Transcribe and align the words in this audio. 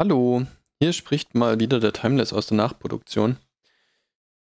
Hallo, 0.00 0.46
hier 0.80 0.92
spricht 0.92 1.34
mal 1.34 1.58
wieder 1.58 1.80
der 1.80 1.92
Timeless 1.92 2.32
aus 2.32 2.46
der 2.46 2.56
Nachproduktion. 2.56 3.36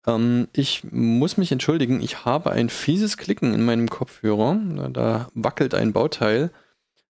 Ähm, 0.06 0.48
ich 0.54 0.82
muss 0.90 1.36
mich 1.36 1.52
entschuldigen, 1.52 2.00
ich 2.00 2.24
habe 2.24 2.52
ein 2.52 2.70
fieses 2.70 3.18
Klicken 3.18 3.52
in 3.52 3.62
meinem 3.62 3.90
Kopfhörer. 3.90 4.58
Da 4.94 5.28
wackelt 5.34 5.74
ein 5.74 5.92
Bauteil. 5.92 6.50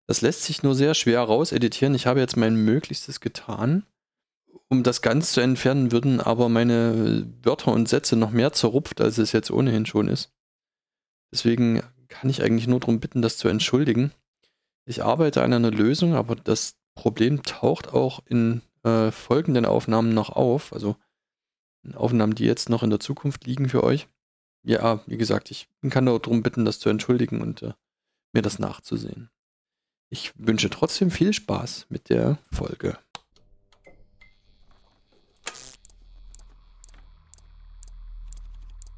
Das 0.08 0.22
lässt 0.22 0.42
sich 0.42 0.64
nur 0.64 0.74
sehr 0.74 0.94
schwer 0.94 1.20
rauseditieren. 1.20 1.94
Ich 1.94 2.08
habe 2.08 2.18
jetzt 2.18 2.36
mein 2.36 2.56
Möglichstes 2.56 3.20
getan. 3.20 3.86
Um 4.66 4.82
das 4.82 5.02
ganz 5.02 5.30
zu 5.30 5.40
entfernen, 5.40 5.92
würden 5.92 6.20
aber 6.20 6.48
meine 6.48 7.24
Wörter 7.44 7.70
und 7.70 7.88
Sätze 7.88 8.16
noch 8.16 8.32
mehr 8.32 8.52
zerrupft, 8.52 9.00
als 9.00 9.18
es 9.18 9.30
jetzt 9.30 9.52
ohnehin 9.52 9.86
schon 9.86 10.08
ist. 10.08 10.32
Deswegen 11.30 11.80
kann 12.08 12.28
ich 12.28 12.42
eigentlich 12.42 12.66
nur 12.66 12.80
darum 12.80 12.98
bitten, 12.98 13.22
das 13.22 13.36
zu 13.36 13.46
entschuldigen. 13.46 14.10
Ich 14.84 15.04
arbeite 15.04 15.44
an 15.44 15.52
einer 15.52 15.70
Lösung, 15.70 16.14
aber 16.14 16.34
das 16.34 16.81
Problem 16.94 17.42
taucht 17.42 17.92
auch 17.92 18.20
in 18.26 18.62
äh, 18.84 19.10
folgenden 19.10 19.66
Aufnahmen 19.66 20.14
noch 20.14 20.30
auf, 20.30 20.72
also 20.72 20.96
Aufnahmen, 21.94 22.34
die 22.34 22.44
jetzt 22.44 22.68
noch 22.68 22.82
in 22.82 22.90
der 22.90 23.00
Zukunft 23.00 23.44
liegen 23.46 23.68
für 23.68 23.82
euch. 23.82 24.08
Ja, 24.62 25.00
wie 25.06 25.16
gesagt, 25.16 25.50
ich 25.50 25.68
kann 25.90 26.04
nur 26.04 26.20
darum 26.20 26.42
bitten, 26.42 26.64
das 26.64 26.78
zu 26.78 26.88
entschuldigen 26.88 27.40
und 27.42 27.62
äh, 27.62 27.72
mir 28.32 28.42
das 28.42 28.58
nachzusehen. 28.58 29.30
Ich 30.08 30.32
wünsche 30.36 30.70
trotzdem 30.70 31.10
viel 31.10 31.32
Spaß 31.32 31.86
mit 31.88 32.08
der 32.10 32.38
Folge. 32.52 32.98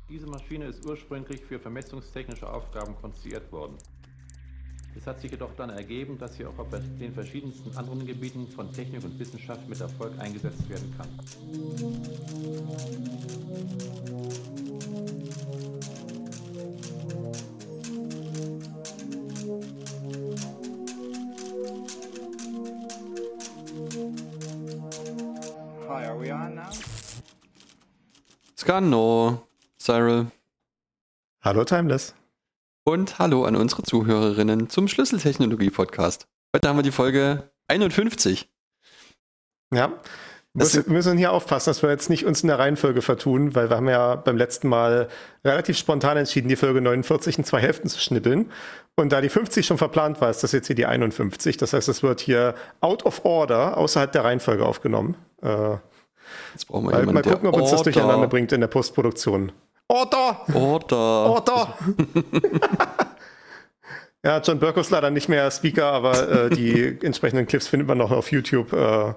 Diese 0.09 0.27
Maschine 0.27 0.67
ist 0.67 0.85
ursprünglich 0.85 1.41
für 1.43 1.59
vermessungstechnische 1.59 2.49
Aufgaben 2.49 2.95
konstruiert 2.97 3.51
worden. 3.51 3.79
Es 4.97 5.07
hat 5.07 5.21
sich 5.21 5.31
jedoch 5.31 5.55
dann 5.57 5.71
ergeben, 5.71 6.19
dass 6.19 6.37
sie 6.37 6.47
auch 6.47 6.59
auf 6.59 6.69
den 6.71 7.13
verschiedensten 7.13 7.77
anderen 7.77 8.07
Gebieten 8.07 8.49
von 8.49 8.73
Technik 8.73 9.05
und 9.05 9.19
Wissenschaft 9.19 9.69
mit 9.69 9.81
Erfolg 9.81 10.13
eingesetzt 10.19 10.69
werden 10.69 10.95
kann. 10.97 11.09
Hi, 25.89 26.07
are 26.07 26.19
we 26.19 26.33
on 26.33 26.55
now? 26.55 26.71
Scano, 28.57 29.47
Cyril. 29.79 30.31
Hallo 31.43 31.65
Timeless. 31.65 32.15
Und 32.87 33.19
hallo 33.19 33.47
an 33.47 33.57
unsere 33.57 33.83
Zuhörerinnen 33.83 34.69
zum 34.69 34.89
Schlüsseltechnologie-Podcast. 34.89 36.27
Heute 36.55 36.69
haben 36.69 36.77
wir 36.77 36.83
die 36.83 36.91
Folge 36.91 37.51
51. 37.69 38.53
Ja, 39.73 39.91
wir 40.53 40.85
müssen 40.89 41.17
hier 41.17 41.33
aufpassen, 41.33 41.71
dass 41.71 41.83
wir 41.83 41.89
jetzt 41.89 42.11
nicht 42.11 42.27
uns 42.27 42.43
in 42.43 42.49
der 42.49 42.59
Reihenfolge 42.59 43.01
vertun, 43.01 43.55
weil 43.55 43.71
wir 43.71 43.77
haben 43.77 43.89
ja 43.89 44.17
beim 44.17 44.37
letzten 44.37 44.69
Mal 44.69 45.09
relativ 45.47 45.79
spontan 45.79 46.19
entschieden, 46.19 46.51
die 46.51 46.57
Folge 46.57 46.83
49 46.83 47.39
in 47.39 47.45
zwei 47.45 47.61
Hälften 47.61 47.89
zu 47.89 47.99
schnippeln. 47.99 48.53
Und 48.97 49.13
da 49.13 49.23
die 49.23 49.31
50 49.31 49.65
schon 49.65 49.79
verplant 49.79 50.21
war, 50.21 50.29
ist 50.29 50.43
das 50.43 50.53
jetzt 50.53 50.67
hier 50.67 50.77
die 50.77 50.85
51. 50.85 51.57
Das 51.57 51.73
heißt, 51.73 51.89
es 51.89 52.03
wird 52.03 52.21
hier 52.21 52.55
out 52.83 53.07
of 53.07 53.25
order, 53.25 53.79
außerhalb 53.79 54.13
der 54.13 54.25
Reihenfolge 54.25 54.67
aufgenommen. 54.67 55.17
Äh, 55.41 55.79
jetzt 56.53 56.69
brauchen 56.69 56.91
wir 56.91 57.03
mal, 57.03 57.15
mal 57.15 57.23
gucken, 57.23 57.49
ob 57.49 57.57
uns 57.57 57.71
das 57.71 57.83
durcheinander 57.83 58.29
bringt 58.29 58.53
in 58.53 58.61
der 58.61 58.69
Postproduktion. 58.69 59.53
Order! 59.95 60.41
Order! 60.53 60.97
Order! 60.97 61.79
ja, 64.25 64.41
John 64.41 64.59
Burke 64.59 64.81
ist 64.81 64.91
leider 64.91 65.11
nicht 65.11 65.29
mehr 65.29 65.49
Speaker, 65.53 65.85
aber 65.85 66.29
äh, 66.47 66.51
die 66.51 66.99
entsprechenden 67.03 67.47
Clips 67.47 67.69
findet 67.69 67.87
man 67.87 67.99
noch 67.99 68.11
auf 68.11 68.33
YouTube, 68.33 68.73
äh, 68.73 69.15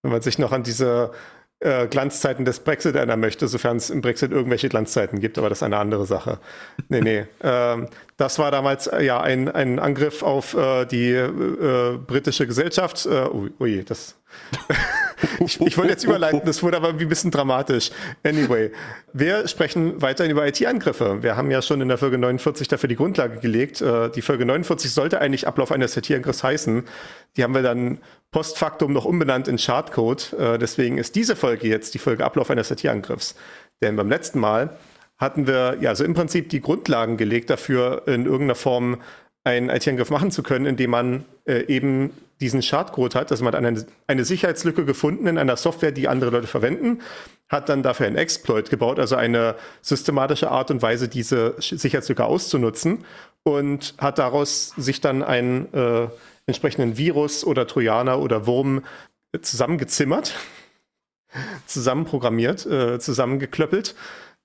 wenn 0.00 0.10
man 0.10 0.22
sich 0.22 0.38
noch 0.38 0.52
an 0.52 0.62
diese 0.62 1.10
äh, 1.60 1.88
Glanzzeiten 1.88 2.46
des 2.46 2.60
Brexit 2.60 2.96
erinnern 2.96 3.20
möchte, 3.20 3.48
sofern 3.48 3.76
es 3.76 3.90
im 3.90 4.00
Brexit 4.00 4.32
irgendwelche 4.32 4.70
Glanzzeiten 4.70 5.20
gibt, 5.20 5.36
aber 5.36 5.50
das 5.50 5.58
ist 5.58 5.62
eine 5.62 5.76
andere 5.76 6.06
Sache. 6.06 6.38
Nee, 6.88 7.02
nee. 7.02 7.26
Ähm, 7.42 7.88
das 8.16 8.38
war 8.38 8.50
damals 8.50 8.86
äh, 8.86 9.02
ja 9.02 9.20
ein, 9.20 9.50
ein 9.50 9.78
Angriff 9.78 10.22
auf 10.22 10.54
äh, 10.54 10.86
die 10.86 11.10
äh, 11.10 11.98
britische 11.98 12.46
Gesellschaft. 12.46 13.04
Äh, 13.04 13.28
ui, 13.28 13.52
ui, 13.60 13.84
das. 13.84 14.16
ich, 15.40 15.60
ich 15.60 15.76
wollte 15.76 15.92
jetzt 15.92 16.04
überleiten, 16.04 16.42
das 16.44 16.62
wurde 16.62 16.76
aber 16.76 16.88
ein 16.88 17.08
bisschen 17.08 17.30
dramatisch. 17.30 17.90
Anyway, 18.22 18.70
wir 19.12 19.46
sprechen 19.48 20.00
weiterhin 20.00 20.30
über 20.32 20.46
IT-Angriffe. 20.46 21.22
Wir 21.22 21.36
haben 21.36 21.50
ja 21.50 21.62
schon 21.62 21.80
in 21.80 21.88
der 21.88 21.98
Folge 21.98 22.18
49 22.18 22.68
dafür 22.68 22.88
die 22.88 22.96
Grundlage 22.96 23.38
gelegt. 23.38 23.80
Äh, 23.80 24.10
die 24.10 24.22
Folge 24.22 24.44
49 24.44 24.92
sollte 24.92 25.20
eigentlich 25.20 25.46
Ablauf 25.46 25.72
eines 25.72 25.96
IT-Angriffs 25.96 26.42
heißen. 26.42 26.84
Die 27.36 27.42
haben 27.42 27.54
wir 27.54 27.62
dann 27.62 27.98
postfaktum 28.30 28.92
noch 28.92 29.04
umbenannt 29.04 29.48
in 29.48 29.56
Chartcode. 29.56 30.32
Äh, 30.34 30.58
deswegen 30.58 30.98
ist 30.98 31.14
diese 31.14 31.36
Folge 31.36 31.68
jetzt 31.68 31.94
die 31.94 31.98
Folge 31.98 32.24
Ablauf 32.24 32.50
eines 32.50 32.70
IT-Angriffs. 32.70 33.34
Denn 33.82 33.96
beim 33.96 34.08
letzten 34.08 34.40
Mal 34.40 34.76
hatten 35.18 35.46
wir 35.46 35.78
ja 35.80 35.94
so 35.94 36.04
im 36.04 36.14
Prinzip 36.14 36.48
die 36.48 36.60
Grundlagen 36.60 37.16
gelegt 37.16 37.50
dafür, 37.50 38.02
in 38.06 38.24
irgendeiner 38.24 38.56
Form 38.56 39.00
einen 39.44 39.68
IT-Angriff 39.68 40.10
machen 40.10 40.30
zu 40.30 40.42
können, 40.42 40.66
indem 40.66 40.90
man 40.90 41.24
äh, 41.46 41.66
eben 41.66 42.10
diesen 42.40 42.62
Schadcode 42.62 43.14
hat. 43.14 43.30
Also 43.30 43.44
man 43.44 43.54
hat 43.54 43.64
eine, 43.64 43.86
eine 44.06 44.24
Sicherheitslücke 44.24 44.84
gefunden 44.84 45.26
in 45.26 45.38
einer 45.38 45.56
Software, 45.56 45.92
die 45.92 46.08
andere 46.08 46.30
Leute 46.30 46.46
verwenden, 46.46 47.00
hat 47.48 47.68
dann 47.68 47.82
dafür 47.82 48.06
einen 48.06 48.16
Exploit 48.16 48.70
gebaut, 48.70 48.98
also 48.98 49.16
eine 49.16 49.54
systematische 49.82 50.50
Art 50.50 50.70
und 50.70 50.82
Weise, 50.82 51.08
diese 51.08 51.54
Sicherheitslücke 51.58 52.24
auszunutzen 52.24 53.04
und 53.42 53.94
hat 53.98 54.18
daraus 54.18 54.68
sich 54.76 55.00
dann 55.00 55.22
einen 55.22 55.72
äh, 55.72 56.08
entsprechenden 56.46 56.96
Virus 56.96 57.44
oder 57.44 57.66
Trojaner 57.66 58.18
oder 58.18 58.46
Wurm 58.46 58.82
zusammengezimmert, 59.40 60.34
zusammenprogrammiert, 61.66 62.66
äh, 62.66 62.98
zusammengeklöppelt 62.98 63.94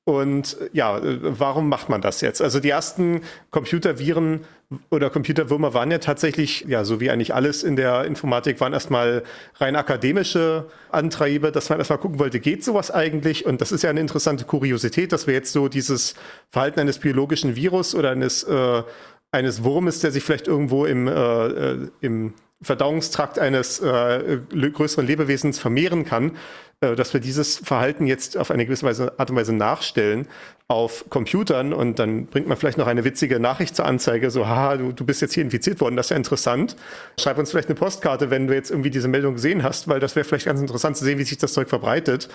und 0.10 0.58
ja, 0.74 1.00
warum 1.04 1.70
macht 1.70 1.90
man 1.90 2.02
das 2.02 2.22
jetzt? 2.22 2.42
Also 2.42 2.60
die 2.60 2.70
ersten 2.70 3.22
Computerviren 3.52 4.44
oder 4.91 5.09
Computerwürmer 5.09 5.74
waren 5.74 5.90
ja 5.90 5.97
tatsächlich, 5.97 6.66
ja, 6.68 6.85
so 6.85 7.00
wie 7.00 7.09
eigentlich 7.09 7.34
alles 7.34 7.63
in 7.63 7.75
der 7.75 8.06
Informatik, 8.06 8.59
waren 8.62 8.74
erstmal 8.74 9.24
rein 9.56 9.75
akademische 9.75 10.68
Antreiber, 10.91 11.52
dass 11.52 11.69
man 11.69 11.80
erstmal 11.80 11.97
gucken 11.97 12.19
wollte, 12.19 12.40
geht 12.40 12.63
sowas 12.63 12.91
eigentlich? 12.91 13.47
Und 13.47 13.62
das 13.62 13.72
ist 13.72 13.81
ja 13.84 13.90
eine 13.90 14.00
interessante 14.00 14.46
Kuriosität, 14.46 15.12
dass 15.12 15.25
wir 15.25 15.34
jetzt 15.34 15.53
so 15.53 15.69
dieses 15.69 16.13
Verhalten 16.52 16.80
eines 16.80 17.00
biologischen 17.00 17.56
Virus 17.56 17.96
oder 17.96 18.12
eines, 18.12 18.44
äh, 18.44 18.84
eines 19.31 19.63
Wurmes, 19.63 20.02
der 20.02 20.12
sich 20.12 20.24
vielleicht 20.24 20.47
irgendwo 20.47 20.86
im, 20.86 21.07
äh, 21.07 21.47
äh 21.47 21.88
im 22.01 22.34
Verdauungstrakt 22.62 23.40
eines 23.40 23.80
äh, 23.80 24.40
größeren 24.51 25.07
Lebewesens 25.07 25.59
vermehren 25.59 26.03
kann, 26.03 26.34
dass 26.82 27.14
wir 27.14 27.20
dieses 27.20 27.58
Verhalten 27.58 28.08
jetzt 28.08 28.38
auf 28.38 28.52
eine 28.52 28.66
gewisse 28.66 28.86
Weise, 28.86 29.14
Art 29.18 29.30
und 29.30 29.36
Weise 29.36 29.54
nachstellen 29.54 30.28
auf 30.70 31.06
Computern 31.10 31.74
und 31.74 32.00
dann 32.00 32.28
bringt 32.28 32.48
man 32.48 32.56
vielleicht 32.56 32.78
noch 32.78 32.88
eine 32.88 33.04
witzige 33.04 33.40
Nachricht 33.40 33.76
zur 33.76 33.86
Anzeige, 33.86 34.30
so, 34.30 34.48
haha, 34.48 34.78
du, 34.78 34.92
du 34.92 35.04
bist 35.04 35.22
jetzt 35.22 35.34
hier 35.34 35.44
infiziert 35.44 35.82
worden, 35.82 35.96
das 35.96 36.06
ist 36.06 36.12
ja 36.12 36.18
interessant. 36.18 36.76
Schreib 37.20 37.38
uns 37.38 37.52
vielleicht 37.52 37.70
eine 37.70 37.76
Postkarte, 37.76 38.30
wenn 38.30 38.48
du 38.48 38.54
jetzt 38.54 38.70
irgendwie 38.70 38.92
diese 38.92 39.08
Meldung 39.08 39.34
gesehen 39.34 39.64
hast, 39.64 39.88
weil 39.88 40.00
das 40.00 40.16
wäre 40.16 40.24
vielleicht 40.24 40.46
ganz 40.46 40.62
interessant 40.62 40.96
zu 40.96 41.04
sehen, 41.04 41.18
wie 41.18 41.24
sich 41.24 41.38
das 41.38 41.54
Zeug 41.54 41.70
verbreitet. 41.70 42.30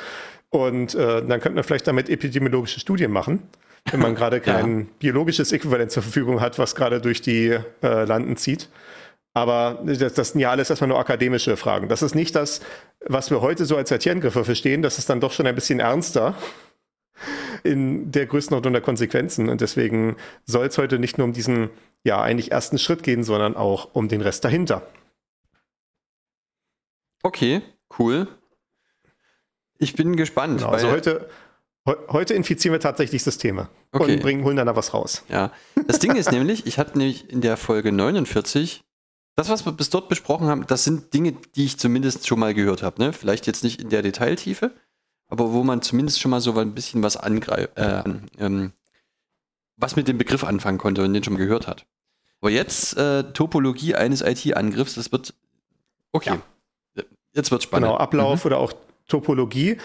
Und 0.50 0.94
äh, 0.94 1.24
dann 1.24 1.40
könnte 1.40 1.52
man 1.52 1.64
vielleicht 1.64 1.86
damit 1.86 2.10
epidemiologische 2.10 2.80
Studien 2.80 3.12
machen 3.12 3.42
wenn 3.90 4.00
man 4.00 4.14
gerade 4.16 4.40
kein 4.40 4.80
ja. 4.80 4.86
biologisches 4.98 5.52
Äquivalent 5.52 5.90
zur 5.90 6.02
Verfügung 6.02 6.40
hat, 6.40 6.58
was 6.58 6.74
gerade 6.74 7.00
durch 7.00 7.20
die 7.20 7.58
äh, 7.82 8.04
Landen 8.04 8.36
zieht. 8.36 8.68
Aber 9.34 9.82
das, 9.84 10.14
das 10.14 10.30
sind 10.30 10.40
ja 10.40 10.50
alles 10.50 10.70
erstmal 10.70 10.88
nur 10.88 10.98
akademische 10.98 11.56
Fragen. 11.56 11.88
Das 11.88 12.02
ist 12.02 12.14
nicht 12.14 12.36
das, 12.36 12.60
was 13.04 13.30
wir 13.30 13.40
heute 13.40 13.66
so 13.66 13.76
als 13.76 13.90
IT-Angriffe 13.90 14.44
verstehen. 14.44 14.80
Das 14.80 14.98
ist 14.98 15.10
dann 15.10 15.20
doch 15.20 15.32
schon 15.32 15.46
ein 15.46 15.56
bisschen 15.56 15.80
ernster 15.80 16.36
in 17.64 18.12
der 18.12 18.26
Größenordnung 18.26 18.72
der 18.72 18.82
Konsequenzen. 18.82 19.48
Und 19.48 19.60
deswegen 19.60 20.16
soll 20.44 20.66
es 20.66 20.78
heute 20.78 21.00
nicht 21.00 21.18
nur 21.18 21.26
um 21.26 21.32
diesen, 21.32 21.70
ja, 22.04 22.22
eigentlich 22.22 22.52
ersten 22.52 22.78
Schritt 22.78 23.02
gehen, 23.02 23.24
sondern 23.24 23.56
auch 23.56 23.94
um 23.94 24.06
den 24.06 24.20
Rest 24.20 24.44
dahinter. 24.44 24.86
Okay, 27.24 27.62
cool. 27.98 28.28
Ich 29.78 29.94
bin 29.94 30.14
gespannt. 30.14 30.58
Genau, 30.58 30.70
also 30.70 30.90
heute, 30.90 31.28
heute 31.86 32.34
infizieren 32.34 32.72
wir 32.72 32.80
tatsächlich 32.80 33.24
Systeme 33.24 33.68
okay. 33.90 34.14
und 34.14 34.22
bringen, 34.22 34.44
holen 34.44 34.56
dann 34.56 34.66
da 34.66 34.76
was 34.76 34.94
raus. 34.94 35.24
Ja, 35.28 35.50
das 35.88 35.98
Ding 35.98 36.14
ist 36.14 36.30
nämlich, 36.32 36.66
ich 36.66 36.78
hatte 36.78 36.96
nämlich 36.98 37.30
in 37.30 37.40
der 37.40 37.56
Folge 37.56 37.90
49 37.90 38.84
das, 39.36 39.48
was 39.48 39.66
wir 39.66 39.72
bis 39.72 39.90
dort 39.90 40.08
besprochen 40.08 40.46
haben, 40.46 40.66
das 40.66 40.84
sind 40.84 41.12
Dinge, 41.12 41.32
die 41.56 41.64
ich 41.64 41.78
zumindest 41.78 42.26
schon 42.26 42.38
mal 42.38 42.54
gehört 42.54 42.82
habe. 42.82 43.02
Ne? 43.02 43.12
Vielleicht 43.12 43.46
jetzt 43.46 43.64
nicht 43.64 43.80
in 43.80 43.88
der 43.88 44.02
Detailtiefe, 44.02 44.72
aber 45.28 45.52
wo 45.52 45.64
man 45.64 45.82
zumindest 45.82 46.20
schon 46.20 46.30
mal 46.30 46.40
so 46.40 46.56
ein 46.58 46.74
bisschen 46.74 47.02
was 47.02 47.16
angreift, 47.16 47.76
äh, 47.76 48.02
ähm, 48.38 48.72
was 49.76 49.96
mit 49.96 50.06
dem 50.06 50.18
Begriff 50.18 50.44
anfangen 50.44 50.78
konnte 50.78 51.02
und 51.02 51.12
den 51.12 51.24
schon 51.24 51.32
mal 51.32 51.40
gehört 51.40 51.66
hat. 51.66 51.84
Aber 52.40 52.50
jetzt 52.50 52.96
äh, 52.96 53.24
Topologie 53.32 53.94
eines 53.96 54.20
IT-Angriffs, 54.20 54.94
das 54.94 55.10
wird 55.10 55.34
okay. 56.12 56.38
Ja. 56.96 57.02
Jetzt 57.32 57.50
wird 57.50 57.64
spannend. 57.64 57.88
Genau, 57.88 57.98
Ablauf 57.98 58.44
mhm. 58.44 58.48
oder 58.48 58.58
auch 58.58 58.72
Topologie. 59.08 59.78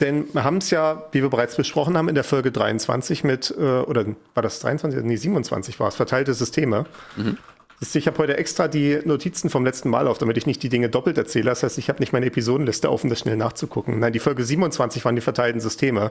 Denn 0.00 0.32
wir 0.32 0.44
haben 0.44 0.58
es 0.58 0.70
ja, 0.70 1.06
wie 1.12 1.22
wir 1.22 1.28
bereits 1.28 1.56
besprochen 1.56 1.96
haben, 1.96 2.08
in 2.08 2.14
der 2.14 2.24
Folge 2.24 2.52
23 2.52 3.24
mit, 3.24 3.50
äh, 3.50 3.80
oder 3.80 4.06
war 4.34 4.42
das 4.42 4.60
23? 4.60 5.02
Nee, 5.02 5.16
27 5.16 5.78
war 5.80 5.88
es, 5.88 5.96
verteilte 5.96 6.32
Systeme. 6.32 6.86
Mhm 7.16 7.36
Ich 7.80 8.06
habe 8.06 8.18
heute 8.18 8.36
extra 8.38 8.68
die 8.68 9.00
Notizen 9.04 9.50
vom 9.50 9.64
letzten 9.64 9.90
Mal 9.90 10.08
auf, 10.08 10.16
damit 10.16 10.38
ich 10.38 10.46
nicht 10.46 10.62
die 10.62 10.70
Dinge 10.70 10.88
doppelt 10.88 11.18
erzähle. 11.18 11.50
Das 11.50 11.62
heißt, 11.62 11.76
ich 11.76 11.88
habe 11.90 12.00
nicht 12.00 12.12
meine 12.12 12.26
Episodenliste 12.26 12.90
offen, 12.90 13.10
das 13.10 13.20
schnell 13.20 13.36
nachzugucken. 13.36 13.98
Nein, 13.98 14.14
die 14.14 14.18
Folge 14.18 14.44
27 14.44 15.04
waren 15.04 15.14
die 15.14 15.20
verteilten 15.20 15.60
Systeme. 15.60 16.10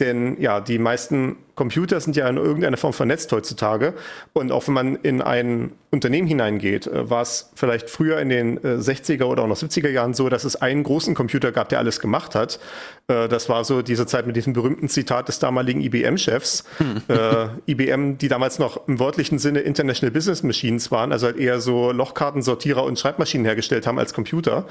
Denn 0.00 0.40
ja, 0.40 0.60
die 0.60 0.78
meisten 0.78 1.36
Computer 1.54 2.00
sind 2.00 2.16
ja 2.16 2.28
in 2.28 2.38
irgendeiner 2.38 2.78
Form 2.78 2.94
vernetzt 2.94 3.30
heutzutage. 3.32 3.92
Und 4.32 4.52
auch 4.52 4.66
wenn 4.68 4.74
man 4.74 4.96
in 4.96 5.20
ein 5.20 5.72
Unternehmen 5.90 6.26
hineingeht, 6.26 6.86
äh, 6.86 7.10
war 7.10 7.20
es 7.20 7.50
vielleicht 7.54 7.90
früher 7.90 8.18
in 8.18 8.30
den 8.30 8.58
60er 8.58 9.20
äh, 9.20 9.24
oder 9.24 9.42
auch 9.42 9.48
noch 9.48 9.58
70er 9.58 9.90
Jahren 9.90 10.14
so, 10.14 10.30
dass 10.30 10.44
es 10.44 10.56
einen 10.56 10.82
großen 10.82 11.14
Computer 11.14 11.52
gab, 11.52 11.68
der 11.68 11.78
alles 11.78 12.00
gemacht 12.00 12.34
hat. 12.34 12.58
Äh, 13.08 13.28
das 13.28 13.50
war 13.50 13.64
so 13.64 13.82
diese 13.82 14.06
Zeit 14.06 14.26
mit 14.26 14.36
diesem 14.36 14.54
berühmten 14.54 14.88
Zitat 14.88 15.28
des 15.28 15.38
damaligen 15.38 15.82
IBM-Chefs. 15.82 16.64
Hm. 16.78 17.02
IBM, 17.66 18.18
die 18.18 18.28
damals 18.28 18.58
noch 18.58 18.88
im 18.88 18.98
wörtlichen 18.98 19.38
Sinne 19.38 19.60
International 19.60 20.10
Business 20.10 20.42
Machines 20.42 20.90
waren, 21.02 21.12
also 21.12 21.26
halt 21.26 21.36
eher 21.36 21.60
so 21.60 21.92
Lochkartensortierer 21.92 22.84
und 22.84 22.98
Schreibmaschinen 22.98 23.44
hergestellt 23.44 23.86
haben 23.86 23.98
als 23.98 24.14
Computer. 24.14 24.66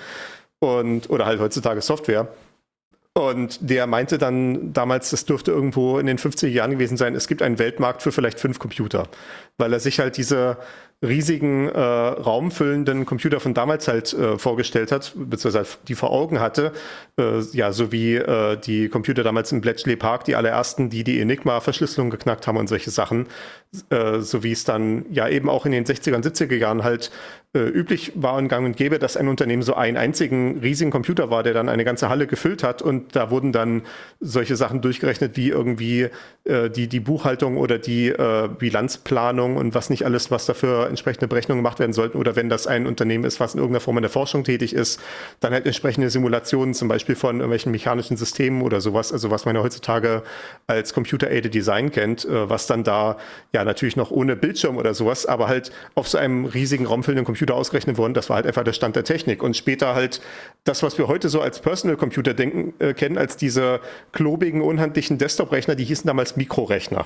Und, 0.60 1.10
oder 1.10 1.26
halt 1.26 1.40
heutzutage 1.40 1.82
Software. 1.82 2.28
Und 3.14 3.58
der 3.62 3.88
meinte 3.88 4.18
dann 4.18 4.72
damals, 4.74 5.10
das 5.10 5.26
dürfte 5.26 5.52
irgendwo 5.52 6.00
in 6.00 6.06
den 6.06 6.18
50er 6.18 6.48
Jahren 6.48 6.72
gewesen 6.72 6.96
sein, 6.98 7.14
es 7.14 7.28
gibt 7.28 7.42
einen 7.42 7.60
Weltmarkt 7.60 8.02
für 8.02 8.12
vielleicht 8.12 8.40
fünf 8.40 8.58
Computer, 8.58 9.08
weil 9.58 9.74
er 9.74 9.82
sich 9.82 10.00
halt 10.00 10.16
diese 10.16 10.58
riesigen 11.04 11.68
äh, 11.68 11.80
raumfüllenden 11.80 13.06
Computer 13.06 13.40
von 13.40 13.56
damals 13.56 13.88
halt 13.88 14.14
äh, 14.14 14.38
vorgestellt 14.38 14.92
hat, 14.92 15.14
beziehungsweise 15.16 15.78
die 15.88 15.96
vor 15.96 16.12
Augen 16.12 16.40
hatte, 16.40 16.74
äh, 17.18 17.40
ja, 17.54 17.72
so 17.72 17.92
wie 17.92 18.16
äh, 18.16 18.58
die 18.58 18.88
Computer 18.88 19.24
damals 19.24 19.52
in 19.52 19.62
Bletchley 19.62 19.96
Park, 19.96 20.26
die 20.26 20.36
allerersten, 20.36 20.90
die 20.92 21.04
die 21.04 21.20
Enigma-Verschlüsselung 21.20 22.12
geknackt 22.12 22.46
haben 22.46 22.58
und 22.58 22.68
solche 22.68 22.92
Sachen, 22.92 23.28
äh, 23.90 24.20
so 24.20 24.44
wie 24.44 24.52
es 24.52 24.64
dann 24.64 25.06
ja 25.12 25.28
eben 25.28 25.50
auch 25.50 25.66
in 25.66 25.72
den 25.72 25.86
60er 25.86 26.16
und 26.16 26.26
70er 26.26 26.56
Jahren 26.56 26.84
halt 26.84 27.10
äh, 27.54 27.60
üblich 27.60 28.14
war 28.16 28.36
und 28.36 28.48
gang 28.48 28.66
und 28.66 28.78
gäbe, 28.78 29.00
dass 29.00 29.18
ein 29.18 29.28
Unternehmen 29.28 29.62
so 29.62 29.74
einen 29.74 29.98
einzigen 29.98 30.60
riesigen 30.60 30.92
Computer 30.92 31.30
war, 31.30 31.44
der 31.44 31.54
dann 31.54 31.68
eine 31.68 31.84
ganze 31.84 32.10
Halle 32.10 32.28
gefüllt 32.28 32.64
hat 32.64 32.82
und 32.82 33.16
da 33.16 33.30
wurden 33.30 33.52
dann 33.52 33.82
solche 34.20 34.56
Sachen 34.56 34.82
durchgerechnet 34.82 35.36
wie 35.36 35.50
irgendwie 35.50 36.10
äh, 36.44 36.70
die, 36.70 36.88
die 36.88 37.00
Buchhaltung 37.00 37.58
oder 37.58 37.78
die 37.78 38.10
äh, 38.10 38.48
Bilanzplanung 38.48 39.58
und 39.58 39.74
was 39.76 39.90
nicht 39.90 40.06
alles, 40.06 40.32
was 40.32 40.46
dafür 40.46 40.91
entsprechende 40.92 41.28
Berechnungen 41.28 41.64
gemacht 41.64 41.80
werden 41.80 41.94
sollten. 41.94 42.18
Oder 42.18 42.36
wenn 42.36 42.50
das 42.50 42.68
ein 42.68 42.86
Unternehmen 42.86 43.24
ist, 43.24 43.40
was 43.40 43.56
in 43.56 43.60
irgendeiner 43.60 43.82
Form 43.82 43.98
in 43.98 44.04
der 44.04 44.12
Forschung 44.12 44.44
tätig 44.44 44.74
ist, 44.74 45.00
dann 45.40 45.54
halt 45.54 45.66
entsprechende 45.66 46.10
Simulationen, 46.10 46.74
zum 46.74 46.88
Beispiel 46.88 47.16
von 47.16 47.38
irgendwelchen 47.38 47.72
mechanischen 47.72 48.18
Systemen 48.18 48.62
oder 48.62 48.82
sowas, 48.82 49.12
also 49.12 49.32
was 49.32 49.46
man 49.46 49.56
ja 49.56 49.64
heutzutage 49.64 50.24
als 50.68 50.94
Computer-Aided 50.94 51.54
Design 51.54 51.92
kennt, 51.92 52.26
äh, 52.26 52.50
was 52.50 52.68
dann 52.68 52.84
da 52.84 53.18
ja 53.54 53.64
natürlich 53.64 53.96
noch 53.96 54.12
ohne 54.12 54.36
Bildschirm 54.36 54.78
oder 54.78 54.94
sowas, 54.94 55.26
aber 55.26 55.48
halt 55.48 55.72
auf 55.96 56.08
so 56.08 56.18
einem 56.18 56.46
riesigen 56.46 56.86
raumfüllenden 56.86 57.26
Computer 57.26 57.56
ausgerechnet 57.56 57.98
worden. 57.98 58.14
Das 58.14 58.30
war 58.30 58.36
halt 58.36 58.46
einfach 58.46 58.64
der 58.64 58.74
Stand 58.74 58.96
der 58.96 59.04
Technik. 59.04 59.42
Und 59.42 59.58
später 59.58 59.96
halt 59.96 60.22
das, 60.64 60.84
was 60.84 60.98
wir 60.98 61.08
heute 61.08 61.30
so 61.30 61.42
als 61.42 61.60
Personal 61.60 61.98
Computer 61.98 62.34
denken, 62.34 62.74
äh, 62.80 62.94
kennen, 62.94 63.18
als 63.18 63.38
diese 63.38 63.80
klobigen, 64.12 64.62
unhandlichen 64.62 65.18
Desktop-Rechner, 65.18 65.76
die 65.76 65.86
hießen 65.86 66.08
damals 66.08 66.36
Mikrorechner. 66.36 67.06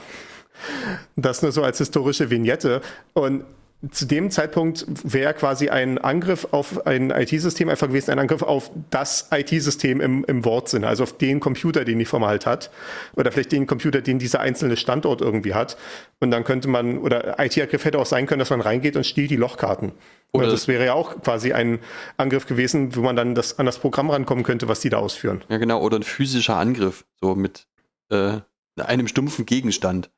Das 1.16 1.42
nur 1.42 1.52
so 1.52 1.64
als 1.64 1.78
historische 1.78 2.30
Vignette. 2.30 2.82
Und 3.14 3.46
zu 3.92 4.06
dem 4.06 4.31
Zeitpunkt 4.31 4.86
wäre 5.04 5.33
quasi 5.33 5.69
ein 5.69 5.98
Angriff 5.98 6.48
auf 6.51 6.88
ein 6.88 7.12
IT-System 7.12 7.69
einfach 7.69 7.88
gewesen, 7.88 8.12
ein 8.12 8.19
Angriff 8.19 8.42
auf 8.42 8.72
das 8.89 9.30
IT-System 9.31 10.01
im, 10.01 10.24
im 10.25 10.45
Wortsinne, 10.45 10.88
also 10.88 11.04
auf 11.04 11.18
den 11.18 11.39
Computer, 11.39 11.86
den 11.86 12.00
die 12.00 12.06
Firma 12.06 12.27
halt 12.27 12.45
hat, 12.45 12.72
oder 13.16 13.31
vielleicht 13.31 13.51
den 13.51 13.68
Computer, 13.68 14.01
den 14.01 14.18
dieser 14.18 14.39
einzelne 14.39 14.77
Standort 14.77 15.22
irgendwie 15.22 15.54
hat. 15.54 15.77
Und 16.19 16.31
dann 16.31 16.44
könnte 16.44 16.68
man, 16.68 16.98
oder 16.98 17.38
IT-Angriff 17.39 17.86
hätte 17.86 18.00
auch 18.00 18.06
sein 18.06 18.25
können, 18.25 18.39
dass 18.39 18.50
man 18.50 18.62
reingeht 18.62 18.95
und 18.95 19.06
stiehlt 19.06 19.30
die 19.30 19.36
Lochkarten. 19.36 19.92
Oder 20.31 20.50
das 20.50 20.68
wäre 20.68 20.86
ja 20.86 20.94
auch 20.94 21.22
quasi 21.22 21.54
ein 21.54 21.80
Angriff 22.18 22.45
gewesen, 22.45 22.95
wo 22.95 23.01
man 23.01 23.16
dann 23.16 23.36
das, 23.36 23.57
an 23.60 23.66
das 23.66 23.80
Programm 23.80 24.10
rankommen 24.10 24.44
könnte, 24.44 24.68
was 24.68 24.81
die 24.81 24.89
da 24.89 24.98
ausführen. 24.98 25.44
Ja, 25.50 25.57
genau, 25.57 25.81
oder 25.81 25.98
ein 25.98 26.04
physischer 26.04 26.57
Angriff, 26.57 27.06
so 27.22 27.36
mit 27.36 27.68
äh, 28.10 28.39
einem 28.77 29.07
stumpfen 29.07 29.45
Gegenstand. 29.45 30.10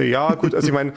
Ja, 0.00 0.34
gut, 0.34 0.54
also 0.54 0.68
ich 0.68 0.72
meine, 0.72 0.92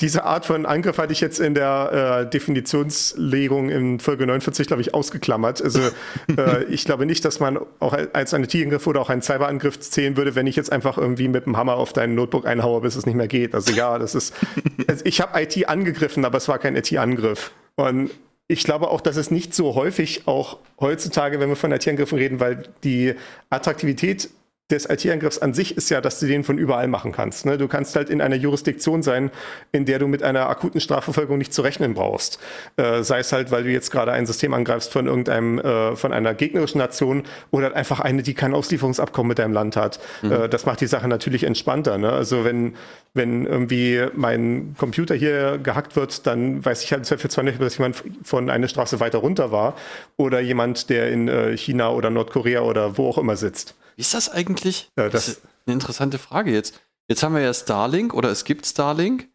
diese 0.00 0.24
Art 0.24 0.46
von 0.46 0.66
Angriff 0.66 0.98
hatte 0.98 1.12
ich 1.12 1.20
jetzt 1.20 1.40
in 1.40 1.54
der 1.54 2.24
äh, 2.26 2.30
Definitionslegung 2.30 3.70
in 3.70 4.00
Folge 4.00 4.26
49, 4.26 4.66
glaube 4.66 4.82
ich, 4.82 4.94
ausgeklammert. 4.94 5.62
Also 5.62 5.80
äh, 6.36 6.64
ich 6.64 6.84
glaube 6.84 7.06
nicht, 7.06 7.24
dass 7.24 7.40
man 7.40 7.58
auch 7.80 7.96
als 8.12 8.34
ein 8.34 8.44
IT-Angriff 8.44 8.86
oder 8.86 9.00
auch 9.00 9.10
einen 9.10 9.22
Cyberangriff 9.22 9.80
zählen 9.80 10.16
würde, 10.16 10.34
wenn 10.34 10.46
ich 10.46 10.56
jetzt 10.56 10.72
einfach 10.72 10.98
irgendwie 10.98 11.28
mit 11.28 11.46
dem 11.46 11.56
Hammer 11.56 11.74
auf 11.74 11.92
dein 11.92 12.14
Notebook 12.14 12.46
einhaue, 12.46 12.80
bis 12.80 12.96
es 12.96 13.06
nicht 13.06 13.16
mehr 13.16 13.28
geht. 13.28 13.54
Also 13.54 13.72
ja, 13.72 13.98
das 13.98 14.14
ist. 14.14 14.34
Also 14.86 15.04
ich 15.04 15.20
habe 15.20 15.42
IT 15.42 15.68
angegriffen, 15.68 16.24
aber 16.24 16.38
es 16.38 16.48
war 16.48 16.58
kein 16.58 16.74
IT-Angriff. 16.74 17.50
Und 17.76 18.10
ich 18.46 18.64
glaube 18.64 18.88
auch, 18.88 19.02
dass 19.02 19.16
es 19.16 19.30
nicht 19.30 19.54
so 19.54 19.74
häufig 19.74 20.26
auch 20.26 20.58
heutzutage, 20.80 21.40
wenn 21.40 21.50
wir 21.50 21.56
von 21.56 21.70
IT-Angriffen 21.70 22.16
reden, 22.16 22.40
weil 22.40 22.62
die 22.84 23.14
Attraktivität 23.50 24.30
des 24.70 24.88
IT-Angriffs 24.88 25.38
an 25.38 25.54
sich 25.54 25.78
ist 25.78 25.88
ja, 25.88 26.02
dass 26.02 26.20
du 26.20 26.26
den 26.26 26.44
von 26.44 26.58
überall 26.58 26.88
machen 26.88 27.12
kannst. 27.12 27.46
Ne? 27.46 27.56
Du 27.56 27.68
kannst 27.68 27.96
halt 27.96 28.10
in 28.10 28.20
einer 28.20 28.36
Jurisdiktion 28.36 29.02
sein, 29.02 29.30
in 29.72 29.86
der 29.86 29.98
du 29.98 30.08
mit 30.08 30.22
einer 30.22 30.50
akuten 30.50 30.78
Strafverfolgung 30.78 31.38
nicht 31.38 31.54
zu 31.54 31.62
rechnen 31.62 31.94
brauchst. 31.94 32.38
Äh, 32.76 33.02
sei 33.02 33.20
es 33.20 33.32
halt, 33.32 33.50
weil 33.50 33.64
du 33.64 33.70
jetzt 33.70 33.90
gerade 33.90 34.12
ein 34.12 34.26
System 34.26 34.52
angreifst 34.52 34.92
von 34.92 35.06
irgendeinem, 35.06 35.58
äh, 35.58 35.96
von 35.96 36.12
einer 36.12 36.34
gegnerischen 36.34 36.78
Nation 36.78 37.22
oder 37.50 37.68
halt 37.68 37.76
einfach 37.76 38.00
eine, 38.00 38.22
die 38.22 38.34
kein 38.34 38.52
Auslieferungsabkommen 38.52 39.28
mit 39.28 39.38
deinem 39.38 39.54
Land 39.54 39.76
hat. 39.76 40.00
Mhm. 40.20 40.32
Äh, 40.32 40.48
das 40.50 40.66
macht 40.66 40.82
die 40.82 40.86
Sache 40.86 41.08
natürlich 41.08 41.44
entspannter. 41.44 41.96
Ne? 41.96 42.12
Also 42.12 42.44
wenn, 42.44 42.74
wenn 43.14 43.46
irgendwie 43.46 44.06
mein 44.14 44.74
Computer 44.76 45.14
hier 45.14 45.58
gehackt 45.62 45.96
wird, 45.96 46.26
dann 46.26 46.62
weiß 46.62 46.84
ich 46.84 46.92
halt 46.92 47.06
für 47.06 47.28
zwar 47.28 47.44
nicht, 47.44 47.58
dass 47.58 47.78
jemand 47.78 48.02
von 48.22 48.50
einer 48.50 48.68
Straße 48.68 49.00
weiter 49.00 49.18
runter 49.18 49.50
war 49.50 49.76
oder 50.18 50.40
jemand, 50.40 50.90
der 50.90 51.10
in 51.10 51.28
äh, 51.28 51.56
China 51.56 51.90
oder 51.90 52.10
Nordkorea 52.10 52.60
oder 52.60 52.98
wo 52.98 53.08
auch 53.08 53.16
immer 53.16 53.36
sitzt. 53.36 53.74
Wie 53.98 54.02
ist 54.02 54.14
das 54.14 54.30
eigentlich? 54.30 54.92
Ja, 54.96 55.08
das, 55.08 55.26
das 55.26 55.28
ist 55.28 55.42
eine 55.66 55.74
interessante 55.74 56.18
Frage 56.18 56.52
jetzt. 56.52 56.80
Jetzt 57.08 57.24
haben 57.24 57.34
wir 57.34 57.42
ja 57.42 57.52
Starlink 57.52 58.14
oder 58.14 58.30
es 58.30 58.44
gibt 58.44 58.64
Starlink. 58.64 59.26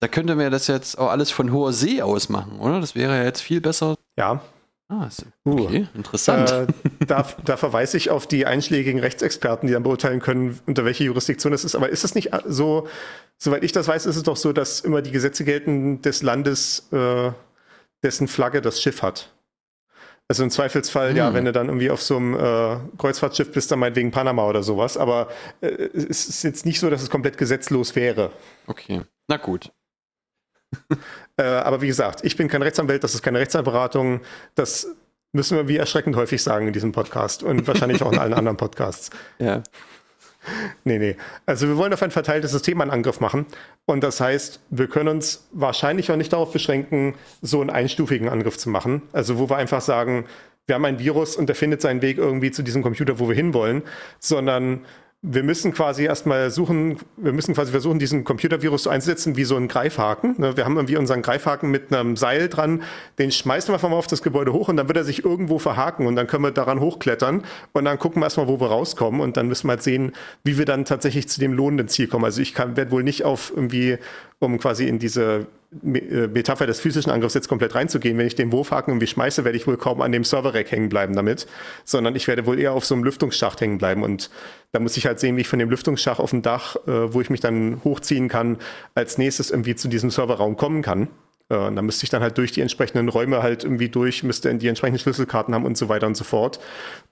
Da 0.00 0.08
könnte 0.08 0.34
man 0.34 0.44
ja 0.44 0.50
das 0.50 0.66
jetzt 0.66 0.98
auch 0.98 1.08
alles 1.08 1.30
von 1.30 1.50
hoher 1.50 1.72
See 1.72 2.02
aus 2.02 2.28
machen, 2.28 2.60
oder? 2.60 2.78
Das 2.82 2.94
wäre 2.94 3.16
ja 3.16 3.24
jetzt 3.24 3.40
viel 3.40 3.62
besser. 3.62 3.96
Ja. 4.18 4.42
Ah, 4.88 5.08
okay, 5.44 5.88
uh, 5.94 5.96
interessant. 5.96 6.50
Äh, 6.50 6.66
da, 7.06 7.26
da, 7.42 7.56
verweise 7.56 7.96
ich 7.96 8.10
auf 8.10 8.26
die 8.26 8.44
einschlägigen 8.44 9.00
Rechtsexperten, 9.00 9.66
die 9.66 9.72
dann 9.72 9.82
beurteilen 9.82 10.20
können, 10.20 10.60
unter 10.66 10.84
welche 10.84 11.04
Jurisdiktion 11.04 11.54
es 11.54 11.64
ist. 11.64 11.74
Aber 11.74 11.88
ist 11.88 12.04
es 12.04 12.14
nicht 12.14 12.32
so, 12.46 12.86
soweit 13.38 13.64
ich 13.64 13.72
das 13.72 13.88
weiß, 13.88 14.04
ist 14.04 14.16
es 14.16 14.22
doch 14.22 14.36
so, 14.36 14.52
dass 14.52 14.80
immer 14.80 15.00
die 15.00 15.10
Gesetze 15.10 15.44
gelten 15.44 16.02
des 16.02 16.22
Landes, 16.22 16.86
äh, 16.92 17.32
dessen 18.02 18.28
Flagge 18.28 18.60
das 18.60 18.82
Schiff 18.82 19.00
hat. 19.00 19.34
Also 20.28 20.42
im 20.42 20.50
Zweifelsfall, 20.50 21.10
hm. 21.10 21.16
ja, 21.16 21.34
wenn 21.34 21.44
du 21.44 21.52
dann 21.52 21.68
irgendwie 21.68 21.90
auf 21.90 22.02
so 22.02 22.16
einem 22.16 22.34
äh, 22.34 22.78
Kreuzfahrtschiff 22.98 23.52
bist, 23.52 23.70
dann 23.70 23.78
meinetwegen 23.78 24.10
Panama 24.10 24.46
oder 24.46 24.62
sowas. 24.62 24.96
Aber 24.96 25.28
äh, 25.60 25.68
es 25.68 26.28
ist 26.28 26.42
jetzt 26.42 26.66
nicht 26.66 26.80
so, 26.80 26.90
dass 26.90 27.02
es 27.02 27.10
komplett 27.10 27.38
gesetzlos 27.38 27.94
wäre. 27.94 28.32
Okay, 28.66 29.02
na 29.28 29.36
gut. 29.36 29.70
äh, 31.36 31.42
aber 31.42 31.80
wie 31.80 31.86
gesagt, 31.86 32.24
ich 32.24 32.36
bin 32.36 32.48
kein 32.48 32.62
Rechtsanwalt, 32.62 33.04
das 33.04 33.14
ist 33.14 33.22
keine 33.22 33.38
Rechtsanberatung. 33.38 34.20
Das 34.56 34.88
müssen 35.32 35.56
wir 35.56 35.68
wie 35.68 35.76
erschreckend 35.76 36.16
häufig 36.16 36.42
sagen 36.42 36.66
in 36.66 36.72
diesem 36.72 36.92
Podcast 36.92 37.42
und 37.42 37.66
wahrscheinlich 37.68 38.02
auch 38.02 38.12
in 38.12 38.18
allen 38.18 38.34
anderen 38.34 38.56
Podcasts. 38.56 39.10
Ja. 39.38 39.62
Nee, 40.84 40.98
nee. 40.98 41.16
Also 41.44 41.68
wir 41.68 41.76
wollen 41.76 41.92
auf 41.92 42.02
ein 42.02 42.10
verteiltes 42.10 42.52
System 42.52 42.80
einen 42.80 42.90
Angriff 42.90 43.20
machen. 43.20 43.46
Und 43.84 44.02
das 44.02 44.20
heißt, 44.20 44.60
wir 44.70 44.86
können 44.88 45.08
uns 45.08 45.48
wahrscheinlich 45.52 46.10
auch 46.10 46.16
nicht 46.16 46.32
darauf 46.32 46.52
beschränken, 46.52 47.14
so 47.42 47.60
einen 47.60 47.70
einstufigen 47.70 48.28
Angriff 48.28 48.58
zu 48.58 48.70
machen. 48.70 49.02
Also 49.12 49.38
wo 49.38 49.48
wir 49.50 49.56
einfach 49.56 49.80
sagen, 49.80 50.26
wir 50.66 50.74
haben 50.74 50.84
ein 50.84 50.98
Virus 50.98 51.36
und 51.36 51.48
der 51.48 51.56
findet 51.56 51.80
seinen 51.80 52.02
Weg 52.02 52.18
irgendwie 52.18 52.50
zu 52.50 52.62
diesem 52.62 52.82
Computer, 52.82 53.18
wo 53.18 53.28
wir 53.28 53.36
hinwollen, 53.36 53.82
sondern 54.18 54.84
wir 55.28 55.42
müssen 55.42 55.72
quasi 55.72 56.04
erstmal 56.04 56.50
suchen, 56.52 56.98
wir 57.16 57.32
müssen 57.32 57.52
quasi 57.52 57.72
versuchen, 57.72 57.98
diesen 57.98 58.22
Computervirus 58.22 58.84
so 58.84 58.90
einzusetzen 58.90 59.36
wie 59.36 59.42
so 59.42 59.56
ein 59.56 59.66
Greifhaken. 59.66 60.36
Ne, 60.38 60.56
wir 60.56 60.64
haben 60.64 60.76
irgendwie 60.76 60.96
unseren 60.96 61.20
Greifhaken 61.20 61.68
mit 61.68 61.92
einem 61.92 62.16
Seil 62.16 62.48
dran, 62.48 62.84
den 63.18 63.32
schmeißen 63.32 63.68
wir 63.68 63.74
einfach 63.74 63.88
mal 63.88 63.96
auf 63.96 64.06
das 64.06 64.22
Gebäude 64.22 64.52
hoch 64.52 64.68
und 64.68 64.76
dann 64.76 64.86
wird 64.86 64.98
er 64.98 65.04
sich 65.04 65.24
irgendwo 65.24 65.58
verhaken 65.58 66.06
und 66.06 66.14
dann 66.14 66.28
können 66.28 66.44
wir 66.44 66.52
daran 66.52 66.78
hochklettern 66.78 67.42
und 67.72 67.84
dann 67.84 67.98
gucken 67.98 68.22
wir 68.22 68.26
erstmal, 68.26 68.46
wo 68.46 68.60
wir 68.60 68.68
rauskommen 68.68 69.20
und 69.20 69.36
dann 69.36 69.48
müssen 69.48 69.66
wir 69.66 69.72
halt 69.72 69.82
sehen, 69.82 70.12
wie 70.44 70.58
wir 70.58 70.64
dann 70.64 70.84
tatsächlich 70.84 71.28
zu 71.28 71.40
dem 71.40 71.52
lohnenden 71.52 71.88
Ziel 71.88 72.06
kommen. 72.06 72.24
Also 72.24 72.40
ich 72.40 72.56
werde 72.56 72.92
wohl 72.92 73.02
nicht 73.02 73.24
auf 73.24 73.52
irgendwie, 73.54 73.98
um 74.38 74.60
quasi 74.60 74.86
in 74.86 75.00
diese 75.00 75.46
Metapher 75.70 76.66
des 76.66 76.80
physischen 76.80 77.10
Angriffs 77.10 77.34
jetzt 77.34 77.48
komplett 77.48 77.74
reinzugehen. 77.74 78.16
Wenn 78.18 78.26
ich 78.26 78.34
den 78.34 78.52
Wurfhaken 78.52 78.92
irgendwie 78.92 79.06
schmeiße, 79.06 79.44
werde 79.44 79.56
ich 79.56 79.66
wohl 79.66 79.76
kaum 79.76 80.00
an 80.00 80.12
dem 80.12 80.24
Serverrack 80.24 80.70
hängen 80.70 80.88
bleiben 80.88 81.14
damit, 81.14 81.46
sondern 81.84 82.14
ich 82.14 82.28
werde 82.28 82.46
wohl 82.46 82.58
eher 82.58 82.72
auf 82.72 82.84
so 82.84 82.94
einem 82.94 83.04
Lüftungsschacht 83.04 83.60
hängen 83.60 83.78
bleiben. 83.78 84.02
Und 84.02 84.30
da 84.72 84.80
muss 84.80 84.96
ich 84.96 85.06
halt 85.06 85.20
sehen, 85.20 85.36
wie 85.36 85.42
ich 85.42 85.48
von 85.48 85.58
dem 85.58 85.70
Lüftungsschacht 85.70 86.20
auf 86.20 86.30
dem 86.30 86.42
Dach, 86.42 86.76
äh, 86.86 87.12
wo 87.12 87.20
ich 87.20 87.30
mich 87.30 87.40
dann 87.40 87.80
hochziehen 87.84 88.28
kann, 88.28 88.58
als 88.94 89.18
nächstes 89.18 89.50
irgendwie 89.50 89.74
zu 89.74 89.88
diesem 89.88 90.10
Serverraum 90.10 90.56
kommen 90.56 90.82
kann. 90.82 91.08
Äh, 91.48 91.56
und 91.56 91.76
da 91.76 91.82
müsste 91.82 92.04
ich 92.04 92.10
dann 92.10 92.22
halt 92.22 92.38
durch 92.38 92.52
die 92.52 92.60
entsprechenden 92.60 93.08
Räume 93.08 93.42
halt 93.42 93.64
irgendwie 93.64 93.88
durch, 93.88 94.22
müsste 94.22 94.54
die 94.54 94.68
entsprechenden 94.68 95.00
Schlüsselkarten 95.00 95.54
haben 95.54 95.64
und 95.64 95.76
so 95.76 95.88
weiter 95.88 96.06
und 96.06 96.16
so 96.16 96.24
fort. 96.24 96.60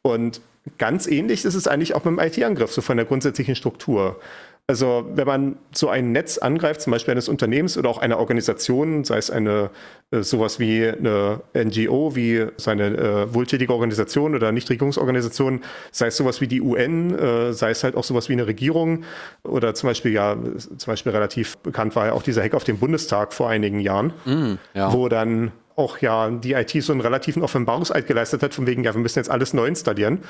Und 0.03 0.41
ganz 0.79 1.07
ähnlich 1.07 1.45
ist 1.45 1.55
es 1.55 1.67
eigentlich 1.67 1.95
auch 1.95 2.05
mit 2.05 2.19
dem 2.19 2.21
IT-Angriff, 2.21 2.73
so 2.73 2.83
von 2.83 2.97
der 2.97 3.07
grundsätzlichen 3.07 3.57
Struktur. 3.57 4.21
Also 4.67 5.05
wenn 5.13 5.27
man 5.27 5.57
so 5.75 5.91
ein 5.91 6.13
Netz 6.13 6.39
angreift, 6.39 6.81
zum 6.81 6.91
Beispiel 6.91 7.13
eines 7.13 7.29
Unternehmens 7.29 7.77
oder 7.77 7.91
auch 7.91 7.99
einer 7.99 8.19
Organisation, 8.19 9.05
sei 9.05 9.19
es 9.19 9.31
eine 9.31 9.69
äh, 10.11 10.23
sowas 10.23 10.59
wie 10.59 10.87
eine 10.87 11.41
NGO, 11.55 12.17
wie 12.17 12.47
seine 12.57 12.97
äh, 12.97 13.35
wohltätige 13.35 13.75
Organisation 13.75 14.35
oder 14.35 14.53
Nichtregierungsorganisation, 14.53 15.61
sei 15.93 16.07
es 16.07 16.17
sowas 16.17 16.41
wie 16.41 16.47
die 16.47 16.63
UN, 16.63 17.15
äh, 17.15 17.53
sei 17.53 17.73
es 17.73 17.85
halt 17.85 17.95
auch 17.95 18.05
sowas 18.05 18.31
wie 18.31 18.33
eine 18.33 18.47
Regierung 18.47 19.05
oder 19.43 19.75
zum 19.75 19.91
Beispiel 19.91 20.13
ja, 20.13 20.35
zum 20.57 20.87
Beispiel 20.87 21.13
relativ 21.13 21.59
bekannt 21.59 21.95
war 21.95 22.07
ja 22.07 22.13
auch 22.15 22.23
dieser 22.23 22.43
Hack 22.43 22.55
auf 22.55 22.65
dem 22.65 22.79
Bundestag 22.79 23.35
vor 23.35 23.51
einigen 23.51 23.81
Jahren, 23.81 24.15
mm, 24.25 24.55
ja. 24.73 24.91
wo 24.95 25.11
dann 25.11 25.53
auch 25.77 25.99
ja 25.99 26.31
die 26.31 26.53
IT 26.53 26.71
so 26.83 26.93
einen 26.93 27.01
relativen 27.01 27.43
Offenbarungseid 27.43 28.07
geleistet 28.07 28.43
hat, 28.43 28.55
von 28.55 28.67
wegen, 28.67 28.85
ja, 28.85 28.95
wir 28.95 29.01
müssen 29.01 29.19
jetzt 29.19 29.31
alles 29.31 29.53
neu 29.53 29.67
installieren. 29.67 30.21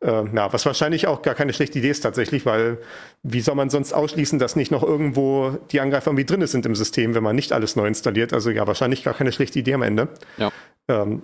Äh, 0.00 0.24
ja, 0.34 0.52
was 0.52 0.66
wahrscheinlich 0.66 1.06
auch 1.06 1.22
gar 1.22 1.34
keine 1.34 1.52
schlechte 1.52 1.78
Idee 1.78 1.90
ist 1.90 2.00
tatsächlich, 2.00 2.46
weil 2.46 2.78
wie 3.22 3.40
soll 3.40 3.54
man 3.54 3.70
sonst 3.70 3.92
ausschließen, 3.92 4.38
dass 4.38 4.56
nicht 4.56 4.70
noch 4.70 4.82
irgendwo 4.82 5.58
die 5.70 5.80
Angreifer 5.80 6.10
irgendwie 6.10 6.24
drin 6.24 6.46
sind 6.46 6.66
im 6.66 6.74
System, 6.74 7.14
wenn 7.14 7.22
man 7.22 7.36
nicht 7.36 7.52
alles 7.52 7.76
neu 7.76 7.86
installiert? 7.86 8.32
Also 8.32 8.50
ja, 8.50 8.66
wahrscheinlich 8.66 9.04
gar 9.04 9.14
keine 9.14 9.32
schlechte 9.32 9.58
Idee 9.58 9.74
am 9.74 9.82
Ende. 9.82 10.08
Ja. 10.36 10.50
Ähm, 10.88 11.22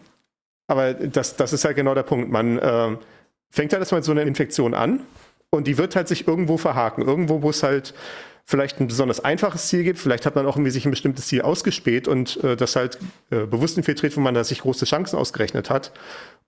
aber 0.67 0.95
das, 0.95 1.37
das 1.37 1.53
ist 1.53 1.65
halt 1.65 1.77
genau 1.77 1.95
der 1.95 2.03
Punkt. 2.05 2.31
Man 2.31 2.59
äh, 2.59 2.97
fängt 3.51 3.73
halt 3.73 3.81
erstmal 3.81 4.03
so 4.03 4.13
eine 4.13 4.23
Infektion 4.23 4.75
an 4.75 5.01
und 5.51 5.67
die 5.67 5.79
wird 5.79 5.95
halt 5.97 6.09
sich 6.09 6.27
irgendwo 6.27 6.57
verhaken. 6.57 7.03
Irgendwo, 7.05 7.43
wo 7.43 7.51
es 7.51 7.63
halt 7.63 7.95
vielleicht 8.45 8.81
ein 8.81 8.87
besonders 8.87 9.21
einfaches 9.21 9.69
Ziel 9.69 9.85
gibt. 9.85 9.99
Vielleicht 9.99 10.27
hat 10.27 10.35
man 10.35 10.47
auch 10.47 10.57
irgendwie 10.57 10.71
sich 10.71 10.85
ein 10.85 10.91
bestimmtes 10.91 11.27
Ziel 11.27 11.43
ausgespäht 11.43 12.09
und 12.09 12.43
äh, 12.45 12.57
das 12.57 12.77
halt 12.77 12.99
äh, 13.31 13.47
bewusst 13.47 13.77
infiltriert, 13.77 14.17
wo 14.17 14.21
man 14.21 14.35
da 14.35 14.45
sich 14.45 14.61
große 14.61 14.85
Chancen 14.85 15.17
ausgerechnet 15.17 15.71
hat. 15.71 15.93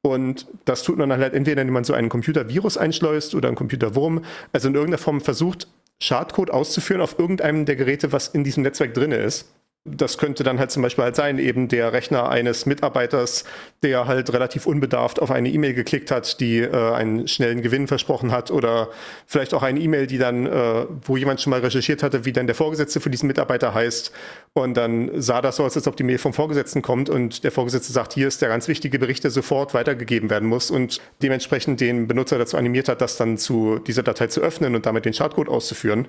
Und 0.03 0.47
das 0.67 0.83
tut 0.83 0.99
man 0.99 1.09
dann 1.09 1.21
halt 1.21 1.35
entweder, 1.35 1.63
indem 1.63 1.75
man 1.75 1.85
so 1.85 1.95
einen 1.95 2.09
Computervirus 2.09 2.77
einschleust 2.77 3.35
oder 3.35 3.49
einen 3.49 3.57
Computerwurm, 3.57 4.25
also 4.53 4.69
in 4.69 4.75
irgendeiner 4.75 4.99
Form 4.99 5.21
versucht, 5.21 5.69
Schadcode 5.99 6.51
auszuführen 6.51 7.01
auf 7.01 7.19
irgendeinem 7.19 7.65
der 7.65 7.77
Geräte, 7.77 8.13
was 8.13 8.29
in 8.29 8.45
diesem 8.45 8.63
Netzwerk 8.63 8.93
drin 8.93 9.13
ist 9.13 9.47
das 9.87 10.19
könnte 10.19 10.43
dann 10.43 10.59
halt 10.59 10.71
zum 10.71 10.83
Beispiel 10.83 11.05
halt 11.05 11.17
sein, 11.17 11.39
eben 11.39 11.69
der 11.69 11.93
Rechner 11.93 12.29
eines 12.29 12.67
Mitarbeiters, 12.67 13.45
der 13.83 14.07
halt 14.07 14.33
relativ 14.33 14.67
unbedarft 14.67 15.21
auf 15.23 15.31
eine 15.31 15.49
E-Mail 15.49 15.75
geklickt 15.75 16.11
hat, 16.11 16.41
die 16.41 16.59
äh, 16.59 16.93
einen 16.93 17.29
schnellen 17.29 17.63
Gewinn 17.63 17.87
versprochen 17.87 18.33
hat 18.33 18.51
oder 18.51 18.89
vielleicht 19.27 19.55
auch 19.55 19.63
eine 19.63 19.81
E-Mail, 19.81 20.07
die 20.07 20.19
dann, 20.19 20.47
äh, 20.47 20.87
wo 21.03 21.17
jemand 21.17 21.41
schon 21.41 21.51
mal 21.51 21.61
recherchiert 21.61 22.03
hatte, 22.03 22.25
wie 22.25 22.33
dann 22.33 22.47
der 22.47 22.57
Vorgesetzte 22.57 23.01
für 23.01 23.11
diesen 23.11 23.29
Mitarbeiter 23.29 23.73
heißt 23.73 24.13
und 24.55 24.77
dann 24.77 25.11
sah 25.21 25.41
das 25.41 25.57
so 25.57 25.65
aus, 25.65 25.77
als 25.77 25.87
ob 25.87 25.97
die 25.97 26.03
Mail 26.05 26.19
vom 26.19 26.33
Vorgesetzten 26.33 26.83
kommt 26.83 27.09
und 27.09 27.45
der 27.45 27.53
Vorgesetzte 27.53 27.93
sagt, 27.93 28.15
hier 28.15 28.29
ist 28.29 28.43
der 28.43 28.49
ganz 28.49 28.69
wichtige 28.69 28.99
Bericht, 28.99 29.23
der 29.25 29.31
sofort 29.31 29.75
weitergegeben 29.75 30.31
werden 30.31 30.49
muss 30.49 30.71
und 30.71 31.01
dementsprechend 31.23 31.81
den 31.81 32.09
Benutzer 32.09 32.39
dazu 32.39 32.57
animiert 32.57 32.89
hat, 32.89 33.01
das 33.01 33.17
dann 33.17 33.39
zu 33.39 33.79
dieser 33.79 34.03
Datei 34.03 34.27
zu 34.27 34.41
öffnen 34.41 34.75
und 34.75 34.87
damit 34.87 35.05
den 35.05 35.13
Schadcode 35.13 35.49
auszuführen 35.49 36.09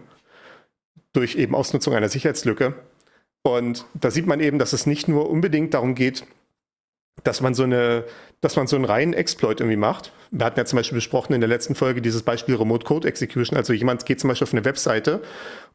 durch 1.13 1.36
eben 1.36 1.55
Ausnutzung 1.55 1.93
einer 1.93 2.10
Sicherheitslücke. 2.10 2.75
Und 3.48 3.86
da 3.94 4.12
sieht 4.12 4.27
man 4.27 4.42
eben, 4.42 4.60
dass 4.60 4.74
es 4.74 4.86
nicht 4.86 5.08
nur 5.08 5.30
unbedingt 5.30 5.74
darum 5.74 5.96
geht, 5.96 6.25
dass 7.24 7.39
man 7.39 7.54
so 7.54 7.63
eine, 7.63 8.04
dass 8.42 8.58
man 8.58 8.68
so 8.68 8.75
einen 8.75 8.84
reinen 8.84 9.13
Exploit 9.13 9.62
irgendwie 9.62 9.77
macht. 9.77 10.12
Wir 10.32 10.46
hatten 10.46 10.60
ja 10.60 10.66
zum 10.66 10.75
Beispiel 10.75 10.98
besprochen 10.98 11.34
in 11.34 11.39
der 11.39 11.48
letzten 11.48 11.74
Folge 11.74 12.01
dieses 12.01 12.24
Beispiel 12.24 12.56
Remote 12.56 12.86
Code 12.86 13.08
Execution. 13.08 13.58
Also 13.58 13.72
jemand 13.72 14.06
geht 14.06 14.20
zum 14.20 14.27
Beispiel 14.27 14.46
auf 14.46 14.54
eine 14.54 14.66
Webseite 14.66 15.22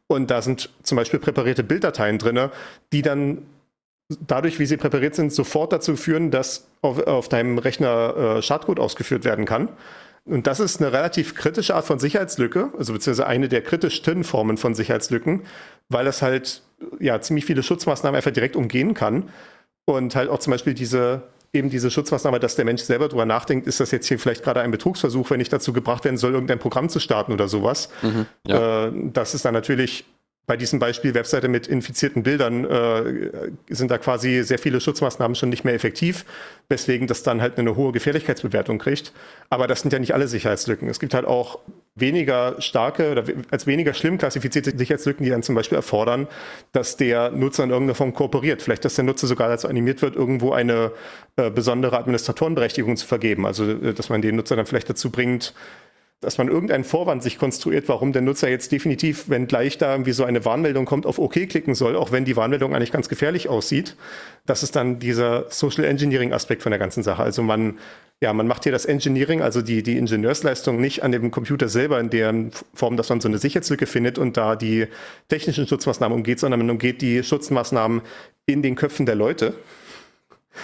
und 0.05 0.29
da 0.29 0.43
sind 0.43 0.69
zum 0.83 0.97
Beispiel 0.97 1.19
präparierte 1.19 1.63
Bilddateien 1.63 2.19
drin, 2.19 2.49
die 2.91 3.01
dann 3.01 3.39
dadurch, 4.19 4.59
wie 4.59 4.67
sie 4.67 4.77
präpariert 4.77 5.15
sind, 5.15 5.33
sofort 5.33 5.73
dazu 5.73 5.95
führen, 5.95 6.29
dass 6.29 6.67
auf, 6.81 6.99
auf 7.07 7.27
deinem 7.27 7.57
Rechner 7.57 8.37
äh, 8.37 8.41
Schadcode 8.43 8.79
ausgeführt 8.79 9.25
werden 9.25 9.45
kann. 9.45 9.69
Und 10.25 10.47
das 10.47 10.59
ist 10.59 10.81
eine 10.81 10.93
relativ 10.93 11.35
kritische 11.35 11.75
Art 11.75 11.85
von 11.85 11.99
Sicherheitslücke, 11.99 12.71
also 12.77 12.93
beziehungsweise 12.93 13.27
eine 13.27 13.49
der 13.49 13.61
kritischsten 13.61 14.23
Formen 14.23 14.57
von 14.57 14.73
Sicherheitslücken, 14.73 15.43
weil 15.89 16.05
das 16.05 16.21
halt 16.21 16.61
ja 16.99 17.19
ziemlich 17.19 17.45
viele 17.45 17.61
Schutzmaßnahmen 17.61 18.15
einfach 18.15 18.31
direkt 18.31 18.55
umgehen 18.55 18.93
kann. 18.93 19.29
Und 19.85 20.15
halt 20.15 20.29
auch 20.29 20.39
zum 20.39 20.51
Beispiel 20.51 20.73
diese, 20.73 21.23
eben 21.51 21.69
diese 21.69 21.91
Schutzmaßnahme, 21.91 22.39
dass 22.39 22.55
der 22.55 22.63
Mensch 22.63 22.83
selber 22.83 23.09
drüber 23.09 23.25
nachdenkt, 23.25 23.67
ist 23.67 23.81
das 23.81 23.91
jetzt 23.91 24.07
hier 24.07 24.17
vielleicht 24.17 24.43
gerade 24.43 24.61
ein 24.61 24.71
Betrugsversuch, 24.71 25.29
wenn 25.29 25.41
ich 25.41 25.49
dazu 25.49 25.73
gebracht 25.73 26.05
werden 26.05 26.15
soll, 26.17 26.33
irgendein 26.33 26.59
Programm 26.59 26.87
zu 26.87 27.01
starten 27.01 27.33
oder 27.33 27.49
sowas. 27.49 27.89
Mhm, 28.01 28.25
ja. 28.47 28.87
äh, 28.87 28.91
das 29.11 29.33
ist 29.33 29.43
dann 29.43 29.53
natürlich 29.53 30.05
bei 30.45 30.57
diesem 30.57 30.77
Beispiel 30.77 31.13
Webseite 31.13 31.47
mit 31.47 31.67
infizierten 31.67 32.23
Bildern 32.23 32.65
äh, 32.65 33.51
sind 33.69 33.89
da 33.89 33.97
quasi 33.97 34.43
sehr 34.43 34.59
viele 34.59 34.81
Schutzmaßnahmen 34.81 35.35
schon 35.35 35.49
nicht 35.49 35.63
mehr 35.63 35.73
effektiv, 35.73 36.25
weswegen 36.67 37.07
das 37.07 37.23
dann 37.23 37.41
halt 37.41 37.57
eine 37.57 37.77
hohe 37.77 37.93
Gefährlichkeitsbewertung 37.93 38.77
kriegt. 38.77 39.13
Aber 39.49 39.67
das 39.67 39.81
sind 39.81 39.93
ja 39.93 39.99
nicht 39.99 40.13
alle 40.13 40.27
Sicherheitslücken. 40.27 40.89
Es 40.89 40.99
gibt 40.99 41.13
halt 41.13 41.25
auch 41.25 41.59
weniger 41.95 42.59
starke 42.59 43.11
oder 43.11 43.23
als 43.51 43.67
weniger 43.67 43.93
schlimm 43.93 44.17
klassifizierte 44.17 44.77
Sicherheitslücken, 44.77 45.23
die 45.23 45.29
dann 45.29 45.43
zum 45.43 45.55
Beispiel 45.55 45.77
erfordern, 45.77 46.27
dass 46.73 46.97
der 46.97 47.31
Nutzer 47.31 47.63
in 47.63 47.69
irgendeiner 47.69 47.95
Form 47.95 48.13
kooperiert. 48.13 48.61
Vielleicht, 48.61 48.83
dass 48.83 48.95
der 48.95 49.05
Nutzer 49.05 49.27
sogar 49.27 49.47
dazu 49.47 49.69
animiert 49.69 50.01
wird, 50.01 50.17
irgendwo 50.17 50.51
eine 50.51 50.91
äh, 51.37 51.51
besondere 51.51 51.97
Administratorenberechtigung 51.97 52.97
zu 52.97 53.07
vergeben. 53.07 53.45
Also, 53.45 53.63
äh, 53.69 53.93
dass 53.93 54.09
man 54.09 54.21
den 54.21 54.35
Nutzer 54.35 54.57
dann 54.57 54.65
vielleicht 54.65 54.89
dazu 54.89 55.09
bringt, 55.09 55.53
dass 56.23 56.37
man 56.37 56.47
irgendeinen 56.47 56.83
Vorwand 56.83 57.21
sich 57.21 57.37
konstruiert, 57.37 57.87
warum 57.87 58.13
der 58.13 58.21
Nutzer 58.21 58.49
jetzt 58.49 58.71
definitiv, 58.71 59.29
wenn 59.29 59.47
gleich 59.47 59.77
da 59.77 59.91
irgendwie 59.91 60.13
so 60.13 60.23
eine 60.23 60.45
Warnmeldung 60.45 60.85
kommt, 60.85 61.05
auf 61.05 61.19
OK 61.19 61.33
klicken 61.47 61.75
soll, 61.75 61.95
auch 61.95 62.11
wenn 62.11 62.25
die 62.25 62.35
Warnmeldung 62.35 62.75
eigentlich 62.75 62.91
ganz 62.91 63.09
gefährlich 63.09 63.49
aussieht. 63.49 63.95
Das 64.45 64.63
ist 64.63 64.75
dann 64.75 64.99
dieser 64.99 65.45
Social 65.49 65.83
Engineering 65.85 66.33
Aspekt 66.33 66.63
von 66.63 66.71
der 66.71 66.79
ganzen 66.79 67.03
Sache. 67.03 67.23
Also 67.23 67.43
man, 67.43 67.77
ja, 68.21 68.33
man 68.33 68.47
macht 68.47 68.63
hier 68.63 68.71
das 68.71 68.85
Engineering, 68.85 69.41
also 69.41 69.61
die, 69.61 69.83
die 69.83 69.97
Ingenieursleistung 69.97 70.79
nicht 70.79 71.03
an 71.03 71.11
dem 71.11 71.31
Computer 71.31 71.69
selber 71.69 71.99
in 71.99 72.09
der 72.09 72.33
Form, 72.73 72.97
dass 72.97 73.09
man 73.09 73.21
so 73.21 73.27
eine 73.27 73.37
Sicherheitslücke 73.37 73.85
findet 73.85 74.17
und 74.17 74.37
da 74.37 74.55
die 74.55 74.87
technischen 75.27 75.67
Schutzmaßnahmen 75.67 76.17
umgeht, 76.17 76.39
sondern 76.39 76.59
man 76.59 76.69
umgeht 76.69 77.01
die 77.01 77.23
Schutzmaßnahmen 77.23 78.01
in 78.45 78.61
den 78.61 78.75
Köpfen 78.75 79.05
der 79.05 79.15
Leute 79.15 79.53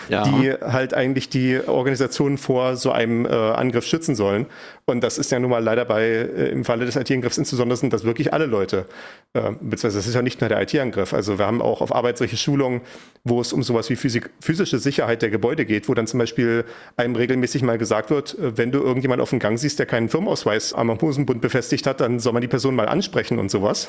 ja. 0.07 0.23
die 0.23 0.51
halt 0.51 0.93
eigentlich 0.93 1.29
die 1.29 1.59
Organisation 1.67 2.37
vor 2.37 2.75
so 2.75 2.91
einem 2.91 3.25
äh, 3.25 3.29
Angriff 3.29 3.85
schützen 3.85 4.15
sollen. 4.15 4.45
Und 4.85 5.03
das 5.03 5.17
ist 5.17 5.31
ja 5.31 5.39
nun 5.39 5.49
mal 5.49 5.63
leider 5.63 5.85
bei, 5.85 6.03
äh, 6.03 6.49
im 6.49 6.65
Falle 6.65 6.85
des 6.85 6.95
IT-Angriffs 6.95 7.37
insbesondere 7.37 7.77
sind 7.77 7.93
das 7.93 8.03
wirklich 8.03 8.33
alle 8.33 8.45
Leute. 8.45 8.85
Äh, 9.33 9.51
beziehungsweise 9.61 9.97
das 9.97 10.07
ist 10.07 10.15
ja 10.15 10.21
nicht 10.21 10.41
nur 10.41 10.49
der 10.49 10.61
IT-Angriff. 10.61 11.13
Also 11.13 11.37
wir 11.37 11.45
haben 11.45 11.61
auch 11.61 11.81
auf 11.81 11.93
Arbeit 11.93 12.17
solche 12.17 12.37
Schulungen, 12.37 12.81
wo 13.23 13.41
es 13.41 13.53
um 13.53 13.63
sowas 13.63 13.89
wie 13.89 13.95
Physik, 13.95 14.29
physische 14.39 14.79
Sicherheit 14.79 15.21
der 15.21 15.29
Gebäude 15.29 15.65
geht, 15.65 15.89
wo 15.89 15.93
dann 15.93 16.07
zum 16.07 16.19
Beispiel 16.19 16.65
einem 16.97 17.15
regelmäßig 17.15 17.61
mal 17.61 17.77
gesagt 17.77 18.09
wird, 18.09 18.37
äh, 18.37 18.57
wenn 18.57 18.71
du 18.71 18.79
irgendjemand 18.79 19.21
auf 19.21 19.29
dem 19.29 19.39
Gang 19.39 19.59
siehst, 19.59 19.79
der 19.79 19.85
keinen 19.85 20.09
Firmenausweis 20.09 20.73
am 20.73 20.89
Hosenbund 20.99 21.41
befestigt 21.41 21.85
hat, 21.87 22.01
dann 22.01 22.19
soll 22.19 22.33
man 22.33 22.41
die 22.41 22.47
Person 22.47 22.75
mal 22.75 22.87
ansprechen 22.87 23.39
und 23.39 23.49
sowas. 23.49 23.87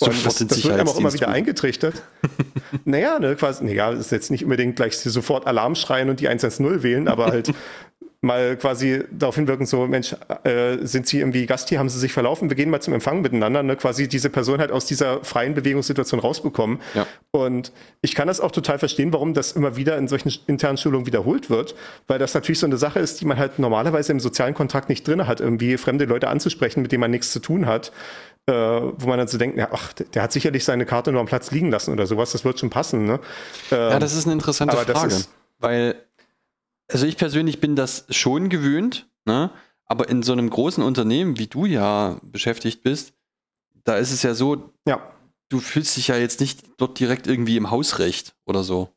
Und 0.00 0.26
das, 0.26 0.36
das 0.36 0.64
wird 0.64 0.74
einem 0.74 0.88
auch 0.88 0.98
immer 0.98 1.12
wieder 1.12 1.28
eingetrichtert. 1.28 2.02
naja, 2.84 3.18
ne, 3.18 3.36
quasi, 3.36 3.64
naja, 3.64 3.90
ist 3.90 4.12
jetzt 4.12 4.30
nicht 4.30 4.44
unbedingt 4.44 4.76
gleich 4.76 4.96
sofort 4.96 5.46
Alarm 5.46 5.74
schreien 5.74 6.10
und 6.10 6.20
die 6.20 6.28
110 6.28 6.82
wählen, 6.82 7.08
aber 7.08 7.26
halt 7.26 7.52
mal 8.24 8.56
quasi 8.56 9.04
darauf 9.12 9.36
hinwirken, 9.36 9.66
so, 9.66 9.86
Mensch, 9.86 10.16
äh, 10.42 10.78
sind 10.82 11.06
Sie 11.06 11.20
irgendwie 11.20 11.46
Gast 11.46 11.68
hier, 11.68 11.78
haben 11.78 11.88
Sie 11.88 11.98
sich 11.98 12.12
verlaufen, 12.12 12.50
wir 12.50 12.56
gehen 12.56 12.70
mal 12.70 12.80
zum 12.80 12.94
Empfang 12.94 13.20
miteinander, 13.20 13.62
ne? 13.62 13.76
quasi 13.76 14.08
diese 14.08 14.30
Person 14.30 14.58
halt 14.58 14.72
aus 14.72 14.86
dieser 14.86 15.22
freien 15.22 15.54
Bewegungssituation 15.54 16.18
rausbekommen. 16.18 16.80
Ja. 16.94 17.06
Und 17.30 17.70
ich 18.00 18.14
kann 18.14 18.26
das 18.26 18.40
auch 18.40 18.50
total 18.50 18.78
verstehen, 18.78 19.12
warum 19.12 19.34
das 19.34 19.52
immer 19.52 19.76
wieder 19.76 19.96
in 19.96 20.08
solchen 20.08 20.32
internen 20.46 20.78
Schulungen 20.78 21.06
wiederholt 21.06 21.50
wird, 21.50 21.74
weil 22.08 22.18
das 22.18 22.34
natürlich 22.34 22.58
so 22.58 22.66
eine 22.66 22.78
Sache 22.78 22.98
ist, 22.98 23.20
die 23.20 23.26
man 23.26 23.38
halt 23.38 23.58
normalerweise 23.58 24.12
im 24.12 24.20
sozialen 24.20 24.54
Kontakt 24.54 24.88
nicht 24.88 25.06
drin 25.06 25.26
hat, 25.26 25.40
irgendwie 25.40 25.76
fremde 25.76 26.06
Leute 26.06 26.28
anzusprechen, 26.28 26.82
mit 26.82 26.90
denen 26.90 27.00
man 27.00 27.10
nichts 27.10 27.30
zu 27.30 27.38
tun 27.38 27.66
hat 27.66 27.92
äh, 28.46 28.52
wo 28.52 29.06
man 29.06 29.18
dann 29.18 29.28
so 29.28 29.38
denkt, 29.38 29.56
ja, 29.56 29.68
ach, 29.72 29.92
der 29.92 30.22
hat 30.22 30.32
sicherlich 30.32 30.64
seine 30.64 30.84
Karte 30.86 31.12
nur 31.12 31.20
am 31.20 31.26
Platz 31.26 31.50
liegen 31.50 31.70
lassen 31.70 31.92
oder 31.92 32.06
sowas, 32.06 32.32
das 32.32 32.44
wird 32.44 32.58
schon 32.58 32.70
passen. 32.70 33.06
Ne? 33.06 33.20
Ähm, 33.70 33.90
ja, 33.90 33.98
das 33.98 34.14
ist 34.14 34.26
eine 34.26 34.34
interessante 34.34 34.76
Frage, 34.76 35.24
weil, 35.58 35.94
also 36.90 37.06
ich 37.06 37.16
persönlich 37.16 37.60
bin 37.60 37.76
das 37.76 38.06
schon 38.10 38.48
gewöhnt, 38.48 39.08
ne? 39.24 39.50
aber 39.86 40.08
in 40.08 40.22
so 40.22 40.32
einem 40.32 40.50
großen 40.50 40.82
Unternehmen, 40.82 41.38
wie 41.38 41.46
du 41.46 41.64
ja 41.64 42.18
beschäftigt 42.22 42.82
bist, 42.82 43.14
da 43.84 43.96
ist 43.96 44.12
es 44.12 44.22
ja 44.22 44.34
so, 44.34 44.72
ja. 44.86 45.00
du 45.48 45.60
fühlst 45.60 45.96
dich 45.96 46.08
ja 46.08 46.16
jetzt 46.16 46.40
nicht 46.40 46.64
dort 46.76 46.98
direkt 46.98 47.26
irgendwie 47.26 47.56
im 47.56 47.70
Hausrecht 47.70 48.34
oder 48.44 48.62
so. 48.62 48.90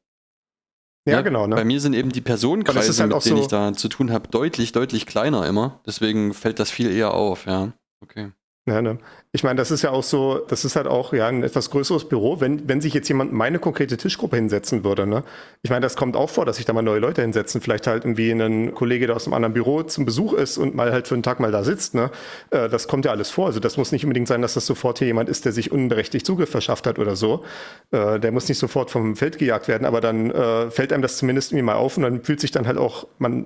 Ja, 1.06 1.13
ja, 1.13 1.22
genau. 1.22 1.48
Ne? 1.48 1.56
Bei 1.56 1.63
mir 1.63 1.80
sind 1.80 1.94
eben 1.94 2.12
die 2.12 2.20
Personenkreise, 2.20 3.01
halt 3.01 3.13
mit 3.13 3.25
denen 3.25 3.38
so 3.38 3.42
ich 3.44 3.48
da 3.48 3.72
zu 3.72 3.88
tun 3.88 4.12
habe, 4.12 4.27
deutlich, 4.27 4.74
deutlich 4.74 5.06
kleiner 5.06 5.48
immer. 5.48 5.80
Deswegen 5.86 6.34
fällt 6.34 6.60
das 6.60 6.70
viel 6.70 6.92
eher 6.92 7.13
auf, 7.13 7.46
ja. 7.46 7.72
Okay. 8.01 8.32
Ja, 8.68 8.82
ne? 8.82 8.98
Ich 9.32 9.46
meine, 9.46 9.56
das 9.56 9.72
ist 9.72 9.82
ja 9.82 9.92
auch 9.92 10.04
so, 10.04 10.40
das 10.40 10.66
ist 10.66 10.76
halt 10.76 10.88
auch 10.88 11.14
ja 11.14 11.28
ein 11.28 11.42
etwas 11.42 11.70
größeres 11.70 12.10
Büro. 12.10 12.42
Wenn, 12.42 12.68
wenn 12.68 12.82
sich 12.82 12.94
jetzt 12.94 13.08
jemand 13.08 13.32
meine 13.32 13.60
konkrete 13.60 13.96
Tischgruppe 13.96 14.36
hinsetzen 14.36 14.84
würde, 14.84 15.08
ne? 15.08 15.24
Ich 15.62 15.70
meine, 15.70 15.84
das 15.84 15.96
kommt 15.96 16.18
auch 16.18 16.30
vor, 16.30 16.46
dass 16.46 16.58
sich 16.58 16.66
da 16.66 16.74
mal 16.74 16.82
neue 16.82 17.00
Leute 17.00 17.22
hinsetzen. 17.22 17.62
Vielleicht 17.62 17.88
halt 17.88 18.04
irgendwie 18.04 18.30
ein 18.32 18.76
Kollege, 18.76 19.08
der 19.08 19.16
aus 19.16 19.26
einem 19.26 19.36
anderen 19.36 19.54
Büro 19.54 19.84
zum 19.84 20.04
Besuch 20.04 20.34
ist 20.34 20.58
und 20.58 20.76
mal 20.76 20.92
halt 20.92 21.08
für 21.08 21.14
einen 21.14 21.24
Tag 21.24 21.40
mal 21.40 21.52
da 21.52 21.64
sitzt, 21.64 21.96
ne? 21.96 22.12
Äh, 22.50 22.68
das 22.68 22.90
kommt 22.90 23.06
ja 23.06 23.12
alles 23.12 23.30
vor. 23.30 23.46
Also 23.46 23.62
das 23.62 23.78
muss 23.78 23.94
nicht 23.94 24.04
unbedingt 24.04 24.28
sein, 24.28 24.42
dass 24.42 24.54
das 24.56 24.66
sofort 24.66 25.00
hier 25.00 25.08
jemand 25.08 25.30
ist, 25.30 25.46
der 25.46 25.54
sich 25.54 25.72
unberechtigt 25.72 26.26
Zugriff 26.26 26.50
verschafft 26.50 26.86
hat 26.88 27.00
oder 27.00 27.16
so. 27.16 27.46
Äh, 27.92 28.20
der 28.20 28.34
muss 28.34 28.50
nicht 28.50 28.60
sofort 28.60 28.92
vom 28.92 29.16
Feld 29.16 29.38
gejagt 29.38 29.70
werden, 29.70 29.86
aber 29.86 30.02
dann 30.02 30.30
äh, 30.30 30.72
fällt 30.72 30.92
einem 30.92 31.04
das 31.04 31.16
zumindest 31.16 31.54
irgendwie 31.54 31.68
mal 31.68 31.76
auf 31.76 31.96
und 31.96 32.04
dann 32.04 32.22
fühlt 32.22 32.42
sich 32.42 32.52
dann 32.52 32.68
halt 32.68 32.78
auch, 32.78 33.08
man 33.18 33.46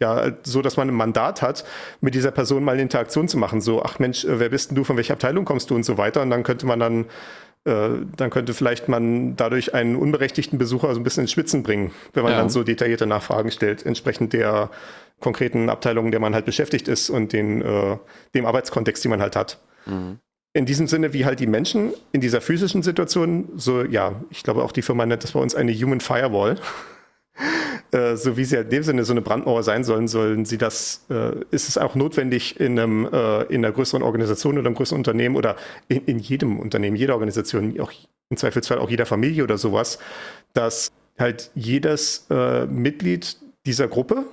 ja, 0.00 0.32
so, 0.42 0.62
dass 0.62 0.76
man 0.76 0.88
ein 0.88 0.94
Mandat 0.94 1.42
hat, 1.42 1.64
mit 2.00 2.14
dieser 2.14 2.32
Person 2.32 2.64
mal 2.64 2.72
eine 2.72 2.82
Interaktion 2.82 3.28
zu 3.28 3.38
machen. 3.38 3.60
So, 3.60 3.82
ach 3.82 3.98
Mensch, 3.98 4.24
äh, 4.24 4.40
wer 4.40 4.48
bist 4.48 4.70
denn 4.70 4.76
du, 4.76 4.84
von 4.84 4.96
welcher 4.96 5.14
Abteilung 5.14 5.44
kommst 5.44 5.70
du 5.70 5.74
und 5.74 5.84
so 5.84 5.96
weiter. 5.98 6.22
Und 6.22 6.30
dann 6.30 6.42
könnte 6.42 6.66
man 6.66 6.80
dann, 6.80 7.04
äh, 7.64 7.90
dann 8.16 8.30
könnte 8.30 8.54
vielleicht 8.54 8.88
man 8.88 9.36
dadurch 9.36 9.74
einen 9.74 9.96
unberechtigten 9.96 10.58
Besucher 10.58 10.92
so 10.94 11.00
ein 11.00 11.04
bisschen 11.04 11.22
ins 11.22 11.32
Schwitzen 11.32 11.62
bringen, 11.62 11.92
wenn 12.14 12.24
man 12.24 12.32
ja. 12.32 12.38
dann 12.38 12.50
so 12.50 12.64
detaillierte 12.64 13.06
Nachfragen 13.06 13.50
stellt, 13.50 13.86
entsprechend 13.86 14.32
der 14.32 14.70
konkreten 15.20 15.70
Abteilung, 15.70 16.10
der 16.10 16.20
man 16.20 16.34
halt 16.34 16.44
beschäftigt 16.44 16.88
ist 16.88 17.08
und 17.08 17.32
den, 17.32 17.62
äh, 17.62 17.96
dem 18.34 18.44
Arbeitskontext, 18.44 19.04
den 19.04 19.10
man 19.10 19.20
halt 19.22 19.36
hat. 19.36 19.60
Mhm. 19.86 20.18
In 20.54 20.66
diesem 20.66 20.86
Sinne, 20.86 21.14
wie 21.14 21.24
halt 21.24 21.40
die 21.40 21.46
Menschen 21.46 21.94
in 22.12 22.20
dieser 22.20 22.42
physischen 22.42 22.82
Situation, 22.82 23.48
so, 23.56 23.82
ja, 23.84 24.20
ich 24.28 24.42
glaube 24.42 24.62
auch 24.62 24.72
die 24.72 24.82
Firma 24.82 25.06
nennt 25.06 25.24
das 25.24 25.32
bei 25.32 25.40
uns 25.40 25.54
eine 25.54 25.72
Human 25.72 26.00
Firewall. 26.00 26.56
Äh, 27.92 28.16
so 28.16 28.36
wie 28.36 28.44
sie 28.44 28.56
halt 28.56 28.66
in 28.66 28.70
dem 28.70 28.82
Sinne 28.82 29.04
so 29.04 29.12
eine 29.12 29.20
Brandmauer 29.20 29.62
sein 29.62 29.84
sollen, 29.84 30.08
sollen 30.08 30.44
sie 30.44 30.56
das, 30.56 31.04
äh, 31.10 31.32
ist 31.50 31.68
es 31.68 31.76
auch 31.76 31.94
notwendig 31.94 32.58
in, 32.58 32.78
einem, 32.78 33.06
äh, 33.12 33.42
in 33.44 33.64
einer 33.64 33.72
größeren 33.72 34.02
Organisation 34.02 34.58
oder 34.58 34.66
einem 34.66 34.76
größeren 34.76 35.00
Unternehmen 35.00 35.36
oder 35.36 35.56
in, 35.88 36.04
in 36.06 36.18
jedem 36.18 36.58
Unternehmen, 36.58 36.96
jeder 36.96 37.14
Organisation, 37.14 37.78
auch 37.80 37.92
im 38.30 38.36
Zweifelsfall 38.38 38.78
auch 38.78 38.88
jeder 38.88 39.04
Familie 39.04 39.44
oder 39.44 39.58
sowas, 39.58 39.98
dass 40.54 40.90
halt 41.18 41.50
jedes 41.54 42.26
äh, 42.30 42.64
Mitglied 42.66 43.36
dieser 43.66 43.88
Gruppe, 43.88 44.24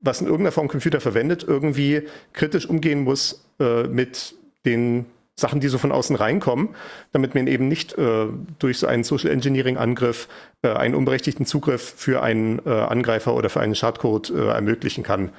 was 0.00 0.20
in 0.20 0.26
irgendeiner 0.26 0.52
Form 0.52 0.68
Computer 0.68 1.00
verwendet, 1.00 1.44
irgendwie 1.46 2.02
kritisch 2.32 2.66
umgehen 2.66 3.04
muss 3.04 3.44
äh, 3.60 3.84
mit 3.84 4.34
den 4.64 5.04
Sachen, 5.36 5.60
die 5.60 5.68
so 5.68 5.78
von 5.78 5.92
außen 5.92 6.16
reinkommen, 6.16 6.70
damit 7.12 7.34
man 7.34 7.46
eben 7.46 7.68
nicht 7.68 7.96
äh, 7.98 8.26
durch 8.58 8.78
so 8.78 8.86
einen 8.86 9.04
Social 9.04 9.30
Engineering 9.30 9.76
Angriff 9.76 10.28
äh, 10.62 10.68
einen 10.68 10.94
unberechtigten 10.94 11.46
Zugriff 11.46 11.94
für 11.96 12.22
einen 12.22 12.60
äh, 12.66 12.70
Angreifer 12.70 13.34
oder 13.34 13.48
für 13.48 13.60
einen 13.60 13.74
Schadcode 13.74 14.30
äh, 14.30 14.48
ermöglichen 14.48 15.02
kann. 15.02 15.30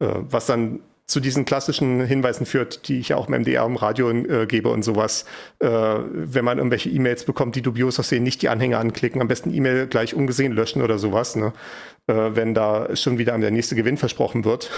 Äh, 0.00 0.08
was 0.28 0.46
dann 0.46 0.80
zu 1.06 1.20
diesen 1.20 1.44
klassischen 1.44 2.04
Hinweisen 2.04 2.46
führt, 2.46 2.88
die 2.88 2.98
ich 2.98 3.10
ja 3.10 3.16
auch 3.16 3.28
im 3.28 3.34
MDR 3.34 3.64
im 3.64 3.76
Radio 3.76 4.10
äh, 4.10 4.46
gebe 4.46 4.68
und 4.70 4.82
sowas. 4.82 5.24
Äh, 5.60 5.68
wenn 5.68 6.44
man 6.44 6.58
irgendwelche 6.58 6.90
E-Mails 6.90 7.24
bekommt, 7.24 7.54
die 7.54 7.62
dubios 7.62 8.00
aussehen, 8.00 8.24
nicht 8.24 8.42
die 8.42 8.48
Anhänge 8.48 8.78
anklicken, 8.78 9.20
am 9.20 9.28
besten 9.28 9.54
E-Mail 9.54 9.86
gleich 9.86 10.14
ungesehen 10.14 10.52
löschen 10.52 10.82
oder 10.82 10.98
sowas, 10.98 11.36
ne? 11.36 11.52
äh, 12.08 12.14
wenn 12.34 12.54
da 12.54 12.96
schon 12.96 13.18
wieder 13.18 13.38
der 13.38 13.52
nächste 13.52 13.76
Gewinn 13.76 13.96
versprochen 13.96 14.44
wird 14.44 14.70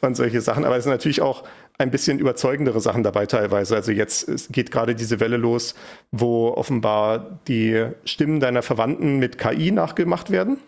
und 0.00 0.16
solche 0.16 0.40
Sachen. 0.40 0.64
Aber 0.64 0.76
es 0.76 0.84
sind 0.84 0.92
natürlich 0.92 1.20
auch 1.20 1.44
ein 1.78 1.90
bisschen 1.90 2.18
überzeugendere 2.18 2.80
Sachen 2.80 3.02
dabei 3.02 3.26
teilweise. 3.26 3.74
Also 3.74 3.90
jetzt 3.92 4.52
geht 4.52 4.70
gerade 4.70 4.94
diese 4.94 5.18
Welle 5.20 5.36
los, 5.36 5.74
wo 6.12 6.48
offenbar 6.48 7.40
die 7.48 7.86
Stimmen 8.04 8.40
deiner 8.40 8.62
Verwandten 8.62 9.18
mit 9.18 9.38
KI 9.38 9.72
nachgemacht 9.72 10.30
werden. 10.30 10.58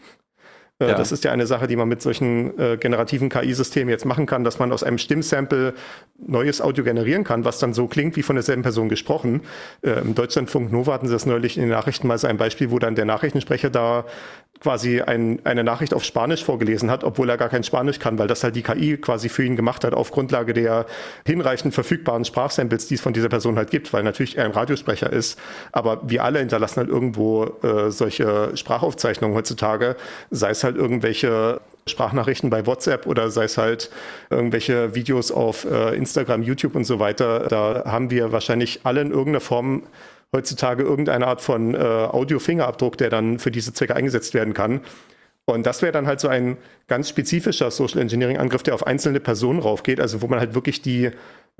Äh, 0.79 0.89
ja. 0.89 0.95
Das 0.95 1.11
ist 1.11 1.25
ja 1.25 1.33
eine 1.33 1.47
Sache, 1.47 1.67
die 1.67 1.77
man 1.77 1.89
mit 1.89 2.03
solchen 2.03 2.59
äh, 2.59 2.77
generativen 2.77 3.31
KI-Systemen 3.31 3.89
jetzt 3.89 4.05
machen 4.05 4.27
kann, 4.27 4.45
dass 4.45 4.59
man 4.59 4.73
aus 4.73 4.83
einem 4.83 4.99
Stimmsample 4.99 5.75
neues 6.19 6.61
Audio 6.61 6.85
generieren 6.85 7.25
kann, 7.25 7.45
was 7.45 7.59
dann 7.59 7.73
so 7.73 7.87
klingt 7.87 8.17
wie 8.17 8.23
von 8.23 8.37
derselben 8.37 8.63
Person 8.63 8.89
gesprochen. 8.89 9.43
Äh, 9.83 10.01
Im 10.01 10.15
Deutschlandfunk 10.15 10.71
Nova 10.71 10.93
hatten 10.93 11.07
sie 11.07 11.15
das 11.15 11.25
neulich 11.25 11.57
in 11.57 11.63
den 11.63 11.71
Nachrichten 11.71 12.07
mal 12.07 12.19
so 12.19 12.27
ein 12.27 12.37
Beispiel, 12.37 12.71
wo 12.71 12.79
dann 12.79 12.95
der 12.95 13.07
Nachrichtensprecher 13.07 13.71
da 13.71 14.05
quasi 14.61 15.01
ein, 15.01 15.41
eine 15.45 15.65
Nachricht 15.65 15.95
auf 15.95 16.05
Spanisch 16.05 16.45
vorgelesen 16.45 16.91
hat, 16.91 17.05
obwohl 17.05 17.29
er 17.29 17.37
gar 17.37 17.49
kein 17.49 17.65
Spanisch 17.65 17.99
kann, 17.99 18.19
weil 18.19 18.27
das 18.27 18.45
halt 18.45 18.57
die 18.57 18.63
KI 18.63 18.97
quasi 18.97 19.29
für 19.29 19.45
ihn 19.45 19.57
gemacht 19.57 19.85
hat 19.85 19.95
auf 19.95 20.11
Grundlage 20.11 20.53
der 20.53 20.87
hinreichend 21.27 21.75
verfügbaren 21.75 22.25
Sprachsamples, 22.25 22.89
die 22.89 22.95
es 22.95 23.01
von 23.01 23.13
dieser 23.13 23.29
Person 23.29 23.57
halt 23.57 23.71
gibt, 23.71 23.93
weil 23.93 24.03
natürlich 24.03 24.39
er 24.39 24.45
ein 24.45 24.53
Radiosprecher 24.53 25.13
ist. 25.13 25.39
Aber 25.73 26.01
wir 26.09 26.25
alle 26.25 26.39
hinterlassen 26.39 26.77
halt 26.79 26.89
irgendwo 26.89 27.45
äh, 27.63 27.91
solche 27.91 28.57
Sprachaufzeichnungen 28.57 29.37
heutzutage, 29.37 29.97
sei 30.31 30.51
es 30.51 30.65
halt 30.65 30.77
irgendwelche 30.77 31.61
Sprachnachrichten 31.89 32.51
bei 32.51 32.67
WhatsApp 32.67 33.07
oder 33.07 33.31
sei 33.31 33.45
es 33.45 33.59
halt 33.59 33.91
irgendwelche 34.29 34.95
Videos 34.95 35.31
auf 35.31 35.65
äh, 35.65 35.95
Instagram, 35.95 36.43
YouTube 36.43 36.75
und 36.75 36.85
so 36.85 36.99
weiter. 36.99 37.47
Da 37.49 37.85
haben 37.87 38.11
wir 38.11 38.33
wahrscheinlich 38.33 38.81
alle 38.83 39.03
in 39.03 39.11
irgendeiner 39.11 39.41
Form 39.41 39.85
heutzutage 40.37 40.83
irgendeine 40.83 41.27
Art 41.27 41.41
von 41.41 41.75
äh, 41.75 41.79
Audio-Fingerabdruck, 41.79 42.97
der 42.99 43.11
dann 43.11 43.39
für 43.39 43.51
diese 43.51 43.73
Zwecke 43.73 43.97
eingesetzt 43.97 44.35
werden 44.35 44.55
kann. 44.55 44.83
Und 45.47 45.65
das 45.65 45.81
wäre 45.81 45.93
dann 45.93 46.07
halt 46.07 46.21
so 46.21 46.29
ein 46.29 46.57
ganz 46.89 47.09
spezifischer 47.09 47.71
Social 47.71 48.01
Engineering-Angriff, 48.01 48.63
der 48.63 48.75
auf 48.75 48.87
einzelne 48.87 49.21
Personen 49.21 49.61
raufgeht, 49.61 50.01
also 50.01 50.21
wo 50.21 50.27
man 50.27 50.41
halt 50.41 50.55
wirklich 50.55 50.83
die 50.83 51.11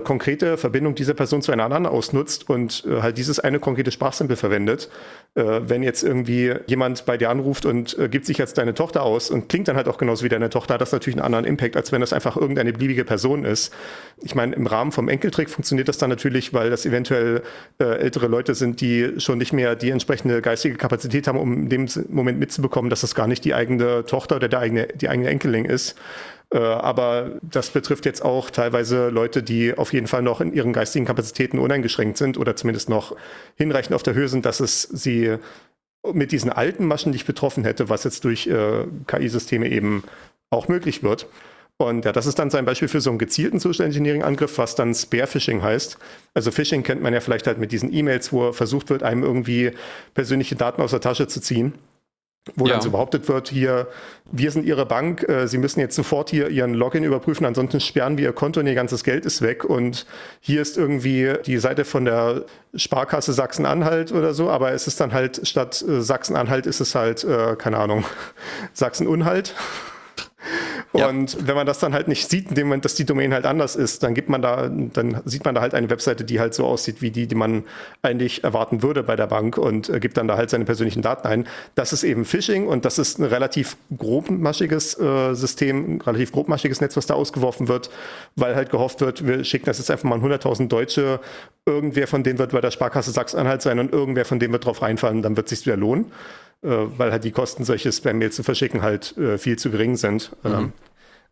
konkrete 0.03 0.57
Verbindung 0.57 0.93
dieser 0.93 1.15
Person 1.15 1.41
zu 1.41 1.51
einer 1.51 1.63
anderen 1.63 1.87
ausnutzt 1.87 2.47
und 2.49 2.85
äh, 2.85 3.01
halt 3.01 3.17
dieses 3.17 3.39
eine 3.39 3.59
konkrete 3.59 3.91
Sprachsample 3.91 4.35
verwendet. 4.35 4.89
Äh, 5.33 5.61
wenn 5.63 5.81
jetzt 5.81 6.03
irgendwie 6.03 6.53
jemand 6.67 7.07
bei 7.07 7.17
dir 7.17 7.31
anruft 7.31 7.65
und 7.65 7.97
äh, 7.97 8.07
gibt 8.07 8.27
sich 8.27 8.37
jetzt 8.37 8.59
deine 8.59 8.75
Tochter 8.75 9.01
aus 9.01 9.31
und 9.31 9.49
klingt 9.49 9.67
dann 9.67 9.75
halt 9.75 9.87
auch 9.87 9.97
genauso 9.97 10.23
wie 10.23 10.29
deine 10.29 10.51
Tochter, 10.51 10.75
hat 10.75 10.81
das 10.81 10.91
natürlich 10.91 11.15
einen 11.15 11.25
anderen 11.25 11.45
Impact, 11.45 11.75
als 11.75 11.91
wenn 11.91 12.01
das 12.01 12.13
einfach 12.13 12.37
irgendeine 12.37 12.73
beliebige 12.73 13.05
Person 13.05 13.43
ist. 13.43 13.73
Ich 14.21 14.35
meine, 14.35 14.55
im 14.55 14.67
Rahmen 14.67 14.91
vom 14.91 15.09
Enkeltrick 15.09 15.49
funktioniert 15.49 15.87
das 15.87 15.97
dann 15.97 16.11
natürlich, 16.11 16.53
weil 16.53 16.69
das 16.69 16.85
eventuell 16.85 17.41
äh, 17.79 17.83
ältere 17.83 18.27
Leute 18.27 18.53
sind, 18.53 18.81
die 18.81 19.19
schon 19.19 19.39
nicht 19.39 19.51
mehr 19.51 19.75
die 19.75 19.89
entsprechende 19.89 20.43
geistige 20.43 20.75
Kapazität 20.75 21.27
haben, 21.27 21.39
um 21.39 21.53
in 21.53 21.69
dem 21.69 21.87
Moment 22.09 22.37
mitzubekommen, 22.37 22.91
dass 22.91 23.01
das 23.01 23.15
gar 23.15 23.25
nicht 23.25 23.43
die 23.45 23.55
eigene 23.55 24.05
Tochter 24.05 24.35
oder 24.35 24.47
der 24.47 24.59
eigene, 24.59 24.89
die 24.89 25.09
eigene 25.09 25.29
Enkelin 25.29 25.65
ist. 25.65 25.95
Äh, 26.53 26.59
aber 26.59 27.31
das 27.41 27.71
betrifft 27.71 28.05
jetzt 28.05 28.23
auch 28.23 28.49
teilweise 28.49 29.09
Leute, 29.09 29.43
die 29.43 29.77
auf 29.77 29.93
jeden 29.93 30.07
Fall 30.07 30.21
noch 30.21 30.41
in 30.41 30.53
ihren 30.53 30.73
geistigen 30.73 31.05
Kapazitäten 31.05 31.59
uneingeschränkt 31.59 32.17
sind 32.17 32.37
oder 32.37 32.55
zumindest 32.55 32.89
noch 32.89 33.15
hinreichend 33.55 33.93
auf 33.93 34.03
der 34.03 34.13
Höhe 34.13 34.29
sind, 34.29 34.45
dass 34.45 34.59
es 34.59 34.83
sie 34.83 35.37
mit 36.13 36.31
diesen 36.31 36.51
alten 36.51 36.85
Maschen 36.85 37.11
nicht 37.11 37.25
betroffen 37.25 37.65
hätte, 37.65 37.89
was 37.89 38.05
jetzt 38.05 38.23
durch 38.23 38.47
äh, 38.47 38.85
KI-Systeme 39.07 39.69
eben 39.69 40.03
auch 40.49 40.69
möglich 40.69 41.03
wird. 41.03 41.27
Und 41.79 42.05
ja, 42.05 42.11
das 42.11 42.25
ist 42.25 42.39
dann 42.39 42.49
so 42.49 42.57
ein 42.57 42.65
Beispiel 42.65 42.87
für 42.87 43.01
so 43.01 43.11
einen 43.11 43.19
gezielten 43.19 43.59
Social 43.59 43.85
Engineering 43.85 44.23
Angriff, 44.23 44.57
was 44.57 44.73
dann 44.73 44.95
Spare 44.95 45.27
Phishing 45.27 45.61
heißt. 45.61 45.97
Also 46.33 46.49
Phishing 46.51 46.81
kennt 46.81 47.03
man 47.03 47.13
ja 47.13 47.19
vielleicht 47.19 47.45
halt 47.45 47.59
mit 47.59 47.71
diesen 47.71 47.93
E-Mails, 47.93 48.33
wo 48.33 48.51
versucht 48.51 48.89
wird, 48.89 49.03
einem 49.03 49.23
irgendwie 49.23 49.71
persönliche 50.15 50.55
Daten 50.55 50.81
aus 50.81 50.91
der 50.91 51.01
Tasche 51.01 51.27
zu 51.27 51.39
ziehen 51.41 51.73
wo 52.55 52.65
ja. 52.65 52.73
dann 52.73 52.81
so 52.81 52.91
behauptet 52.91 53.27
wird, 53.27 53.49
hier, 53.49 53.87
wir 54.31 54.51
sind 54.51 54.65
Ihre 54.65 54.85
Bank, 54.85 55.27
äh, 55.27 55.47
Sie 55.47 55.57
müssen 55.57 55.79
jetzt 55.79 55.95
sofort 55.95 56.29
hier 56.29 56.49
Ihren 56.49 56.73
Login 56.73 57.03
überprüfen, 57.03 57.45
ansonsten 57.45 57.79
sperren 57.79 58.17
wir 58.17 58.25
Ihr 58.25 58.33
Konto 58.33 58.59
und 58.59 58.67
Ihr 58.67 58.75
ganzes 58.75 59.03
Geld 59.03 59.25
ist 59.25 59.41
weg. 59.41 59.63
Und 59.63 60.05
hier 60.39 60.61
ist 60.61 60.77
irgendwie 60.77 61.33
die 61.45 61.57
Seite 61.57 61.85
von 61.85 62.05
der 62.05 62.45
Sparkasse 62.75 63.33
Sachsen-Anhalt 63.33 64.11
oder 64.11 64.33
so, 64.33 64.49
aber 64.49 64.71
es 64.71 64.87
ist 64.87 64.99
dann 64.99 65.13
halt 65.13 65.47
statt 65.47 65.83
äh, 65.87 66.01
Sachsen-Anhalt 66.01 66.65
ist 66.65 66.79
es 66.79 66.95
halt, 66.95 67.23
äh, 67.23 67.55
keine 67.55 67.77
Ahnung, 67.77 68.05
Sachsen-Unhalt. 68.73 69.53
Und 70.93 71.33
ja. 71.33 71.47
wenn 71.47 71.55
man 71.55 71.65
das 71.65 71.79
dann 71.79 71.93
halt 71.93 72.07
nicht 72.07 72.29
sieht, 72.29 72.49
indem 72.49 72.69
man, 72.69 72.81
dass 72.81 72.95
die 72.95 73.05
Domain 73.05 73.33
halt 73.33 73.45
anders 73.45 73.75
ist, 73.75 74.03
dann 74.03 74.13
gibt 74.13 74.29
man 74.29 74.41
da, 74.41 74.69
dann 74.69 75.21
sieht 75.25 75.43
man 75.43 75.55
da 75.55 75.61
halt 75.61 75.73
eine 75.73 75.89
Webseite, 75.89 76.23
die 76.23 76.39
halt 76.39 76.53
so 76.53 76.65
aussieht 76.65 77.01
wie 77.01 77.11
die, 77.11 77.27
die 77.27 77.35
man 77.35 77.63
eigentlich 78.03 78.43
erwarten 78.43 78.83
würde 78.83 79.03
bei 79.03 79.15
der 79.15 79.27
Bank 79.27 79.57
und 79.57 79.89
äh, 79.89 79.99
gibt 79.99 80.17
dann 80.17 80.27
da 80.27 80.37
halt 80.37 80.49
seine 80.49 80.65
persönlichen 80.65 81.01
Daten 81.01 81.27
ein. 81.27 81.47
Das 81.75 81.91
ist 81.91 82.03
eben 82.03 82.23
Phishing 82.23 82.67
und 82.67 82.85
das 82.85 82.99
ist 82.99 83.19
ein 83.19 83.25
relativ 83.25 83.77
grobmaschiges 83.97 84.99
äh, 84.99 85.33
System, 85.33 86.01
relativ 86.01 86.31
grobmaschiges 86.31 86.81
Netz, 86.81 86.95
was 86.95 87.05
da 87.05 87.15
ausgeworfen 87.15 87.67
wird, 87.67 87.89
weil 88.35 88.55
halt 88.55 88.69
gehofft 88.69 89.01
wird, 89.01 89.27
wir 89.27 89.43
schicken 89.43 89.65
das 89.65 89.79
jetzt 89.79 89.91
einfach 89.91 90.05
mal 90.05 90.15
an 90.15 90.23
100.000 90.23 90.67
Deutsche, 90.67 91.19
irgendwer 91.65 92.07
von 92.07 92.23
denen 92.23 92.39
wird 92.39 92.51
bei 92.51 92.61
der 92.61 92.71
Sparkasse 92.71 93.11
Sachsen-Anhalt 93.11 93.61
sein 93.61 93.79
und 93.79 93.91
irgendwer 93.91 94.25
von 94.25 94.39
denen 94.39 94.53
wird 94.53 94.65
drauf 94.65 94.81
reinfallen, 94.81 95.21
dann 95.21 95.35
wird 95.35 95.51
es 95.51 95.59
sich 95.59 95.65
wieder 95.65 95.77
lohnen. 95.77 96.11
Äh, 96.63 96.69
weil 96.97 97.11
halt 97.11 97.23
die 97.23 97.31
Kosten, 97.31 97.63
solche 97.63 97.91
Spam-Mails 97.91 98.35
zu 98.35 98.43
verschicken, 98.43 98.81
halt 98.81 99.15
äh, 99.17 99.37
viel 99.37 99.57
zu 99.59 99.69
gering 99.69 99.95
sind. 99.95 100.31
Mhm. 100.43 100.51
Ähm, 100.51 100.73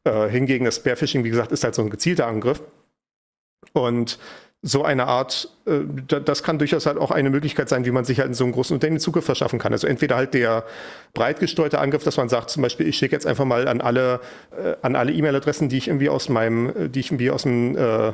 äh, 0.04 0.30
hingegen 0.30 0.66
das 0.66 0.76
Spearfishing, 0.78 1.24
wie 1.24 1.30
gesagt, 1.30 1.52
ist 1.52 1.64
halt 1.64 1.76
so 1.76 1.82
ein 1.82 1.90
gezielter 1.90 2.28
Angriff. 2.28 2.62
Und 3.74 4.20
so 4.62 4.84
eine 4.84 5.08
Art, 5.08 5.50
das 5.66 6.44
kann 6.44 6.60
durchaus 6.60 6.86
halt 6.86 6.98
auch 6.98 7.10
eine 7.10 7.32
Möglichkeit 7.32 7.70
sein, 7.70 7.86
wie 7.86 7.92
man 7.92 8.06
sich 8.06 8.20
halt 8.20 8.28
in 8.28 8.34
so 8.36 8.44
einem 8.44 8.54
großen 8.54 8.76
Unternehmen 8.76 9.00
Zugriff 9.00 9.26
verschaffen 9.26 9.58
kann. 9.58 9.74
Also 9.74 9.88
entweder 9.88 10.16
halt 10.16 10.36
der 10.36 10.64
breit 11.16 11.40
gestreute 11.40 11.80
Angriff, 11.80 12.04
dass 12.04 12.18
man 12.18 12.30
sagt, 12.30 12.52
zum 12.52 12.62
Beispiel, 12.62 12.88
ich 12.88 12.98
schicke 12.98 13.16
jetzt 13.16 13.26
einfach 13.26 13.46
mal 13.46 13.68
an 13.68 13.82
alle, 13.82 14.20
äh, 14.52 14.76
an 14.84 14.96
alle 14.96 15.12
E-Mail-Adressen, 15.12 15.68
die 15.68 15.78
ich 15.78 15.88
irgendwie 15.88 16.10
aus 16.10 16.30
meinem, 16.30 16.70
äh, 16.70 16.90
die 16.90 17.00
ich 17.00 17.08
irgendwie 17.08 17.32
aus 17.32 17.44
dem, 17.44 17.76
äh, 17.76 18.14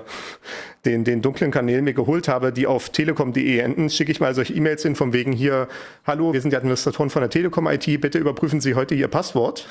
den, 0.85 1.03
den 1.03 1.21
dunklen 1.21 1.51
Kanälen 1.51 1.83
mir 1.83 1.93
geholt 1.93 2.29
habe, 2.29 2.53
die 2.53 2.67
auf 2.67 2.89
telekom.de 2.89 3.57
enden, 3.57 3.89
schicke 3.89 4.11
ich 4.11 4.21
mal 4.21 4.33
solche 4.33 4.53
E-Mails 4.53 4.83
hin 4.83 4.95
von 4.95 5.11
wegen 5.11 5.33
hier, 5.33 5.67
hallo, 6.05 6.31
wir 6.31 6.39
sind 6.39 6.51
die 6.51 6.57
Administratoren 6.57 7.09
von 7.09 7.21
der 7.21 7.29
Telekom 7.29 7.67
IT, 7.67 7.99
bitte 7.99 8.17
überprüfen 8.17 8.61
Sie 8.61 8.75
heute 8.75 8.95
Ihr 8.95 9.09
Passwort. 9.09 9.67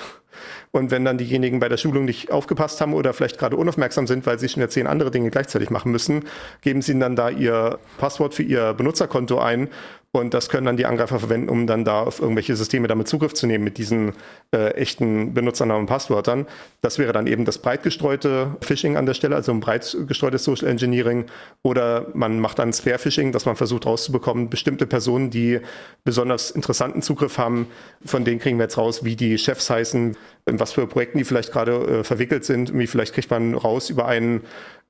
Und 0.73 0.91
wenn 0.91 1.05
dann 1.05 1.19
diejenigen 1.19 1.59
bei 1.59 1.69
der 1.69 1.77
Schulung 1.77 2.05
nicht 2.05 2.31
aufgepasst 2.31 2.81
haben 2.81 2.95
oder 2.95 3.13
vielleicht 3.13 3.39
gerade 3.39 3.57
unaufmerksam 3.57 4.07
sind, 4.07 4.27
weil 4.27 4.39
sie 4.39 4.49
schon 4.49 4.61
ja 4.61 4.69
zehn 4.69 4.87
andere 4.87 5.11
Dinge 5.11 5.31
gleichzeitig 5.31 5.71
machen 5.71 5.91
müssen, 5.91 6.25
geben 6.63 6.83
sie 6.83 6.93
ihnen 6.93 7.01
dann 7.01 7.17
da 7.17 7.31
ihr 7.31 7.70
Passwort 7.99 8.35
für 8.35 8.43
ihr 8.43 8.75
Benutzerkonto 8.75 9.39
ein 9.39 9.69
und 10.13 10.35
das 10.35 10.49
können 10.49 10.67
dann 10.67 10.77
die 10.77 10.87
Angreifer 10.87 11.21
verwenden, 11.21 11.49
um 11.49 11.69
dann 11.69 11.85
da 11.85 12.03
auf 12.03 12.19
irgendwelche 12.19 12.57
Systeme 12.57 12.89
damit 12.89 13.07
Zugriff 13.07 13.33
zu 13.33 13.47
nehmen 13.47 13.63
mit 13.63 13.79
diesen 13.79 14.13
äh, 14.53 14.71
echten 14.73 15.35
Benutzernamen 15.35 15.83
und 15.83 15.87
Passwörtern. 15.87 16.49
Das 16.81 16.99
wäre 16.99 17.13
dann 17.13 17.29
eben 17.29 17.45
das 17.45 17.59
breit 17.59 17.85
gestreute 17.85 18.57
Phishing 18.61 18.97
an 18.97 19.07
der 19.07 19.15
Stelle, 19.15 19.37
also 19.37 19.53
ein 19.53 19.61
breit 19.61 19.97
gestreutes 20.09 20.43
Social 20.43 20.67
Engineering. 20.67 21.27
Oder 21.63 22.09
man 22.13 22.41
macht 22.41 22.59
dann 22.59 22.73
Spare 22.73 22.99
Phishing, 22.99 23.31
dass 23.31 23.47
man 23.47 23.55
versucht 23.55 23.87
rauszubekommen, 23.87 24.51
bestimmte 24.51 24.85
Personen, 24.85 25.31
die 25.31 25.61
besonders 26.03 26.51
interessanten 26.51 27.03
Zugriff 27.03 27.39
haben, 27.39 27.69
von 28.05 28.25
denen 28.25 28.41
kriegen 28.41 28.59
wir 28.59 28.65
jetzt 28.65 28.79
raus, 28.79 29.05
wie 29.05 29.15
die 29.15 29.39
Chefs 29.39 29.71
heißen, 29.71 30.17
in 30.47 30.59
was 30.59 30.73
für 30.73 30.89
Projekten 30.89 31.19
die 31.19 31.25
vielleicht 31.25 31.53
gerade 31.53 32.01
äh, 32.01 32.05
verwickelt 32.05 32.45
sind. 32.45 32.71
Irgendwie 32.71 32.89
vielleicht 32.89 33.15
kriegt 33.15 33.31
man 33.31 33.55
raus 33.55 33.91
über 33.91 34.07
einen, 34.07 34.41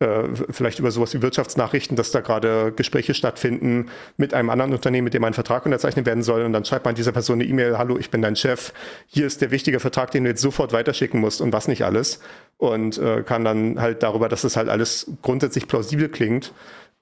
äh, 0.00 0.24
vielleicht 0.50 0.78
über 0.78 0.90
sowas 0.90 1.14
wie 1.14 1.22
Wirtschaftsnachrichten, 1.22 1.96
dass 1.96 2.10
da 2.10 2.20
gerade 2.20 2.72
Gespräche 2.74 3.14
stattfinden 3.14 3.90
mit 4.16 4.34
einem 4.34 4.50
anderen 4.50 4.72
Unternehmen, 4.72 5.04
mit 5.04 5.14
dem 5.14 5.24
ein 5.24 5.34
Vertrag 5.34 5.64
unterzeichnet 5.66 6.06
werden 6.06 6.22
soll. 6.22 6.42
Und 6.42 6.52
dann 6.52 6.64
schreibt 6.64 6.84
man 6.86 6.94
dieser 6.94 7.12
Person 7.12 7.40
eine 7.40 7.48
E-Mail, 7.48 7.78
hallo, 7.78 7.98
ich 7.98 8.10
bin 8.10 8.22
dein 8.22 8.34
Chef, 8.34 8.72
hier 9.06 9.26
ist 9.26 9.40
der 9.42 9.50
wichtige 9.50 9.78
Vertrag, 9.78 10.10
den 10.10 10.24
du 10.24 10.30
jetzt 10.30 10.42
sofort 10.42 10.72
weiterschicken 10.72 11.20
musst 11.20 11.40
und 11.40 11.52
was 11.52 11.68
nicht 11.68 11.84
alles. 11.84 12.20
Und 12.56 12.98
äh, 12.98 13.22
kann 13.22 13.44
dann 13.44 13.80
halt 13.80 14.02
darüber, 14.02 14.28
dass 14.28 14.42
das 14.42 14.56
halt 14.56 14.68
alles 14.68 15.12
grundsätzlich 15.22 15.68
plausibel 15.68 16.08
klingt, 16.08 16.52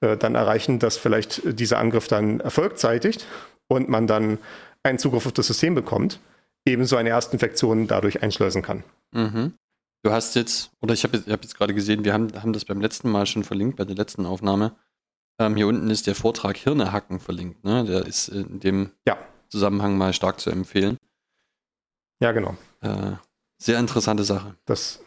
äh, 0.01 0.17
dann 0.17 0.35
erreichen, 0.35 0.79
dass 0.79 0.97
vielleicht 0.97 1.59
dieser 1.59 1.79
Angriff 1.79 2.07
dann 2.07 2.39
Erfolg 2.41 2.77
zeitigt 2.77 3.25
und 3.67 3.89
man 3.89 4.07
dann 4.07 4.37
einen 4.83 4.99
Zugriff 4.99 5.25
auf 5.25 5.33
das 5.33 5.47
System 5.47 5.73
bekommt 5.75 6.19
ebenso 6.65 6.95
eine 6.95 7.09
Erstinfektion 7.09 7.87
dadurch 7.87 8.23
einschleusen 8.23 8.61
kann. 8.61 8.83
Mhm. 9.11 9.53
Du 10.01 10.11
hast 10.11 10.35
jetzt, 10.35 10.71
oder 10.81 10.93
ich 10.93 11.03
habe 11.03 11.17
jetzt, 11.17 11.29
hab 11.29 11.43
jetzt 11.43 11.55
gerade 11.57 11.73
gesehen, 11.73 12.05
wir 12.05 12.13
haben, 12.13 12.29
haben 12.41 12.53
das 12.53 12.65
beim 12.65 12.79
letzten 12.79 13.09
Mal 13.09 13.25
schon 13.25 13.43
verlinkt, 13.43 13.77
bei 13.77 13.85
der 13.85 13.95
letzten 13.95 14.25
Aufnahme. 14.25 14.75
Ähm, 15.39 15.55
hier 15.55 15.67
unten 15.67 15.89
ist 15.89 16.07
der 16.07 16.15
Vortrag 16.15 16.57
Hirne 16.57 16.91
hacken 16.91 17.19
verlinkt. 17.19 17.63
Ne? 17.63 17.83
Der 17.85 18.05
ist 18.05 18.29
in 18.29 18.59
dem 18.59 18.91
ja. 19.05 19.17
Zusammenhang 19.49 19.97
mal 19.97 20.13
stark 20.13 20.39
zu 20.39 20.51
empfehlen. 20.51 20.97
Ja, 22.21 22.31
genau. 22.31 22.55
Äh, 22.81 23.13
sehr 23.57 23.79
interessante 23.79 24.23
Sache. 24.23 24.55
Das, 24.65 25.01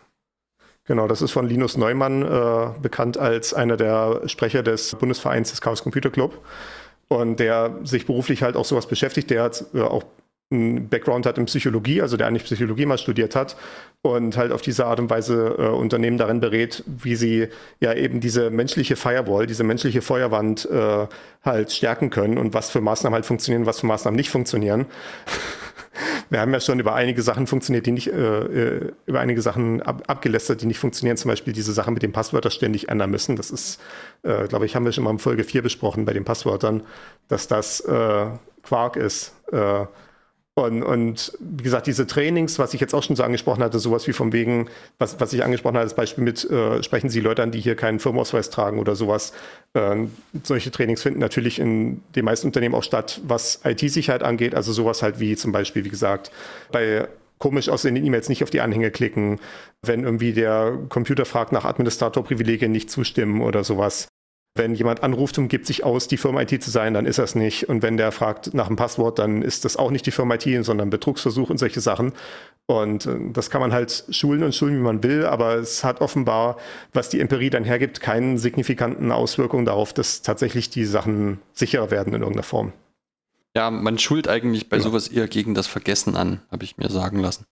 genau, 0.85 1.09
das 1.09 1.22
ist 1.22 1.31
von 1.31 1.46
Linus 1.46 1.76
Neumann, 1.76 2.22
äh, 2.22 2.78
bekannt 2.81 3.16
als 3.16 3.55
einer 3.55 3.76
der 3.76 4.28
Sprecher 4.28 4.62
des 4.62 4.94
Bundesvereins 4.96 5.50
des 5.50 5.61
Chaos 5.62 5.83
Computer 5.83 6.11
Club. 6.11 6.44
Und 7.09 7.40
der 7.40 7.78
sich 7.85 8.07
beruflich 8.07 8.42
halt 8.42 8.57
auch 8.57 8.64
sowas 8.64 8.87
beschäftigt, 8.87 9.31
der 9.31 9.42
hat 9.42 9.64
äh, 9.74 9.83
auch 9.83 10.05
einen 10.52 10.88
Background 10.88 11.26
hat 11.26 11.38
in 11.38 11.46
Psychologie, 11.46 12.02
also 12.02 12.16
der 12.16 12.26
eigentlich 12.26 12.44
Psychologie 12.44 12.86
mal 12.86 12.98
studiert 12.98 13.34
hat 13.34 13.56
und 14.02 14.36
halt 14.36 14.52
auf 14.52 14.62
diese 14.62 14.86
Art 14.86 15.00
und 15.00 15.10
Weise 15.10 15.56
äh, 15.58 15.68
Unternehmen 15.68 16.18
darin 16.18 16.40
berät, 16.40 16.84
wie 16.86 17.16
sie 17.16 17.48
ja 17.80 17.94
eben 17.94 18.20
diese 18.20 18.50
menschliche 18.50 18.96
Firewall, 18.96 19.46
diese 19.46 19.64
menschliche 19.64 20.02
Feuerwand 20.02 20.68
äh, 20.70 21.06
halt 21.44 21.72
stärken 21.72 22.10
können 22.10 22.38
und 22.38 22.54
was 22.54 22.70
für 22.70 22.80
Maßnahmen 22.80 23.14
halt 23.14 23.26
funktionieren, 23.26 23.66
was 23.66 23.80
für 23.80 23.86
Maßnahmen 23.86 24.16
nicht 24.16 24.30
funktionieren. 24.30 24.86
Wir 26.30 26.40
haben 26.40 26.52
ja 26.52 26.60
schon 26.60 26.80
über 26.80 26.94
einige 26.94 27.22
Sachen 27.22 27.46
funktioniert, 27.46 27.84
die 27.84 27.92
nicht, 27.92 28.08
äh, 28.08 28.14
äh, 28.16 28.92
über 29.04 29.20
einige 29.20 29.42
Sachen 29.42 29.82
ab, 29.82 30.04
abgelästert, 30.06 30.62
die 30.62 30.66
nicht 30.66 30.78
funktionieren. 30.78 31.18
Zum 31.18 31.30
Beispiel 31.30 31.52
diese 31.52 31.72
Sachen 31.72 31.92
mit 31.92 32.02
den 32.02 32.12
Passwörtern 32.12 32.50
ständig 32.50 32.88
ändern 32.88 33.10
müssen. 33.10 33.36
Das 33.36 33.50
ist, 33.50 33.78
äh, 34.22 34.48
glaube 34.48 34.64
ich, 34.64 34.74
haben 34.74 34.86
wir 34.86 34.92
schon 34.92 35.04
mal 35.04 35.10
in 35.10 35.18
Folge 35.18 35.44
4 35.44 35.62
besprochen 35.62 36.06
bei 36.06 36.14
den 36.14 36.24
Passwörtern, 36.24 36.82
dass 37.28 37.48
das 37.48 37.80
äh, 37.80 38.26
Quark 38.62 38.96
ist. 38.96 39.34
Äh, 39.52 39.84
und, 40.54 40.82
und 40.82 41.32
wie 41.40 41.62
gesagt, 41.62 41.86
diese 41.86 42.06
Trainings, 42.06 42.58
was 42.58 42.74
ich 42.74 42.80
jetzt 42.80 42.94
auch 42.94 43.02
schon 43.02 43.16
so 43.16 43.22
angesprochen 43.22 43.62
hatte, 43.62 43.78
sowas 43.78 44.06
wie 44.06 44.12
vom 44.12 44.34
wegen, 44.34 44.68
was, 44.98 45.18
was 45.18 45.32
ich 45.32 45.42
angesprochen 45.42 45.76
hatte, 45.76 45.84
als 45.84 45.94
Beispiel 45.94 46.22
mit, 46.22 46.44
äh, 46.50 46.82
sprechen 46.82 47.08
Sie 47.08 47.20
Leute 47.20 47.42
an, 47.42 47.52
die 47.52 47.60
hier 47.60 47.74
keinen 47.74 47.98
Firmenausweis 47.98 48.50
tragen 48.50 48.78
oder 48.78 48.94
sowas. 48.94 49.32
Äh, 49.72 50.08
solche 50.42 50.70
Trainings 50.70 51.02
finden 51.02 51.20
natürlich 51.20 51.58
in 51.58 52.02
den 52.14 52.26
meisten 52.26 52.48
Unternehmen 52.48 52.74
auch 52.74 52.82
statt, 52.82 53.22
was 53.24 53.60
IT-Sicherheit 53.64 54.22
angeht. 54.22 54.54
Also 54.54 54.74
sowas 54.74 55.02
halt 55.02 55.20
wie 55.20 55.36
zum 55.36 55.52
Beispiel, 55.52 55.86
wie 55.86 55.90
gesagt, 55.90 56.30
bei 56.70 57.08
komisch 57.38 57.70
aussehenden 57.70 58.04
E-Mails 58.04 58.28
nicht 58.28 58.42
auf 58.42 58.50
die 58.50 58.60
Anhänge 58.60 58.90
klicken, 58.90 59.40
wenn 59.80 60.04
irgendwie 60.04 60.34
der 60.34 60.78
Computer 60.90 61.24
fragt 61.24 61.52
nach 61.52 61.64
Administratorprivilegien 61.64 62.70
nicht 62.70 62.90
zustimmen 62.90 63.40
oder 63.40 63.64
sowas. 63.64 64.08
Wenn 64.54 64.74
jemand 64.74 65.02
anruft 65.02 65.38
und 65.38 65.48
gibt 65.48 65.66
sich 65.66 65.82
aus, 65.82 66.08
die 66.08 66.18
Firma 66.18 66.42
IT 66.42 66.62
zu 66.62 66.70
sein, 66.70 66.92
dann 66.92 67.06
ist 67.06 67.18
es 67.18 67.34
nicht. 67.34 67.70
Und 67.70 67.82
wenn 67.82 67.96
der 67.96 68.12
fragt 68.12 68.52
nach 68.52 68.66
einem 68.66 68.76
Passwort, 68.76 69.18
dann 69.18 69.40
ist 69.40 69.64
das 69.64 69.78
auch 69.78 69.90
nicht 69.90 70.04
die 70.04 70.10
Firma 70.10 70.34
IT, 70.34 70.64
sondern 70.64 70.90
Betrugsversuch 70.90 71.48
und 71.48 71.56
solche 71.56 71.80
Sachen. 71.80 72.12
Und 72.66 73.06
äh, 73.06 73.16
das 73.32 73.48
kann 73.48 73.62
man 73.62 73.72
halt 73.72 74.04
schulen 74.10 74.42
und 74.42 74.54
schulen, 74.54 74.76
wie 74.76 74.82
man 74.82 75.02
will, 75.02 75.24
aber 75.24 75.54
es 75.54 75.84
hat 75.84 76.00
offenbar, 76.02 76.58
was 76.92 77.08
die 77.08 77.20
Empirie 77.20 77.48
dann 77.48 77.64
hergibt, 77.64 78.00
keinen 78.00 78.36
signifikanten 78.36 79.10
Auswirkungen 79.10 79.64
darauf, 79.64 79.94
dass 79.94 80.20
tatsächlich 80.20 80.68
die 80.68 80.84
Sachen 80.84 81.40
sicherer 81.54 81.90
werden 81.90 82.12
in 82.12 82.20
irgendeiner 82.20 82.44
Form. 82.44 82.72
Ja, 83.56 83.70
man 83.70 83.98
schult 83.98 84.28
eigentlich 84.28 84.68
bei 84.68 84.76
ja. 84.76 84.82
sowas 84.82 85.08
eher 85.08 85.28
gegen 85.28 85.54
das 85.54 85.66
Vergessen 85.66 86.16
an, 86.16 86.40
habe 86.50 86.64
ich 86.64 86.76
mir 86.76 86.88
sagen 86.90 87.18
lassen. 87.18 87.44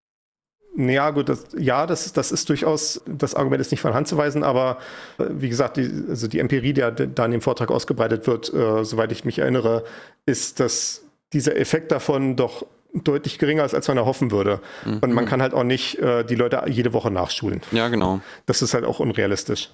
Ja, 0.77 1.11
gut, 1.11 1.29
das, 1.29 1.47
ja, 1.59 1.87
das, 1.87 2.13
das 2.13 2.31
ist 2.31 2.49
durchaus, 2.49 3.01
das 3.07 3.35
Argument 3.35 3.61
ist 3.61 3.73
nicht 3.73 3.81
von 3.81 3.93
Hand 3.93 4.07
zu 4.07 4.17
weisen, 4.17 4.45
aber 4.45 4.79
äh, 5.19 5.25
wie 5.29 5.49
gesagt, 5.49 5.77
die, 5.77 5.91
also 6.09 6.29
die 6.29 6.39
Empirie, 6.39 6.73
die 6.73 7.09
da 7.15 7.25
in 7.25 7.33
dem 7.33 7.41
Vortrag 7.41 7.71
ausgebreitet 7.71 8.27
wird, 8.27 8.53
äh, 8.55 8.85
soweit 8.85 9.11
ich 9.11 9.25
mich 9.25 9.41
erinnere, 9.41 9.85
ist, 10.27 10.61
dass 10.61 11.03
dieser 11.33 11.57
Effekt 11.57 11.91
davon 11.91 12.37
doch 12.37 12.67
deutlich 12.95 13.39
geringer 13.39 13.65
ist, 13.65 13.75
als 13.75 13.89
man 13.89 13.97
erhoffen 13.97 14.31
würde. 14.31 14.61
Mhm. 14.85 14.99
Und 15.01 15.13
man 15.13 15.27
kann 15.27 15.43
halt 15.43 15.55
auch 15.55 15.65
nicht 15.65 15.99
äh, 15.99 16.25
die 16.25 16.35
Leute 16.35 16.63
jede 16.67 16.93
Woche 16.93 17.11
nachschulen. 17.11 17.61
Ja, 17.73 17.89
genau. 17.89 18.21
Das 18.47 18.63
ist 18.63 18.75
halt 18.75 18.85
auch 18.85 19.01
unrealistisch. 19.01 19.71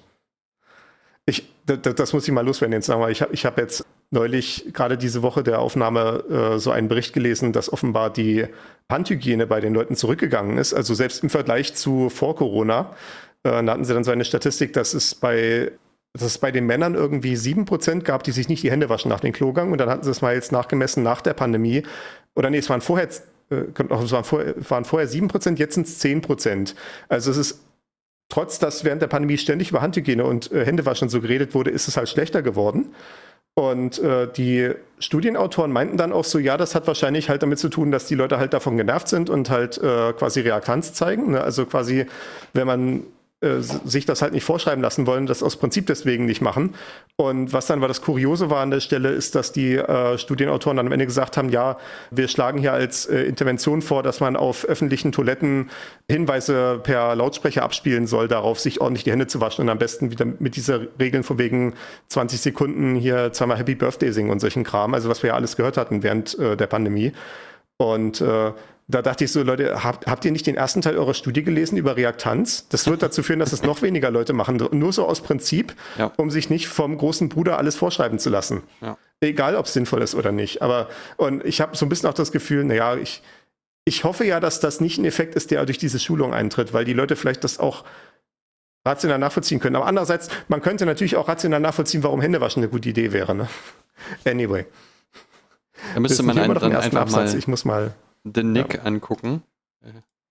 Ich, 1.25 1.51
das, 1.65 1.95
das 1.95 2.13
muss 2.13 2.27
ich 2.27 2.33
mal 2.33 2.45
loswerden 2.45 2.73
jetzt 2.73 2.85
sagen, 2.85 3.01
weil 3.01 3.11
ich 3.11 3.21
habe 3.21 3.33
ich 3.33 3.45
hab 3.45 3.57
jetzt 3.57 3.85
neulich 4.11 4.69
gerade 4.73 4.97
diese 4.97 5.21
Woche 5.21 5.43
der 5.43 5.59
Aufnahme 5.59 6.23
äh, 6.55 6.59
so 6.59 6.71
einen 6.71 6.87
Bericht 6.87 7.13
gelesen, 7.13 7.51
dass 7.51 7.71
offenbar 7.71 8.11
die 8.11 8.45
Handhygiene 8.89 9.47
bei 9.47 9.59
den 9.59 9.73
Leuten 9.73 9.95
zurückgegangen 9.95 10.57
ist. 10.57 10.73
Also 10.73 10.93
selbst 10.93 11.23
im 11.23 11.29
Vergleich 11.29 11.75
zu 11.75 12.09
vor 12.09 12.35
Corona, 12.35 12.95
äh, 13.43 13.63
da 13.63 13.73
hatten 13.73 13.85
sie 13.85 13.93
dann 13.93 14.03
so 14.03 14.11
eine 14.11 14.25
Statistik, 14.25 14.73
dass 14.73 14.93
es 14.93 15.15
bei 15.15 15.71
dass 16.13 16.23
es 16.23 16.37
bei 16.39 16.51
den 16.51 16.65
Männern 16.65 16.95
irgendwie 16.95 17.35
sieben 17.35 17.65
Prozent 17.65 18.03
gab, 18.03 18.23
die 18.23 18.31
sich 18.31 18.49
nicht 18.49 18.63
die 18.63 18.71
Hände 18.71 18.89
waschen 18.89 19.09
nach 19.09 19.19
dem 19.19 19.33
Klogang. 19.33 19.71
Und 19.71 19.77
dann 19.77 19.89
hatten 19.89 20.03
sie 20.03 20.09
es 20.09 20.21
mal 20.21 20.33
jetzt 20.33 20.51
nachgemessen 20.51 21.03
nach 21.03 21.21
der 21.21 21.35
Pandemie. 21.35 21.83
Oder 22.33 22.49
nee, 22.49 22.57
es 22.57 22.69
waren 22.71 22.81
vorher, 22.81 23.07
äh, 23.51 24.23
vorher, 24.23 24.55
waren 24.67 24.85
vorher 24.85 25.07
7%, 25.07 25.59
jetzt 25.59 25.75
sind 25.75 25.85
es 25.85 26.03
10%. 26.03 26.73
Also 27.07 27.29
es 27.29 27.37
ist 27.37 27.59
trotz 28.29 28.59
dass 28.59 28.83
während 28.83 29.01
der 29.01 29.07
Pandemie 29.07 29.37
ständig 29.37 29.69
über 29.69 29.81
Handhygiene 29.81 30.25
und 30.25 30.51
äh, 30.51 30.65
Händewaschen 30.65 31.09
so 31.09 31.21
geredet 31.21 31.53
wurde, 31.53 31.71
ist 31.71 31.87
es 31.87 31.97
halt 31.97 32.09
schlechter 32.09 32.41
geworden. 32.41 32.93
Und 33.57 33.97
äh, 33.97 34.27
die 34.31 34.69
Studienautoren 34.99 35.71
meinten 35.71 35.97
dann 35.97 36.13
auch 36.13 36.25
so, 36.25 36.37
ja, 36.37 36.57
das 36.57 36.75
hat 36.75 36.85
wahrscheinlich 36.85 37.27
halt 37.27 37.41
damit 37.41 37.57
zu 37.57 37.69
tun, 37.69 37.89
dass 37.89 38.05
die 38.05 38.13
Leute 38.13 38.37
halt 38.37 38.53
davon 38.53 38.77
genervt 38.77 39.07
sind 39.07 39.31
und 39.31 39.49
halt 39.49 39.79
äh, 39.79 40.13
quasi 40.13 40.41
Reaktanz 40.41 40.93
zeigen. 40.93 41.31
Ne? 41.31 41.41
Also 41.41 41.65
quasi, 41.65 42.05
wenn 42.53 42.67
man 42.67 43.03
äh, 43.39 43.59
sich 43.59 44.07
das 44.07 44.23
halt 44.23 44.33
nicht 44.33 44.43
vorschreiben 44.43 44.81
lassen 44.81 45.05
wollen, 45.05 45.27
das 45.27 45.43
aus 45.43 45.57
Prinzip 45.57 45.85
deswegen 45.85 46.25
nicht 46.25 46.41
machen. 46.41 46.73
Und 47.17 47.53
was 47.53 47.67
dann 47.67 47.81
war 47.81 47.87
das 47.87 48.01
Kuriose 48.01 48.49
war 48.49 48.61
an 48.61 48.71
der 48.71 48.79
Stelle, 48.79 49.09
ist, 49.09 49.35
dass 49.35 49.51
die 49.51 49.75
äh, 49.75 50.17
Studienautoren 50.17 50.77
dann 50.77 50.87
am 50.87 50.91
Ende 50.91 51.05
gesagt 51.05 51.37
haben, 51.37 51.49
ja, 51.49 51.77
wir 52.09 52.29
schlagen 52.29 52.57
hier 52.57 52.73
als 52.73 53.05
äh, 53.05 53.21
Intervention 53.25 53.83
vor, 53.83 54.01
dass 54.01 54.21
man 54.21 54.35
auf 54.35 54.65
öffentlichen 54.65 55.11
Toiletten 55.11 55.69
Hinweise 56.09 56.79
per 56.81 57.15
Lautsprecher 57.15 57.61
abspielen 57.61 58.07
soll, 58.07 58.27
darauf 58.27 58.59
sich 58.59 58.81
ordentlich 58.81 59.03
die 59.03 59.11
Hände 59.11 59.27
zu 59.27 59.39
waschen 59.39 59.61
und 59.61 59.69
am 59.69 59.77
besten 59.77 60.09
wieder 60.09 60.25
mit 60.25 60.55
dieser 60.55 60.87
Regeln 60.99 61.23
von 61.23 61.37
wegen 61.37 61.75
20 62.07 62.41
Sekunden 62.41 62.95
hier 62.95 63.33
zweimal 63.33 63.59
Happy 63.59 63.75
Birthday 63.75 64.11
singen 64.11 64.31
und 64.31 64.39
solchen 64.39 64.63
Kram, 64.63 64.95
also 64.95 65.09
was 65.09 65.21
wir 65.21 65.27
ja 65.27 65.35
alles 65.35 65.55
gehört 65.55 65.77
hatten 65.77 66.01
während 66.01 66.39
äh, 66.39 66.57
der 66.57 66.65
Pandemie. 66.65 67.11
Und 67.77 68.19
äh, 68.19 68.51
da 68.89 69.01
dachte 69.01 69.25
ich 69.25 69.33
so, 69.33 69.43
Leute, 69.43 69.83
habt, 69.83 70.07
habt 70.07 70.23
ihr 70.23 70.31
nicht 70.31 70.47
den 70.47 70.55
ersten 70.55 70.81
Teil 70.81 70.97
eurer 70.97 71.13
Studie 71.13 71.43
gelesen 71.43 71.77
über 71.77 71.97
Reaktanz? 71.97 72.69
Das 72.69 72.87
wird 72.87 73.03
dazu 73.03 73.21
führen, 73.21 73.39
dass 73.39 73.51
es 73.51 73.61
noch 73.61 73.81
weniger 73.81 74.11
Leute 74.11 74.31
machen. 74.31 74.65
Nur 74.71 74.93
so 74.93 75.05
aus 75.05 75.19
Prinzip, 75.19 75.75
ja. 75.97 76.13
um 76.15 76.31
sich 76.31 76.49
nicht 76.49 76.69
vom 76.69 76.97
großen 76.97 77.27
Bruder 77.27 77.57
alles 77.57 77.75
vorschreiben 77.75 78.17
zu 78.17 78.29
lassen. 78.29 78.63
Ja. 78.79 78.97
Egal, 79.19 79.57
ob 79.57 79.65
es 79.65 79.73
sinnvoll 79.73 80.01
ist 80.01 80.15
oder 80.15 80.31
nicht. 80.31 80.61
Aber, 80.61 80.87
und 81.17 81.43
ich 81.43 81.59
habe 81.59 81.75
so 81.75 81.85
ein 81.85 81.89
bisschen 81.89 82.07
auch 82.07 82.13
das 82.13 82.31
Gefühl, 82.31 82.63
naja, 82.63 82.95
ich, 82.95 83.21
ich 83.83 84.05
hoffe 84.05 84.23
ja, 84.25 84.39
dass 84.39 84.61
das 84.61 84.79
nicht 84.79 84.97
ein 84.99 85.05
Effekt 85.05 85.35
ist, 85.35 85.51
der 85.51 85.65
durch 85.65 85.79
diese 85.79 85.99
Schulung 85.99 86.33
eintritt, 86.33 86.71
weil 86.71 86.85
die 86.85 86.93
Leute 86.93 87.17
vielleicht 87.17 87.43
das 87.43 87.59
auch 87.59 87.83
rational 88.85 89.19
nachvollziehen 89.19 89.59
können. 89.59 89.75
Aber 89.75 89.87
andererseits, 89.87 90.29
man 90.47 90.61
könnte 90.61 90.85
natürlich 90.85 91.17
auch 91.17 91.27
rational 91.27 91.59
nachvollziehen, 91.59 92.03
warum 92.03 92.21
Händewaschen 92.21 92.63
eine 92.63 92.69
gute 92.69 92.87
Idee 92.87 93.11
wäre. 93.11 93.35
Ne? 93.35 93.49
Anyway. 94.23 94.65
Da 95.93 95.99
müsste 95.99 96.23
man 96.23 96.39
einen, 96.39 96.53
dann 96.53 96.73
einfach 96.73 97.01
Absatz. 97.01 97.33
mal... 97.33 97.37
Ich 97.37 97.49
muss 97.49 97.65
mal 97.65 97.93
den 98.33 98.51
Nick 98.51 98.75
ja. 98.75 98.81
angucken. 98.83 99.43
Äh, 99.81 99.89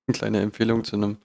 eine 0.09 0.15
kleine 0.19 0.41
Empfehlung 0.41 0.85
zu 0.85 0.97
einem, 0.97 1.19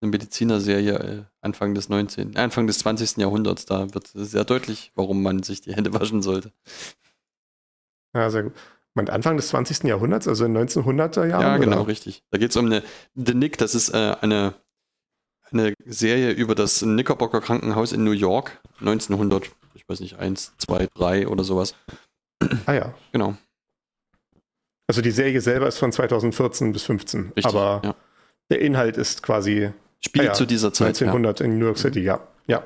einer 0.00 0.10
Medizinerserie 0.10 0.94
äh, 0.94 1.22
Anfang 1.40 1.74
des 1.74 1.88
19., 1.88 2.36
Anfang 2.36 2.66
des 2.66 2.78
20. 2.78 3.18
Jahrhunderts. 3.18 3.66
Da 3.66 3.92
wird 3.94 4.10
sehr 4.14 4.44
deutlich, 4.44 4.92
warum 4.94 5.22
man 5.22 5.42
sich 5.42 5.60
die 5.60 5.74
Hände 5.74 5.92
waschen 5.92 6.22
sollte. 6.22 6.52
Ja, 8.14 8.30
sehr 8.30 8.44
gut. 8.44 8.52
Man 8.94 9.08
Anfang 9.08 9.36
des 9.36 9.48
20. 9.48 9.84
Jahrhunderts, 9.84 10.26
also 10.26 10.44
in 10.44 10.56
1900er 10.56 11.26
Jahren? 11.26 11.42
Ja, 11.42 11.56
genau, 11.58 11.78
oder? 11.78 11.88
richtig. 11.88 12.24
Da 12.30 12.38
geht 12.38 12.50
es 12.50 12.56
um 12.56 12.66
eine, 12.66 12.82
The 13.14 13.34
Nick, 13.34 13.56
das 13.58 13.74
ist 13.74 13.90
äh, 13.90 14.16
eine, 14.20 14.54
eine 15.52 15.74
Serie 15.86 16.32
über 16.32 16.56
das 16.56 16.80
Knickerbocker 16.80 17.40
Krankenhaus 17.40 17.92
in 17.92 18.02
New 18.02 18.10
York, 18.10 18.60
1900, 18.80 19.50
ich 19.74 19.88
weiß 19.88 20.00
nicht, 20.00 20.18
1, 20.18 20.54
2, 20.58 20.88
3 20.94 21.28
oder 21.28 21.44
sowas. 21.44 21.76
Ah 22.66 22.72
ja. 22.72 22.94
Genau. 23.12 23.36
Also 24.90 25.02
die 25.02 25.12
Serie 25.12 25.40
selber 25.40 25.68
ist 25.68 25.78
von 25.78 25.92
2014 25.92 26.72
bis 26.72 26.82
15, 26.82 27.20
Richtig, 27.36 27.46
aber 27.46 27.80
ja. 27.84 27.94
der 28.50 28.60
Inhalt 28.60 28.96
ist 28.96 29.22
quasi 29.22 29.70
Spiel 30.00 30.22
ah 30.22 30.24
ja, 30.24 30.32
zu 30.32 30.46
dieser 30.46 30.72
Zeit 30.72 31.00
1900 31.00 31.38
ja. 31.38 31.46
in 31.46 31.60
New 31.60 31.66
York 31.66 31.78
City, 31.78 32.00
ja, 32.00 32.18
ja. 32.48 32.64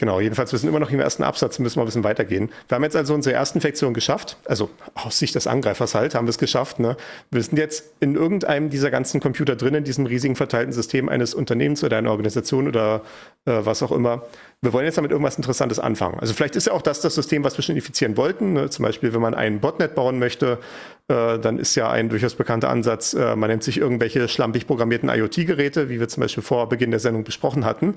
Genau, 0.00 0.18
jedenfalls, 0.18 0.50
wir 0.50 0.58
sind 0.58 0.70
immer 0.70 0.80
noch 0.80 0.90
im 0.90 0.98
ersten 0.98 1.22
Absatz, 1.22 1.58
müssen 1.58 1.76
wir 1.76 1.82
ein 1.82 1.84
bisschen 1.84 2.04
weitergehen. 2.04 2.48
Wir 2.68 2.76
haben 2.76 2.84
jetzt 2.84 2.96
also 2.96 3.12
unsere 3.12 3.34
erste 3.34 3.58
Infektion 3.58 3.92
geschafft, 3.92 4.38
also 4.46 4.70
aus 4.94 5.18
Sicht 5.18 5.34
des 5.34 5.46
Angreifers 5.46 5.94
halt, 5.94 6.14
haben 6.14 6.24
wir 6.24 6.30
es 6.30 6.38
geschafft. 6.38 6.78
Ne? 6.78 6.96
Wir 7.30 7.42
sind 7.42 7.58
jetzt 7.58 7.84
in 8.00 8.14
irgendeinem 8.14 8.70
dieser 8.70 8.90
ganzen 8.90 9.20
Computer 9.20 9.56
drin, 9.56 9.74
in 9.74 9.84
diesem 9.84 10.06
riesigen 10.06 10.36
verteilten 10.36 10.72
System 10.72 11.10
eines 11.10 11.34
Unternehmens 11.34 11.84
oder 11.84 11.98
einer 11.98 12.12
Organisation 12.12 12.66
oder 12.66 13.02
äh, 13.44 13.58
was 13.62 13.82
auch 13.82 13.92
immer. 13.92 14.22
Wir 14.62 14.72
wollen 14.72 14.86
jetzt 14.86 14.96
damit 14.96 15.10
irgendwas 15.10 15.36
Interessantes 15.36 15.78
anfangen. 15.78 16.18
Also 16.18 16.32
vielleicht 16.32 16.56
ist 16.56 16.68
ja 16.68 16.72
auch 16.72 16.80
das 16.80 17.02
das 17.02 17.14
System, 17.14 17.44
was 17.44 17.58
wir 17.58 17.62
schon 17.62 17.76
infizieren 17.76 18.16
wollten. 18.16 18.54
Ne? 18.54 18.70
Zum 18.70 18.86
Beispiel, 18.86 19.12
wenn 19.12 19.20
man 19.20 19.34
einen 19.34 19.60
Botnet 19.60 19.94
bauen 19.94 20.18
möchte, 20.18 20.60
äh, 21.08 21.38
dann 21.38 21.58
ist 21.58 21.74
ja 21.74 21.90
ein 21.90 22.08
durchaus 22.08 22.36
bekannter 22.36 22.70
Ansatz, 22.70 23.12
äh, 23.12 23.36
man 23.36 23.50
nimmt 23.50 23.64
sich 23.64 23.76
irgendwelche 23.76 24.28
schlampig 24.28 24.66
programmierten 24.66 25.10
IoT-Geräte, 25.10 25.90
wie 25.90 26.00
wir 26.00 26.08
zum 26.08 26.22
Beispiel 26.22 26.42
vor 26.42 26.70
Beginn 26.70 26.90
der 26.90 27.00
Sendung 27.00 27.22
besprochen 27.24 27.66
hatten. 27.66 27.96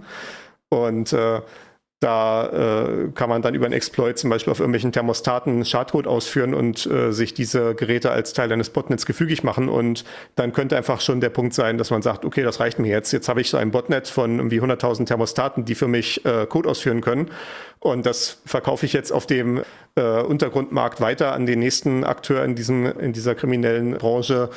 Und 0.67 1.13
äh, 1.13 1.39
da 2.03 2.85
äh, 2.85 3.11
kann 3.15 3.29
man 3.29 3.41
dann 3.41 3.55
über 3.55 3.65
einen 3.65 3.73
Exploit 3.73 4.17
zum 4.17 4.29
Beispiel 4.29 4.51
auf 4.51 4.59
irgendwelchen 4.59 4.91
Thermostaten 4.91 5.63
Schadcode 5.63 6.05
ausführen 6.05 6.53
und 6.53 6.85
äh, 6.85 7.13
sich 7.13 7.33
diese 7.33 7.75
Geräte 7.75 8.11
als 8.11 8.33
Teil 8.33 8.51
eines 8.51 8.69
Botnets 8.69 9.05
gefügig 9.05 9.43
machen. 9.43 9.69
Und 9.69 10.03
dann 10.35 10.51
könnte 10.51 10.75
einfach 10.75 10.99
schon 10.99 11.21
der 11.21 11.29
Punkt 11.29 11.53
sein, 11.53 11.77
dass 11.77 11.91
man 11.91 12.01
sagt, 12.01 12.25
okay, 12.25 12.43
das 12.43 12.59
reicht 12.59 12.77
mir 12.77 12.89
jetzt. 12.89 13.13
Jetzt 13.13 13.29
habe 13.29 13.39
ich 13.39 13.49
so 13.49 13.57
ein 13.57 13.71
Botnet 13.71 14.09
von 14.09 14.37
irgendwie 14.37 14.59
100.000 14.59 15.05
Thermostaten, 15.05 15.63
die 15.63 15.75
für 15.75 15.87
mich 15.87 16.25
äh, 16.25 16.45
Code 16.45 16.69
ausführen 16.69 16.99
können. 16.99 17.31
Und 17.79 18.05
das 18.05 18.41
verkaufe 18.45 18.85
ich 18.85 18.93
jetzt 18.93 19.11
auf 19.11 19.25
dem 19.25 19.61
äh, 19.95 20.21
Untergrundmarkt 20.21 20.99
weiter 20.99 21.33
an 21.33 21.45
den 21.45 21.59
nächsten 21.59 22.03
Akteur 22.03 22.43
in, 22.43 22.55
diesem, 22.55 22.85
in 22.99 23.13
dieser 23.13 23.35
kriminellen 23.35 23.93
Branche, 23.93 24.49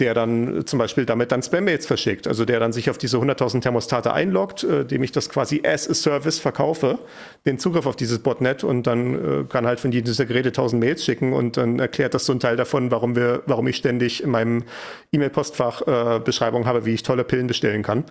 der 0.00 0.12
dann 0.12 0.66
zum 0.66 0.80
Beispiel 0.80 1.06
damit 1.06 1.30
dann 1.30 1.42
Spam-Mails 1.42 1.86
verschickt. 1.86 2.26
Also 2.26 2.44
der 2.44 2.58
dann 2.58 2.72
sich 2.72 2.90
auf 2.90 2.98
diese 2.98 3.18
100.000 3.18 3.60
Thermostate 3.60 4.12
einloggt, 4.12 4.64
äh, 4.64 4.84
dem 4.84 5.04
ich 5.04 5.12
das 5.12 5.28
quasi 5.28 5.62
as 5.64 5.88
a 5.88 5.94
Service 5.94 6.40
verkaufe, 6.40 6.98
den 7.46 7.58
Zugriff 7.60 7.86
auf 7.86 7.94
dieses 7.94 8.18
Botnet 8.18 8.64
und 8.64 8.88
dann 8.88 9.42
äh, 9.42 9.44
kann 9.44 9.66
halt 9.66 9.78
von 9.78 9.92
dieser 9.92 10.26
Geräte 10.26 10.48
1000 10.48 10.80
Mails 10.80 11.04
schicken 11.04 11.32
und 11.32 11.56
dann 11.56 11.78
erklärt 11.78 12.14
das 12.14 12.26
so 12.26 12.32
ein 12.32 12.40
Teil 12.40 12.56
davon, 12.56 12.90
warum 12.90 13.14
wir, 13.14 13.42
warum 13.46 13.68
ich 13.68 13.76
ständig 13.76 14.22
in 14.22 14.30
meinem 14.30 14.64
E-Mail-Postfach 15.12 15.82
äh, 16.16 16.20
Beschreibung 16.20 16.66
habe, 16.66 16.84
wie 16.86 16.94
ich 16.94 17.04
tolle 17.04 17.22
Pillen 17.22 17.46
bestellen 17.46 17.84
kann. 17.84 18.04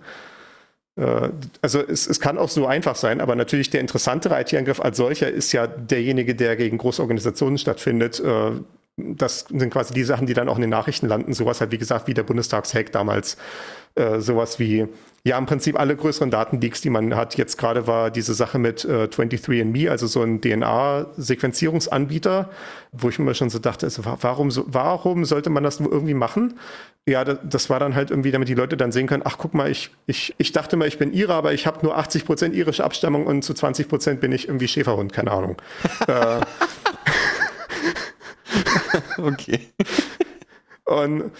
Äh, 0.96 1.28
also 1.60 1.80
es, 1.80 2.06
es, 2.06 2.18
kann 2.18 2.38
auch 2.38 2.48
so 2.48 2.66
einfach 2.66 2.96
sein, 2.96 3.20
aber 3.20 3.34
natürlich 3.36 3.68
der 3.68 3.82
interessantere 3.82 4.40
IT-Angriff 4.40 4.80
als 4.80 4.96
solcher 4.96 5.30
ist 5.30 5.52
ja 5.52 5.66
derjenige, 5.66 6.34
der 6.34 6.56
gegen 6.56 6.78
große 6.78 7.02
Organisationen 7.02 7.58
stattfindet. 7.58 8.20
Äh, 8.20 8.52
das 8.96 9.46
sind 9.48 9.70
quasi 9.70 9.92
die 9.92 10.04
Sachen, 10.04 10.26
die 10.26 10.34
dann 10.34 10.48
auch 10.48 10.56
in 10.56 10.62
den 10.62 10.70
Nachrichten 10.70 11.08
landen. 11.08 11.32
Sowas 11.32 11.60
halt, 11.60 11.72
wie 11.72 11.78
gesagt, 11.78 12.06
wie 12.06 12.14
der 12.14 12.22
Bundestagshack 12.22 12.92
damals. 12.92 13.36
Äh, 13.96 14.20
sowas 14.20 14.58
wie, 14.58 14.88
ja, 15.24 15.38
im 15.38 15.46
Prinzip 15.46 15.78
alle 15.78 15.94
größeren 15.94 16.28
Datenleaks, 16.30 16.80
die 16.80 16.90
man 16.90 17.14
hat. 17.14 17.36
Jetzt 17.36 17.58
gerade 17.58 17.86
war 17.86 18.10
diese 18.10 18.34
Sache 18.34 18.58
mit 18.58 18.84
äh, 18.84 19.04
23andMe, 19.04 19.88
also 19.88 20.08
so 20.08 20.20
ein 20.22 20.40
DNA-Sequenzierungsanbieter, 20.40 22.50
wo 22.92 23.08
ich 23.08 23.20
mir 23.20 23.34
schon 23.34 23.50
so 23.50 23.60
dachte, 23.60 23.86
also, 23.86 24.02
warum, 24.04 24.50
so, 24.50 24.64
warum 24.66 25.24
sollte 25.24 25.50
man 25.50 25.62
das 25.62 25.78
irgendwie 25.78 26.14
machen? 26.14 26.58
Ja, 27.06 27.22
das, 27.24 27.38
das, 27.44 27.70
war 27.70 27.78
dann 27.78 27.94
halt 27.94 28.10
irgendwie, 28.10 28.32
damit 28.32 28.48
die 28.48 28.54
Leute 28.54 28.76
dann 28.76 28.90
sehen 28.90 29.06
können, 29.06 29.22
ach, 29.26 29.36
guck 29.38 29.54
mal, 29.54 29.70
ich, 29.70 29.90
ich, 30.06 30.34
ich 30.38 30.52
dachte 30.52 30.76
mal, 30.76 30.88
ich 30.88 30.98
bin 30.98 31.12
Ire, 31.12 31.34
aber 31.34 31.52
ich 31.52 31.66
habe 31.66 31.84
nur 31.84 31.96
80 31.96 32.24
Prozent 32.24 32.54
irische 32.54 32.82
Abstammung 32.82 33.26
und 33.26 33.42
zu 33.42 33.54
20 33.54 33.88
Prozent 33.88 34.20
bin 34.20 34.32
ich 34.32 34.48
irgendwie 34.48 34.68
Schäferhund, 34.68 35.12
keine 35.12 35.30
Ahnung. 35.30 35.56
äh, 36.08 36.40
okay. 39.18 39.60
Und 40.84 41.32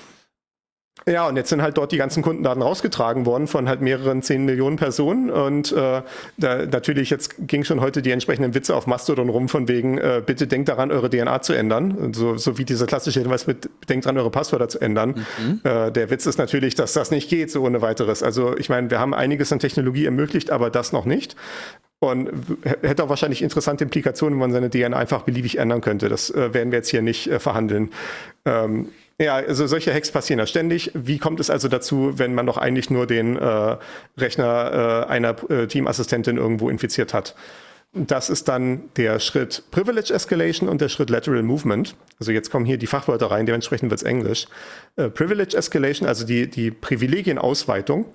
ja, 1.07 1.29
und 1.29 1.37
jetzt 1.37 1.51
sind 1.51 1.61
halt 1.61 1.77
dort 1.77 1.93
die 1.93 1.99
ganzen 1.99 2.23
Kundendaten 2.23 2.63
rausgetragen 2.63 3.27
worden 3.27 3.47
von 3.47 3.69
halt 3.69 3.83
mehreren 3.83 4.23
zehn 4.23 4.47
Millionen 4.47 4.77
Personen. 4.77 5.31
Und 5.31 5.71
äh, 5.73 6.03
da, 6.39 6.67
natürlich, 6.67 7.11
jetzt 7.11 7.47
ging 7.47 7.65
schon 7.65 7.83
heute 7.83 8.01
die 8.01 8.11
entsprechenden 8.11 8.55
Witze 8.55 8.75
auf 8.75 8.87
Mastodon 8.87 9.29
rum, 9.29 9.49
von 9.51 9.69
wegen, 9.69 9.99
äh, 9.99 10.23
bitte 10.25 10.47
denkt 10.47 10.71
daran, 10.71 10.91
eure 10.91 11.11
DNA 11.11 11.43
zu 11.43 11.53
ändern. 11.53 12.15
So, 12.15 12.39
so 12.39 12.57
wie 12.57 12.65
dieser 12.65 12.87
klassische 12.87 13.21
Hinweis 13.21 13.47
mit, 13.47 13.69
denkt 13.89 14.07
daran, 14.07 14.17
eure 14.17 14.31
Passwörter 14.31 14.69
zu 14.69 14.81
ändern. 14.81 15.27
Mhm. 15.39 15.61
Äh, 15.63 15.91
der 15.91 16.09
Witz 16.09 16.25
ist 16.25 16.39
natürlich, 16.39 16.75
dass 16.75 16.95
das 16.95 17.11
nicht 17.11 17.29
geht, 17.29 17.51
so 17.51 17.63
ohne 17.63 17.83
weiteres. 17.83 18.23
Also 18.23 18.57
ich 18.57 18.71
meine, 18.71 18.89
wir 18.89 18.99
haben 18.99 19.13
einiges 19.13 19.53
an 19.53 19.59
Technologie 19.59 20.07
ermöglicht, 20.07 20.51
aber 20.51 20.71
das 20.71 20.93
noch 20.93 21.05
nicht. 21.05 21.37
Und 22.05 22.31
hätte 22.83 23.03
auch 23.05 23.09
wahrscheinlich 23.09 23.43
interessante 23.43 23.85
Implikationen, 23.85 24.35
wenn 24.35 24.51
man 24.51 24.53
seine 24.53 24.71
DNA 24.71 24.97
einfach 24.97 25.23
beliebig 25.23 25.59
ändern 25.59 25.81
könnte. 25.81 26.09
Das 26.09 26.31
äh, 26.31 26.53
werden 26.53 26.71
wir 26.71 26.79
jetzt 26.79 26.91
hier 26.91 27.03
nicht 27.03 27.29
äh, 27.29 27.39
verhandeln. 27.39 27.91
Ähm, 28.45 28.89
ja, 29.19 29.37
also 29.37 29.67
solche 29.67 29.95
Hacks 29.95 30.11
passieren 30.11 30.41
ja 30.41 30.47
ständig. 30.47 30.91
Wie 30.95 31.19
kommt 31.19 31.41
es 31.41 31.49
also 31.49 31.69
dazu, 31.69 32.19
wenn 32.19 32.35
man 32.35 32.47
doch 32.47 32.59
eigentlich 32.59 32.91
nur 32.91 33.07
den 33.07 33.37
äh, 33.37 33.77
Rechner 34.19 35.07
äh, 35.07 35.11
einer 35.11 35.51
äh, 35.51 35.67
Teamassistentin 35.67 36.37
irgendwo 36.37 36.69
infiziert 36.69 37.15
hat? 37.15 37.35
Das 37.95 38.29
ist 38.29 38.49
dann 38.49 38.91
der 38.97 39.21
Schritt 39.21 39.63
Privilege 39.71 40.13
Escalation 40.13 40.69
und 40.69 40.81
der 40.81 40.89
Schritt 40.89 41.11
Lateral 41.11 41.45
Movement. 41.45 41.95
Also 42.19 42.33
jetzt 42.33 42.51
kommen 42.51 42.67
hier 42.67 42.77
die 42.77 42.89
Fachwörter 42.89 43.31
rein, 43.31 43.47
dementsprechend 43.47 43.89
wird 43.91 44.01
es 44.01 44.07
Englisch. 44.07 44.47
Äh, 44.97 45.11
Privilege 45.11 45.57
Escalation, 45.57 46.09
also 46.09 46.27
die, 46.27 46.51
die 46.51 46.73
Privilegienausweitung, 46.73 48.07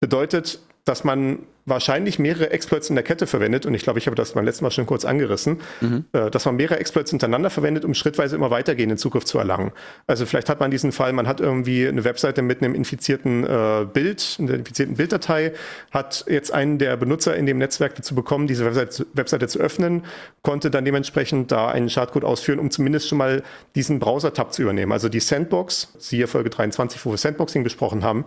bedeutet, 0.00 0.58
dass 0.86 1.04
man 1.04 1.40
wahrscheinlich 1.66 2.20
mehrere 2.20 2.52
Exploits 2.52 2.88
in 2.88 2.94
der 2.94 3.02
Kette 3.02 3.26
verwendet, 3.26 3.66
und 3.66 3.74
ich 3.74 3.82
glaube, 3.82 3.98
ich 3.98 4.06
habe 4.06 4.14
das 4.14 4.32
beim 4.32 4.44
letzten 4.44 4.64
Mal 4.64 4.70
schon 4.70 4.86
kurz 4.86 5.04
angerissen, 5.04 5.58
mhm. 5.80 6.04
äh, 6.12 6.30
dass 6.30 6.44
man 6.44 6.54
mehrere 6.54 6.78
Exploits 6.78 7.10
hintereinander 7.10 7.50
verwendet, 7.50 7.84
um 7.84 7.92
schrittweise 7.92 8.36
immer 8.36 8.52
weitergehenden 8.52 8.96
Zugriff 8.96 9.24
zu 9.24 9.36
erlangen. 9.38 9.72
Also 10.06 10.26
vielleicht 10.26 10.48
hat 10.48 10.60
man 10.60 10.70
diesen 10.70 10.92
Fall, 10.92 11.12
man 11.12 11.26
hat 11.26 11.40
irgendwie 11.40 11.88
eine 11.88 12.04
Webseite 12.04 12.40
mit 12.40 12.62
einem 12.62 12.76
infizierten 12.76 13.42
äh, 13.44 13.84
Bild, 13.92 14.36
einer 14.38 14.54
infizierten 14.54 14.94
Bilddatei, 14.94 15.52
hat 15.90 16.24
jetzt 16.28 16.54
einen 16.54 16.78
der 16.78 16.96
Benutzer 16.96 17.36
in 17.36 17.46
dem 17.46 17.58
Netzwerk 17.58 17.96
dazu 17.96 18.14
bekommen, 18.14 18.46
diese 18.46 18.64
Webseite, 18.64 19.06
Webseite 19.12 19.48
zu 19.48 19.58
öffnen, 19.58 20.04
konnte 20.42 20.70
dann 20.70 20.84
dementsprechend 20.84 21.50
da 21.50 21.66
einen 21.66 21.90
Schadcode 21.90 22.24
ausführen, 22.24 22.60
um 22.60 22.70
zumindest 22.70 23.08
schon 23.08 23.18
mal 23.18 23.42
diesen 23.74 23.98
Browser-Tab 23.98 24.52
zu 24.52 24.62
übernehmen. 24.62 24.92
Also 24.92 25.08
die 25.08 25.20
Sandbox, 25.20 25.94
siehe 25.98 26.28
Folge 26.28 26.50
23, 26.50 27.04
wo 27.04 27.10
wir 27.10 27.16
Sandboxing 27.16 27.64
besprochen 27.64 28.04
haben, 28.04 28.24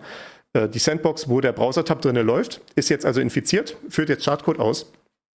die 0.56 0.78
Sandbox, 0.78 1.28
wo 1.28 1.40
der 1.40 1.52
Browser-Tab 1.52 2.02
drin 2.02 2.16
läuft, 2.16 2.60
ist 2.74 2.88
jetzt 2.88 3.06
also 3.06 3.20
infiziert, 3.20 3.76
führt 3.88 4.08
jetzt 4.08 4.24
Schadcode 4.24 4.58
aus. 4.58 4.90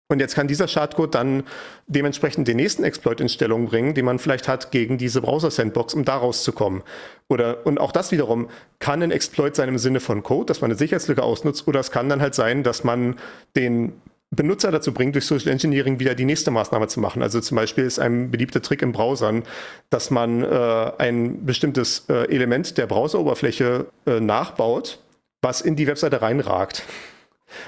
Und 0.08 0.20
jetzt 0.20 0.36
kann 0.36 0.46
dieser 0.46 0.68
Schadcode 0.68 1.14
dann 1.14 1.42
dementsprechend 1.88 2.46
den 2.46 2.58
nächsten 2.58 2.84
Exploit 2.84 3.20
in 3.20 3.28
Stellung 3.28 3.66
bringen, 3.66 3.94
den 3.94 4.04
man 4.04 4.20
vielleicht 4.20 4.46
hat 4.46 4.70
gegen 4.70 4.98
diese 4.98 5.20
Browser-Sandbox, 5.20 5.94
um 5.94 6.04
da 6.04 6.16
rauszukommen. 6.16 6.82
Oder, 7.28 7.66
und 7.66 7.80
auch 7.80 7.90
das 7.90 8.12
wiederum 8.12 8.48
kann 8.78 9.02
ein 9.02 9.10
Exploit 9.10 9.56
sein 9.56 9.68
im 9.68 9.78
Sinne 9.78 9.98
von 9.98 10.22
Code, 10.22 10.46
dass 10.46 10.60
man 10.60 10.70
eine 10.70 10.78
Sicherheitslücke 10.78 11.22
ausnutzt, 11.22 11.66
oder 11.66 11.80
es 11.80 11.90
kann 11.90 12.08
dann 12.08 12.20
halt 12.20 12.36
sein, 12.36 12.62
dass 12.62 12.84
man 12.84 13.16
den 13.56 13.94
Benutzer 14.30 14.70
dazu 14.70 14.92
bringt, 14.92 15.16
durch 15.16 15.26
Social 15.26 15.50
Engineering 15.50 15.98
wieder 15.98 16.14
die 16.14 16.24
nächste 16.24 16.52
Maßnahme 16.52 16.86
zu 16.86 17.00
machen. 17.00 17.22
Also 17.22 17.40
zum 17.40 17.56
Beispiel 17.56 17.84
ist 17.84 17.98
ein 17.98 18.30
beliebter 18.30 18.62
Trick 18.62 18.82
in 18.82 18.92
Browsern, 18.92 19.42
dass 19.90 20.12
man 20.12 20.44
äh, 20.44 20.92
ein 20.98 21.44
bestimmtes 21.44 22.04
äh, 22.08 22.28
Element 22.32 22.78
der 22.78 22.86
Browseroberfläche 22.86 23.86
äh, 24.06 24.20
nachbaut 24.20 25.00
was 25.46 25.60
in 25.60 25.76
die 25.76 25.86
Webseite 25.86 26.20
reinragt. 26.22 26.82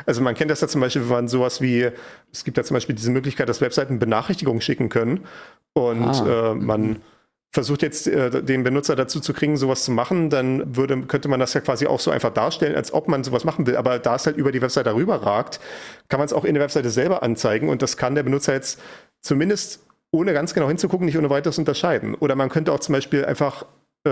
Also 0.04 0.20
man 0.20 0.34
kennt 0.34 0.50
das 0.50 0.60
ja 0.60 0.66
zum 0.66 0.80
Beispiel, 0.80 1.02
wenn 1.02 1.08
man 1.08 1.28
sowas 1.28 1.60
wie, 1.60 1.88
es 2.32 2.44
gibt 2.44 2.56
ja 2.56 2.64
zum 2.64 2.74
Beispiel 2.74 2.96
diese 2.96 3.12
Möglichkeit, 3.12 3.48
dass 3.48 3.60
Webseiten 3.60 4.00
Benachrichtigungen 4.00 4.60
schicken 4.60 4.88
können 4.88 5.24
und 5.74 6.02
ah. 6.02 6.50
äh, 6.50 6.54
man 6.54 7.00
versucht 7.52 7.82
jetzt 7.82 8.08
äh, 8.08 8.42
den 8.42 8.64
Benutzer 8.64 8.96
dazu 8.96 9.20
zu 9.20 9.32
kriegen, 9.32 9.56
sowas 9.56 9.84
zu 9.84 9.92
machen, 9.92 10.28
dann 10.28 10.76
würde, 10.76 11.00
könnte 11.02 11.28
man 11.28 11.38
das 11.38 11.54
ja 11.54 11.60
quasi 11.60 11.86
auch 11.86 12.00
so 12.00 12.10
einfach 12.10 12.32
darstellen, 12.34 12.74
als 12.74 12.92
ob 12.92 13.06
man 13.08 13.22
sowas 13.22 13.44
machen 13.44 13.66
will. 13.66 13.76
Aber 13.76 14.00
da 14.00 14.16
es 14.16 14.26
halt 14.26 14.36
über 14.36 14.52
die 14.52 14.60
Webseite 14.60 14.90
darüber 14.90 15.22
ragt, 15.22 15.60
kann 16.08 16.18
man 16.18 16.26
es 16.26 16.32
auch 16.32 16.44
in 16.44 16.54
der 16.54 16.62
Webseite 16.62 16.90
selber 16.90 17.22
anzeigen 17.22 17.68
und 17.68 17.80
das 17.80 17.96
kann 17.96 18.16
der 18.16 18.24
Benutzer 18.24 18.52
jetzt 18.52 18.80
zumindest 19.22 19.86
ohne 20.10 20.32
ganz 20.32 20.52
genau 20.54 20.68
hinzugucken, 20.68 21.06
nicht 21.06 21.18
ohne 21.18 21.30
weiteres 21.30 21.58
unterscheiden. 21.58 22.14
Oder 22.16 22.34
man 22.34 22.48
könnte 22.48 22.72
auch 22.72 22.80
zum 22.80 22.94
Beispiel 22.94 23.24
einfach 23.24 23.64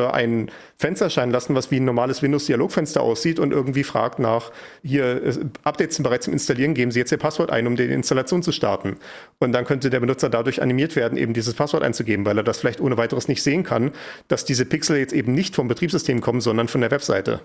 ein 0.04 0.50
Fenster 0.78 1.06
erscheinen 1.06 1.32
lassen, 1.32 1.54
was 1.54 1.70
wie 1.70 1.80
ein 1.80 1.84
normales 1.84 2.22
Windows-Dialogfenster 2.22 3.00
aussieht 3.00 3.38
und 3.38 3.52
irgendwie 3.52 3.84
fragt 3.84 4.18
nach, 4.18 4.52
hier, 4.82 5.24
äh, 5.24 5.34
Updates 5.64 5.96
sind 5.96 6.02
bereits 6.02 6.26
im 6.26 6.32
Installieren, 6.32 6.74
geben 6.74 6.90
Sie 6.90 6.98
jetzt 6.98 7.12
Ihr 7.12 7.18
Passwort 7.18 7.50
ein, 7.50 7.66
um 7.66 7.76
die 7.76 7.84
Installation 7.84 8.42
zu 8.42 8.52
starten. 8.52 8.96
Und 9.38 9.52
dann 9.52 9.64
könnte 9.64 9.90
der 9.90 10.00
Benutzer 10.00 10.28
dadurch 10.28 10.62
animiert 10.62 10.96
werden, 10.96 11.18
eben 11.18 11.34
dieses 11.34 11.54
Passwort 11.54 11.82
einzugeben, 11.82 12.26
weil 12.26 12.36
er 12.36 12.44
das 12.44 12.58
vielleicht 12.58 12.80
ohne 12.80 12.96
weiteres 12.96 13.28
nicht 13.28 13.42
sehen 13.42 13.62
kann, 13.64 13.92
dass 14.28 14.44
diese 14.44 14.64
Pixel 14.66 14.98
jetzt 14.98 15.12
eben 15.12 15.32
nicht 15.32 15.54
vom 15.54 15.68
Betriebssystem 15.68 16.20
kommen, 16.20 16.40
sondern 16.40 16.68
von 16.68 16.80
der 16.80 16.90
Webseite. 16.90 17.40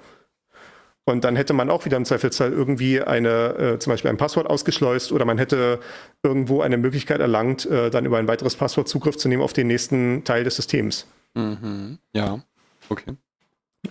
Und 1.03 1.23
dann 1.23 1.35
hätte 1.35 1.53
man 1.53 1.69
auch 1.69 1.85
wieder 1.85 1.97
im 1.97 2.05
Zweifelsfall 2.05 2.51
irgendwie 2.51 3.01
eine, 3.01 3.57
äh, 3.57 3.79
zum 3.79 3.91
Beispiel 3.91 4.11
ein 4.11 4.17
Passwort 4.17 4.47
ausgeschleust 4.47 5.11
oder 5.11 5.25
man 5.25 5.39
hätte 5.39 5.79
irgendwo 6.23 6.61
eine 6.61 6.77
Möglichkeit 6.77 7.19
erlangt, 7.19 7.65
äh, 7.65 7.89
dann 7.89 8.05
über 8.05 8.17
ein 8.17 8.27
weiteres 8.27 8.55
Passwort 8.55 8.87
Zugriff 8.87 9.17
zu 9.17 9.27
nehmen 9.27 9.41
auf 9.41 9.53
den 9.53 9.67
nächsten 9.67 10.23
Teil 10.23 10.43
des 10.43 10.55
Systems. 10.57 11.07
Mhm. 11.33 11.99
Ja, 12.13 12.41
okay. 12.89 13.15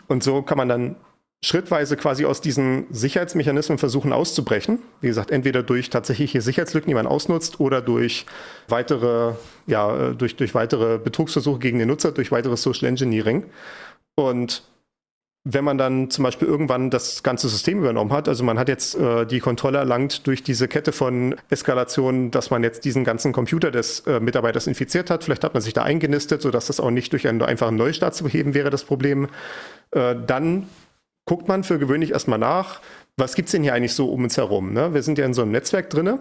Und 0.08 0.22
so 0.22 0.42
kann 0.42 0.58
man 0.58 0.68
dann 0.68 0.96
schrittweise 1.42 1.96
quasi 1.96 2.26
aus 2.26 2.40
diesen 2.40 2.86
Sicherheitsmechanismen 2.90 3.78
versuchen 3.78 4.12
auszubrechen. 4.12 4.80
Wie 5.00 5.06
gesagt, 5.06 5.30
entweder 5.30 5.62
durch 5.62 5.88
tatsächliche 5.88 6.42
Sicherheitslücken, 6.42 6.88
die 6.88 6.94
man 6.94 7.06
ausnutzt, 7.06 7.60
oder 7.60 7.80
durch 7.80 8.26
weitere, 8.68 9.34
ja, 9.66 10.10
durch, 10.12 10.36
durch 10.36 10.54
weitere 10.54 10.98
Betrugsversuche 10.98 11.58
gegen 11.58 11.78
den 11.78 11.88
Nutzer, 11.88 12.12
durch 12.12 12.30
weiteres 12.30 12.62
Social 12.62 12.88
Engineering. 12.88 13.44
Und 14.16 14.62
wenn 15.44 15.64
man 15.64 15.78
dann 15.78 16.10
zum 16.10 16.24
Beispiel 16.24 16.46
irgendwann 16.46 16.90
das 16.90 17.22
ganze 17.22 17.48
System 17.48 17.78
übernommen 17.78 18.12
hat, 18.12 18.28
also 18.28 18.44
man 18.44 18.58
hat 18.58 18.68
jetzt 18.68 18.94
äh, 18.94 19.24
die 19.24 19.40
Kontrolle 19.40 19.78
erlangt 19.78 20.26
durch 20.26 20.42
diese 20.42 20.68
Kette 20.68 20.92
von 20.92 21.34
Eskalationen, 21.48 22.30
dass 22.30 22.50
man 22.50 22.62
jetzt 22.62 22.84
diesen 22.84 23.04
ganzen 23.04 23.32
Computer 23.32 23.70
des 23.70 24.00
äh, 24.00 24.20
Mitarbeiters 24.20 24.66
infiziert 24.66 25.08
hat, 25.08 25.24
vielleicht 25.24 25.42
hat 25.42 25.54
man 25.54 25.62
sich 25.62 25.72
da 25.72 25.82
eingenistet, 25.82 26.42
sodass 26.42 26.66
das 26.66 26.78
auch 26.78 26.90
nicht 26.90 27.12
durch 27.12 27.26
einen 27.26 27.40
einfachen 27.40 27.76
Neustart 27.76 28.14
zu 28.14 28.24
beheben 28.24 28.52
wäre, 28.52 28.68
das 28.68 28.84
Problem, 28.84 29.28
äh, 29.92 30.14
dann 30.26 30.66
guckt 31.24 31.48
man 31.48 31.64
für 31.64 31.78
gewöhnlich 31.78 32.10
erstmal 32.10 32.38
nach, 32.38 32.80
was 33.16 33.34
gibt 33.34 33.48
es 33.48 33.52
denn 33.52 33.62
hier 33.62 33.72
eigentlich 33.72 33.94
so 33.94 34.10
um 34.10 34.24
uns 34.24 34.36
herum? 34.36 34.72
Ne? 34.72 34.92
Wir 34.94 35.02
sind 35.02 35.16
ja 35.16 35.24
in 35.24 35.34
so 35.34 35.42
einem 35.42 35.52
Netzwerk 35.52 35.88
drinne. 35.90 36.18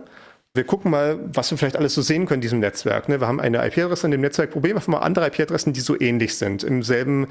Wir 0.53 0.63
gucken 0.63 0.91
mal, 0.91 1.19
was 1.33 1.51
wir 1.51 1.57
vielleicht 1.57 1.77
alles 1.77 1.93
so 1.93 2.01
sehen 2.01 2.25
können 2.25 2.39
in 2.39 2.41
diesem 2.41 2.59
Netzwerk. 2.59 3.07
Ne? 3.07 3.19
Wir 3.19 3.27
haben 3.27 3.39
eine 3.39 3.65
IP-Adresse 3.65 4.07
in 4.07 4.11
dem 4.11 4.21
Netzwerk. 4.21 4.51
Probieren 4.51 4.77
wir 4.77 4.91
mal 4.91 4.99
andere 4.99 5.27
IP-Adressen, 5.27 5.73
die 5.73 5.79
so 5.79 5.99
ähnlich 5.99 6.37
sind, 6.37 6.63
im 6.63 6.83
selben 6.83 7.27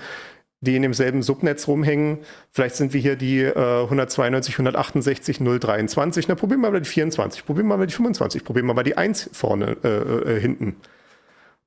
die 0.60 0.76
in 0.76 0.82
demselben 0.82 1.22
Subnetz 1.22 1.68
rumhängen. 1.68 2.18
Vielleicht 2.50 2.76
sind 2.76 2.92
wir 2.92 3.00
hier 3.00 3.16
die 3.16 3.42
äh, 3.42 3.82
192, 3.82 4.54
168, 4.54 5.38
023. 5.38 6.28
Na, 6.28 6.34
probieren 6.34 6.60
wir 6.60 6.70
mal 6.70 6.80
die 6.80 6.88
24, 6.88 7.46
probieren 7.46 7.68
wir 7.68 7.76
mal 7.76 7.86
die 7.86 7.94
25, 7.94 8.44
probieren 8.44 8.66
wir 8.66 8.74
mal 8.74 8.82
die 8.82 8.96
1 8.96 9.30
vorne 9.32 9.76
äh, 9.84 9.88
äh, 10.36 10.40
hinten. 10.40 10.76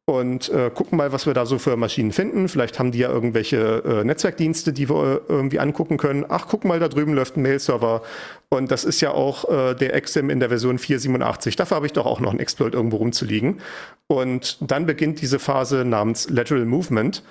Und 0.06 0.50
äh, 0.50 0.72
gucken 0.74 0.98
mal, 0.98 1.14
was 1.14 1.26
wir 1.26 1.34
da 1.34 1.46
so 1.46 1.58
für 1.60 1.78
Maschinen 1.78 2.12
finden. 2.12 2.50
Vielleicht 2.50 2.80
haben 2.80 2.92
die 2.92 2.98
ja 2.98 3.10
irgendwelche 3.10 3.84
äh, 3.86 4.04
Netzwerkdienste, 4.04 4.74
die 4.74 4.90
wir 4.90 5.22
äh, 5.30 5.32
irgendwie 5.32 5.60
angucken 5.60 5.98
können. 5.98 6.26
Ach, 6.28 6.48
guck 6.50 6.66
mal, 6.66 6.80
da 6.80 6.90
drüben 6.90 7.14
läuft 7.14 7.38
ein 7.38 7.44
Mail-Server. 7.44 8.02
Und 8.50 8.72
das 8.72 8.84
ist 8.84 9.00
ja 9.00 9.12
auch 9.12 9.50
äh, 9.50 9.76
der 9.76 10.02
XIM 10.02 10.30
in 10.30 10.40
der 10.42 10.50
Version 10.50 10.80
487. 10.80 11.56
Dafür 11.56 11.76
habe 11.78 11.86
ich 11.86 11.94
doch 11.94 12.06
auch 12.06 12.20
noch 12.20 12.32
einen 12.32 12.40
Exploit 12.40 12.74
irgendwo 12.74 12.98
rumzuliegen. 12.98 13.62
Und 14.08 14.58
dann 14.60 14.86
beginnt 14.86 15.22
diese 15.22 15.40
Phase 15.40 15.86
namens 15.86 16.30
Lateral 16.30 16.66
Movement. 16.66 17.24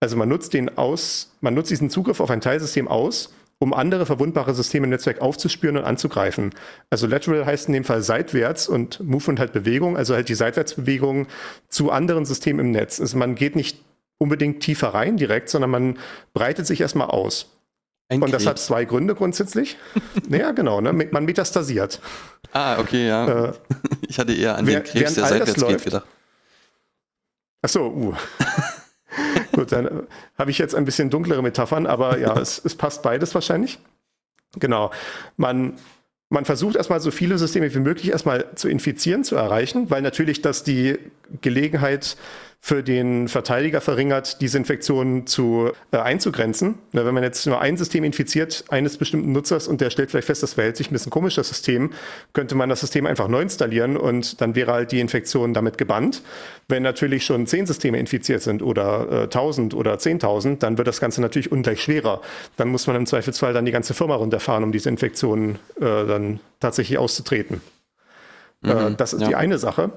Also 0.00 0.16
man 0.16 0.28
nutzt 0.28 0.54
den 0.54 0.76
aus, 0.78 1.32
man 1.40 1.54
nutzt 1.54 1.70
diesen 1.70 1.90
Zugriff 1.90 2.20
auf 2.20 2.30
ein 2.30 2.40
Teilsystem 2.40 2.86
aus, 2.88 3.32
um 3.58 3.74
andere 3.74 4.06
verwundbare 4.06 4.54
Systeme 4.54 4.84
im 4.84 4.90
Netzwerk 4.90 5.20
aufzuspüren 5.20 5.76
und 5.76 5.84
anzugreifen. 5.84 6.54
Also 6.90 7.08
lateral 7.08 7.44
heißt 7.44 7.66
in 7.66 7.74
dem 7.74 7.84
Fall 7.84 8.02
seitwärts 8.02 8.68
und 8.68 9.00
Movement 9.00 9.40
halt 9.40 9.52
Bewegung, 9.52 9.96
also 9.96 10.14
halt 10.14 10.28
die 10.28 10.34
Seitwärtsbewegung 10.34 11.26
zu 11.68 11.90
anderen 11.90 12.24
Systemen 12.24 12.66
im 12.66 12.70
Netz. 12.70 13.00
Also 13.00 13.18
man 13.18 13.34
geht 13.34 13.56
nicht 13.56 13.78
unbedingt 14.18 14.62
tiefer 14.62 14.88
rein 14.94 15.16
direkt, 15.16 15.48
sondern 15.48 15.70
man 15.70 15.98
breitet 16.34 16.66
sich 16.66 16.80
erstmal 16.80 17.08
aus. 17.08 17.50
Ein 18.08 18.22
und 18.22 18.32
das 18.32 18.46
hat 18.46 18.58
zwei 18.58 18.84
Gründe 18.84 19.14
grundsätzlich. 19.14 19.76
naja, 20.28 20.52
genau, 20.52 20.80
ne? 20.80 20.92
man 20.92 21.24
metastasiert. 21.24 22.00
Ah, 22.52 22.78
okay, 22.78 23.08
ja. 23.08 23.48
Äh, 23.48 23.52
ich 24.08 24.18
hatte 24.18 24.32
eher 24.32 24.56
an 24.56 24.66
den 24.66 24.82
Krebs, 24.82 25.14
der 25.14 25.26
seitwärts 25.26 25.66
geht, 25.66 25.84
gedacht. 25.84 26.06
Ach 27.60 27.68
so, 27.68 27.88
uh. 27.88 28.14
Gut, 29.52 29.72
dann 29.72 29.86
äh, 29.86 29.90
habe 30.38 30.50
ich 30.50 30.58
jetzt 30.58 30.74
ein 30.74 30.84
bisschen 30.84 31.10
dunklere 31.10 31.42
Metaphern, 31.42 31.86
aber 31.86 32.18
ja, 32.18 32.38
es, 32.38 32.60
es 32.64 32.74
passt 32.74 33.02
beides 33.02 33.34
wahrscheinlich. 33.34 33.78
Genau. 34.58 34.90
Man 35.36 35.74
man 36.30 36.44
versucht 36.44 36.76
erstmal 36.76 37.00
so 37.00 37.10
viele 37.10 37.38
Systeme 37.38 37.74
wie 37.74 37.78
möglich 37.78 38.10
erstmal 38.10 38.54
zu 38.54 38.68
infizieren, 38.68 39.24
zu 39.24 39.34
erreichen, 39.34 39.90
weil 39.90 40.02
natürlich 40.02 40.42
das 40.42 40.62
die 40.62 40.98
Gelegenheit 41.40 42.16
für 42.60 42.82
den 42.82 43.28
Verteidiger 43.28 43.80
verringert, 43.80 44.40
diese 44.40 44.58
Infektionen 44.58 45.26
zu, 45.26 45.70
äh, 45.92 45.98
einzugrenzen. 45.98 46.74
Na, 46.92 47.06
wenn 47.06 47.14
man 47.14 47.22
jetzt 47.22 47.46
nur 47.46 47.60
ein 47.60 47.76
System 47.76 48.04
infiziert, 48.04 48.64
eines 48.68 48.98
bestimmten 48.98 49.32
Nutzers, 49.32 49.68
und 49.68 49.80
der 49.80 49.90
stellt 49.90 50.10
vielleicht 50.10 50.26
fest, 50.26 50.42
das 50.42 50.54
verhält 50.54 50.76
sich 50.76 50.90
ein 50.90 50.92
bisschen 50.92 51.10
komisch, 51.10 51.36
das 51.36 51.48
System, 51.48 51.92
könnte 52.32 52.56
man 52.56 52.68
das 52.68 52.80
System 52.80 53.06
einfach 53.06 53.28
neu 53.28 53.42
installieren 53.42 53.96
und 53.96 54.40
dann 54.40 54.54
wäre 54.54 54.72
halt 54.72 54.92
die 54.92 55.00
Infektion 55.00 55.54
damit 55.54 55.78
gebannt. 55.78 56.22
Wenn 56.68 56.82
natürlich 56.82 57.24
schon 57.24 57.46
zehn 57.46 57.64
Systeme 57.64 57.98
infiziert 57.98 58.42
sind 58.42 58.60
oder 58.60 59.08
äh, 59.10 59.22
1000 59.24 59.74
oder 59.74 59.94
10.000, 59.94 60.58
dann 60.58 60.78
wird 60.78 60.88
das 60.88 61.00
Ganze 61.00 61.20
natürlich 61.20 61.52
ungleich 61.52 61.82
schwerer. 61.82 62.20
Dann 62.56 62.68
muss 62.68 62.86
man 62.86 62.96
im 62.96 63.06
Zweifelsfall 63.06 63.52
dann 63.52 63.64
die 63.64 63.72
ganze 63.72 63.94
Firma 63.94 64.16
runterfahren, 64.16 64.64
um 64.64 64.72
diese 64.72 64.88
Infektionen 64.88 65.58
äh, 65.76 65.80
dann 65.80 66.40
tatsächlich 66.60 66.98
auszutreten. 66.98 67.60
Äh, 68.64 68.74
mhm, 68.74 68.96
das 68.96 69.12
ist 69.12 69.22
ja. 69.22 69.28
die 69.28 69.36
eine 69.36 69.58
Sache. 69.58 69.92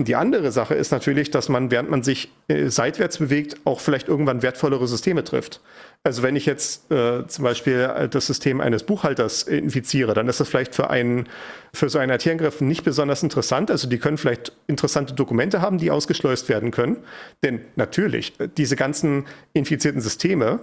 Die 0.00 0.16
andere 0.16 0.50
Sache 0.50 0.74
ist 0.74 0.90
natürlich, 0.90 1.30
dass 1.30 1.48
man, 1.48 1.70
während 1.70 1.88
man 1.88 2.02
sich 2.02 2.32
äh, 2.48 2.66
seitwärts 2.66 3.18
bewegt, 3.18 3.58
auch 3.64 3.78
vielleicht 3.78 4.08
irgendwann 4.08 4.42
wertvollere 4.42 4.88
Systeme 4.88 5.22
trifft. 5.22 5.60
Also 6.02 6.24
wenn 6.24 6.34
ich 6.34 6.46
jetzt 6.46 6.90
äh, 6.90 7.24
zum 7.28 7.44
Beispiel 7.44 7.92
äh, 7.96 8.08
das 8.08 8.26
System 8.26 8.60
eines 8.60 8.82
Buchhalters 8.82 9.44
infiziere, 9.44 10.12
dann 10.12 10.26
ist 10.26 10.40
das 10.40 10.48
vielleicht 10.48 10.74
für 10.74 10.90
einen, 10.90 11.28
für 11.72 11.88
so 11.88 12.00
einen 12.00 12.10
IT-Angriff 12.10 12.60
nicht 12.60 12.82
besonders 12.82 13.22
interessant. 13.22 13.70
Also 13.70 13.88
die 13.88 13.98
können 13.98 14.18
vielleicht 14.18 14.50
interessante 14.66 15.14
Dokumente 15.14 15.60
haben, 15.60 15.78
die 15.78 15.92
ausgeschleust 15.92 16.48
werden 16.48 16.72
können. 16.72 16.96
Denn 17.44 17.60
natürlich, 17.76 18.32
äh, 18.40 18.48
diese 18.48 18.74
ganzen 18.74 19.26
infizierten 19.52 20.00
Systeme 20.00 20.58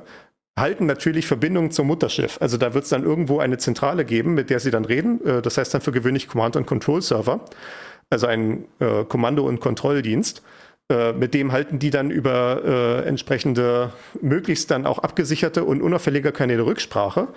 halten 0.60 0.88
natürlich 0.88 1.26
Verbindungen 1.26 1.72
zum 1.72 1.88
Mutterschiff. 1.88 2.38
Also 2.42 2.58
da 2.58 2.74
wird 2.74 2.84
es 2.84 2.90
dann 2.90 3.06
irgendwo 3.06 3.40
eine 3.40 3.58
Zentrale 3.58 4.04
geben, 4.04 4.34
mit 4.34 4.50
der 4.50 4.60
sie 4.60 4.72
dann 4.72 4.84
reden. 4.84 5.22
Das 5.42 5.58
heißt 5.58 5.74
dann 5.74 5.80
für 5.80 5.94
gewöhnlich 5.94 6.28
Command- 6.28 6.58
und 6.58 6.66
Control-Server 6.66 7.46
also 8.12 8.28
ein 8.28 8.66
äh, 8.80 9.04
Kommando- 9.06 9.48
und 9.48 9.60
Kontrolldienst. 9.60 10.44
Äh, 10.92 11.14
mit 11.14 11.34
dem 11.34 11.52
halten 11.52 11.80
die 11.80 11.90
dann 11.90 12.12
über 12.12 12.62
äh, 13.04 13.08
entsprechende, 13.08 13.94
möglichst 14.22 14.70
dann 14.70 14.86
auch 14.86 15.00
abgesicherte 15.00 15.64
und 15.64 15.82
unauffällige 15.82 16.32
Kanäle 16.32 16.66
Rücksprache. 16.66 17.30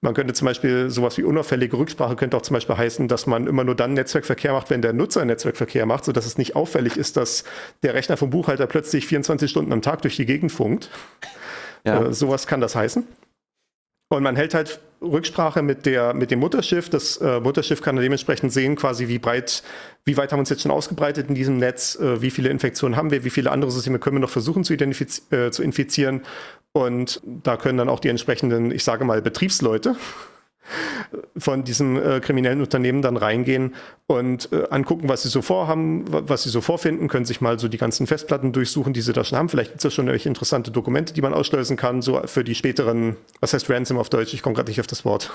Man 0.00 0.14
könnte 0.14 0.32
zum 0.32 0.46
Beispiel 0.46 0.88
sowas 0.88 1.18
wie 1.18 1.24
unauffällige 1.24 1.76
Rücksprache 1.76 2.16
könnte 2.16 2.36
auch 2.36 2.42
zum 2.42 2.54
Beispiel 2.54 2.76
heißen, 2.76 3.08
dass 3.08 3.26
man 3.26 3.46
immer 3.46 3.64
nur 3.64 3.74
dann 3.74 3.92
Netzwerkverkehr 3.92 4.52
macht, 4.52 4.70
wenn 4.70 4.80
der 4.80 4.92
Nutzer 4.92 5.24
Netzwerkverkehr 5.24 5.84
macht, 5.84 6.04
sodass 6.04 6.24
es 6.24 6.38
nicht 6.38 6.56
auffällig 6.56 6.96
ist, 6.96 7.16
dass 7.16 7.44
der 7.82 7.94
Rechner 7.94 8.16
vom 8.16 8.30
Buchhalter 8.30 8.66
plötzlich 8.66 9.06
24 9.06 9.50
Stunden 9.50 9.72
am 9.72 9.82
Tag 9.82 10.02
durch 10.02 10.16
die 10.16 10.24
Gegend 10.24 10.52
funkt. 10.52 10.90
Ja. 11.84 12.06
Äh, 12.06 12.12
sowas 12.14 12.46
kann 12.46 12.60
das 12.60 12.76
heißen. 12.76 13.06
Und 14.12 14.24
man 14.24 14.34
hält 14.34 14.54
halt 14.54 14.80
Rücksprache 15.00 15.62
mit, 15.62 15.86
der, 15.86 16.14
mit 16.14 16.32
dem 16.32 16.40
Mutterschiff. 16.40 16.90
Das 16.90 17.16
äh, 17.18 17.38
Mutterschiff 17.40 17.80
kann 17.80 17.94
dementsprechend 17.94 18.52
sehen, 18.52 18.74
quasi 18.74 19.06
wie 19.06 19.20
breit, 19.20 19.62
wie 20.04 20.16
weit 20.16 20.32
haben 20.32 20.38
wir 20.38 20.40
uns 20.40 20.50
jetzt 20.50 20.62
schon 20.62 20.72
ausgebreitet 20.72 21.28
in 21.28 21.36
diesem 21.36 21.58
Netz, 21.58 21.94
äh, 21.94 22.20
wie 22.20 22.30
viele 22.30 22.48
Infektionen 22.48 22.96
haben 22.96 23.12
wir, 23.12 23.24
wie 23.24 23.30
viele 23.30 23.52
andere 23.52 23.70
Systeme 23.70 24.00
können 24.00 24.16
wir 24.16 24.20
noch 24.20 24.30
versuchen 24.30 24.64
zu, 24.64 24.74
äh, 24.74 25.50
zu 25.50 25.62
infizieren. 25.62 26.22
Und 26.72 27.20
da 27.24 27.56
können 27.56 27.78
dann 27.78 27.88
auch 27.88 28.00
die 28.00 28.08
entsprechenden, 28.08 28.72
ich 28.72 28.82
sage 28.82 29.04
mal, 29.04 29.22
Betriebsleute 29.22 29.96
von 31.36 31.64
diesem 31.64 31.96
äh, 31.96 32.20
kriminellen 32.20 32.60
Unternehmen 32.60 33.02
dann 33.02 33.16
reingehen 33.16 33.74
und 34.06 34.52
äh, 34.52 34.68
angucken, 34.70 35.08
was 35.08 35.22
sie 35.22 35.28
so 35.28 35.42
vorhaben, 35.42 36.04
was 36.08 36.42
sie 36.42 36.50
so 36.50 36.60
vorfinden, 36.60 37.08
können 37.08 37.24
sich 37.24 37.40
mal 37.40 37.58
so 37.58 37.68
die 37.68 37.78
ganzen 37.78 38.06
Festplatten 38.06 38.52
durchsuchen, 38.52 38.92
die 38.92 39.00
sie 39.00 39.12
da 39.12 39.24
schon 39.24 39.38
haben. 39.38 39.48
Vielleicht 39.48 39.70
gibt 39.72 39.80
es 39.80 39.84
ja 39.84 39.90
schon 39.90 40.06
irgendwelche 40.06 40.28
interessante 40.28 40.70
Dokumente, 40.70 41.12
die 41.12 41.22
man 41.22 41.34
ausschleusen 41.34 41.76
kann, 41.76 42.02
so 42.02 42.20
für 42.26 42.44
die 42.44 42.54
späteren, 42.54 43.16
was 43.40 43.52
heißt 43.52 43.68
Ransom 43.70 43.98
auf 43.98 44.10
Deutsch? 44.10 44.34
Ich 44.34 44.42
komme 44.42 44.54
gerade 44.54 44.70
nicht 44.70 44.80
auf 44.80 44.86
das 44.86 45.04
Wort. 45.04 45.32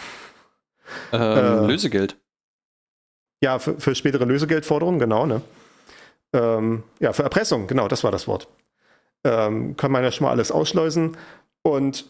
Ähm, 1.11 1.21
äh, 1.21 1.67
Lösegeld. 1.67 2.17
Ja, 3.41 3.59
für, 3.59 3.79
für, 3.79 3.95
spätere 3.95 4.25
Lösegeldforderungen, 4.25 4.99
genau, 4.99 5.25
ne? 5.25 5.41
Ähm, 6.33 6.83
ja, 6.99 7.13
für 7.13 7.23
Erpressung, 7.23 7.67
genau, 7.67 7.87
das 7.87 8.03
war 8.03 8.11
das 8.11 8.27
Wort. 8.27 8.47
Ähm, 9.23 9.75
kann 9.77 9.91
man 9.91 10.03
ja 10.03 10.11
schon 10.11 10.25
mal 10.25 10.31
alles 10.31 10.51
ausschleusen. 10.51 11.17
Und 11.61 12.05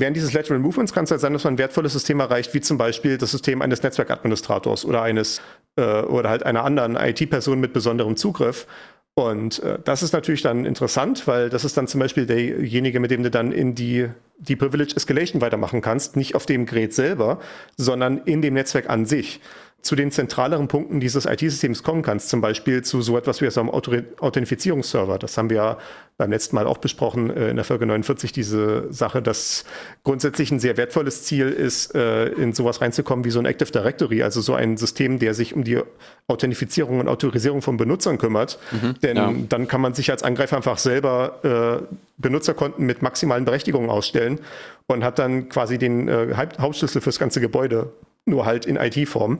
Während 0.00 0.16
dieses 0.16 0.32
Lateral 0.32 0.58
Movements 0.60 0.92
kann 0.92 1.04
es 1.04 1.10
halt 1.10 1.20
sein, 1.20 1.34
dass 1.34 1.44
man 1.44 1.54
ein 1.54 1.58
wertvolles 1.58 1.92
System 1.92 2.20
erreicht, 2.20 2.54
wie 2.54 2.60
zum 2.60 2.78
Beispiel 2.78 3.18
das 3.18 3.30
System 3.30 3.60
eines 3.60 3.82
Netzwerkadministrators 3.82 4.84
oder 4.86 5.02
eines 5.02 5.42
äh, 5.76 6.00
oder 6.02 6.30
halt 6.30 6.44
einer 6.44 6.64
anderen 6.64 6.96
IT-Person 6.96 7.60
mit 7.60 7.72
besonderem 7.74 8.16
Zugriff. 8.16 8.66
Und 9.14 9.62
äh, 9.62 9.78
das 9.84 10.02
ist 10.02 10.12
natürlich 10.12 10.40
dann 10.40 10.64
interessant, 10.64 11.26
weil 11.26 11.50
das 11.50 11.64
ist 11.64 11.76
dann 11.76 11.86
zum 11.86 12.00
Beispiel 12.00 12.24
derjenige, 12.24 12.98
mit 12.98 13.10
dem 13.10 13.22
du 13.22 13.30
dann 13.30 13.52
in 13.52 13.74
die, 13.74 14.08
die 14.38 14.56
Privilege 14.56 14.96
Escalation 14.96 15.42
weitermachen 15.42 15.82
kannst, 15.82 16.16
nicht 16.16 16.34
auf 16.34 16.46
dem 16.46 16.64
Gerät 16.64 16.94
selber, 16.94 17.38
sondern 17.76 18.18
in 18.18 18.40
dem 18.40 18.54
Netzwerk 18.54 18.88
an 18.88 19.04
sich 19.04 19.40
zu 19.82 19.96
den 19.96 20.10
zentraleren 20.10 20.68
Punkten 20.68 21.00
dieses 21.00 21.24
IT-Systems 21.24 21.82
kommen 21.82 22.02
kannst, 22.02 22.28
zum 22.28 22.40
Beispiel 22.40 22.82
zu 22.82 23.00
so 23.00 23.16
etwas 23.16 23.40
wie 23.40 23.50
so 23.50 23.60
einem 23.60 23.70
Authentifizierungsserver. 23.70 25.18
Das 25.18 25.38
haben 25.38 25.48
wir 25.48 25.56
ja 25.56 25.78
beim 26.18 26.30
letzten 26.30 26.54
Mal 26.54 26.66
auch 26.66 26.76
besprochen 26.78 27.34
äh, 27.34 27.48
in 27.48 27.56
der 27.56 27.64
Folge 27.64 27.86
49, 27.86 28.32
diese 28.32 28.92
Sache, 28.92 29.22
dass 29.22 29.64
grundsätzlich 30.04 30.50
ein 30.50 30.60
sehr 30.60 30.76
wertvolles 30.76 31.24
Ziel 31.24 31.48
ist, 31.48 31.94
äh, 31.94 32.26
in 32.26 32.52
sowas 32.52 32.82
reinzukommen 32.82 33.24
wie 33.24 33.30
so 33.30 33.38
ein 33.38 33.46
Active 33.46 33.72
Directory, 33.72 34.22
also 34.22 34.42
so 34.42 34.52
ein 34.52 34.76
System, 34.76 35.18
der 35.18 35.32
sich 35.32 35.54
um 35.54 35.64
die 35.64 35.80
Authentifizierung 36.28 37.00
und 37.00 37.08
Autorisierung 37.08 37.62
von 37.62 37.78
Benutzern 37.78 38.18
kümmert. 38.18 38.58
Mhm, 38.72 39.00
Denn 39.02 39.16
ja. 39.16 39.32
dann 39.48 39.66
kann 39.66 39.80
man 39.80 39.94
sich 39.94 40.10
als 40.10 40.22
Angreifer 40.22 40.56
einfach 40.56 40.76
selber 40.76 41.88
äh, 41.88 41.94
Benutzerkonten 42.18 42.84
mit 42.84 43.00
maximalen 43.00 43.46
Berechtigungen 43.46 43.88
ausstellen 43.88 44.40
und 44.88 45.02
hat 45.02 45.18
dann 45.18 45.48
quasi 45.48 45.78
den 45.78 46.10
Hauptschlüssel 46.58 47.00
fürs 47.00 47.18
ganze 47.18 47.40
Gebäude 47.40 47.92
nur 48.26 48.46
halt 48.46 48.66
in 48.66 48.76
IT-Form. 48.76 49.38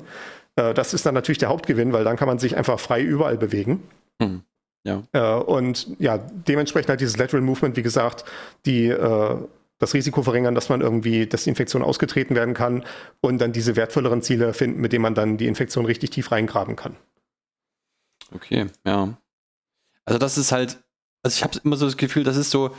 Äh, 0.57 0.75
das 0.75 0.95
ist 0.95 1.07
dann 1.07 1.15
natürlich 1.15 1.39
der 1.39 1.49
Hauptgewinn, 1.49 1.93
weil 1.93 2.05
dann 2.05 2.17
kann 2.17 2.29
man 2.29 2.39
sich 2.39 2.57
einfach 2.57 2.81
frei 2.81 3.03
überall 3.03 3.37
bewegen. 3.37 3.83
Hm. 4.21 4.43
Ja. 4.85 5.03
Äh, 5.13 5.43
und 5.43 5.89
ja, 5.99 6.19
dementsprechend 6.19 6.89
halt 6.89 7.01
dieses 7.01 7.17
Lateral 7.17 7.43
Movement, 7.43 7.77
wie 7.77 7.83
gesagt, 7.83 8.25
die 8.65 8.87
äh, 8.87 9.37
das 9.79 9.95
Risiko 9.95 10.23
verringern, 10.23 10.55
dass 10.55 10.69
man 10.69 10.83
irgendwie, 10.83 11.27
dass 11.27 11.45
die 11.45 11.51
Infektion 11.51 11.83
ausgetreten 11.83 12.35
werden 12.35 12.55
kann 12.55 12.85
und 13.21 13.39
dann 13.39 13.53
diese 13.53 13.77
wertvolleren 13.77 14.23
Ziele 14.23 14.53
finden, 14.53 14.81
mit 14.81 14.93
denen 14.93 15.03
man 15.03 15.15
dann 15.15 15.39
die 15.39 15.47
Infektion 15.47 15.87
richtig 15.87 16.11
tief 16.11 16.31
reingraben 16.31 16.77
kann. 16.77 16.97
Okay, 18.33 18.67
ja. 18.85 19.17
Also 20.05 20.19
das 20.19 20.39
ist 20.39 20.53
halt, 20.53 20.83
also 21.23 21.35
ich 21.37 21.43
habe 21.43 21.59
immer 21.65 21.77
so 21.77 21.87
das 21.87 21.97
Gefühl, 21.97 22.25
das 22.25 22.37
ist 22.37 22.51
so 22.51 22.75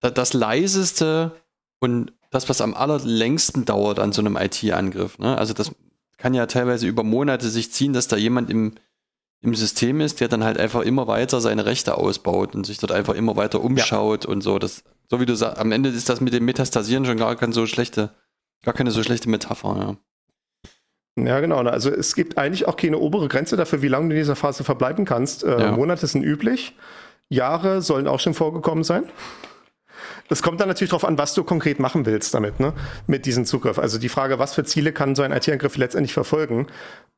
das 0.00 0.32
leiseste 0.32 1.32
und 1.80 2.12
das, 2.34 2.48
was 2.48 2.60
am 2.60 2.74
allerlängsten 2.74 3.64
dauert 3.64 3.98
an 3.98 4.12
so 4.12 4.20
einem 4.20 4.36
IT-Angriff. 4.36 5.18
Ne? 5.18 5.38
Also 5.38 5.54
das 5.54 5.72
kann 6.16 6.34
ja 6.34 6.46
teilweise 6.46 6.86
über 6.86 7.04
Monate 7.04 7.48
sich 7.48 7.72
ziehen, 7.72 7.92
dass 7.92 8.08
da 8.08 8.16
jemand 8.16 8.50
im, 8.50 8.72
im 9.40 9.54
System 9.54 10.00
ist, 10.00 10.20
der 10.20 10.28
dann 10.28 10.42
halt 10.42 10.58
einfach 10.58 10.82
immer 10.82 11.06
weiter 11.06 11.40
seine 11.40 11.64
Rechte 11.64 11.96
ausbaut 11.96 12.54
und 12.54 12.66
sich 12.66 12.78
dort 12.78 12.92
einfach 12.92 13.14
immer 13.14 13.36
weiter 13.36 13.62
umschaut 13.62 14.24
ja. 14.24 14.30
und 14.30 14.40
so. 14.40 14.58
Das, 14.58 14.82
so 15.08 15.20
wie 15.20 15.26
du 15.26 15.36
sagst, 15.36 15.58
am 15.58 15.70
Ende 15.70 15.90
ist 15.90 16.08
das 16.08 16.20
mit 16.20 16.32
dem 16.32 16.44
Metastasieren 16.44 17.04
schon 17.04 17.18
gar 17.18 17.36
keine 17.36 17.52
so 17.52 17.66
schlechte, 17.66 18.10
gar 18.64 18.74
keine 18.74 18.90
so 18.90 19.02
schlechte 19.02 19.28
Metapher, 19.28 19.76
ja. 19.78 19.96
Ja, 21.16 21.38
genau. 21.38 21.58
Also 21.58 21.90
es 21.90 22.16
gibt 22.16 22.38
eigentlich 22.38 22.66
auch 22.66 22.76
keine 22.76 22.98
obere 22.98 23.28
Grenze 23.28 23.56
dafür, 23.56 23.82
wie 23.82 23.88
lange 23.88 24.08
du 24.08 24.14
in 24.14 24.20
dieser 24.20 24.34
Phase 24.34 24.64
verbleiben 24.64 25.04
kannst. 25.04 25.44
Äh, 25.44 25.60
ja. 25.60 25.70
Monate 25.70 26.08
sind 26.08 26.24
üblich. 26.24 26.74
Jahre 27.28 27.82
sollen 27.82 28.08
auch 28.08 28.18
schon 28.18 28.34
vorgekommen 28.34 28.82
sein. 28.82 29.04
Das 30.28 30.42
kommt 30.42 30.60
dann 30.60 30.68
natürlich 30.68 30.90
darauf 30.90 31.04
an, 31.04 31.18
was 31.18 31.34
du 31.34 31.44
konkret 31.44 31.80
machen 31.80 32.06
willst 32.06 32.34
damit, 32.34 32.60
ne? 32.60 32.72
mit 33.06 33.26
diesem 33.26 33.44
Zugriff. 33.44 33.78
Also 33.78 33.98
die 33.98 34.08
Frage, 34.08 34.38
was 34.38 34.54
für 34.54 34.64
Ziele 34.64 34.92
kann 34.92 35.14
so 35.14 35.22
ein 35.22 35.32
IT-Angriff 35.32 35.76
letztendlich 35.76 36.14
verfolgen? 36.14 36.66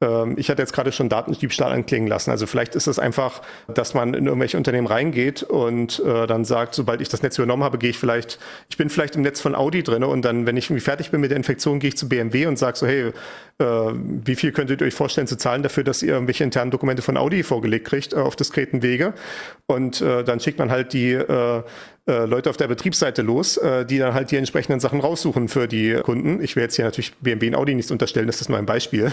Ähm, 0.01 0.35
ich 0.37 0.51
hatte 0.51 0.61
jetzt 0.61 0.73
gerade 0.73 0.93
schon 0.93 1.09
Datendiebstahl 1.09 1.73
anklingen 1.73 2.09
lassen. 2.09 2.31
Also 2.31 2.47
vielleicht 2.47 2.75
ist 2.75 2.87
es 2.87 2.99
einfach, 2.99 3.43
dass 3.73 3.95
man 3.95 4.15
in 4.15 4.27
irgendwelche 4.27 4.57
Unternehmen 4.57 4.87
reingeht 4.87 5.43
und 5.43 6.01
äh, 6.01 6.27
dann 6.27 6.45
sagt, 6.45 6.75
sobald 6.75 7.01
ich 7.01 7.09
das 7.09 7.23
Netz 7.23 7.39
übernommen 7.39 7.65
habe, 7.65 7.79
gehe 7.79 7.91
ich 7.91 7.99
vielleicht, 7.99 8.39
ich 8.69 8.77
bin 8.77 8.91
vielleicht 8.91 9.17
im 9.17 9.23
Netz 9.23 9.41
von 9.41 9.55
Audi 9.55 9.83
drin 9.83 10.05
und 10.05 10.23
dann, 10.23 10.47
wenn 10.47 10.57
ich 10.57 10.67
irgendwie 10.67 10.83
fertig 10.83 11.11
bin 11.11 11.21
mit 11.21 11.31
der 11.31 11.37
Infektion, 11.37 11.79
gehe 11.81 11.89
ich 11.89 11.97
zu 11.97 12.09
BMW 12.09 12.47
und 12.47 12.59
sage 12.59 12.77
so, 12.77 12.87
hey, 12.87 13.13
äh, 13.59 13.65
wie 13.65 14.35
viel 14.37 14.53
könntet 14.53 14.83
ihr 14.83 14.87
euch 14.87 14.95
vorstellen 14.95 15.27
zu 15.27 15.39
zahlen 15.39 15.63
dafür, 15.63 15.85
dass 15.85 16.03
ihr 16.03 16.13
irgendwelche 16.13 16.45
internen 16.45 16.71
Dokumente 16.71 17.03
von 17.03 17.17
Audi 17.17 17.43
vorgelegt 17.43 17.87
kriegt 17.87 18.13
äh, 18.13 18.17
auf 18.17 18.37
diskreten 18.37 18.83
Wege? 18.83 19.15
Und 19.67 20.03
äh, 20.03 20.25
dann 20.25 20.41
schickt 20.41 20.59
man 20.59 20.71
halt 20.71 20.93
die 20.93 21.15
äh, 22.07 22.25
Leute 22.25 22.51
auf 22.51 22.57
der 22.57 22.69
Betriebsseite 22.69 23.23
los, 23.23 23.57
äh, 23.57 23.85
die 23.85 23.99
dann 23.99 24.15
halt 24.15 24.31
die 24.31 24.37
entsprechenden 24.37 24.81
Sachen 24.81 25.01
raussuchen 25.01 25.49
für 25.49 25.67
die 25.67 25.95
Kunden. 26.03 26.43
Ich 26.43 26.57
will 26.57 26.63
jetzt 26.63 26.77
hier 26.77 26.85
natürlich 26.85 27.15
BMW 27.17 27.49
und 27.49 27.55
Audi 27.57 27.75
nicht 27.75 27.91
unterstellen, 27.91 28.27
das 28.27 28.41
ist 28.41 28.49
nur 28.49 28.59
ein 28.59 28.67
Beispiel 28.67 29.13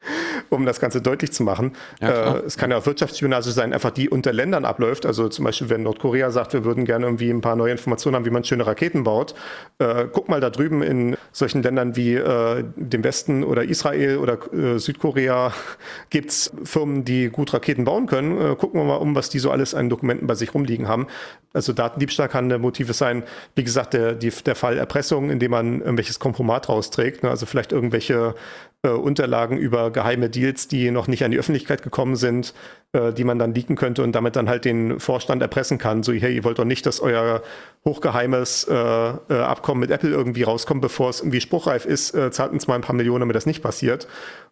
um 0.50 0.64
das 0.64 0.80
Ganze 0.80 1.00
deutlich 1.00 1.32
zu 1.32 1.42
machen. 1.42 1.72
Ja, 2.00 2.36
äh, 2.36 2.42
es 2.46 2.56
kann 2.56 2.70
ja 2.70 2.78
auch 2.78 2.86
Wirtschaftsspionage 2.86 3.50
sein, 3.50 3.72
einfach 3.72 3.90
die 3.90 4.08
unter 4.08 4.32
Ländern 4.32 4.64
abläuft. 4.64 5.06
Also 5.06 5.28
zum 5.28 5.44
Beispiel, 5.44 5.68
wenn 5.70 5.82
Nordkorea 5.82 6.30
sagt, 6.30 6.52
wir 6.52 6.64
würden 6.64 6.84
gerne 6.84 7.06
irgendwie 7.06 7.30
ein 7.30 7.40
paar 7.40 7.56
neue 7.56 7.72
Informationen 7.72 8.16
haben, 8.16 8.24
wie 8.24 8.30
man 8.30 8.44
schöne 8.44 8.66
Raketen 8.66 9.04
baut. 9.04 9.34
Äh, 9.78 10.06
guck 10.12 10.28
mal 10.28 10.40
da 10.40 10.50
drüben 10.50 10.82
in 10.82 11.16
solchen 11.32 11.62
Ländern 11.62 11.96
wie 11.96 12.14
äh, 12.14 12.64
dem 12.76 13.04
Westen 13.04 13.44
oder 13.44 13.64
Israel 13.64 14.18
oder 14.18 14.38
äh, 14.52 14.78
Südkorea 14.78 15.52
gibt 16.10 16.30
es 16.30 16.52
Firmen, 16.64 17.04
die 17.04 17.28
gut 17.28 17.52
Raketen 17.52 17.84
bauen 17.84 18.06
können. 18.06 18.40
Äh, 18.40 18.56
gucken 18.56 18.80
wir 18.80 18.84
mal 18.84 18.96
um, 18.96 19.14
was 19.14 19.30
die 19.30 19.38
so 19.38 19.50
alles 19.50 19.74
an 19.74 19.88
Dokumenten 19.88 20.26
bei 20.26 20.34
sich 20.34 20.54
rumliegen 20.54 20.88
haben. 20.88 21.06
Also 21.54 21.72
Datendiebstahl 21.72 22.28
kann 22.28 22.48
der 22.48 22.58
Motive 22.58 22.92
sein. 22.92 23.22
Wie 23.54 23.64
gesagt, 23.64 23.94
der, 23.94 24.14
die, 24.14 24.30
der 24.30 24.54
Fall 24.54 24.78
Erpressung, 24.78 25.30
indem 25.30 25.50
man 25.50 25.80
irgendwelches 25.80 26.18
Kompromat 26.18 26.68
rausträgt. 26.68 27.22
Ne? 27.22 27.30
Also 27.30 27.46
vielleicht 27.46 27.72
irgendwelche 27.72 28.34
äh, 28.82 28.90
Unterlagen 28.90 29.58
über 29.58 29.90
geheime 29.90 30.30
Deals, 30.30 30.68
die 30.68 30.90
noch 30.90 31.08
nicht 31.08 31.24
an 31.24 31.32
die 31.32 31.38
Öffentlichkeit 31.38 31.82
gekommen 31.82 32.14
sind, 32.14 32.54
äh, 32.92 33.12
die 33.12 33.24
man 33.24 33.38
dann 33.38 33.52
leaken 33.52 33.74
könnte 33.74 34.04
und 34.04 34.12
damit 34.12 34.36
dann 34.36 34.48
halt 34.48 34.64
den 34.64 35.00
Vorstand 35.00 35.42
erpressen 35.42 35.78
kann. 35.78 36.04
So, 36.04 36.12
hey, 36.12 36.36
ihr 36.36 36.44
wollt 36.44 36.60
doch 36.60 36.64
nicht, 36.64 36.86
dass 36.86 37.00
euer 37.00 37.42
hochgeheimes 37.84 38.64
äh, 38.64 38.74
äh 38.74 39.40
Abkommen 39.40 39.80
mit 39.80 39.90
Apple 39.90 40.10
irgendwie 40.10 40.44
rauskommt, 40.44 40.80
bevor 40.80 41.10
es 41.10 41.20
irgendwie 41.20 41.40
spruchreif 41.40 41.86
ist, 41.86 42.14
äh, 42.14 42.30
zahlt 42.30 42.52
uns 42.52 42.68
mal 42.68 42.76
ein 42.76 42.82
paar 42.82 42.94
Millionen, 42.94 43.20
damit 43.20 43.34
das 43.34 43.46
nicht 43.46 43.62
passiert. 43.62 44.06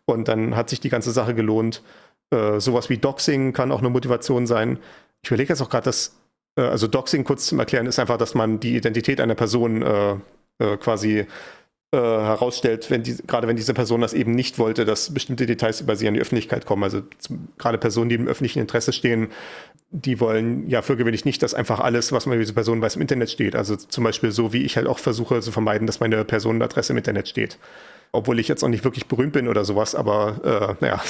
Und 0.07 0.27
dann 0.27 0.57
hat 0.57 0.71
sich 0.71 0.81
die 0.81 0.91
ganze 0.91 1.13
Sache 1.13 1.35
gelohnt. 1.35 1.83
Äh, 2.31 2.59
sowas 2.59 2.91
wie 2.91 2.99
Doxing 2.99 3.53
kann 3.53 3.71
auch 3.71 3.79
eine 3.79 3.91
Motivation 3.91 4.49
sein. 4.49 4.79
Ich 5.23 5.31
überlege 5.31 5.51
jetzt 5.53 5.63
auch 5.63 5.71
gerade, 5.71 5.85
dass, 5.85 6.17
also 6.57 6.89
Doxing 6.89 7.23
kurz 7.23 7.47
zum 7.47 7.61
Erklären 7.61 7.87
ist 7.87 7.99
einfach, 8.01 8.17
dass 8.17 8.35
man 8.35 8.59
die 8.59 8.77
Identität 8.77 9.21
einer 9.21 9.35
Person 9.35 9.85
quasi 10.81 11.27
äh, 11.93 11.99
herausstellt, 11.99 12.91
wenn 12.91 13.03
die, 13.03 13.17
gerade 13.27 13.47
wenn 13.47 13.57
diese 13.57 13.73
Person 13.73 14.01
das 14.01 14.13
eben 14.13 14.33
nicht 14.33 14.59
wollte, 14.59 14.85
dass 14.85 15.15
bestimmte 15.15 15.47
Details 15.47 15.81
über 15.81 15.95
sie 15.95 16.09
an 16.09 16.15
die 16.15 16.21
Öffentlichkeit 16.21 16.67
kommen. 16.67 16.83
Also 16.83 17.03
zum, 17.19 17.49
gerade 17.59 17.79
Personen, 17.79 18.09
die 18.09 18.17
im 18.17 18.27
öffentlichen 18.27 18.59
Interesse 18.59 18.93
stehen, 18.93 19.29
die 19.91 20.19
wollen 20.19 20.69
ja 20.69 20.83
für 20.83 20.97
gewöhnlich 20.97 21.25
nicht, 21.25 21.43
dass 21.43 21.55
einfach 21.55 21.79
alles, 21.79 22.11
was 22.11 22.27
man 22.27 22.35
über 22.35 22.43
diese 22.43 22.55
Person 22.55 22.83
weiß, 22.83 22.97
im 22.97 23.03
Internet 23.03 23.31
steht. 23.31 23.55
Also 23.55 23.77
zum 23.77 24.03
Beispiel 24.03 24.33
so, 24.33 24.53
wie 24.53 24.63
ich 24.63 24.77
halt 24.77 24.89
auch 24.89 24.99
versuche 24.99 25.41
zu 25.41 25.53
vermeiden, 25.53 25.87
dass 25.87 26.01
meine 26.01 26.25
Personenadresse 26.25 26.93
im 26.93 26.97
Internet 26.99 27.29
steht. 27.29 27.59
Obwohl 28.11 28.41
ich 28.41 28.49
jetzt 28.49 28.65
auch 28.65 28.69
nicht 28.69 28.85
wirklich 28.85 29.07
berühmt 29.07 29.33
bin 29.33 29.47
oder 29.47 29.65
sowas, 29.65 29.95
aber 29.95 30.77
äh, 30.81 30.85
naja. 30.85 31.01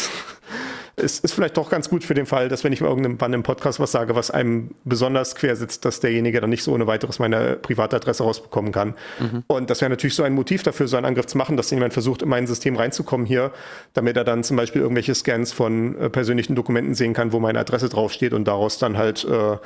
Es 0.98 1.20
ist 1.20 1.34
vielleicht 1.34 1.58
doch 1.58 1.68
ganz 1.68 1.90
gut 1.90 2.04
für 2.04 2.14
den 2.14 2.24
Fall, 2.24 2.48
dass 2.48 2.64
wenn 2.64 2.72
ich 2.72 2.80
mal 2.80 2.88
irgendwann 2.88 3.32
im 3.34 3.42
Podcast 3.42 3.78
was 3.78 3.92
sage, 3.92 4.14
was 4.14 4.30
einem 4.30 4.70
besonders 4.84 5.34
quer 5.34 5.54
sitzt, 5.54 5.84
dass 5.84 6.00
derjenige 6.00 6.40
dann 6.40 6.48
nicht 6.48 6.62
so 6.62 6.72
ohne 6.72 6.86
weiteres 6.86 7.18
meine 7.18 7.56
Privatadresse 7.56 8.22
rausbekommen 8.22 8.72
kann. 8.72 8.94
Mhm. 9.20 9.44
Und 9.46 9.68
das 9.68 9.82
wäre 9.82 9.90
natürlich 9.90 10.14
so 10.14 10.22
ein 10.22 10.32
Motiv 10.32 10.62
dafür, 10.62 10.88
so 10.88 10.96
einen 10.96 11.04
Angriff 11.04 11.26
zu 11.26 11.36
machen, 11.36 11.58
dass 11.58 11.70
jemand 11.70 11.92
versucht, 11.92 12.22
in 12.22 12.30
mein 12.30 12.46
System 12.46 12.76
reinzukommen 12.76 13.26
hier, 13.26 13.52
damit 13.92 14.16
er 14.16 14.24
dann 14.24 14.42
zum 14.42 14.56
Beispiel 14.56 14.80
irgendwelche 14.80 15.14
Scans 15.14 15.52
von 15.52 15.98
äh, 15.98 16.08
persönlichen 16.08 16.54
Dokumenten 16.54 16.94
sehen 16.94 17.12
kann, 17.12 17.32
wo 17.32 17.40
meine 17.40 17.58
Adresse 17.58 17.90
draufsteht 17.90 18.32
und 18.32 18.46
daraus 18.46 18.78
dann 18.78 18.96
halt 18.96 19.26
äh, 19.26 19.56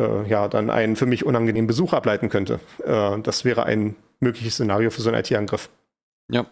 äh, 0.00 0.28
ja 0.28 0.46
dann 0.46 0.70
einen 0.70 0.94
für 0.94 1.06
mich 1.06 1.26
unangenehmen 1.26 1.66
Besuch 1.66 1.92
ableiten 1.92 2.28
könnte. 2.28 2.60
Äh, 2.84 3.18
das 3.20 3.44
wäre 3.44 3.64
ein 3.64 3.96
mögliches 4.20 4.54
Szenario 4.54 4.90
für 4.90 5.02
so 5.02 5.10
einen 5.10 5.18
IT-Angriff. 5.18 5.70
Ja, 6.30 6.46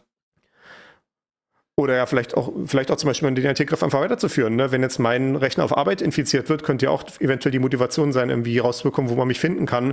oder 1.79 1.95
ja, 1.95 2.07
vielleicht 2.07 2.35
auch, 2.39 2.51
vielleicht 2.65 2.91
auch 2.91 2.97
zum 2.97 3.09
Beispiel 3.09 3.31
den 3.35 3.45
IT-Griff 3.45 3.83
einfach 3.83 4.01
weiterzuführen. 4.01 4.57
Ne? 4.57 4.73
Wenn 4.73 4.81
jetzt 4.81 4.99
mein 4.99 5.37
Rechner 5.37 5.63
auf 5.63 5.77
Arbeit 5.77 6.01
infiziert 6.01 6.49
wird, 6.49 6.63
könnte 6.63 6.87
ja 6.87 6.91
auch 6.91 7.05
eventuell 7.21 7.53
die 7.53 7.59
Motivation 7.59 8.15
sein, 8.15 8.31
irgendwie 8.31 8.59
rauszubekommen, 8.59 9.11
wo 9.11 9.15
man 9.15 9.29
mich 9.29 9.39
finden 9.39 9.67
kann, 9.67 9.93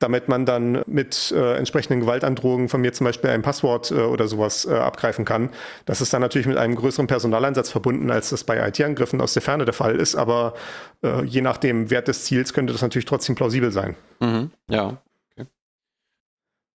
damit 0.00 0.28
man 0.28 0.44
dann 0.44 0.82
mit 0.86 1.30
äh, 1.30 1.56
entsprechenden 1.56 2.00
Gewaltandrohungen 2.00 2.68
von 2.68 2.80
mir 2.80 2.92
zum 2.92 3.04
Beispiel 3.04 3.30
ein 3.30 3.42
Passwort 3.42 3.92
äh, 3.92 3.94
oder 3.94 4.26
sowas 4.26 4.64
äh, 4.64 4.72
abgreifen 4.74 5.24
kann. 5.24 5.50
Das 5.84 6.00
ist 6.00 6.12
dann 6.12 6.20
natürlich 6.20 6.48
mit 6.48 6.56
einem 6.56 6.74
größeren 6.74 7.06
Personaleinsatz 7.06 7.70
verbunden, 7.70 8.10
als 8.10 8.30
das 8.30 8.42
bei 8.42 8.66
IT-Angriffen 8.66 9.20
aus 9.20 9.32
der 9.32 9.42
Ferne 9.42 9.64
der 9.64 9.74
Fall 9.74 9.94
ist. 9.94 10.16
Aber 10.16 10.54
äh, 11.04 11.22
je 11.24 11.42
nach 11.42 11.58
dem 11.58 11.90
Wert 11.90 12.08
des 12.08 12.24
Ziels 12.24 12.52
könnte 12.52 12.72
das 12.72 12.82
natürlich 12.82 13.06
trotzdem 13.06 13.36
plausibel 13.36 13.70
sein. 13.70 13.94
Mhm. 14.18 14.50
Ja. 14.68 14.98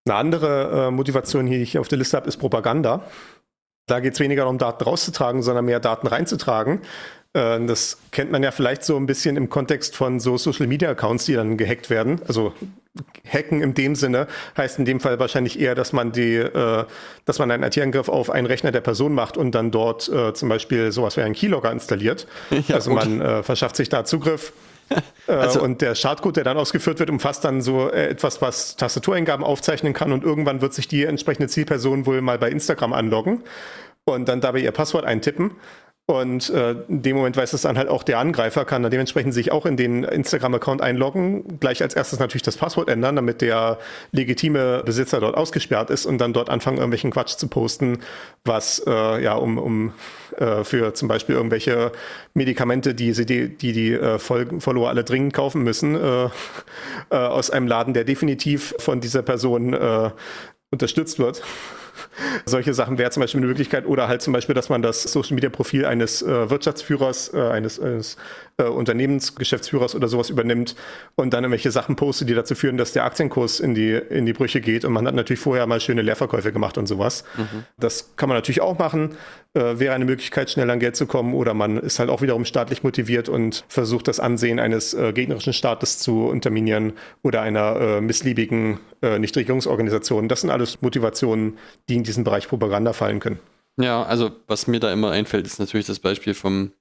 Eine 0.07 0.17
andere 0.17 0.87
äh, 0.87 0.91
Motivation, 0.91 1.47
die 1.47 1.57
ich 1.57 1.79
auf 1.79 1.87
der 1.87 1.97
Liste 1.97 2.15
habe, 2.15 2.27
ist 2.27 2.37
Propaganda. 2.37 3.01
Da 3.87 3.99
geht 3.99 4.13
es 4.13 4.19
weniger 4.19 4.43
darum, 4.43 4.57
Daten 4.57 4.83
rauszutragen, 4.83 5.43
sondern 5.43 5.65
mehr 5.65 5.79
Daten 5.79 6.07
reinzutragen. 6.07 6.81
Äh, 7.33 7.63
das 7.65 7.97
kennt 8.11 8.31
man 8.31 8.41
ja 8.41 8.51
vielleicht 8.51 8.83
so 8.83 8.97
ein 8.97 9.05
bisschen 9.05 9.37
im 9.37 9.49
Kontext 9.49 9.95
von 9.95 10.19
so 10.19 10.37
Social 10.37 10.67
Media 10.67 10.89
Accounts, 10.89 11.25
die 11.25 11.33
dann 11.33 11.57
gehackt 11.57 11.89
werden. 11.89 12.21
Also 12.27 12.53
hacken 13.29 13.61
in 13.61 13.73
dem 13.73 13.95
Sinne 13.95 14.27
heißt 14.57 14.79
in 14.79 14.85
dem 14.85 14.99
Fall 14.99 15.19
wahrscheinlich 15.19 15.59
eher, 15.59 15.75
dass 15.75 15.93
man 15.93 16.11
die, 16.11 16.35
äh, 16.35 16.85
dass 17.25 17.39
man 17.39 17.51
einen 17.51 17.63
IT-Angriff 17.63 18.09
auf 18.09 18.29
einen 18.29 18.47
Rechner 18.47 18.71
der 18.71 18.81
Person 18.81 19.13
macht 19.13 19.37
und 19.37 19.51
dann 19.51 19.69
dort 19.69 20.09
äh, 20.09 20.33
zum 20.33 20.49
Beispiel 20.49 20.91
sowas 20.91 21.17
wie 21.17 21.21
einen 21.21 21.35
Keylogger 21.35 21.71
installiert. 21.71 22.25
Ja, 22.67 22.75
also 22.75 22.91
man 22.91 23.21
äh, 23.21 23.43
verschafft 23.43 23.75
sich 23.75 23.89
da 23.89 24.05
Zugriff 24.05 24.53
also, 25.27 25.61
und 25.61 25.81
der 25.81 25.95
Schadcode, 25.95 26.37
der 26.37 26.43
dann 26.43 26.57
ausgeführt 26.57 26.99
wird, 26.99 27.09
umfasst 27.09 27.43
dann 27.43 27.61
so 27.61 27.89
äh, 27.89 28.07
etwas, 28.07 28.41
was 28.41 28.75
Tastatureingaben 28.75 29.45
aufzeichnen 29.45 29.93
kann. 29.93 30.11
Und 30.11 30.23
irgendwann 30.23 30.61
wird 30.61 30.73
sich 30.73 30.87
die 30.87 31.03
entsprechende 31.03 31.47
Zielperson 31.47 32.05
wohl 32.05 32.21
mal 32.21 32.37
bei 32.37 32.49
Instagram 32.49 32.93
anloggen 32.93 33.43
und 34.05 34.29
dann 34.29 34.41
dabei 34.41 34.59
ihr 34.59 34.71
Passwort 34.71 35.05
eintippen 35.05 35.51
und 36.07 36.51
äh, 36.51 36.75
in 36.87 37.01
dem 37.01 37.15
Moment 37.15 37.35
weiß 37.35 37.53
es 37.53 37.63
dann 37.63 37.79
halt 37.79 37.89
auch 37.89 38.03
der 38.03 38.19
Angreifer, 38.19 38.63
kann 38.63 38.83
dann 38.83 38.91
dementsprechend 38.91 39.33
sich 39.33 39.51
auch 39.51 39.65
in 39.65 39.75
den 39.75 40.03
Instagram-Account 40.03 40.79
einloggen, 40.79 41.59
gleich 41.59 41.81
als 41.81 41.95
erstes 41.95 42.19
natürlich 42.19 42.43
das 42.43 42.57
Passwort 42.57 42.89
ändern, 42.89 43.15
damit 43.15 43.41
der 43.41 43.79
legitime 44.11 44.83
Besitzer 44.85 45.19
dort 45.19 45.35
ausgesperrt 45.35 45.89
ist 45.89 46.05
und 46.05 46.19
dann 46.19 46.31
dort 46.31 46.51
anfangen, 46.51 46.77
irgendwelchen 46.77 47.09
Quatsch 47.09 47.37
zu 47.37 47.47
posten, 47.47 47.97
was 48.43 48.83
äh, 48.85 49.23
ja 49.23 49.33
um, 49.33 49.57
um 49.57 49.93
äh, 50.37 50.63
für 50.63 50.93
zum 50.93 51.07
Beispiel 51.07 51.33
irgendwelche 51.33 51.91
Medikamente, 52.35 52.93
die 52.93 53.11
sie 53.13 53.25
die, 53.25 53.57
die, 53.57 53.71
die 53.71 53.93
äh, 53.93 54.19
Follower 54.19 54.89
alle 54.89 55.03
dringend 55.03 55.33
kaufen 55.33 55.63
müssen, 55.63 55.95
äh, 55.95 56.25
äh, 56.25 56.29
aus 57.15 57.49
einem 57.49 57.65
Laden, 57.65 57.95
der 57.95 58.03
definitiv 58.03 58.75
von 58.77 59.01
dieser 59.01 59.23
Person 59.23 59.73
äh, 59.73 60.11
unterstützt 60.69 61.17
wird. 61.17 61.41
Solche 62.45 62.73
Sachen 62.73 62.97
wäre 62.97 63.11
zum 63.11 63.21
Beispiel 63.21 63.39
eine 63.39 63.47
Möglichkeit 63.47 63.85
oder 63.85 64.07
halt 64.07 64.21
zum 64.21 64.33
Beispiel, 64.33 64.55
dass 64.55 64.69
man 64.69 64.81
das 64.81 65.03
Social 65.03 65.35
Media 65.35 65.49
Profil 65.49 65.85
eines 65.85 66.21
äh, 66.21 66.49
Wirtschaftsführers, 66.49 67.33
äh, 67.33 67.39
eines, 67.39 67.79
eines 67.79 68.17
äh, 68.57 68.63
Unternehmensgeschäftsführers 68.63 69.95
oder 69.95 70.07
sowas 70.07 70.29
übernimmt 70.29 70.75
und 71.15 71.33
dann 71.33 71.43
irgendwelche 71.43 71.71
Sachen 71.71 71.95
postet, 71.95 72.29
die 72.29 72.33
dazu 72.33 72.55
führen, 72.55 72.77
dass 72.77 72.93
der 72.93 73.05
Aktienkurs 73.05 73.59
in 73.59 73.73
die, 73.73 73.91
in 73.91 74.25
die 74.25 74.33
Brüche 74.33 74.61
geht 74.61 74.85
und 74.85 74.93
man 74.93 75.07
hat 75.07 75.15
natürlich 75.15 75.39
vorher 75.39 75.67
mal 75.67 75.79
schöne 75.79 76.01
Leerverkäufe 76.01 76.51
gemacht 76.51 76.77
und 76.77 76.87
sowas. 76.87 77.23
Mhm. 77.37 77.63
Das 77.77 78.15
kann 78.15 78.29
man 78.29 78.37
natürlich 78.37 78.61
auch 78.61 78.77
machen, 78.77 79.15
äh, 79.55 79.79
wäre 79.79 79.95
eine 79.95 80.05
Möglichkeit, 80.05 80.49
schnell 80.49 80.69
an 80.69 80.79
Geld 80.79 80.95
zu 80.95 81.07
kommen 81.07 81.33
oder 81.33 81.53
man 81.53 81.77
ist 81.77 81.99
halt 81.99 82.09
auch 82.09 82.21
wiederum 82.21 82.45
staatlich 82.45 82.83
motiviert 82.83 83.29
und 83.29 83.63
versucht 83.67 84.07
das 84.07 84.19
Ansehen 84.19 84.59
eines 84.59 84.93
äh, 84.93 85.13
gegnerischen 85.13 85.53
Staates 85.53 85.99
zu 85.99 86.25
unterminieren 86.25 86.93
oder 87.23 87.41
einer 87.41 87.75
äh, 87.79 88.01
missliebigen 88.01 88.79
äh, 89.01 89.17
Nichtregierungsorganisation. 89.17 90.27
Das 90.27 90.41
sind 90.41 90.49
alles 90.49 90.81
Motivationen, 90.81 91.57
die 91.89 91.95
in 91.95 92.03
diesen 92.03 92.23
Bereich 92.23 92.47
Propaganda 92.47 92.93
fallen 92.93 93.19
können. 93.19 93.39
Ja, 93.77 94.03
also 94.03 94.31
was 94.47 94.67
mir 94.67 94.79
da 94.79 94.91
immer 94.91 95.11
einfällt, 95.11 95.45
ist 95.45 95.59
natürlich 95.59 95.85
das 95.85 95.99
Beispiel 95.99 96.33
vom 96.33 96.71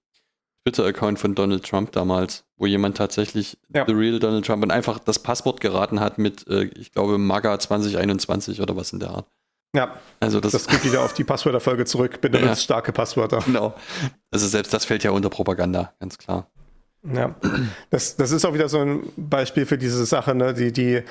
Twitter-Account 0.64 1.18
von 1.18 1.34
Donald 1.34 1.64
Trump 1.64 1.92
damals, 1.92 2.44
wo 2.56 2.66
jemand 2.66 2.96
tatsächlich 2.96 3.58
ja. 3.74 3.84
The 3.86 3.92
Real 3.92 4.18
Donald 4.18 4.46
Trump 4.46 4.62
und 4.62 4.70
einfach 4.70 4.98
das 4.98 5.18
Passwort 5.18 5.60
geraten 5.60 6.00
hat 6.00 6.18
mit, 6.18 6.46
äh, 6.48 6.64
ich 6.76 6.92
glaube, 6.92 7.18
MAGA 7.18 7.58
2021 7.58 8.60
oder 8.60 8.74
was 8.74 8.92
in 8.92 9.00
der 9.00 9.10
Art. 9.10 9.26
Ja, 9.74 9.96
also 10.20 10.40
das, 10.40 10.52
das 10.52 10.66
geht 10.68 10.84
wieder 10.84 11.02
auf 11.02 11.14
die 11.14 11.24
Passwörterfolge 11.24 11.84
zurück. 11.84 12.20
Benutzt 12.20 12.44
ja. 12.44 12.56
starke 12.56 12.92
Passwörter. 12.92 13.40
Genau. 13.44 13.74
Also 14.30 14.46
selbst 14.46 14.72
das 14.72 14.84
fällt 14.84 15.02
ja 15.02 15.10
unter 15.10 15.30
Propaganda, 15.30 15.92
ganz 15.98 16.16
klar. 16.16 16.48
Ja, 17.12 17.34
das, 17.90 18.16
das 18.16 18.30
ist 18.30 18.46
auch 18.46 18.54
wieder 18.54 18.68
so 18.68 18.78
ein 18.78 19.02
Beispiel 19.16 19.66
für 19.66 19.76
diese 19.76 20.06
Sache, 20.06 20.34
ne? 20.34 20.54
die, 20.54 20.72
die 20.72 21.02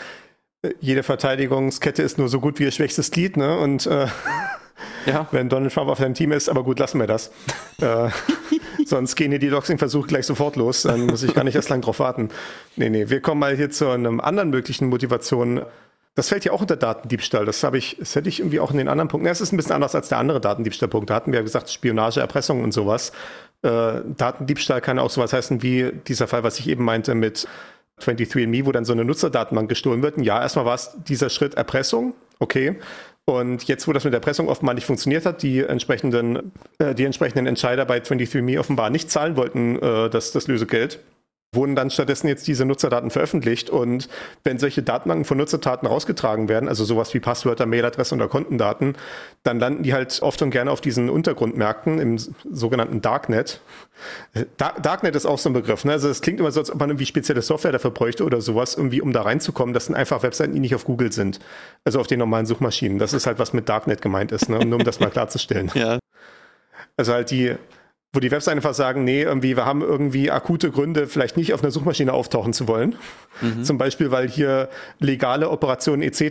jede 0.79 1.03
Verteidigungskette 1.03 2.01
ist 2.01 2.17
nur 2.17 2.29
so 2.29 2.39
gut 2.39 2.59
wie 2.59 2.63
ihr 2.63 2.71
schwächstes 2.71 3.11
Glied, 3.11 3.37
ne? 3.37 3.59
Und 3.59 3.85
äh, 3.85 4.07
ja. 5.05 5.27
wenn 5.31 5.49
Donald 5.49 5.73
Trump 5.73 5.89
auf 5.89 5.99
deinem 5.99 6.13
Team 6.13 6.31
ist, 6.31 6.49
aber 6.49 6.63
gut, 6.63 6.79
lassen 6.79 6.99
wir 6.99 7.07
das. 7.07 7.31
äh, 7.81 8.09
sonst 8.85 9.15
gehen 9.15 9.31
hier 9.31 9.39
die 9.39 9.49
Doxing-Versuche 9.49 10.07
gleich 10.07 10.25
sofort 10.25 10.55
los, 10.55 10.83
dann 10.83 11.05
muss 11.05 11.21
ich 11.23 11.33
gar 11.33 11.43
nicht 11.43 11.55
erst 11.55 11.69
lang 11.69 11.81
drauf 11.81 11.99
warten. 11.99 12.29
Nee, 12.77 12.89
nee, 12.89 13.09
wir 13.09 13.21
kommen 13.21 13.39
mal 13.39 13.55
hier 13.55 13.71
zu 13.71 13.89
einem 13.89 14.19
anderen 14.21 14.49
möglichen 14.49 14.87
Motivation. 14.87 15.63
Das 16.15 16.29
fällt 16.29 16.45
ja 16.45 16.51
auch 16.51 16.61
unter 16.61 16.75
Datendiebstahl. 16.75 17.45
Das 17.45 17.63
habe 17.63 17.77
ich, 17.77 17.97
das 17.99 18.15
hätte 18.15 18.29
ich 18.29 18.39
irgendwie 18.39 18.59
auch 18.59 18.71
in 18.71 18.77
den 18.77 18.87
anderen 18.87 19.07
Punkten. 19.07 19.27
Es 19.27 19.41
ist 19.41 19.51
ein 19.51 19.57
bisschen 19.57 19.71
anders 19.71 19.95
als 19.95 20.09
der 20.09 20.19
andere 20.19 20.39
Datendiebstahlpunkt. 20.39 21.09
Da 21.09 21.15
hatten 21.15 21.31
wir 21.31 21.39
ja 21.39 21.43
gesagt, 21.43 21.69
Spionage, 21.69 22.19
Erpressung 22.19 22.63
und 22.63 22.71
sowas. 22.71 23.11
Äh, 23.63 24.01
Datendiebstahl 24.17 24.81
kann 24.81 24.99
auch 24.99 25.09
sowas 25.09 25.33
heißen 25.33 25.63
wie 25.63 25.91
dieser 26.07 26.27
Fall, 26.27 26.43
was 26.43 26.59
ich 26.59 26.69
eben 26.69 26.83
meinte 26.83 27.15
mit 27.15 27.47
23andMe, 27.99 28.65
wo 28.65 28.71
dann 28.71 28.85
so 28.85 28.93
eine 28.93 29.05
Nutzerdatenbank 29.05 29.69
gestohlen 29.69 30.03
wird. 30.03 30.17
Und 30.17 30.23
ja, 30.23 30.39
erstmal 30.39 30.65
war 30.65 30.75
es 30.75 30.95
dieser 31.07 31.29
Schritt 31.29 31.55
Erpressung, 31.55 32.13
okay. 32.39 32.79
Und 33.25 33.63
jetzt, 33.63 33.87
wo 33.87 33.93
das 33.93 34.03
mit 34.03 34.13
Erpressung 34.13 34.49
offenbar 34.49 34.75
nicht 34.75 34.85
funktioniert 34.85 35.25
hat, 35.25 35.43
die 35.43 35.61
entsprechenden, 35.61 36.51
äh, 36.77 36.93
die 36.93 37.05
entsprechenden 37.05 37.47
Entscheider 37.47 37.85
bei 37.85 37.99
23andMe 37.99 38.59
offenbar 38.59 38.89
nicht 38.89 39.09
zahlen 39.09 39.37
wollten, 39.37 39.81
äh, 39.81 40.09
das, 40.09 40.33
das 40.33 40.47
Lösegeld, 40.47 40.99
wurden 41.53 41.75
dann 41.75 41.89
stattdessen 41.89 42.27
jetzt 42.27 42.47
diese 42.47 42.65
Nutzerdaten 42.65 43.09
veröffentlicht. 43.09 43.69
Und 43.69 44.09
wenn 44.43 44.59
solche 44.59 44.83
Datenbanken 44.83 45.25
von 45.25 45.37
Nutzerdaten 45.37 45.87
rausgetragen 45.87 46.49
werden, 46.49 46.67
also 46.69 46.85
sowas 46.85 47.13
wie 47.13 47.19
Passwörter, 47.19 47.65
Mailadresse 47.65 48.15
oder 48.15 48.27
Kontendaten, 48.27 48.95
dann 49.43 49.59
landen 49.59 49.83
die 49.83 49.93
halt 49.93 50.21
oft 50.21 50.41
und 50.41 50.51
gerne 50.51 50.71
auf 50.71 50.81
diesen 50.81 51.09
Untergrundmärkten 51.09 51.99
im 51.99 52.17
sogenannten 52.17 53.01
Darknet. 53.01 53.61
Darknet 54.57 55.15
ist 55.15 55.25
auch 55.25 55.37
so 55.37 55.49
ein 55.49 55.53
Begriff. 55.53 55.85
Ne? 55.85 55.93
Also 55.93 56.09
es 56.09 56.21
klingt 56.21 56.39
immer 56.39 56.51
so, 56.51 56.59
als 56.59 56.71
ob 56.71 56.79
man 56.79 56.89
irgendwie 56.89 57.05
spezielle 57.05 57.41
Software 57.41 57.71
dafür 57.71 57.91
bräuchte 57.91 58.23
oder 58.23 58.41
sowas, 58.41 58.75
irgendwie 58.75 59.01
um 59.01 59.13
da 59.13 59.21
reinzukommen. 59.21 59.73
Das 59.73 59.85
sind 59.85 59.95
einfach 59.95 60.23
Webseiten, 60.23 60.53
die 60.53 60.59
nicht 60.59 60.75
auf 60.75 60.85
Google 60.85 61.11
sind. 61.11 61.39
Also 61.83 61.99
auf 61.99 62.07
den 62.07 62.19
normalen 62.19 62.45
Suchmaschinen. 62.45 62.99
Das 62.99 63.13
ist 63.13 63.27
halt, 63.27 63.39
was 63.39 63.53
mit 63.53 63.69
Darknet 63.69 64.01
gemeint 64.01 64.31
ist, 64.31 64.49
ne? 64.49 64.65
nur 64.65 64.79
um 64.79 64.85
das 64.85 64.99
mal 64.99 65.09
klarzustellen. 65.11 65.71
ja. 65.73 65.99
Also 66.95 67.13
halt 67.13 67.31
die 67.31 67.55
wo 68.13 68.19
die 68.19 68.29
Webseiten 68.29 68.59
einfach 68.59 68.75
sagen, 68.75 69.03
nee, 69.03 69.23
irgendwie, 69.23 69.57
wir 69.57 69.65
haben 69.65 69.81
irgendwie 69.81 70.29
akute 70.29 70.69
Gründe, 70.69 71.07
vielleicht 71.07 71.35
nicht 71.35 71.53
auf 71.53 71.63
einer 71.63 71.71
Suchmaschine 71.71 72.13
auftauchen 72.13 72.53
zu 72.53 72.67
wollen. 72.67 72.95
Mhm. 73.41 73.63
Zum 73.63 73.79
Beispiel, 73.79 74.11
weil 74.11 74.29
hier 74.29 74.69
legale 74.99 75.49
Operationen 75.49 76.03
etc. 76.03 76.21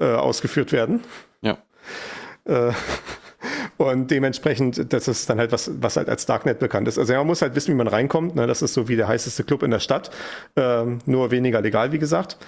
Äh, 0.00 0.04
ausgeführt 0.14 0.72
werden. 0.72 1.00
Ja. 1.40 1.58
Äh, 2.44 2.72
und 3.76 4.10
dementsprechend, 4.10 4.92
das 4.92 5.06
ist 5.06 5.30
dann 5.30 5.38
halt 5.38 5.52
was, 5.52 5.70
was 5.80 5.96
halt 5.96 6.08
als 6.08 6.26
Darknet 6.26 6.58
bekannt 6.58 6.88
ist. 6.88 6.98
Also 6.98 7.12
ja, 7.12 7.20
man 7.20 7.28
muss 7.28 7.42
halt 7.42 7.54
wissen, 7.54 7.70
wie 7.72 7.76
man 7.76 7.86
reinkommt. 7.86 8.34
Ne? 8.34 8.48
Das 8.48 8.60
ist 8.60 8.74
so 8.74 8.88
wie 8.88 8.96
der 8.96 9.06
heißeste 9.06 9.44
Club 9.44 9.62
in 9.62 9.70
der 9.70 9.80
Stadt. 9.80 10.10
Ähm, 10.56 10.98
nur 11.06 11.30
weniger 11.30 11.60
legal, 11.60 11.92
wie 11.92 12.00
gesagt. 12.00 12.38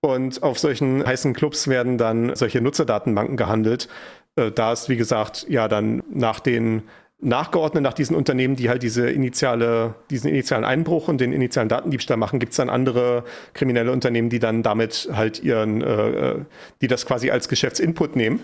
Und 0.00 0.44
auf 0.44 0.60
solchen 0.60 1.04
heißen 1.04 1.34
Clubs 1.34 1.66
werden 1.66 1.98
dann 1.98 2.36
solche 2.36 2.60
Nutzerdatenbanken 2.60 3.36
gehandelt. 3.36 3.88
Äh, 4.36 4.52
da 4.52 4.72
ist, 4.72 4.88
wie 4.88 4.96
gesagt, 4.96 5.46
ja 5.48 5.66
dann 5.66 6.04
nach 6.08 6.38
den 6.38 6.84
nachgeordnet 7.20 7.82
nach 7.82 7.94
diesen 7.94 8.14
Unternehmen, 8.14 8.54
die 8.54 8.68
halt 8.68 8.82
diese 8.82 9.10
initiale, 9.10 9.94
diesen 10.08 10.28
initialen 10.30 10.64
Einbruch 10.64 11.08
und 11.08 11.20
den 11.20 11.32
initialen 11.32 11.68
Datendiebstahl 11.68 12.16
machen, 12.16 12.38
gibt 12.38 12.52
es 12.52 12.56
dann 12.58 12.70
andere 12.70 13.24
kriminelle 13.54 13.90
Unternehmen, 13.90 14.30
die 14.30 14.38
dann 14.38 14.62
damit 14.62 15.08
halt 15.12 15.42
ihren, 15.42 15.82
äh, 15.82 16.10
äh, 16.10 16.44
die 16.80 16.86
das 16.86 17.06
quasi 17.06 17.30
als 17.30 17.48
Geschäftsinput 17.48 18.14
nehmen, 18.14 18.40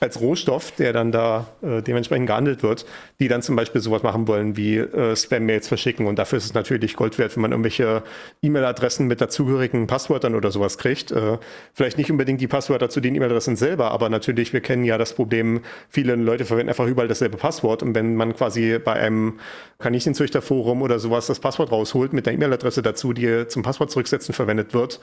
als 0.00 0.20
Rohstoff, 0.20 0.72
der 0.72 0.92
dann 0.92 1.12
da 1.12 1.46
äh, 1.62 1.82
dementsprechend 1.82 2.26
gehandelt 2.26 2.64
wird, 2.64 2.84
die 3.20 3.28
dann 3.28 3.42
zum 3.42 3.54
Beispiel 3.54 3.80
sowas 3.80 4.02
machen 4.02 4.26
wollen 4.26 4.56
wie 4.56 4.78
äh, 4.78 5.14
Spam-Mails 5.14 5.68
verschicken. 5.68 6.06
Und 6.06 6.18
dafür 6.18 6.38
ist 6.38 6.46
es 6.46 6.54
natürlich 6.54 6.96
Gold 6.96 7.18
wert, 7.18 7.36
wenn 7.36 7.42
man 7.42 7.52
irgendwelche 7.52 8.02
E-Mail-Adressen 8.42 9.06
mit 9.06 9.20
dazugehörigen 9.20 9.86
Passwörtern 9.86 10.34
oder 10.34 10.50
sowas 10.50 10.78
kriegt. 10.78 11.12
Äh, 11.12 11.38
vielleicht 11.74 11.98
nicht 11.98 12.10
unbedingt 12.10 12.40
die 12.40 12.48
Passwörter 12.48 12.88
zu 12.88 13.00
den 13.00 13.14
E-Mail-Adressen 13.14 13.56
selber, 13.56 13.90
aber 13.90 14.08
natürlich, 14.08 14.54
wir 14.54 14.60
kennen 14.60 14.84
ja 14.84 14.96
das 14.96 15.14
Problem, 15.14 15.60
viele 15.90 16.16
Leute 16.16 16.46
verwenden 16.46 16.70
einfach 16.70 16.86
überall 16.86 17.08
dasselbe 17.08 17.36
Passwort 17.36 17.82
und 17.82 17.94
wenn 17.94 18.16
man 18.16 18.34
quasi 18.34 18.78
bei 18.78 18.94
einem 18.94 19.38
Kaninchenzüchterforum 19.78 20.80
oder 20.80 20.98
sowas 20.98 21.26
das 21.26 21.40
Passwort 21.40 21.70
rausholt 21.70 22.14
mit 22.14 22.24
der 22.24 22.32
E-Mail-Adresse 22.32 22.80
dazu, 22.80 23.12
die 23.12 23.46
zum 23.48 23.62
Passwort 23.62 23.90
zurücksetzen 23.90 24.34
verwendet 24.34 24.72
wird. 24.72 25.00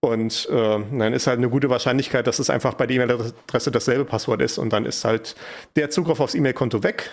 Und 0.00 0.48
äh, 0.50 0.54
dann 0.54 1.12
ist 1.12 1.26
halt 1.26 1.38
eine 1.38 1.50
gute 1.50 1.68
Wahrscheinlichkeit, 1.68 2.26
dass 2.26 2.38
es 2.38 2.48
einfach 2.48 2.74
bei 2.74 2.86
der 2.86 2.96
E-Mail-Adresse 2.96 3.70
dasselbe 3.70 4.06
Passwort 4.06 4.40
ist 4.40 4.56
und 4.56 4.72
dann 4.72 4.86
ist 4.86 5.04
halt 5.04 5.36
der 5.76 5.90
Zugriff 5.90 6.20
aufs 6.20 6.34
E-Mail-Konto 6.34 6.82
weg. 6.82 7.10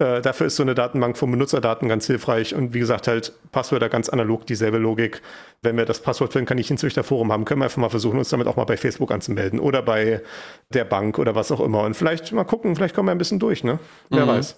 Äh, 0.00 0.22
dafür 0.22 0.46
ist 0.46 0.56
so 0.56 0.62
eine 0.62 0.74
Datenbank 0.74 1.18
von 1.18 1.30
Benutzerdaten 1.30 1.86
ganz 1.86 2.06
hilfreich 2.06 2.54
und 2.54 2.72
wie 2.72 2.78
gesagt 2.78 3.06
halt 3.06 3.34
Passwörter 3.52 3.90
ganz 3.90 4.08
analog, 4.08 4.46
dieselbe 4.46 4.78
Logik. 4.78 5.20
Wenn 5.60 5.76
wir 5.76 5.84
das 5.84 6.00
Passwort 6.00 6.32
für 6.32 6.38
ein 6.38 6.46
Kaninchenzüchterforum 6.46 7.30
haben, 7.30 7.44
können 7.44 7.60
wir 7.60 7.66
einfach 7.66 7.82
mal 7.82 7.90
versuchen, 7.90 8.18
uns 8.18 8.30
damit 8.30 8.46
auch 8.46 8.56
mal 8.56 8.64
bei 8.64 8.78
Facebook 8.78 9.10
anzumelden 9.10 9.60
oder 9.60 9.82
bei 9.82 10.22
der 10.72 10.86
Bank 10.86 11.18
oder 11.18 11.34
was 11.34 11.52
auch 11.52 11.60
immer 11.60 11.82
und 11.82 11.94
vielleicht 11.94 12.32
mal 12.32 12.44
gucken, 12.44 12.74
vielleicht 12.76 12.94
kommen 12.94 13.08
wir 13.08 13.12
ein 13.12 13.18
bisschen 13.18 13.38
durch, 13.38 13.62
ne? 13.62 13.78
Wer 14.08 14.24
mhm. 14.24 14.30
weiß. 14.30 14.56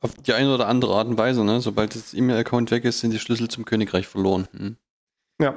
Auf 0.00 0.14
die 0.16 0.34
eine 0.34 0.54
oder 0.54 0.68
andere 0.68 0.96
Art 0.96 1.08
und 1.08 1.16
Weise, 1.16 1.44
ne? 1.44 1.62
Sobald 1.62 1.94
das 1.94 2.12
E-Mail-Account 2.12 2.70
weg 2.72 2.84
ist, 2.84 3.00
sind 3.00 3.12
die 3.12 3.20
Schlüssel 3.20 3.48
zum 3.48 3.64
Königreich 3.64 4.06
verloren. 4.06 4.48
Hm? 4.54 4.76
Ja. 5.40 5.54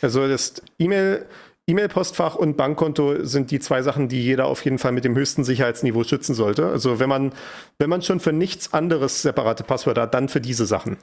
Also 0.00 0.26
das 0.26 0.54
E-Mail, 0.78 1.26
E-Mail-Postfach 1.68 2.34
und 2.34 2.56
Bankkonto 2.56 3.24
sind 3.24 3.52
die 3.52 3.60
zwei 3.60 3.82
Sachen, 3.82 4.08
die 4.08 4.20
jeder 4.20 4.46
auf 4.46 4.64
jeden 4.64 4.78
Fall 4.78 4.90
mit 4.90 5.04
dem 5.04 5.14
höchsten 5.14 5.44
Sicherheitsniveau 5.44 6.02
schützen 6.02 6.34
sollte. 6.34 6.66
Also 6.66 6.98
wenn 6.98 7.08
man, 7.08 7.32
wenn 7.78 7.88
man 7.88 8.02
schon 8.02 8.18
für 8.18 8.32
nichts 8.32 8.72
anderes 8.74 9.22
separate 9.22 9.62
Passwörter 9.62 10.02
hat, 10.02 10.14
dann 10.14 10.28
für 10.28 10.40
diese 10.40 10.66
Sachen. 10.66 10.96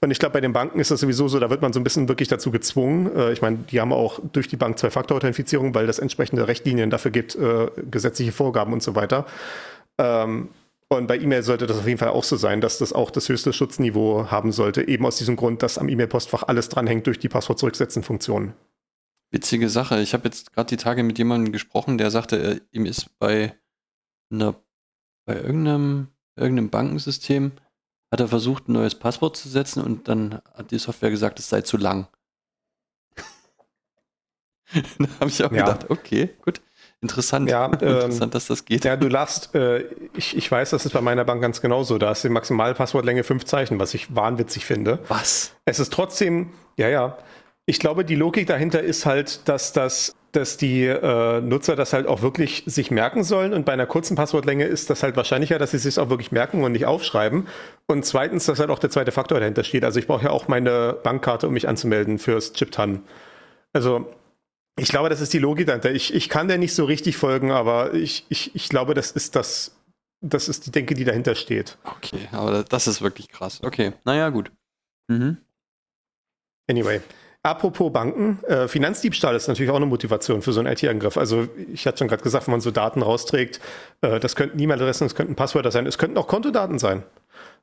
Und 0.00 0.10
ich 0.10 0.18
glaube, 0.18 0.32
bei 0.32 0.40
den 0.40 0.52
Banken 0.52 0.80
ist 0.80 0.90
das 0.90 0.98
sowieso 0.98 1.28
so, 1.28 1.38
da 1.38 1.50
wird 1.50 1.62
man 1.62 1.72
so 1.72 1.78
ein 1.78 1.84
bisschen 1.84 2.08
wirklich 2.08 2.26
dazu 2.26 2.50
gezwungen. 2.50 3.14
Äh, 3.14 3.32
ich 3.32 3.42
meine, 3.42 3.58
die 3.58 3.80
haben 3.80 3.92
auch 3.92 4.18
durch 4.32 4.48
die 4.48 4.56
Bank 4.56 4.76
Zwei-Faktor-Authentifizierung, 4.76 5.72
weil 5.72 5.86
das 5.86 6.00
entsprechende 6.00 6.48
Rechtlinien 6.48 6.90
dafür 6.90 7.12
gibt, 7.12 7.36
äh, 7.36 7.68
gesetzliche 7.88 8.32
Vorgaben 8.32 8.72
und 8.72 8.82
so 8.82 8.96
weiter. 8.96 9.24
Ähm, 9.98 10.48
und 10.88 11.06
bei 11.06 11.16
E-Mail 11.16 11.44
sollte 11.44 11.68
das 11.68 11.78
auf 11.78 11.86
jeden 11.86 11.98
Fall 11.98 12.08
auch 12.08 12.24
so 12.24 12.34
sein, 12.34 12.60
dass 12.60 12.78
das 12.78 12.92
auch 12.92 13.12
das 13.12 13.28
höchste 13.28 13.52
Schutzniveau 13.52 14.32
haben 14.32 14.50
sollte, 14.50 14.88
eben 14.88 15.06
aus 15.06 15.16
diesem 15.16 15.36
Grund, 15.36 15.62
dass 15.62 15.78
am 15.78 15.88
E-Mail-Postfach 15.88 16.42
alles 16.42 16.68
dranhängt 16.68 17.06
durch 17.06 17.20
die 17.20 17.28
Passwort-Zurücksetzen-Funktion. 17.28 18.52
Witzige 19.32 19.68
Sache. 19.70 20.00
Ich 20.00 20.12
habe 20.12 20.24
jetzt 20.24 20.52
gerade 20.52 20.68
die 20.68 20.76
Tage 20.76 21.02
mit 21.02 21.18
jemandem 21.18 21.52
gesprochen, 21.52 21.98
der 21.98 22.10
sagte, 22.10 22.36
er, 22.36 22.60
ihm 22.70 22.86
ist 22.86 23.18
bei 23.18 23.54
einer, 24.30 24.54
bei 25.24 25.36
irgendeinem, 25.36 26.08
irgendeinem 26.36 26.70
Bankensystem 26.70 27.52
hat 28.12 28.20
er 28.20 28.28
versucht, 28.28 28.68
ein 28.68 28.72
neues 28.72 28.94
Passwort 28.94 29.38
zu 29.38 29.48
setzen 29.48 29.82
und 29.82 30.06
dann 30.06 30.42
hat 30.54 30.70
die 30.70 30.78
Software 30.78 31.10
gesagt, 31.10 31.38
es 31.38 31.48
sei 31.48 31.62
zu 31.62 31.78
lang. 31.78 32.08
da 34.98 35.08
habe 35.18 35.30
ich 35.30 35.42
auch 35.42 35.50
ja. 35.50 35.64
gedacht, 35.64 35.90
okay, 35.90 36.30
gut. 36.44 36.60
Interessant. 37.00 37.50
Ja, 37.50 37.66
Interessant, 37.72 38.22
ähm, 38.22 38.30
dass 38.30 38.46
das 38.46 38.64
geht. 38.64 38.84
Ja, 38.84 38.96
du 38.96 39.08
lachst. 39.08 39.54
Äh, 39.54 39.86
ich, 40.14 40.36
ich 40.36 40.50
weiß, 40.50 40.70
das 40.70 40.86
ist 40.86 40.92
bei 40.92 41.00
meiner 41.00 41.24
Bank 41.24 41.42
ganz 41.42 41.60
genauso. 41.60 41.98
Da 41.98 42.12
ist 42.12 42.22
die 42.22 42.28
Maximalpasswortlänge 42.28 43.24
fünf 43.24 43.44
Zeichen, 43.44 43.80
was 43.80 43.94
ich 43.94 44.14
wahnwitzig 44.14 44.64
finde. 44.64 45.00
Was? 45.08 45.52
Es 45.64 45.80
ist 45.80 45.92
trotzdem, 45.92 46.50
ja, 46.76 46.88
ja. 46.88 47.18
Ich 47.66 47.78
glaube, 47.78 48.04
die 48.04 48.16
Logik 48.16 48.46
dahinter 48.46 48.82
ist 48.82 49.06
halt, 49.06 49.48
dass 49.48 49.72
das 49.72 50.14
dass 50.32 50.56
die 50.56 50.86
äh, 50.86 51.40
Nutzer 51.42 51.76
das 51.76 51.92
halt 51.92 52.06
auch 52.06 52.22
wirklich 52.22 52.64
sich 52.66 52.90
merken 52.90 53.22
sollen. 53.22 53.52
Und 53.52 53.66
bei 53.66 53.72
einer 53.74 53.86
kurzen 53.86 54.16
Passwortlänge 54.16 54.64
ist 54.64 54.88
das 54.88 55.02
halt 55.02 55.14
wahrscheinlicher, 55.14 55.58
dass 55.58 55.72
sie 55.72 55.78
sich 55.78 55.98
auch 55.98 56.08
wirklich 56.08 56.32
merken 56.32 56.64
und 56.64 56.72
nicht 56.72 56.86
aufschreiben. 56.86 57.46
Und 57.86 58.06
zweitens, 58.06 58.46
dass 58.46 58.58
halt 58.58 58.70
auch 58.70 58.78
der 58.78 58.90
zweite 58.90 59.12
Faktor 59.12 59.40
dahinter 59.40 59.62
steht. 59.62 59.84
Also 59.84 59.98
ich 60.00 60.06
brauche 60.06 60.24
ja 60.24 60.30
auch 60.30 60.48
meine 60.48 60.98
Bankkarte, 61.02 61.46
um 61.46 61.54
mich 61.54 61.68
anzumelden 61.68 62.18
fürs 62.18 62.54
Chip-TAN. 62.54 63.02
Also 63.74 64.10
ich 64.78 64.88
glaube, 64.88 65.10
das 65.10 65.20
ist 65.20 65.34
die 65.34 65.38
Logik 65.38 65.66
dahinter. 65.66 65.92
Ich, 65.92 66.14
ich 66.14 66.30
kann 66.30 66.48
der 66.48 66.56
nicht 66.56 66.74
so 66.74 66.86
richtig 66.86 67.18
folgen, 67.18 67.50
aber 67.50 67.92
ich, 67.92 68.24
ich, 68.30 68.54
ich 68.54 68.70
glaube, 68.70 68.94
das 68.94 69.10
ist 69.10 69.36
das, 69.36 69.76
das 70.22 70.48
ist 70.48 70.64
die 70.64 70.70
Denke, 70.70 70.94
die 70.94 71.04
dahinter 71.04 71.34
steht. 71.34 71.76
Okay, 71.84 72.28
aber 72.32 72.64
das 72.64 72.86
ist 72.86 73.02
wirklich 73.02 73.28
krass. 73.28 73.60
Okay, 73.62 73.92
naja, 74.04 74.30
gut. 74.30 74.50
Mhm. 75.08 75.36
Anyway. 76.70 77.02
Apropos 77.44 77.92
Banken, 77.92 78.38
äh, 78.44 78.68
Finanzdiebstahl 78.68 79.34
ist 79.34 79.48
natürlich 79.48 79.72
auch 79.72 79.76
eine 79.76 79.86
Motivation 79.86 80.42
für 80.42 80.52
so 80.52 80.60
einen 80.60 80.72
IT-Angriff. 80.72 81.16
Also 81.16 81.48
ich 81.72 81.86
hatte 81.88 81.98
schon 81.98 82.08
gerade 82.08 82.22
gesagt, 82.22 82.46
wenn 82.46 82.52
man 82.52 82.60
so 82.60 82.70
Daten 82.70 83.02
rausträgt, 83.02 83.60
äh, 84.00 84.20
das 84.20 84.36
könnten 84.36 84.60
E-Mail-Adressen, 84.60 85.06
das 85.06 85.16
könnten 85.16 85.34
Passwörter 85.34 85.72
sein, 85.72 85.86
es 85.86 85.98
könnten 85.98 86.16
auch 86.18 86.28
Kontodaten 86.28 86.78
sein. 86.78 87.02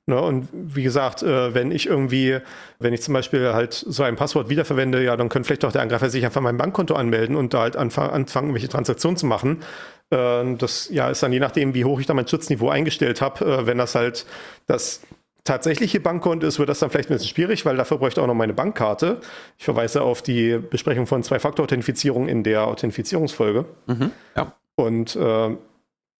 Ne? 0.05 0.19
Und 0.19 0.49
wie 0.51 0.83
gesagt, 0.83 1.23
äh, 1.23 1.53
wenn 1.53 1.71
ich 1.71 1.85
irgendwie, 1.87 2.39
wenn 2.79 2.93
ich 2.93 3.01
zum 3.01 3.13
Beispiel 3.13 3.53
halt 3.53 3.73
so 3.73 4.03
ein 4.03 4.17
Passwort 4.17 4.49
wiederverwende, 4.49 5.01
ja, 5.03 5.15
dann 5.15 5.29
könnte 5.29 5.47
vielleicht 5.47 5.63
auch 5.63 5.71
der 5.71 5.81
Angreifer 5.81 6.09
sich 6.09 6.25
einfach 6.25 6.41
mein 6.41 6.57
Bankkonto 6.57 6.95
anmelden 6.95 7.37
und 7.37 7.53
da 7.53 7.61
halt 7.61 7.77
anfangen, 7.77 8.09
anfangen 8.09 8.53
welche 8.53 8.67
Transaktionen 8.67 9.15
zu 9.15 9.27
machen. 9.27 9.61
Äh, 10.09 10.55
das 10.57 10.89
ja 10.91 11.09
ist 11.09 11.23
dann 11.23 11.31
je 11.31 11.39
nachdem, 11.39 11.73
wie 11.73 11.85
hoch 11.85 12.01
ich 12.01 12.05
da 12.05 12.13
mein 12.13 12.27
Schutzniveau 12.27 12.69
eingestellt 12.69 13.21
habe, 13.21 13.45
äh, 13.45 13.65
wenn 13.65 13.77
das 13.77 13.95
halt 13.95 14.25
das 14.67 15.01
tatsächliche 15.43 15.99
Bankkonto 15.99 16.45
ist, 16.45 16.59
wird 16.59 16.69
das 16.69 16.79
dann 16.79 16.89
vielleicht 16.89 17.09
ein 17.09 17.15
bisschen 17.15 17.29
schwierig, 17.29 17.65
weil 17.65 17.77
dafür 17.77 17.97
bräuchte 17.97 18.21
auch 18.21 18.27
noch 18.27 18.33
meine 18.33 18.53
Bankkarte. 18.53 19.19
Ich 19.57 19.65
verweise 19.65 20.01
auf 20.01 20.21
die 20.21 20.57
Besprechung 20.57 21.07
von 21.07 21.23
Zwei-Faktor-Authentifizierung 21.23 22.27
in 22.27 22.43
der 22.43 22.67
Authentifizierungsfolge. 22.67 23.65
Mhm, 23.87 24.11
ja. 24.35 24.53
Und 24.75 25.15
äh, 25.15 25.55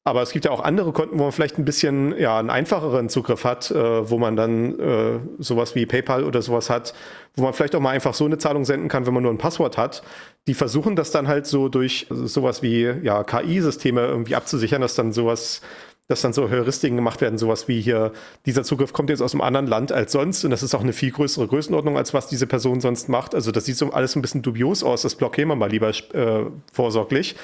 aber 0.10 0.24
es 0.24 0.32
gibt 0.32 0.46
ja 0.46 0.52
auch 0.52 0.62
andere 0.62 0.92
Konten, 0.92 1.20
wo 1.20 1.24
man 1.24 1.32
vielleicht 1.32 1.60
ein 1.60 1.66
bisschen 1.66 2.18
ja, 2.18 2.40
einen 2.40 2.50
einfacheren 2.50 3.10
Zugriff 3.10 3.44
hat, 3.44 3.70
äh, 3.70 4.10
wo 4.10 4.18
man 4.18 4.36
dann 4.36 4.80
äh, 4.80 5.20
sowas 5.38 5.76
wie 5.76 5.86
PayPal 5.86 6.24
oder 6.24 6.42
sowas 6.42 6.70
hat, 6.70 6.96
wo 7.36 7.44
man 7.44 7.54
vielleicht 7.54 7.76
auch 7.76 7.80
mal 7.80 7.92
einfach 7.92 8.16
so 8.16 8.26
eine 8.26 8.40
Zahlung 8.40 8.66
senden 8.66 8.88
kann, 8.88 9.06
wenn 9.06 9.14
man 9.14 9.22
nur 9.22 9.32
ein 9.32 9.38
Passwort 9.38 9.78
hat. 9.78 10.02
Die 10.48 10.56
versuchen 10.56 10.96
das 10.96 11.12
dann 11.12 11.28
halt 11.28 11.46
so 11.46 11.70
durch 11.70 12.08
sowas 12.10 12.64
wie 12.64 12.86
ja, 13.04 13.24
KI-Systeme 13.24 14.02
irgendwie 14.02 14.36
abzusichern, 14.36 14.82
dass 14.82 14.96
dann 14.96 15.12
sowas 15.12 15.62
dass 16.10 16.22
dann 16.22 16.34
so 16.34 16.50
Heuristiken 16.50 16.96
gemacht 16.96 17.22
werden, 17.22 17.38
sowas 17.38 17.68
wie 17.68 17.80
hier, 17.80 18.12
dieser 18.48 18.64
Zugriff 18.64 18.94
kommt 18.94 19.12
jetzt 19.12 19.22
aus 19.22 19.34
einem 19.34 19.42
anderen 19.42 19.68
Land 19.68 19.92
als 19.92 20.12
sonst 20.12 20.44
und 20.44 20.50
das 20.50 20.64
ist 20.64 20.74
auch 20.74 20.82
eine 20.82 20.92
viel 20.92 21.12
größere 21.12 21.48
Größenordnung, 21.48 21.98
als 21.98 22.16
was 22.16 22.28
diese 22.28 22.48
Person 22.48 22.82
sonst 22.82 23.10
macht. 23.10 23.36
Also 23.36 23.52
das 23.52 23.66
sieht 23.66 23.78
so 23.78 23.92
alles 23.92 24.16
ein 24.16 24.24
bisschen 24.24 24.42
dubios 24.42 24.84
aus, 24.84 25.04
das 25.04 25.14
blockieren 25.14 25.50
wir 25.50 25.56
mal 25.56 25.70
lieber 25.70 25.90
äh, 25.90 26.46
vorsorglich. 26.74 27.36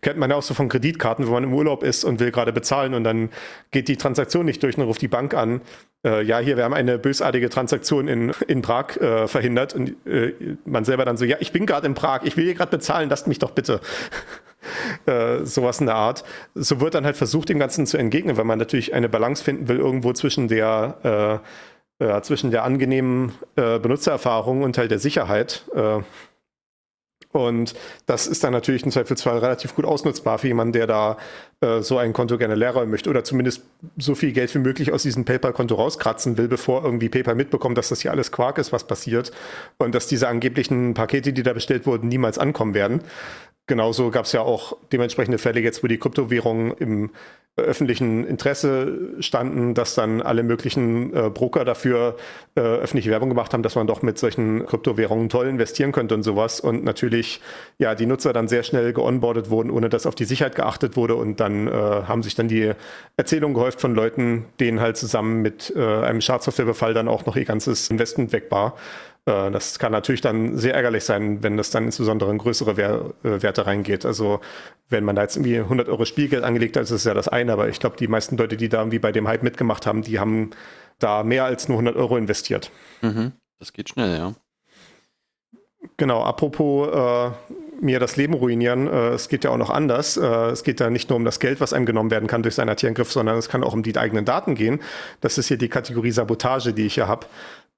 Kennt 0.00 0.18
man 0.18 0.30
ja 0.30 0.36
auch 0.36 0.42
so 0.42 0.54
von 0.54 0.70
Kreditkarten, 0.70 1.26
wo 1.26 1.32
man 1.32 1.44
im 1.44 1.52
Urlaub 1.52 1.82
ist 1.82 2.02
und 2.02 2.18
will 2.18 2.30
gerade 2.30 2.54
bezahlen 2.54 2.94
und 2.94 3.04
dann 3.04 3.28
geht 3.72 3.88
die 3.88 3.98
Transaktion 3.98 4.46
nicht 4.46 4.62
durch 4.62 4.78
und 4.78 4.84
ruft 4.84 5.02
die 5.02 5.08
Bank 5.08 5.34
an. 5.34 5.60
Äh, 6.02 6.22
ja, 6.22 6.38
hier, 6.38 6.56
wir 6.56 6.64
haben 6.64 6.74
eine 6.74 6.98
bösartige 6.98 7.50
Transaktion 7.50 8.08
in, 8.08 8.32
in 8.48 8.62
Prag 8.62 8.96
äh, 8.96 9.28
verhindert 9.28 9.74
und 9.74 10.06
äh, 10.06 10.32
man 10.64 10.86
selber 10.86 11.04
dann 11.04 11.18
so, 11.18 11.26
ja, 11.26 11.36
ich 11.40 11.52
bin 11.52 11.66
gerade 11.66 11.86
in 11.86 11.92
Prag, 11.94 12.22
ich 12.24 12.38
will 12.38 12.44
hier 12.44 12.54
gerade 12.54 12.70
bezahlen, 12.70 13.10
lasst 13.10 13.26
mich 13.26 13.38
doch 13.38 13.50
bitte. 13.50 13.80
Äh, 15.06 15.44
sowas 15.44 15.80
in 15.80 15.86
der 15.86 15.96
Art. 15.96 16.24
So 16.54 16.80
wird 16.80 16.94
dann 16.94 17.04
halt 17.04 17.16
versucht, 17.16 17.48
dem 17.48 17.58
Ganzen 17.58 17.86
zu 17.86 17.98
entgegnen, 17.98 18.36
weil 18.36 18.44
man 18.44 18.58
natürlich 18.58 18.94
eine 18.94 19.08
Balance 19.08 19.42
finden 19.42 19.68
will, 19.68 19.78
irgendwo 19.78 20.12
zwischen 20.12 20.48
der, 20.48 21.42
äh, 22.00 22.04
äh, 22.04 22.22
zwischen 22.22 22.50
der 22.50 22.64
angenehmen 22.64 23.32
äh, 23.56 23.78
Benutzererfahrung 23.78 24.62
und 24.62 24.78
halt 24.78 24.90
der 24.90 24.98
Sicherheit. 24.98 25.64
Äh. 25.74 26.00
und 27.32 27.74
das 28.06 28.26
ist 28.26 28.44
dann 28.44 28.52
natürlich 28.52 28.84
im 28.84 28.92
Zweifelsfall 28.92 29.38
relativ 29.38 29.74
gut 29.74 29.84
ausnutzbar 29.84 30.38
für 30.38 30.48
jemanden, 30.48 30.72
der 30.72 30.86
da 30.86 31.16
so 31.80 31.96
ein 31.96 32.12
Konto 32.12 32.36
gerne 32.36 32.56
leer 32.56 32.72
räumen 32.72 32.90
möchte 32.90 33.08
oder 33.08 33.24
zumindest 33.24 33.62
so 33.96 34.14
viel 34.14 34.32
Geld 34.32 34.54
wie 34.54 34.58
möglich 34.58 34.92
aus 34.92 35.02
diesem 35.02 35.24
PayPal-Konto 35.24 35.74
rauskratzen 35.74 36.36
will, 36.36 36.46
bevor 36.46 36.84
irgendwie 36.84 37.08
PayPal 37.08 37.34
mitbekommt, 37.34 37.78
dass 37.78 37.88
das 37.88 38.02
hier 38.02 38.10
alles 38.10 38.32
Quark 38.32 38.58
ist, 38.58 38.70
was 38.70 38.86
passiert 38.86 39.32
und 39.78 39.94
dass 39.94 40.06
diese 40.06 40.28
angeblichen 40.28 40.92
Pakete, 40.92 41.32
die 41.32 41.42
da 41.42 41.54
bestellt 41.54 41.86
wurden, 41.86 42.08
niemals 42.08 42.38
ankommen 42.38 42.74
werden. 42.74 43.00
Genauso 43.66 44.10
gab 44.10 44.26
es 44.26 44.32
ja 44.32 44.42
auch 44.42 44.76
dementsprechende 44.92 45.38
Fälle 45.38 45.60
jetzt, 45.60 45.82
wo 45.82 45.86
die 45.86 45.98
Kryptowährungen 45.98 46.72
im 46.72 47.10
öffentlichen 47.56 48.26
Interesse 48.26 49.14
standen, 49.20 49.74
dass 49.74 49.94
dann 49.94 50.20
alle 50.20 50.42
möglichen 50.42 51.14
äh, 51.14 51.30
Broker 51.30 51.64
dafür 51.64 52.16
äh, 52.56 52.60
öffentliche 52.60 53.10
Werbung 53.10 53.28
gemacht 53.28 53.52
haben, 53.52 53.62
dass 53.62 53.76
man 53.76 53.86
doch 53.86 54.02
mit 54.02 54.18
solchen 54.18 54.66
Kryptowährungen 54.66 55.28
toll 55.28 55.46
investieren 55.46 55.92
könnte 55.92 56.16
und 56.16 56.24
sowas. 56.24 56.58
Und 56.58 56.82
natürlich, 56.82 57.40
ja, 57.78 57.94
die 57.94 58.06
Nutzer 58.06 58.32
dann 58.32 58.48
sehr 58.48 58.64
schnell 58.64 58.92
geonboardet 58.92 59.50
wurden, 59.50 59.70
ohne 59.70 59.88
dass 59.88 60.04
auf 60.04 60.16
die 60.16 60.24
Sicherheit 60.24 60.56
geachtet 60.56 60.96
wurde. 60.96 61.14
Und 61.14 61.38
dann 61.38 61.68
äh, 61.68 61.70
haben 61.70 62.24
sich 62.24 62.34
dann 62.34 62.48
die 62.48 62.72
Erzählungen 63.16 63.54
gehäuft 63.54 63.80
von 63.80 63.94
Leuten, 63.94 64.46
denen 64.58 64.80
halt 64.80 64.96
zusammen 64.96 65.40
mit 65.40 65.72
äh, 65.76 65.80
einem 65.80 66.20
Schadsoftwarebefall 66.20 66.92
dann 66.92 67.06
auch 67.06 67.24
noch 67.24 67.36
ihr 67.36 67.44
ganzes 67.44 67.88
Investment 67.88 68.32
weg 68.32 68.50
war. 68.50 68.74
Äh, 69.26 69.50
das 69.50 69.78
kann 69.78 69.92
natürlich 69.92 70.20
dann 70.20 70.56
sehr 70.56 70.74
ärgerlich 70.74 71.04
sein, 71.04 71.42
wenn 71.42 71.56
das 71.56 71.70
dann 71.70 71.84
insbesondere 71.84 72.30
in 72.30 72.38
größere 72.38 72.76
Wer 72.76 73.12
äh, 73.22 73.42
Werte 73.42 73.66
reingeht. 73.66 74.04
Also 74.04 74.40
wenn 74.88 75.04
man 75.04 75.16
da 75.16 75.22
jetzt 75.22 75.36
irgendwie 75.36 75.58
100 75.58 75.88
Euro 75.88 76.04
Spielgeld 76.04 76.44
angelegt 76.44 76.76
hat, 76.76 76.84
ist 76.84 76.92
das 76.92 77.04
ja 77.04 77.14
das 77.14 77.28
eine, 77.28 77.52
aber 77.52 77.68
ich 77.68 77.80
glaube, 77.80 77.96
die 77.96 78.08
meisten 78.08 78.36
Leute, 78.36 78.56
die 78.56 78.68
da 78.68 78.78
irgendwie 78.78 78.98
bei 78.98 79.12
dem 79.12 79.26
Hype 79.28 79.42
mitgemacht 79.42 79.86
haben, 79.86 80.02
die 80.02 80.18
haben 80.18 80.50
da 80.98 81.22
mehr 81.22 81.44
als 81.44 81.68
nur 81.68 81.78
100 81.78 81.96
Euro 81.96 82.16
investiert. 82.16 82.70
Mhm. 83.02 83.32
Das 83.58 83.72
geht 83.72 83.88
schnell, 83.88 84.16
ja. 84.16 84.34
Genau, 85.96 86.22
apropos 86.22 86.88
äh, 86.88 87.30
mir 87.80 88.00
das 88.00 88.16
Leben 88.16 88.34
ruinieren, 88.34 88.86
äh, 88.86 89.10
es 89.10 89.28
geht 89.28 89.44
ja 89.44 89.50
auch 89.50 89.58
noch 89.58 89.70
anders. 89.70 90.16
Äh, 90.16 90.26
es 90.50 90.64
geht 90.64 90.80
ja 90.80 90.88
nicht 90.88 91.10
nur 91.10 91.16
um 91.16 91.24
das 91.24 91.40
Geld, 91.40 91.60
was 91.60 91.72
einem 91.72 91.86
genommen 91.86 92.10
werden 92.10 92.26
kann 92.26 92.42
durch 92.42 92.54
seinen 92.54 92.70
IT-Angriff, 92.70 93.12
sondern 93.12 93.36
es 93.36 93.48
kann 93.48 93.62
auch 93.62 93.74
um 93.74 93.82
die 93.82 93.96
eigenen 93.96 94.24
Daten 94.24 94.54
gehen. 94.54 94.80
Das 95.20 95.36
ist 95.36 95.48
hier 95.48 95.58
die 95.58 95.68
Kategorie 95.68 96.10
Sabotage, 96.10 96.72
die 96.72 96.86
ich 96.86 96.94
hier 96.94 97.06
habe 97.06 97.26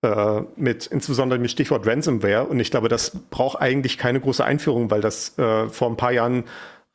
äh, 0.03 0.43
mit 0.57 0.87
insbesondere 0.87 1.39
mit 1.39 1.51
Stichwort 1.51 1.87
Ransomware. 1.87 2.45
Und 2.45 2.61
ich 2.61 2.71
glaube, 2.71 2.89
das 2.89 3.11
braucht 3.31 3.61
eigentlich 3.61 3.99
keine 3.99 4.21
große 4.21 4.45
Einführung, 4.45 4.91
weil 4.91 5.01
das 5.01 5.39
äh, 5.39 5.69
vor 5.69 5.89
ein 5.89 5.97
paar 5.97 6.13
Jahren 6.13 6.45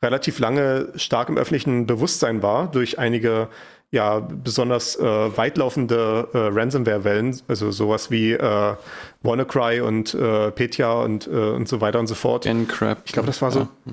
relativ 0.02 0.38
lange 0.38 0.92
stark 0.96 1.28
im 1.28 1.38
öffentlichen 1.38 1.86
Bewusstsein 1.86 2.42
war 2.42 2.70
durch 2.70 2.98
einige 2.98 3.48
ja 3.92 4.20
besonders 4.20 4.96
äh, 4.96 5.02
weitlaufende 5.04 6.28
äh, 6.32 6.38
Ransomware-Wellen, 6.38 7.40
also 7.46 7.70
sowas 7.70 8.10
wie 8.10 8.32
äh, 8.32 8.74
WannaCry 9.22 9.80
und 9.80 10.14
äh, 10.14 10.50
Petya 10.50 10.92
und, 10.92 11.26
äh, 11.26 11.30
und 11.30 11.68
so 11.68 11.80
weiter 11.80 12.00
und 12.00 12.06
so 12.06 12.14
fort. 12.14 12.46
Encrypt. 12.46 13.02
Ich 13.04 13.12
glaube, 13.12 13.26
das 13.26 13.42
war 13.42 13.50
so. 13.50 13.60
Ja. 13.60 13.92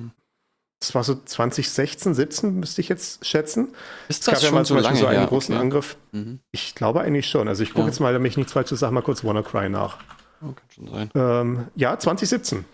Das 0.80 0.94
war 0.94 1.04
so 1.04 1.14
2016, 1.14 2.14
17, 2.14 2.58
müsste 2.58 2.80
ich 2.80 2.88
jetzt 2.88 3.26
schätzen. 3.26 3.68
Ist 4.08 4.26
das 4.26 4.38
es 4.38 4.40
gab 4.40 4.48
schon 4.48 4.48
ja 4.48 4.60
mal 4.60 4.64
so, 4.64 4.74
lange 4.76 4.96
so 4.96 5.06
einen 5.06 5.18
her? 5.18 5.28
großen 5.28 5.54
okay. 5.54 5.62
Angriff. 5.62 5.96
Mhm. 6.12 6.40
Ich 6.52 6.74
glaube 6.74 7.02
eigentlich 7.02 7.28
schon. 7.28 7.48
Also 7.48 7.62
ich 7.62 7.70
gucke 7.70 7.82
ja. 7.82 7.86
jetzt 7.88 8.00
mal, 8.00 8.14
damit 8.14 8.30
ich 8.32 8.38
nichts 8.38 8.52
Falsches 8.52 8.80
sage, 8.80 8.94
mal 8.94 9.02
kurz 9.02 9.22
WannaCry 9.22 9.68
nach. 9.68 9.98
Oh, 10.42 10.46
kann 10.46 10.64
schon 10.74 10.88
sein. 10.88 11.10
Ähm, 11.14 11.66
ja, 11.76 11.98
2017 11.98 12.64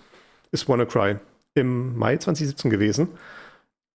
ist 0.53 0.69
WannaCry 0.69 1.17
im 1.55 1.99
Mai 1.99 2.17
2017 2.17 2.71
gewesen. 2.71 3.09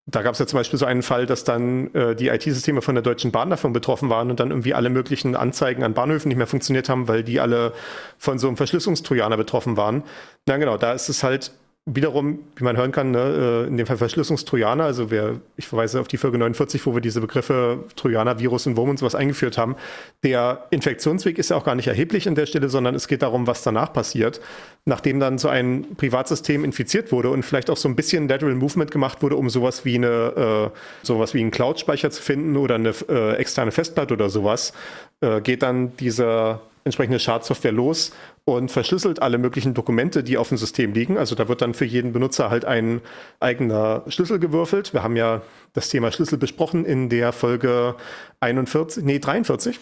Da 0.07 0.23
gab 0.23 0.33
es 0.33 0.39
ja 0.39 0.47
zum 0.47 0.57
Beispiel 0.59 0.79
so 0.79 0.85
einen 0.85 1.03
Fall, 1.03 1.25
dass 1.25 1.43
dann 1.45 1.93
äh, 1.93 2.15
die 2.15 2.27
IT-Systeme 2.27 2.81
von 2.81 2.95
der 2.95 3.03
Deutschen 3.03 3.31
Bahn 3.31 3.49
davon 3.49 3.71
betroffen 3.71 4.09
waren 4.09 4.29
und 4.29 4.39
dann 4.39 4.49
irgendwie 4.49 4.73
alle 4.73 4.89
möglichen 4.89 5.35
Anzeigen 5.37 5.83
an 5.83 5.93
Bahnhöfen 5.93 6.27
nicht 6.27 6.37
mehr 6.37 6.47
funktioniert 6.47 6.89
haben, 6.89 7.07
weil 7.07 7.23
die 7.23 7.39
alle 7.39 7.71
von 8.17 8.39
so 8.39 8.47
einem 8.47 8.57
Verschlüsselungstrojaner 8.57 9.37
betroffen 9.37 9.77
waren. 9.77 10.03
Na 10.47 10.57
genau, 10.57 10.77
da 10.77 10.91
ist 10.91 11.07
es 11.07 11.23
halt 11.23 11.51
wiederum, 11.87 12.39
wie 12.55 12.63
man 12.63 12.77
hören 12.77 12.91
kann, 12.91 13.09
ne, 13.09 13.63
äh, 13.65 13.67
in 13.67 13.75
dem 13.75 13.87
Fall 13.87 13.97
Verschlüsselungstrojaner, 13.97 14.83
also 14.83 15.09
wer, 15.09 15.41
ich 15.57 15.67
verweise 15.67 15.99
auf 15.99 16.07
die 16.07 16.17
Folge 16.17 16.37
49, 16.37 16.85
wo 16.85 16.93
wir 16.93 17.01
diese 17.01 17.21
Begriffe 17.21 17.85
Trojaner, 17.95 18.39
Virus 18.39 18.67
und 18.67 18.77
Wurm 18.77 18.89
und 18.91 18.99
sowas 18.99 19.15
eingeführt 19.15 19.57
haben. 19.57 19.75
Der 20.23 20.67
Infektionsweg 20.69 21.39
ist 21.39 21.49
ja 21.49 21.57
auch 21.57 21.63
gar 21.63 21.73
nicht 21.73 21.87
erheblich 21.87 22.27
an 22.27 22.35
der 22.35 22.45
Stelle, 22.45 22.69
sondern 22.69 22.93
es 22.93 23.07
geht 23.07 23.23
darum, 23.23 23.47
was 23.47 23.63
danach 23.63 23.93
passiert, 23.93 24.41
nachdem 24.85 25.19
dann 25.19 25.39
so 25.39 25.47
ein 25.47 25.95
Privatsystem 25.97 26.63
infiziert 26.63 27.11
wurde 27.11 27.31
und 27.31 27.41
vielleicht 27.41 27.71
auch 27.71 27.77
so 27.77 27.89
ein 27.89 27.95
bisschen 27.95 28.27
Lateral 28.27 28.53
Movement 28.53 28.91
gemacht 28.91 29.23
wurde, 29.23 29.35
um 29.35 29.49
sowas 29.49 29.83
wie 29.83 29.95
eine, 29.95 30.71
äh, 30.71 30.77
sowas 31.01 31.33
wie 31.33 31.39
einen 31.39 31.49
Cloud-Speicher 31.49 32.11
zu 32.11 32.21
finden 32.21 32.57
oder 32.57 32.75
eine 32.75 32.93
äh, 33.09 33.37
externe 33.37 33.71
Festplatte 33.71 34.13
oder 34.13 34.29
sowas, 34.29 34.73
äh, 35.21 35.41
geht 35.41 35.63
dann 35.63 35.97
dieser 35.97 36.61
entsprechende 36.83 37.19
Schadsoftware 37.19 37.71
los 37.71 38.11
und 38.45 38.71
verschlüsselt 38.71 39.21
alle 39.21 39.37
möglichen 39.37 39.73
Dokumente, 39.73 40.23
die 40.23 40.37
auf 40.37 40.49
dem 40.49 40.57
System 40.57 40.93
liegen. 40.93 41.17
Also 41.17 41.35
da 41.35 41.47
wird 41.47 41.61
dann 41.61 41.73
für 41.73 41.85
jeden 41.85 42.13
Benutzer 42.13 42.49
halt 42.49 42.65
ein 42.65 43.01
eigener 43.39 44.03
Schlüssel 44.07 44.39
gewürfelt. 44.39 44.93
Wir 44.93 45.03
haben 45.03 45.15
ja 45.15 45.41
das 45.73 45.89
Thema 45.89 46.11
Schlüssel 46.11 46.37
besprochen 46.37 46.85
in 46.85 47.09
der 47.09 47.33
Folge 47.33 47.95
41, 48.39 49.03
nee, 49.03 49.19
43, 49.19 49.79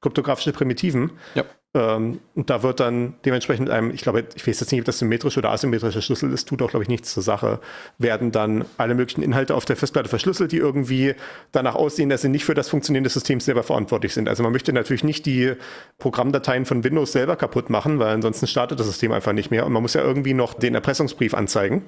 kryptografische 0.00 0.52
Primitiven. 0.52 1.12
Ja. 1.34 1.44
Ähm, 1.76 2.20
und 2.34 2.48
da 2.48 2.62
wird 2.62 2.80
dann 2.80 3.14
dementsprechend 3.26 3.68
einem, 3.68 3.90
ich 3.90 4.00
glaube, 4.00 4.24
ich 4.34 4.46
weiß 4.46 4.60
jetzt 4.60 4.72
nicht, 4.72 4.80
ob 4.80 4.86
das 4.86 4.98
symmetrische 4.98 5.40
oder 5.40 5.50
asymmetrische 5.50 6.00
Schlüssel 6.00 6.32
ist, 6.32 6.48
tut 6.48 6.62
auch, 6.62 6.70
glaube 6.70 6.84
ich, 6.84 6.88
nichts 6.88 7.12
zur 7.12 7.22
Sache, 7.22 7.60
werden 7.98 8.32
dann 8.32 8.64
alle 8.78 8.94
möglichen 8.94 9.22
Inhalte 9.22 9.54
auf 9.54 9.66
der 9.66 9.76
Festplatte 9.76 10.08
verschlüsselt, 10.08 10.52
die 10.52 10.56
irgendwie 10.56 11.14
danach 11.52 11.74
aussehen, 11.74 12.08
dass 12.08 12.22
sie 12.22 12.30
nicht 12.30 12.46
für 12.46 12.54
das 12.54 12.70
Funktionieren 12.70 13.04
des 13.04 13.12
Systems 13.12 13.44
selber 13.44 13.62
verantwortlich 13.62 14.14
sind. 14.14 14.26
Also 14.26 14.42
man 14.42 14.52
möchte 14.52 14.72
natürlich 14.72 15.04
nicht 15.04 15.26
die 15.26 15.52
Programmdateien 15.98 16.64
von 16.64 16.82
Windows 16.82 17.12
selber 17.12 17.36
kaputt 17.36 17.68
machen, 17.68 17.98
weil 17.98 18.08
ansonsten 18.08 18.46
startet 18.46 18.80
das 18.80 18.86
System 18.86 19.12
einfach 19.12 19.34
nicht 19.34 19.50
mehr. 19.50 19.66
Und 19.66 19.72
man 19.72 19.82
muss 19.82 19.92
ja 19.92 20.00
irgendwie 20.00 20.32
noch 20.32 20.54
den 20.54 20.74
Erpressungsbrief 20.74 21.34
anzeigen. 21.34 21.84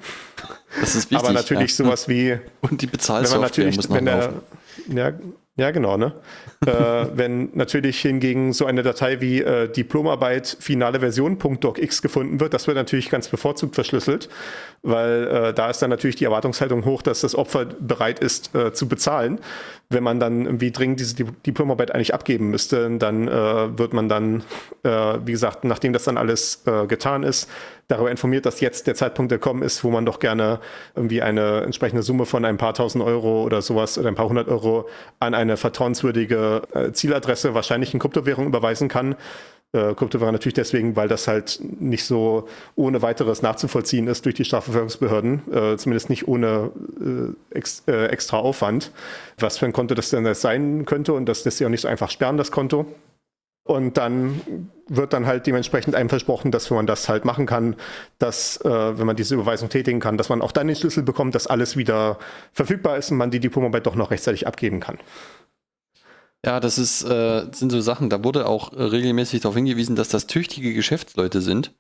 Das 0.80 0.94
ist 0.94 1.10
wichtig. 1.10 1.26
Aber 1.26 1.32
natürlich 1.32 1.70
ja. 1.70 1.84
sowas 1.84 2.08
wie. 2.08 2.38
Und 2.60 2.82
die 2.82 2.86
Bezahlsoftware 2.86 3.72
muss 3.72 3.88
noch 3.88 3.96
wenn 3.96 4.04
der, 4.04 4.34
ja, 4.88 5.12
ja, 5.58 5.72
genau. 5.72 5.96
Ne? 5.96 6.12
äh, 6.66 6.70
wenn 7.14 7.50
natürlich 7.54 8.00
hingegen 8.00 8.52
so 8.52 8.64
eine 8.64 8.82
Datei 8.82 9.20
wie 9.20 9.42
äh, 9.42 9.68
Diplomarbeit 9.68 10.56
finale 10.60 11.00
Version.docx 11.00 12.00
gefunden 12.00 12.40
wird, 12.40 12.54
das 12.54 12.66
wird 12.66 12.76
natürlich 12.76 13.10
ganz 13.10 13.28
bevorzugt 13.28 13.74
verschlüsselt, 13.74 14.28
weil 14.82 15.26
äh, 15.26 15.54
da 15.54 15.68
ist 15.68 15.82
dann 15.82 15.90
natürlich 15.90 16.16
die 16.16 16.24
Erwartungshaltung 16.24 16.84
hoch, 16.84 17.02
dass 17.02 17.20
das 17.20 17.34
Opfer 17.34 17.66
bereit 17.66 18.20
ist 18.20 18.54
äh, 18.54 18.72
zu 18.72 18.88
bezahlen. 18.88 19.40
Wenn 19.90 20.02
man 20.02 20.20
dann 20.20 20.44
irgendwie 20.44 20.70
dringend 20.70 21.00
diese 21.00 21.16
Diplomarbeit 21.24 21.92
eigentlich 21.92 22.14
abgeben 22.14 22.50
müsste, 22.50 22.90
dann 22.98 23.26
äh, 23.26 23.78
wird 23.78 23.94
man 23.94 24.08
dann, 24.08 24.44
äh, 24.84 24.90
wie 25.24 25.32
gesagt, 25.32 25.64
nachdem 25.64 25.92
das 25.92 26.04
dann 26.04 26.18
alles 26.18 26.62
getan 26.88 27.22
ist, 27.22 27.48
darüber 27.88 28.10
informiert, 28.10 28.46
dass 28.46 28.60
jetzt 28.60 28.86
der 28.86 28.94
Zeitpunkt 28.94 29.30
gekommen 29.32 29.62
ist, 29.62 29.82
wo 29.82 29.90
man 29.90 30.04
doch 30.04 30.20
gerne 30.20 30.60
irgendwie 30.94 31.22
eine 31.22 31.62
entsprechende 31.62 32.02
Summe 32.02 32.26
von 32.26 32.44
ein 32.44 32.58
paar 32.58 32.74
tausend 32.74 33.02
Euro 33.02 33.42
oder 33.42 33.62
sowas 33.62 33.98
oder 33.98 34.08
ein 34.08 34.14
paar 34.14 34.28
hundert 34.28 34.48
Euro 34.48 34.88
an 35.20 35.34
eine 35.34 35.56
vertrauenswürdige 35.56 36.62
äh, 36.74 36.92
Zieladresse, 36.92 37.54
wahrscheinlich 37.54 37.94
in 37.94 38.00
Kryptowährung 38.00 38.46
überweisen 38.46 38.88
kann. 38.88 39.16
Äh, 39.72 39.94
Kryptowährung 39.94 40.32
natürlich 40.32 40.54
deswegen, 40.54 40.96
weil 40.96 41.08
das 41.08 41.28
halt 41.28 41.60
nicht 41.80 42.04
so 42.04 42.46
ohne 42.74 43.00
weiteres 43.00 43.40
nachzuvollziehen 43.40 44.06
ist 44.06 44.24
durch 44.26 44.34
die 44.34 44.44
Strafverfolgungsbehörden, 44.44 45.42
äh, 45.52 45.76
zumindest 45.78 46.10
nicht 46.10 46.28
ohne 46.28 46.70
äh, 47.00 47.56
ex, 47.56 47.82
äh, 47.86 48.06
extra 48.06 48.38
Aufwand. 48.38 48.92
Was 49.38 49.58
für 49.58 49.64
ein 49.64 49.72
Konto 49.72 49.94
das 49.94 50.10
denn 50.10 50.32
sein 50.34 50.84
könnte 50.84 51.14
und 51.14 51.26
das 51.26 51.44
lässt 51.44 51.58
sich 51.58 51.66
auch 51.66 51.70
nicht 51.70 51.82
so 51.82 51.88
einfach 51.88 52.10
sperren, 52.10 52.36
das 52.36 52.50
Konto. 52.50 52.86
Und 53.68 53.98
dann 53.98 54.70
wird 54.86 55.12
dann 55.12 55.26
halt 55.26 55.46
dementsprechend 55.46 55.94
einem 55.94 56.08
versprochen, 56.08 56.50
dass 56.50 56.70
wenn 56.70 56.76
man 56.76 56.86
das 56.86 57.06
halt 57.10 57.26
machen 57.26 57.44
kann, 57.44 57.76
dass, 58.18 58.56
äh, 58.62 58.98
wenn 58.98 59.06
man 59.06 59.14
diese 59.14 59.34
Überweisung 59.34 59.68
tätigen 59.68 60.00
kann, 60.00 60.16
dass 60.16 60.30
man 60.30 60.40
auch 60.40 60.52
dann 60.52 60.68
den 60.68 60.74
Schlüssel 60.76 61.02
bekommt, 61.02 61.34
dass 61.34 61.46
alles 61.46 61.76
wieder 61.76 62.18
verfügbar 62.54 62.96
ist 62.96 63.10
und 63.10 63.18
man 63.18 63.30
die 63.30 63.40
Diplomarbeit 63.40 63.86
doch 63.86 63.94
noch 63.94 64.10
rechtzeitig 64.10 64.46
abgeben 64.46 64.80
kann. 64.80 64.96
Ja, 66.46 66.60
das 66.60 66.78
ist, 66.78 67.04
äh, 67.04 67.44
sind 67.52 67.68
so 67.68 67.82
Sachen, 67.82 68.08
da 68.08 68.24
wurde 68.24 68.46
auch 68.46 68.72
regelmäßig 68.72 69.42
darauf 69.42 69.54
hingewiesen, 69.54 69.96
dass 69.96 70.08
das 70.08 70.26
tüchtige 70.26 70.72
Geschäftsleute 70.72 71.42
sind 71.42 71.74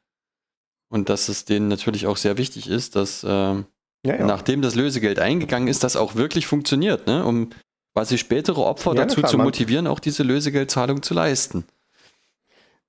und 0.90 1.08
dass 1.08 1.30
es 1.30 1.46
denen 1.46 1.68
natürlich 1.68 2.06
auch 2.06 2.18
sehr 2.18 2.36
wichtig 2.36 2.68
ist, 2.68 2.96
dass 2.96 3.24
äh, 3.24 3.28
ja, 3.28 3.64
ja. 4.04 4.26
nachdem 4.26 4.60
das 4.60 4.74
Lösegeld 4.74 5.20
eingegangen 5.20 5.68
ist, 5.68 5.84
das 5.84 5.96
auch 5.96 6.16
wirklich 6.16 6.46
funktioniert, 6.46 7.06
ne? 7.06 7.24
um 7.24 7.48
quasi 7.94 8.18
spätere 8.18 8.60
Opfer 8.60 8.94
ja, 8.94 9.04
dazu 9.04 9.20
klar, 9.20 9.30
zu 9.30 9.38
motivieren, 9.38 9.86
auch 9.86 10.00
diese 10.00 10.22
Lösegeldzahlung 10.22 11.02
zu 11.02 11.14
leisten 11.14 11.64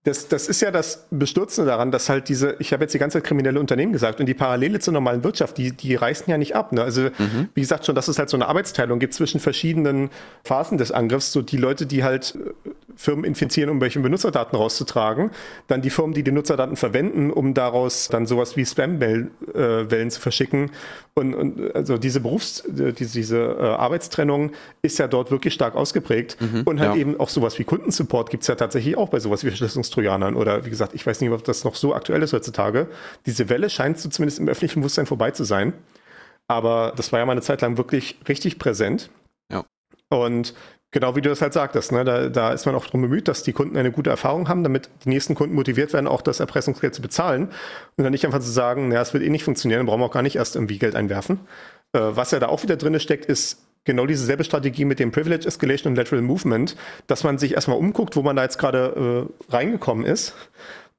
das, 0.04 0.30
das 0.30 0.48
ist 0.48 0.62
ja 0.62 0.72
das 0.72 1.08
Bestürzende 1.12 1.70
daran, 1.70 1.92
dass 1.92 2.08
halt 2.08 2.30
diese, 2.30 2.56
ich 2.60 2.72
habe 2.72 2.84
jetzt 2.84 2.94
die 2.94 3.00
ganze 3.00 3.18
Zeit 3.18 3.26
kriminelle 3.26 3.60
Unternehmen 3.60 3.92
gesagt 3.92 4.22
und 4.22 4.28
die 4.28 4.34
Parallele 4.34 4.80
zur 4.80 4.94
normalen 4.94 5.26
Wirtschaft, 5.26 5.58
die, 5.58 5.72
die 5.72 5.94
reißen 5.96 6.30
ja 6.32 6.38
nicht 6.38 6.56
ab. 6.56 6.72
Ne? 6.72 6.82
Also, 6.82 7.04
mhm. 7.18 7.50
wie 7.54 7.62
gesagt, 7.62 7.86
schon, 7.86 7.96
dass 7.96 8.08
es 8.08 8.18
halt 8.18 8.30
so 8.30 8.38
eine 8.38 8.48
Arbeitsteilung 8.48 9.00
gibt 9.00 9.14
zwischen 9.14 9.42
verschiedenen 9.42 10.10
Phasen 10.46 10.78
des 10.78 10.94
Angriffs. 10.94 11.34
So 11.34 11.42
die 11.42 11.58
Leute, 11.58 11.86
die 11.86 12.06
halt 12.06 12.38
Firmen 13.00 13.24
infizieren, 13.24 13.70
um 13.70 13.80
welche 13.80 14.02
Benutzerdaten 14.02 14.58
rauszutragen, 14.58 15.32
dann 15.68 15.82
die 15.82 15.90
Firmen, 15.90 16.14
die 16.14 16.22
die 16.22 16.34
Nutzerdaten 16.34 16.76
verwenden, 16.76 17.32
um 17.32 17.54
daraus 17.54 18.10
dann 18.10 18.26
sowas 18.26 18.58
wie 18.58 18.66
Spam-Wellen 18.66 19.32
äh, 19.54 20.10
zu 20.10 20.20
verschicken. 20.20 20.72
Und, 21.14 21.34
und 21.34 21.74
also 21.74 21.98
diese 21.98 22.20
Berufs-, 22.20 22.60
äh, 22.66 22.92
diese, 22.92 23.14
diese 23.14 23.38
äh, 23.38 23.64
Arbeitstrennung 23.64 24.52
ist 24.82 25.00
ja 25.00 25.08
dort 25.08 25.32
wirklich 25.32 25.54
stark 25.54 25.76
ausgeprägt. 25.76 26.36
Mhm, 26.42 26.64
und 26.66 26.82
halt 26.82 26.96
ja. 26.96 27.00
eben 27.00 27.18
auch 27.22 27.30
sowas 27.30 27.58
wie 27.58 27.64
Kundensupport 27.64 28.30
gibt 28.30 28.44
es 28.44 28.48
ja 28.48 28.56
tatsächlich 28.56 28.98
auch 28.98 29.08
bei 29.08 29.22
sowas 29.22 29.46
wie 29.46 29.48
Verschlüsselungs 29.48 29.92
Trojanern 29.92 30.36
oder 30.36 30.66
wie 30.66 30.70
gesagt, 30.70 30.94
ich 30.94 31.08
weiß 31.08 31.22
nicht, 31.22 31.32
ob 31.32 31.42
das 31.46 31.64
noch 31.64 31.76
so 31.76 31.96
aktuell 31.96 32.22
ist 32.22 32.34
heutzutage. 32.34 32.88
Diese 33.26 33.48
Welle 33.48 33.70
scheint 33.70 33.98
so 33.98 34.10
zumindest 34.10 34.40
im 34.40 34.50
öffentlichen 34.50 34.82
Bewusstsein 34.82 35.06
vorbei 35.06 35.32
zu 35.32 35.46
sein. 35.46 35.72
Aber 36.50 36.92
das 36.98 37.14
war 37.14 37.20
ja 37.20 37.26
mal 37.26 37.32
eine 37.32 37.42
Zeit 37.42 37.62
lang 37.62 37.78
wirklich 37.78 38.20
richtig 38.28 38.60
präsent. 38.60 39.10
Ja. 39.50 39.64
Und 40.10 40.54
genau 40.92 41.16
wie 41.16 41.22
du 41.22 41.30
das 41.30 41.42
halt 41.42 41.54
sagtest, 41.54 41.92
ne, 41.92 42.04
da, 42.04 42.30
da 42.30 42.52
ist 42.52 42.66
man 42.66 42.76
auch 42.76 42.86
darum 42.86 43.02
bemüht, 43.02 43.28
dass 43.28 43.44
die 43.44 43.54
Kunden 43.54 43.78
eine 43.78 43.92
gute 43.92 44.10
Erfahrung 44.10 44.50
haben, 44.50 44.64
damit 44.64 44.90
die 45.06 45.10
nächsten 45.10 45.36
Kunden 45.36 45.56
motiviert 45.56 45.94
werden, 45.94 46.08
auch 46.08 46.22
das 46.22 46.40
Erpressungsgeld 46.40 46.96
zu 46.96 47.02
bezahlen. 47.02 47.50
Und 47.98 48.04
dann 48.04 48.12
nicht 48.12 48.26
einfach 48.26 48.40
zu 48.40 48.52
sagen, 48.52 48.90
naja, 48.90 49.02
es 49.02 49.14
wird 49.14 49.24
eh 49.24 49.30
nicht 49.30 49.44
funktionieren, 49.44 49.80
dann 49.80 49.86
brauchen 49.86 50.02
wir 50.02 50.06
auch 50.06 50.12
gar 50.12 50.24
nicht 50.24 50.36
erst 50.36 50.56
irgendwie 50.56 50.80
Geld 50.80 50.96
einwerfen. 50.96 51.40
Äh, 51.94 52.00
was 52.02 52.32
ja 52.32 52.40
da 52.40 52.48
auch 52.48 52.64
wieder 52.64 52.76
drin 52.76 53.00
steckt, 53.00 53.26
ist 53.26 53.64
genau 53.86 54.06
dieselbe 54.06 54.44
Strategie 54.44 54.86
mit 54.86 55.00
dem 55.00 55.12
Privilege 55.12 55.48
Escalation 55.48 55.94
und 55.94 55.98
Lateral 55.98 56.22
Movement, 56.22 56.76
dass 57.08 57.24
man 57.24 57.38
sich 57.38 57.54
erstmal 57.54 57.78
umguckt, 57.78 58.16
wo 58.16 58.22
man 58.22 58.36
da 58.36 58.44
jetzt 58.44 58.58
gerade 58.58 59.28
äh, 59.50 59.54
reingekommen 59.54 60.06
ist 60.06 60.36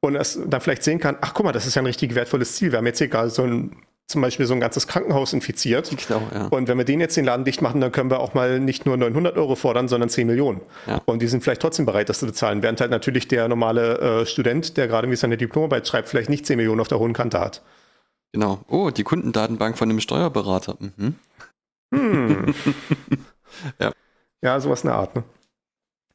und 0.00 0.16
es 0.16 0.40
dann 0.46 0.60
vielleicht 0.60 0.82
sehen 0.82 0.98
kann, 0.98 1.16
ach 1.20 1.34
guck 1.34 1.44
mal, 1.44 1.52
das 1.52 1.66
ist 1.66 1.74
ja 1.74 1.82
ein 1.82 1.86
richtig 1.86 2.14
wertvolles 2.14 2.56
Ziel. 2.56 2.72
Wir 2.72 2.78
haben 2.78 2.86
jetzt 2.86 2.98
hier 2.98 3.08
gerade 3.08 3.30
so 3.30 3.42
ein 3.42 3.76
zum 4.10 4.20
Beispiel 4.20 4.46
so 4.46 4.54
ein 4.54 4.60
ganzes 4.60 4.86
Krankenhaus 4.86 5.32
infiziert. 5.32 5.90
Genau, 6.06 6.22
ja. 6.34 6.46
Und 6.48 6.68
wenn 6.68 6.76
wir 6.76 6.84
den 6.84 7.00
jetzt 7.00 7.16
den 7.16 7.24
Laden 7.24 7.44
dicht 7.44 7.62
machen, 7.62 7.80
dann 7.80 7.92
können 7.92 8.10
wir 8.10 8.20
auch 8.20 8.34
mal 8.34 8.60
nicht 8.60 8.86
nur 8.86 8.96
900 8.96 9.36
Euro 9.36 9.54
fordern, 9.54 9.88
sondern 9.88 10.08
10 10.08 10.26
Millionen. 10.26 10.60
Ja. 10.86 11.00
Und 11.06 11.22
die 11.22 11.28
sind 11.28 11.42
vielleicht 11.42 11.62
trotzdem 11.62 11.86
bereit, 11.86 12.08
das 12.08 12.18
zu 12.18 12.26
bezahlen, 12.26 12.62
während 12.62 12.80
halt 12.80 12.90
natürlich 12.90 13.28
der 13.28 13.48
normale 13.48 13.98
äh, 14.22 14.26
Student, 14.26 14.76
der 14.76 14.88
gerade 14.88 15.06
irgendwie 15.06 15.18
seine 15.18 15.36
Diplomarbeit 15.36 15.86
schreibt, 15.86 16.08
vielleicht 16.08 16.28
nicht 16.28 16.44
10 16.44 16.56
Millionen 16.56 16.80
auf 16.80 16.88
der 16.88 16.98
hohen 16.98 17.12
Kante 17.12 17.40
hat. 17.40 17.62
Genau. 18.32 18.60
Oh, 18.68 18.90
die 18.90 19.02
Kundendatenbank 19.02 19.78
von 19.78 19.88
dem 19.88 20.00
Steuerberater. 20.00 20.76
Mhm. 20.78 21.14
Hm. 21.92 22.54
ja. 23.80 23.92
ja, 24.42 24.60
sowas 24.60 24.82
in 24.82 24.88
der 24.88 24.96
Art. 24.96 25.16
Ne? 25.16 25.24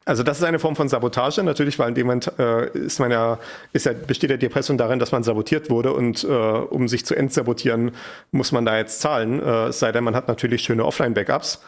Also 0.08 0.22
das 0.22 0.38
ist 0.38 0.44
eine 0.44 0.60
Form 0.60 0.76
von 0.76 0.88
Sabotage 0.88 1.42
natürlich, 1.42 1.80
weil 1.80 1.90
in 1.90 1.96
dem 1.96 2.06
Moment 2.06 2.32
äh, 2.38 2.70
ist 2.78 3.00
man 3.00 3.10
ja, 3.10 3.40
ist 3.74 3.88
ja, 3.88 3.94
besteht 3.94 4.30
ja 4.30 4.38
die 4.38 4.46
Erpressung 4.46 4.78
darin, 4.78 5.00
dass 5.00 5.12
man 5.12 5.24
sabotiert 5.24 5.72
wurde 5.72 5.94
und 5.94 6.24
äh, 6.24 6.28
um 6.28 6.88
sich 6.88 7.06
zu 7.08 7.16
entsabotieren, 7.16 7.92
muss 8.32 8.52
man 8.52 8.66
da 8.66 8.78
jetzt 8.78 9.02
zahlen. 9.02 9.42
Äh, 9.42 9.68
es 9.70 9.80
sei 9.80 9.92
denn, 9.92 10.04
man 10.04 10.16
hat 10.16 10.28
natürlich 10.28 10.62
schöne 10.62 10.86
Offline-Backups. 10.86 11.60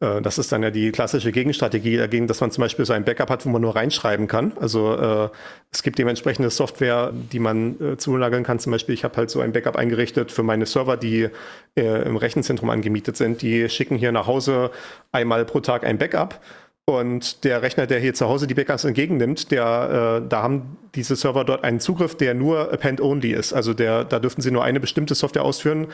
Äh, 0.00 0.20
das 0.20 0.38
ist 0.38 0.52
dann 0.52 0.62
ja 0.62 0.70
die 0.70 0.90
klassische 0.90 1.32
Gegenstrategie 1.32 1.96
dagegen, 1.96 2.26
dass 2.26 2.40
man 2.40 2.50
zum 2.50 2.62
Beispiel 2.62 2.84
so 2.84 2.92
ein 2.92 3.04
Backup 3.04 3.30
hat, 3.30 3.46
wo 3.46 3.50
man 3.50 3.62
nur 3.62 3.76
reinschreiben 3.76 4.26
kann. 4.26 4.52
Also 4.60 4.96
äh, 4.96 5.28
es 5.70 5.82
gibt 5.82 5.98
dementsprechende 5.98 6.50
Software, 6.50 7.12
die 7.12 7.38
man 7.38 7.80
äh, 7.80 7.96
zulagern 7.96 8.42
kann. 8.42 8.58
Zum 8.58 8.72
Beispiel, 8.72 8.94
ich 8.94 9.04
habe 9.04 9.16
halt 9.16 9.30
so 9.30 9.40
ein 9.40 9.52
Backup 9.52 9.76
eingerichtet 9.76 10.32
für 10.32 10.42
meine 10.42 10.66
Server, 10.66 10.96
die 10.96 11.28
äh, 11.76 12.02
im 12.02 12.16
Rechenzentrum 12.16 12.70
angemietet 12.70 13.16
sind. 13.16 13.42
Die 13.42 13.68
schicken 13.68 13.96
hier 13.96 14.12
nach 14.12 14.26
Hause 14.26 14.70
einmal 15.12 15.44
pro 15.44 15.60
Tag 15.60 15.84
ein 15.84 15.98
Backup. 15.98 16.40
Und 16.88 17.42
der 17.42 17.62
Rechner, 17.62 17.88
der 17.88 17.98
hier 17.98 18.14
zu 18.14 18.28
Hause 18.28 18.46
die 18.46 18.54
Backups 18.54 18.84
entgegennimmt, 18.84 19.50
der, 19.50 20.20
äh, 20.22 20.28
da 20.28 20.42
haben 20.42 20.78
diese 20.94 21.16
Server 21.16 21.44
dort 21.44 21.64
einen 21.64 21.80
Zugriff, 21.80 22.16
der 22.16 22.32
nur 22.32 22.72
Append-Only 22.72 23.32
ist. 23.32 23.52
Also 23.52 23.74
der, 23.74 24.04
da 24.04 24.20
dürften 24.20 24.40
sie 24.40 24.52
nur 24.52 24.62
eine 24.62 24.78
bestimmte 24.78 25.16
Software 25.16 25.42
ausführen, 25.42 25.88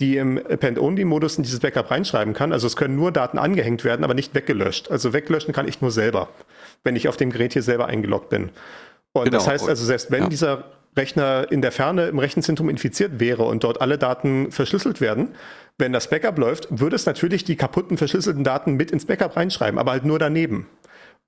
die 0.00 0.16
im 0.16 0.38
Append-Only-Modus 0.38 1.38
in 1.38 1.42
dieses 1.42 1.58
Backup 1.58 1.90
reinschreiben 1.90 2.32
kann. 2.32 2.52
Also 2.52 2.68
es 2.68 2.76
können 2.76 2.94
nur 2.94 3.10
Daten 3.10 3.38
angehängt 3.38 3.82
werden, 3.82 4.04
aber 4.04 4.14
nicht 4.14 4.36
weggelöscht. 4.36 4.88
Also 4.88 5.12
weglöschen 5.12 5.52
kann 5.52 5.66
ich 5.66 5.80
nur 5.80 5.90
selber, 5.90 6.28
wenn 6.84 6.94
ich 6.94 7.08
auf 7.08 7.16
dem 7.16 7.30
Gerät 7.30 7.52
hier 7.52 7.62
selber 7.64 7.86
eingeloggt 7.86 8.28
bin. 8.28 8.50
Und 9.14 9.24
genau. 9.24 9.38
das 9.38 9.48
heißt 9.48 9.68
also, 9.68 9.84
selbst 9.84 10.12
wenn 10.12 10.24
ja. 10.24 10.28
dieser 10.28 10.64
Rechner 10.96 11.50
in 11.50 11.60
der 11.60 11.72
Ferne 11.72 12.06
im 12.06 12.20
Rechenzentrum 12.20 12.68
infiziert 12.68 13.18
wäre 13.18 13.42
und 13.42 13.64
dort 13.64 13.80
alle 13.80 13.98
Daten 13.98 14.52
verschlüsselt 14.52 15.00
werden, 15.00 15.34
wenn 15.78 15.92
das 15.92 16.08
Backup 16.08 16.38
läuft, 16.38 16.68
würde 16.70 16.96
es 16.96 17.06
natürlich 17.06 17.44
die 17.44 17.56
kaputten 17.56 17.98
verschlüsselten 17.98 18.44
Daten 18.44 18.74
mit 18.74 18.90
ins 18.90 19.06
Backup 19.06 19.36
reinschreiben, 19.36 19.78
aber 19.78 19.92
halt 19.92 20.04
nur 20.04 20.18
daneben. 20.18 20.66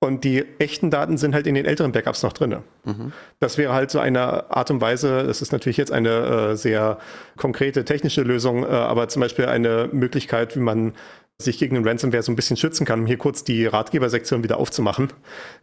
Und 0.01 0.23
die 0.23 0.45
echten 0.59 0.89
Daten 0.89 1.17
sind 1.17 1.35
halt 1.35 1.45
in 1.45 1.55
den 1.55 1.65
älteren 1.65 1.91
Backups 1.91 2.23
noch 2.23 2.31
drin. 2.31 2.55
Mhm. 2.85 3.11
Das 3.39 3.57
wäre 3.57 3.73
halt 3.73 3.91
so 3.91 3.99
eine 3.99 4.49
Art 4.49 4.71
und 4.71 4.79
Weise, 4.79 5.23
das 5.23 5.41
ist 5.41 5.51
natürlich 5.51 5.75
jetzt 5.75 5.91
eine 5.91 6.51
äh, 6.51 6.55
sehr 6.55 6.99
konkrete 7.35 7.83
technische 7.83 8.21
Lösung, 8.21 8.63
äh, 8.63 8.67
aber 8.67 9.09
zum 9.09 9.21
Beispiel 9.21 9.45
eine 9.45 9.89
Möglichkeit, 9.91 10.55
wie 10.55 10.61
man 10.61 10.93
sich 11.41 11.57
gegen 11.57 11.75
den 11.75 11.87
Ransomware 11.87 12.23
so 12.23 12.31
ein 12.31 12.35
bisschen 12.35 12.57
schützen 12.57 12.85
kann, 12.85 13.01
um 13.01 13.05
hier 13.05 13.17
kurz 13.17 13.43
die 13.43 13.65
Ratgebersektion 13.65 14.43
wieder 14.43 14.57
aufzumachen, 14.57 15.09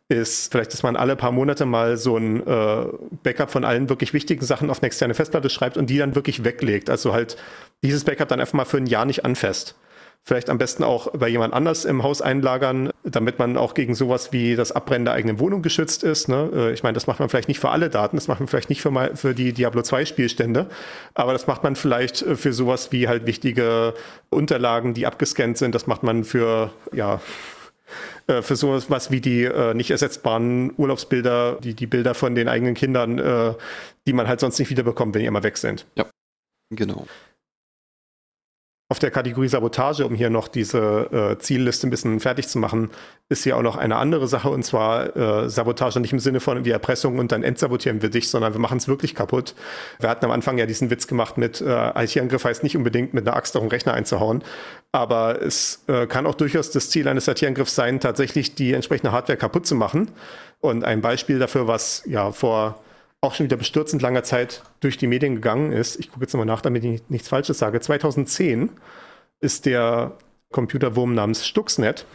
ist 0.09 0.53
vielleicht, 0.53 0.73
dass 0.73 0.83
man 0.83 0.97
alle 0.97 1.17
paar 1.17 1.33
Monate 1.33 1.67
mal 1.67 1.97
so 1.97 2.17
ein 2.17 2.47
äh, 2.47 2.87
Backup 3.23 3.51
von 3.51 3.65
allen 3.65 3.89
wirklich 3.89 4.13
wichtigen 4.13 4.45
Sachen 4.45 4.71
auf 4.71 4.81
eine 4.81 4.87
externe 4.87 5.15
Festplatte 5.15 5.51
schreibt 5.51 5.77
und 5.77 5.91
die 5.91 5.99
dann 5.99 6.15
wirklich 6.15 6.45
weglegt. 6.45 6.91
Also 6.91 7.13
halt 7.13 7.37
dieses 7.83 8.05
Backup 8.05 8.29
dann 8.29 8.41
einfach 8.41 8.55
mal 8.55 8.65
für 8.65 8.77
ein 8.77 8.87
Jahr 8.87 9.05
nicht 9.05 9.25
anfasst 9.25 9.77
vielleicht 10.27 10.51
am 10.51 10.59
besten 10.59 10.83
auch 10.83 11.13
bei 11.13 11.29
jemand 11.29 11.55
anders 11.55 11.85
im 11.85 12.03
Haus 12.03 12.21
einlagern, 12.21 12.91
damit 13.05 13.39
man 13.39 13.57
auch 13.57 13.75
gegen 13.75 13.95
sowas 13.95 14.33
wie 14.33 14.57
das 14.57 14.73
Abbrennen 14.73 15.05
der 15.05 15.15
eigenen 15.15 15.39
Wohnung 15.39 15.63
geschützt 15.63 16.03
ist. 16.03 16.29
Ne? 16.29 16.51
Äh, 16.53 16.73
ich 16.73 16.83
meine, 16.83 16.95
das 16.95 17.07
macht 17.07 17.21
man 17.21 17.29
vielleicht 17.29 17.47
nicht 17.47 17.61
für 17.61 17.71
alle 17.71 17.89
Daten, 17.91 18.17
das 18.17 18.27
macht 18.27 18.41
man 18.41 18.49
vielleicht 18.49 18.69
nicht 18.69 18.83
für, 18.83 18.91
mal, 18.91 19.15
für 19.15 19.35
die 19.35 19.53
Diablo 19.53 19.83
2 19.83 20.05
Spielstände, 20.05 20.67
aber 21.15 21.33
das 21.33 21.47
macht 21.47 21.63
man 21.63 21.77
vielleicht 21.77 22.23
äh, 22.23 22.35
für 22.35 22.53
sowas 22.53 22.91
wie 22.91 23.07
halt 23.07 23.25
wichtige 23.25 23.95
Unterlagen, 24.29 24.95
die 24.95 25.07
abgescannt 25.07 25.59
sind. 25.59 25.77
Das 25.77 25.87
macht 25.87 26.03
man 26.03 26.25
für, 26.25 26.73
ja, 26.93 27.21
äh, 28.27 28.43
für 28.43 28.57
sowas 28.57 28.91
was 28.91 29.11
wie 29.11 29.21
die 29.21 29.45
äh, 29.45 29.75
nicht 29.75 29.91
ersetzbaren 29.91 30.73
Urlaubsbilder, 30.77 31.59
die, 31.63 31.75
die 31.75 31.87
Bilder 31.87 32.15
von 32.15 32.35
den 32.35 32.49
eigenen 32.49 32.75
Kindern, 32.75 33.19
äh, 33.19 33.55
die 34.07 34.13
man 34.13 34.29
halt 34.29 34.41
sonst 34.41 34.59
nicht 34.59 34.71
wiederbekommt, 34.71 35.15
wenn 35.15 35.21
die 35.21 35.27
immer 35.27 35.43
weg 35.43 35.57
sind. 35.57 35.87
Ja, 35.97 36.07
genau 36.75 37.07
auf 38.89 39.01
der 39.01 39.11
Kategorie 39.11 39.49
Sabotage, 39.49 40.07
um 40.07 40.15
hier 40.15 40.31
noch 40.31 40.47
diese 40.47 40.79
äh, 41.11 41.39
Zielliste 41.39 41.89
ein 41.89 41.91
bisschen 41.91 42.21
fertig 42.21 42.47
zu 42.47 42.61
machen, 42.61 42.91
ist 43.29 43.43
hier 43.43 43.57
auch 43.57 43.63
noch 43.63 43.77
eine 43.77 43.97
andere 43.97 44.29
Sache 44.29 44.49
und 44.49 44.63
zwar 44.63 45.17
äh, 45.17 45.51
Sabotage 45.51 45.99
nicht 45.99 46.13
im 46.13 46.21
Sinne 46.21 46.39
von 46.39 46.65
wie 46.65 46.71
Erpressung 46.71 47.19
und 47.19 47.33
dann 47.33 47.43
entsabotieren 47.43 48.01
wir 48.01 48.11
dich, 48.11 48.31
sondern 48.31 48.53
wir 48.53 48.61
machen 48.61 48.79
es 48.79 48.87
wirklich 48.87 49.17
kaputt. 49.17 49.57
Wir 49.99 50.09
hatten 50.09 50.25
am 50.25 50.31
Anfang 50.31 50.57
ja 50.57 50.67
diesen 50.67 50.89
Witz 50.89 51.09
gemacht 51.09 51.37
mit 51.37 51.61
äh, 51.61 52.05
IT-Angriff 52.05 52.45
heißt 52.45 52.63
nicht 52.63 52.77
unbedingt 52.77 53.13
mit 53.13 53.27
einer 53.27 53.37
Axt 53.37 53.57
auf 53.57 53.63
den 53.65 53.71
Rechner 53.71 53.93
einzuhauen, 53.93 54.45
aber 54.93 55.43
es 55.43 55.83
äh, 55.89 56.07
kann 56.07 56.25
auch 56.25 56.37
durchaus 56.37 56.71
das 56.71 56.89
Ziel 56.89 57.09
eines 57.09 57.27
IT-Angriffs 57.27 57.75
sein, 57.75 57.99
tatsächlich 57.99 58.55
die 58.55 58.73
entsprechende 58.73 59.11
Hardware 59.11 59.37
kaputt 59.37 59.67
zu 59.67 59.75
machen. 59.75 60.13
Und 60.61 60.85
ein 60.85 61.01
Beispiel 61.01 61.39
dafür, 61.39 61.67
was 61.67 62.03
ja 62.07 62.31
vor 62.33 62.81
auch 63.27 63.35
schon 63.35 63.45
wieder 63.45 63.57
bestürzend 63.57 64.01
langer 64.03 64.23
Zeit 64.23 64.63
durch 64.81 64.97
die 64.97 65.07
Medien 65.07 65.35
gegangen 65.35 65.73
ist. 65.73 65.99
Ich 65.99 66.11
gucke 66.11 66.23
jetzt 66.23 66.33
nochmal 66.33 66.47
nach, 66.47 66.61
damit 66.61 66.85
ich 66.85 67.03
nichts 67.09 67.29
Falsches 67.29 67.59
sage. 67.59 67.81
2010 67.81 68.71
ist 69.41 69.67
der 69.67 70.13
Computerwurm 70.53 71.15
namens 71.15 71.47
Stuxnet. 71.47 72.07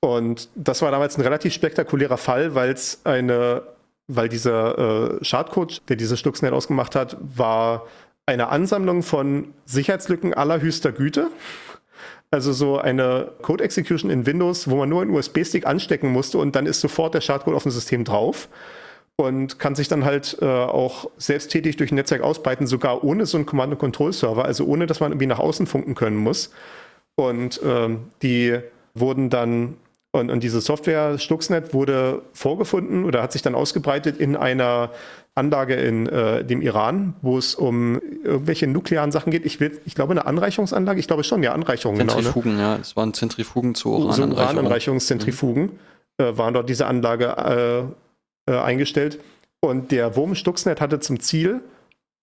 Und 0.00 0.48
das 0.54 0.82
war 0.82 0.90
damals 0.90 1.16
ein 1.16 1.22
relativ 1.22 1.54
spektakulärer 1.54 2.18
Fall, 2.18 2.54
weil 2.54 2.70
es 2.70 3.00
eine, 3.04 3.62
weil 4.08 4.28
dieser 4.28 5.18
äh, 5.20 5.24
Schadcode, 5.24 5.82
der 5.88 5.96
dieses 5.96 6.18
Stuxnet 6.18 6.52
ausgemacht 6.52 6.94
hat, 6.94 7.16
war 7.20 7.86
eine 8.26 8.48
Ansammlung 8.48 9.02
von 9.02 9.54
Sicherheitslücken 9.64 10.34
allerhöchster 10.34 10.92
Güte. 10.92 11.30
Also 12.30 12.52
so 12.52 12.78
eine 12.78 13.32
Code 13.40 13.62
Execution 13.62 14.10
in 14.10 14.26
Windows, 14.26 14.68
wo 14.68 14.76
man 14.76 14.88
nur 14.88 15.02
einen 15.02 15.12
USB-Stick 15.12 15.64
anstecken 15.64 16.10
musste 16.10 16.38
und 16.38 16.56
dann 16.56 16.66
ist 16.66 16.80
sofort 16.80 17.14
der 17.14 17.20
Schadcode 17.20 17.54
auf 17.54 17.62
dem 17.62 17.70
System 17.70 18.04
drauf 18.04 18.48
und 19.16 19.58
kann 19.58 19.74
sich 19.74 19.88
dann 19.88 20.04
halt 20.04 20.38
äh, 20.40 20.44
auch 20.44 21.10
selbsttätig 21.16 21.76
durch 21.76 21.90
ein 21.90 21.96
Netzwerk 21.96 22.22
ausbreiten, 22.22 22.66
sogar 22.66 23.02
ohne 23.02 23.26
so 23.26 23.36
einen 23.38 23.46
Command-and-Control-Server, 23.46 24.44
also 24.44 24.64
ohne, 24.66 24.86
dass 24.86 25.00
man 25.00 25.12
irgendwie 25.12 25.26
nach 25.26 25.38
außen 25.38 25.66
funken 25.66 25.94
können 25.94 26.16
muss. 26.16 26.50
Und 27.14 27.60
ähm, 27.64 28.10
die 28.22 28.58
wurden 28.94 29.30
dann 29.30 29.76
Und, 30.12 30.30
und 30.30 30.42
diese 30.42 30.60
Software 30.60 31.18
Stuxnet 31.18 31.74
wurde 31.74 32.22
vorgefunden 32.32 33.04
oder 33.04 33.22
hat 33.22 33.32
sich 33.32 33.42
dann 33.42 33.54
ausgebreitet 33.54 34.18
in 34.18 34.34
einer 34.34 34.90
Anlage 35.34 35.74
in 35.74 36.06
äh, 36.06 36.42
dem 36.44 36.62
Iran, 36.62 37.14
wo 37.20 37.36
es 37.36 37.54
um 37.54 38.00
irgendwelche 38.24 38.66
nuklearen 38.66 39.12
Sachen 39.12 39.30
geht. 39.30 39.44
Ich, 39.44 39.60
will, 39.60 39.78
ich 39.84 39.94
glaube, 39.94 40.12
eine 40.12 40.24
Anreichungsanlage. 40.24 41.00
Ich 41.00 41.06
glaube 41.06 41.24
schon, 41.24 41.42
ja, 41.42 41.52
Anreichungen. 41.52 42.08
Zentrifugen, 42.08 42.52
genau, 42.52 42.62
ne? 42.70 42.74
ja. 42.76 42.80
Es 42.80 42.96
waren 42.96 43.12
Zentrifugen 43.12 43.74
zu 43.74 43.90
Urananreichungen. 43.90 44.36
So 44.36 44.42
Urananreichungszentrifugen 44.42 45.62
mhm. 45.64 46.24
äh, 46.24 46.38
waren 46.38 46.54
dort 46.54 46.68
diese 46.70 46.86
Anlage 46.86 47.36
äh, 48.46 48.56
eingestellt. 48.56 49.20
Und 49.60 49.90
der 49.92 50.16
Wurm 50.16 50.34
Stuxnet 50.34 50.80
hatte 50.80 51.00
zum 51.00 51.20
Ziel, 51.20 51.60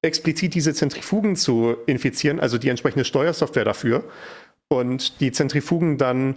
explizit 0.02 0.54
diese 0.54 0.74
Zentrifugen 0.74 1.36
zu 1.36 1.76
infizieren, 1.86 2.40
also 2.40 2.58
die 2.58 2.70
entsprechende 2.70 3.06
Steuersoftware 3.06 3.66
dafür. 3.66 4.04
Und 4.70 5.20
die 5.20 5.32
Zentrifugen 5.32 5.98
dann 5.98 6.36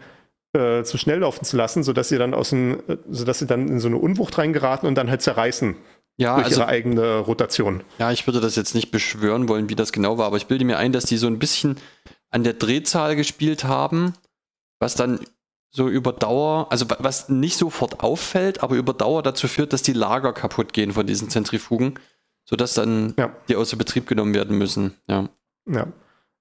äh, 0.52 0.84
zu 0.84 0.98
schnell 0.98 1.20
laufen 1.20 1.44
zu 1.44 1.56
lassen, 1.56 1.82
sodass 1.82 2.08
sie 2.08 2.18
dann 2.18 2.34
aus 2.34 2.50
dem, 2.50 2.82
sodass 3.10 3.38
sie 3.38 3.46
dann 3.46 3.68
in 3.68 3.80
so 3.80 3.88
eine 3.88 3.98
Unwucht 3.98 4.38
reingeraten 4.38 4.88
und 4.88 4.94
dann 4.94 5.10
halt 5.10 5.22
zerreißen. 5.22 5.76
Ja, 6.18 6.36
durch 6.36 6.46
also, 6.46 6.60
ihre 6.60 6.68
eigene 6.68 7.18
Rotation. 7.18 7.82
Ja, 7.98 8.10
ich 8.10 8.26
würde 8.26 8.40
das 8.40 8.56
jetzt 8.56 8.74
nicht 8.74 8.90
beschwören 8.90 9.48
wollen, 9.48 9.68
wie 9.68 9.74
das 9.74 9.92
genau 9.92 10.16
war, 10.16 10.26
aber 10.26 10.38
ich 10.38 10.46
bilde 10.46 10.64
mir 10.64 10.78
ein, 10.78 10.92
dass 10.92 11.04
die 11.04 11.18
so 11.18 11.26
ein 11.26 11.38
bisschen 11.38 11.76
an 12.30 12.42
der 12.42 12.54
Drehzahl 12.54 13.16
gespielt 13.16 13.64
haben, 13.64 14.14
was 14.80 14.94
dann 14.94 15.20
so 15.76 15.90
über 15.90 16.12
Dauer, 16.12 16.68
also 16.70 16.86
was 16.98 17.28
nicht 17.28 17.58
sofort 17.58 18.00
auffällt, 18.00 18.62
aber 18.62 18.76
über 18.76 18.94
Dauer 18.94 19.22
dazu 19.22 19.46
führt, 19.46 19.74
dass 19.74 19.82
die 19.82 19.92
Lager 19.92 20.32
kaputt 20.32 20.72
gehen 20.72 20.92
von 20.92 21.06
diesen 21.06 21.28
Zentrifugen, 21.28 21.94
sodass 22.46 22.72
dann 22.72 23.12
ja. 23.18 23.30
die 23.48 23.56
außer 23.56 23.76
Betrieb 23.76 24.06
genommen 24.06 24.32
werden 24.34 24.56
müssen. 24.56 24.94
Ja. 25.06 25.28
Ja. 25.70 25.86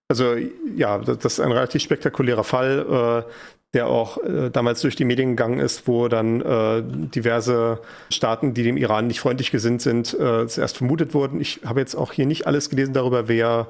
Also 0.08 0.36
ja, 0.76 1.00
das 1.00 1.26
ist 1.26 1.40
ein 1.42 1.52
relativ 1.52 1.82
spektakulärer 1.82 2.44
Fall. 2.44 3.26
Äh, 3.28 3.32
der 3.74 3.88
auch 3.88 4.24
äh, 4.24 4.50
damals 4.52 4.80
durch 4.80 4.96
die 4.96 5.04
Medien 5.04 5.32
gegangen 5.32 5.60
ist, 5.60 5.86
wo 5.86 6.08
dann 6.08 6.40
äh, 6.40 6.82
diverse 6.82 7.82
Staaten, 8.10 8.54
die 8.54 8.64
dem 8.64 8.78
Iran 8.78 9.08
nicht 9.08 9.20
freundlich 9.20 9.52
gesinnt 9.52 9.82
sind, 9.82 10.18
äh, 10.18 10.48
zuerst 10.48 10.78
vermutet 10.78 11.14
wurden. 11.14 11.42
Ich 11.42 11.60
habe 11.66 11.82
jetzt 11.82 11.94
auch 11.94 12.14
hier 12.14 12.26
nicht 12.26 12.48
alles 12.48 12.70
gelesen 12.70 12.94
darüber, 12.94 13.28
wer, 13.28 13.68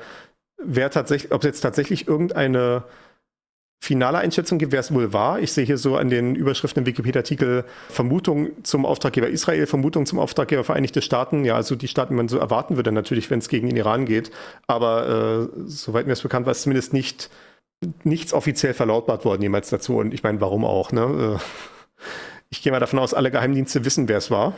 wer 0.63 0.91
tatsächlich, 0.91 1.31
ob 1.31 1.41
es 1.41 1.47
jetzt 1.47 1.61
tatsächlich 1.61 2.07
irgendeine 2.07 2.83
finale 3.85 4.17
Einschätzung 4.17 4.57
gibt, 4.57 4.71
wer 4.71 4.79
es 4.79 4.93
wohl 4.93 5.13
war. 5.13 5.39
Ich 5.39 5.53
sehe 5.53 5.63
hier 5.63 5.77
so 5.77 5.95
an 5.95 6.09
den 6.09 6.35
Überschriften 6.35 6.81
im 6.81 6.87
Wikipedia-Artikel 6.87 7.65
Vermutung 7.89 8.49
zum 8.63 8.83
Auftraggeber 8.83 9.29
Israel, 9.29 9.67
Vermutung 9.67 10.07
zum 10.07 10.17
Auftraggeber 10.17 10.63
Vereinigte 10.63 11.03
Staaten. 11.03 11.45
Ja, 11.45 11.55
also 11.55 11.75
die 11.75 11.87
Staaten, 11.87 12.13
die 12.13 12.17
man 12.17 12.27
so 12.27 12.39
erwarten 12.39 12.77
würde, 12.77 12.91
natürlich, 12.91 13.29
wenn 13.29 13.39
es 13.39 13.47
gegen 13.47 13.69
den 13.69 13.77
Iran 13.77 14.05
geht. 14.05 14.31
Aber 14.65 15.49
äh, 15.53 15.59
soweit 15.67 16.07
mir 16.07 16.13
es 16.13 16.21
bekannt 16.21 16.47
war, 16.47 16.51
ist 16.51 16.63
zumindest 16.63 16.93
nicht 16.93 17.29
nichts 18.03 18.33
offiziell 18.33 18.73
verlautbart 18.73 19.23
worden 19.23 19.43
jemals 19.43 19.69
dazu. 19.69 19.97
Und 19.97 20.13
ich 20.13 20.23
meine, 20.23 20.41
warum 20.41 20.65
auch? 20.65 20.91
Ne? 20.91 21.37
Äh, 21.37 22.03
ich 22.49 22.63
gehe 22.63 22.71
mal 22.71 22.79
davon 22.79 22.97
aus, 22.99 23.13
alle 23.13 23.29
Geheimdienste 23.29 23.85
wissen, 23.85 24.07
wer 24.07 24.17
es 24.17 24.31
war. 24.31 24.53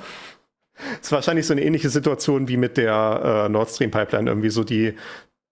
Es 1.02 1.08
ist 1.08 1.12
wahrscheinlich 1.12 1.48
so 1.48 1.54
eine 1.54 1.64
ähnliche 1.64 1.90
Situation 1.90 2.48
wie 2.48 2.58
mit 2.58 2.78
der 2.78 3.46
äh, 3.46 3.50
Nord 3.50 3.70
Stream 3.70 3.92
Pipeline. 3.92 4.30
Irgendwie 4.30 4.52
so 4.52 4.64
die, 4.64 4.94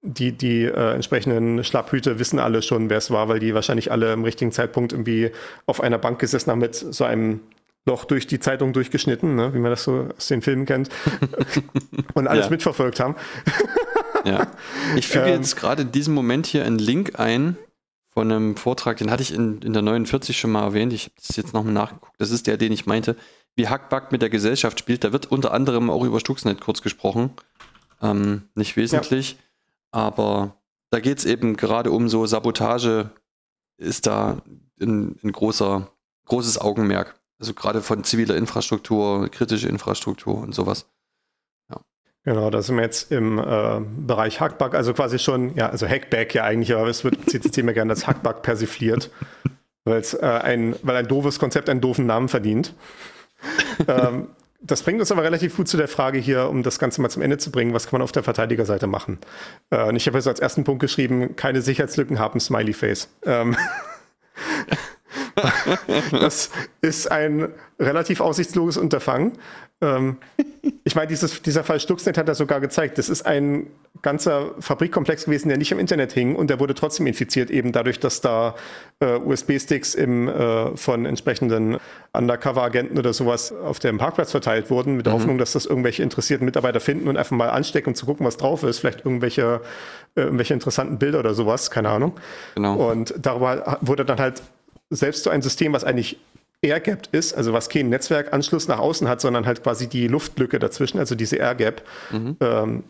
die, 0.06 0.32
die 0.32 0.64
äh, 0.64 0.94
entsprechenden 0.94 1.64
Schlapphüte 1.64 2.20
wissen 2.20 2.40
alle 2.40 2.62
schon, 2.62 2.90
wer 2.90 2.98
es 2.98 3.12
war, 3.12 3.28
weil 3.28 3.40
die 3.40 3.54
wahrscheinlich 3.54 3.92
alle 3.92 4.14
im 4.14 4.24
richtigen 4.24 4.52
Zeitpunkt 4.52 4.94
irgendwie 4.94 5.32
auf 5.66 5.82
einer 5.82 5.98
Bank 5.98 6.20
gesessen 6.20 6.52
haben 6.52 6.60
mit 6.60 6.76
so 6.76 7.04
einem 7.04 7.42
Loch 7.86 8.06
durch 8.06 8.28
die 8.28 8.40
Zeitung 8.40 8.74
durchgeschnitten, 8.74 9.36
ne? 9.36 9.54
wie 9.54 9.60
man 9.60 9.72
das 9.72 9.84
so 9.84 10.10
aus 10.16 10.28
den 10.28 10.42
Filmen 10.42 10.66
kennt, 10.66 10.90
und 12.14 12.28
alles 12.28 12.46
ja. 12.46 12.52
mitverfolgt 12.52 13.00
haben. 13.00 13.16
Ja. 14.24 14.48
Ich 14.96 15.08
füge 15.08 15.26
ähm, 15.26 15.34
jetzt 15.34 15.56
gerade 15.56 15.84
in 15.84 15.92
diesem 15.92 16.14
Moment 16.14 16.48
hier 16.48 16.66
einen 16.66 16.80
Link 16.80 17.20
ein 17.20 17.58
von 18.10 18.32
einem 18.32 18.56
Vortrag, 18.56 18.98
den 18.98 19.12
hatte 19.12 19.22
ich 19.22 19.34
in, 19.34 19.62
in 19.62 19.74
der 19.74 19.82
49 19.82 20.38
schon 20.38 20.52
mal 20.52 20.64
erwähnt. 20.64 20.94
Ich 20.94 21.06
habe 21.06 21.16
das 21.28 21.36
jetzt 21.36 21.54
nochmal 21.54 21.74
nachgeguckt. 21.74 22.16
Das 22.18 22.32
ist 22.32 22.48
der, 22.48 22.58
den 22.58 22.72
ich 22.72 22.86
meinte, 22.86 23.18
wie 23.56 23.68
Hackback 23.68 24.12
mit 24.12 24.22
der 24.22 24.30
Gesellschaft 24.30 24.80
spielt. 24.80 25.04
Da 25.04 25.12
wird 25.12 25.32
unter 25.32 25.54
anderem 25.54 25.90
auch 25.90 26.04
über 26.04 26.20
Stuxnet 26.20 26.62
kurz 26.62 26.82
gesprochen. 26.82 27.32
Ähm, 28.02 28.44
nicht 28.56 28.78
wesentlich, 28.78 29.32
ja. 29.34 29.38
Aber 29.96 30.58
da 30.92 31.00
geht 31.00 31.20
es 31.20 31.26
eben 31.26 31.56
gerade 31.56 31.90
um 31.90 32.10
so 32.10 32.26
Sabotage, 32.26 33.12
ist 33.78 34.06
da 34.08 34.42
ein, 34.82 35.18
ein 35.24 35.32
großer, 35.32 35.90
großes 36.26 36.60
Augenmerk. 36.60 37.16
Also 37.40 37.54
gerade 37.54 37.82
von 37.82 38.04
ziviler 38.04 38.36
Infrastruktur, 38.36 39.30
kritische 39.30 39.70
Infrastruktur 39.70 40.38
und 40.38 40.54
sowas. 40.54 40.86
Genau, 42.24 42.50
da 42.50 42.64
sind 42.64 42.76
wir 42.78 42.84
jetzt 42.84 43.12
im 43.12 43.38
äh, 43.38 43.80
Bereich 43.80 44.42
Hackback, 44.42 44.74
also 44.74 44.96
quasi 44.96 45.20
schon, 45.20 45.56
ja, 45.56 45.70
also 45.70 45.88
Hackback 45.88 46.34
ja 46.34 46.44
eigentlich, 46.44 46.76
aber 46.76 46.88
es 46.88 47.04
wird 47.04 47.30
CCC 47.30 47.62
mir 47.62 47.76
gerne 47.76 47.92
als 47.92 48.08
Hackback 48.08 48.42
persifliert, 48.42 49.12
weil 49.84 50.00
es 50.00 50.16
äh, 50.16 50.26
ein, 50.26 50.76
weil 50.82 50.96
ein 50.96 51.08
doofes 51.08 51.38
Konzept 51.38 51.70
einen 51.70 51.82
doofen 51.82 52.08
Namen 52.08 52.28
verdient. 52.28 52.74
ähm, 53.88 54.30
das 54.66 54.82
bringt 54.82 55.00
uns 55.00 55.12
aber 55.12 55.24
relativ 55.24 55.56
gut 55.56 55.68
zu 55.68 55.78
der 55.78 55.88
Frage 55.88 56.18
hier, 56.18 56.50
um 56.50 56.64
das 56.64 56.80
Ganze 56.80 57.02
mal 57.02 57.10
zum 57.10 57.22
Ende 57.22 57.38
zu 57.38 57.52
bringen, 57.52 57.74
was 57.74 57.86
kann 57.86 58.00
man 58.00 58.02
auf 58.02 58.12
der 58.12 58.24
Verteidigerseite 58.24 58.88
machen? 58.88 59.20
Äh, 59.70 59.84
und 59.84 59.96
ich 59.96 60.08
habe 60.08 60.18
jetzt 60.18 60.28
als 60.28 60.40
ersten 60.40 60.64
Punkt 60.64 60.82
geschrieben, 60.82 61.36
keine 61.36 61.62
Sicherheitslücken 61.62 62.20
haben 62.20 62.40
Smiley 62.40 62.74
Face. 62.74 63.10
Ähm, 63.26 63.56
das 66.12 66.50
ist 66.82 67.12
ein 67.12 67.50
relativ 67.80 68.22
aussichtsloses 68.22 68.78
Unterfangen. 68.82 69.34
Ähm, 69.86 70.18
ich 70.84 70.96
meine, 70.96 71.08
dieser 71.08 71.64
Fall 71.64 71.80
Stuxnet 71.80 72.18
hat 72.18 72.28
das 72.28 72.38
sogar 72.38 72.60
gezeigt. 72.60 72.98
Das 72.98 73.10
ist 73.10 73.26
ein 73.26 73.68
ganzer 74.02 74.52
Fabrikkomplex 74.60 75.26
gewesen, 75.26 75.50
der 75.50 75.58
nicht 75.58 75.72
im 75.72 75.80
Internet 75.80 76.12
hing 76.12 76.36
und 76.36 76.50
der 76.50 76.60
wurde 76.60 76.74
trotzdem 76.74 77.08
infiziert, 77.08 77.50
eben 77.50 77.72
dadurch, 77.72 78.00
dass 78.00 78.22
da 78.22 78.56
äh, 79.00 79.16
USB-Sticks 79.16 79.96
äh, 79.96 80.76
von 80.76 81.06
entsprechenden 81.06 81.78
Undercover-Agenten 82.14 82.98
oder 82.98 83.14
sowas 83.14 83.52
auf 83.54 83.80
dem 83.80 83.98
Parkplatz 83.98 84.32
verteilt 84.32 84.70
wurden, 84.70 84.96
mit 84.96 85.06
der 85.06 85.14
mhm. 85.14 85.20
Hoffnung, 85.20 85.38
dass 85.38 85.54
das 85.54 85.66
irgendwelche 85.66 86.04
interessierten 86.04 86.46
Mitarbeiter 86.46 86.80
finden 86.80 87.08
und 87.08 87.18
einfach 87.18 87.36
mal 87.36 87.50
anstecken, 87.50 87.90
um 87.90 87.96
zu 87.96 88.06
gucken, 88.06 88.26
was 88.26 88.38
drauf 88.38 88.64
ist. 88.64 88.80
Vielleicht 88.80 89.06
irgendwelche, 89.06 89.62
äh, 90.16 90.22
irgendwelche 90.22 90.54
interessanten 90.54 90.98
Bilder 90.98 91.20
oder 91.20 91.34
sowas, 91.34 91.72
keine 91.72 91.90
Ahnung. 91.90 92.14
Genau. 92.56 92.92
Und 92.92 93.14
darüber 93.18 93.80
wurde 93.82 94.06
dann 94.06 94.20
halt 94.20 94.42
selbst 94.90 95.24
so 95.24 95.30
ein 95.30 95.42
System, 95.42 95.74
was 95.74 95.84
eigentlich 95.84 96.20
air-gapped 96.66 97.08
ist, 97.12 97.34
also 97.34 97.54
was 97.54 97.70
keinen 97.70 97.90
Netzwerkanschluss 97.90 98.68
nach 98.68 98.80
außen 98.80 99.08
hat, 99.08 99.22
sondern 99.22 99.46
halt 99.46 99.64
quasi 99.64 99.88
die 99.88 100.08
Luftlücke 100.08 100.60
dazwischen, 100.60 101.00
also 101.00 101.16
diese 101.16 101.38
Air-Gap, 101.38 101.84
mhm. 102.12 102.38
ähm, 102.42 102.84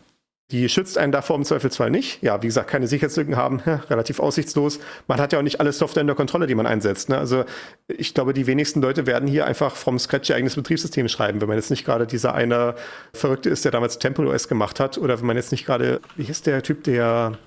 die 0.52 0.68
schützt 0.68 0.96
einen 0.96 1.10
davor 1.10 1.34
im 1.36 1.44
Zweifelsfall 1.44 1.90
nicht. 1.90 2.22
Ja, 2.22 2.40
wie 2.40 2.46
gesagt, 2.46 2.70
keine 2.70 2.86
Sicherheitslücken 2.86 3.36
haben, 3.36 3.62
ja, 3.66 3.76
relativ 3.90 4.20
aussichtslos. 4.20 4.78
Man 5.08 5.20
hat 5.20 5.32
ja 5.32 5.40
auch 5.40 5.42
nicht 5.42 5.58
alle 5.58 5.72
Software 5.72 6.02
in 6.02 6.06
der 6.06 6.14
Kontrolle, 6.14 6.46
die 6.46 6.54
man 6.54 6.66
einsetzt. 6.66 7.08
Ne? 7.08 7.18
Also 7.18 7.44
ich 7.88 8.14
glaube, 8.14 8.32
die 8.32 8.46
wenigsten 8.46 8.80
Leute 8.80 9.06
werden 9.06 9.28
hier 9.28 9.46
einfach 9.46 9.74
vom 9.74 9.98
Scratch 9.98 10.30
ihr 10.30 10.36
eigenes 10.36 10.54
Betriebssystem 10.54 11.08
schreiben, 11.08 11.40
wenn 11.40 11.48
man 11.48 11.56
jetzt 11.56 11.70
nicht 11.70 11.84
gerade 11.84 12.06
dieser 12.06 12.34
eine 12.34 12.76
Verrückte 13.12 13.50
ist, 13.50 13.64
der 13.64 13.72
damals 13.72 13.98
Temple 13.98 14.28
OS 14.28 14.46
gemacht 14.46 14.78
hat, 14.78 14.98
oder 14.98 15.18
wenn 15.18 15.26
man 15.26 15.36
jetzt 15.36 15.50
nicht 15.50 15.66
gerade, 15.66 16.00
wie 16.14 16.24
hieß 16.24 16.42
der 16.42 16.62
Typ, 16.62 16.84
der 16.84 17.38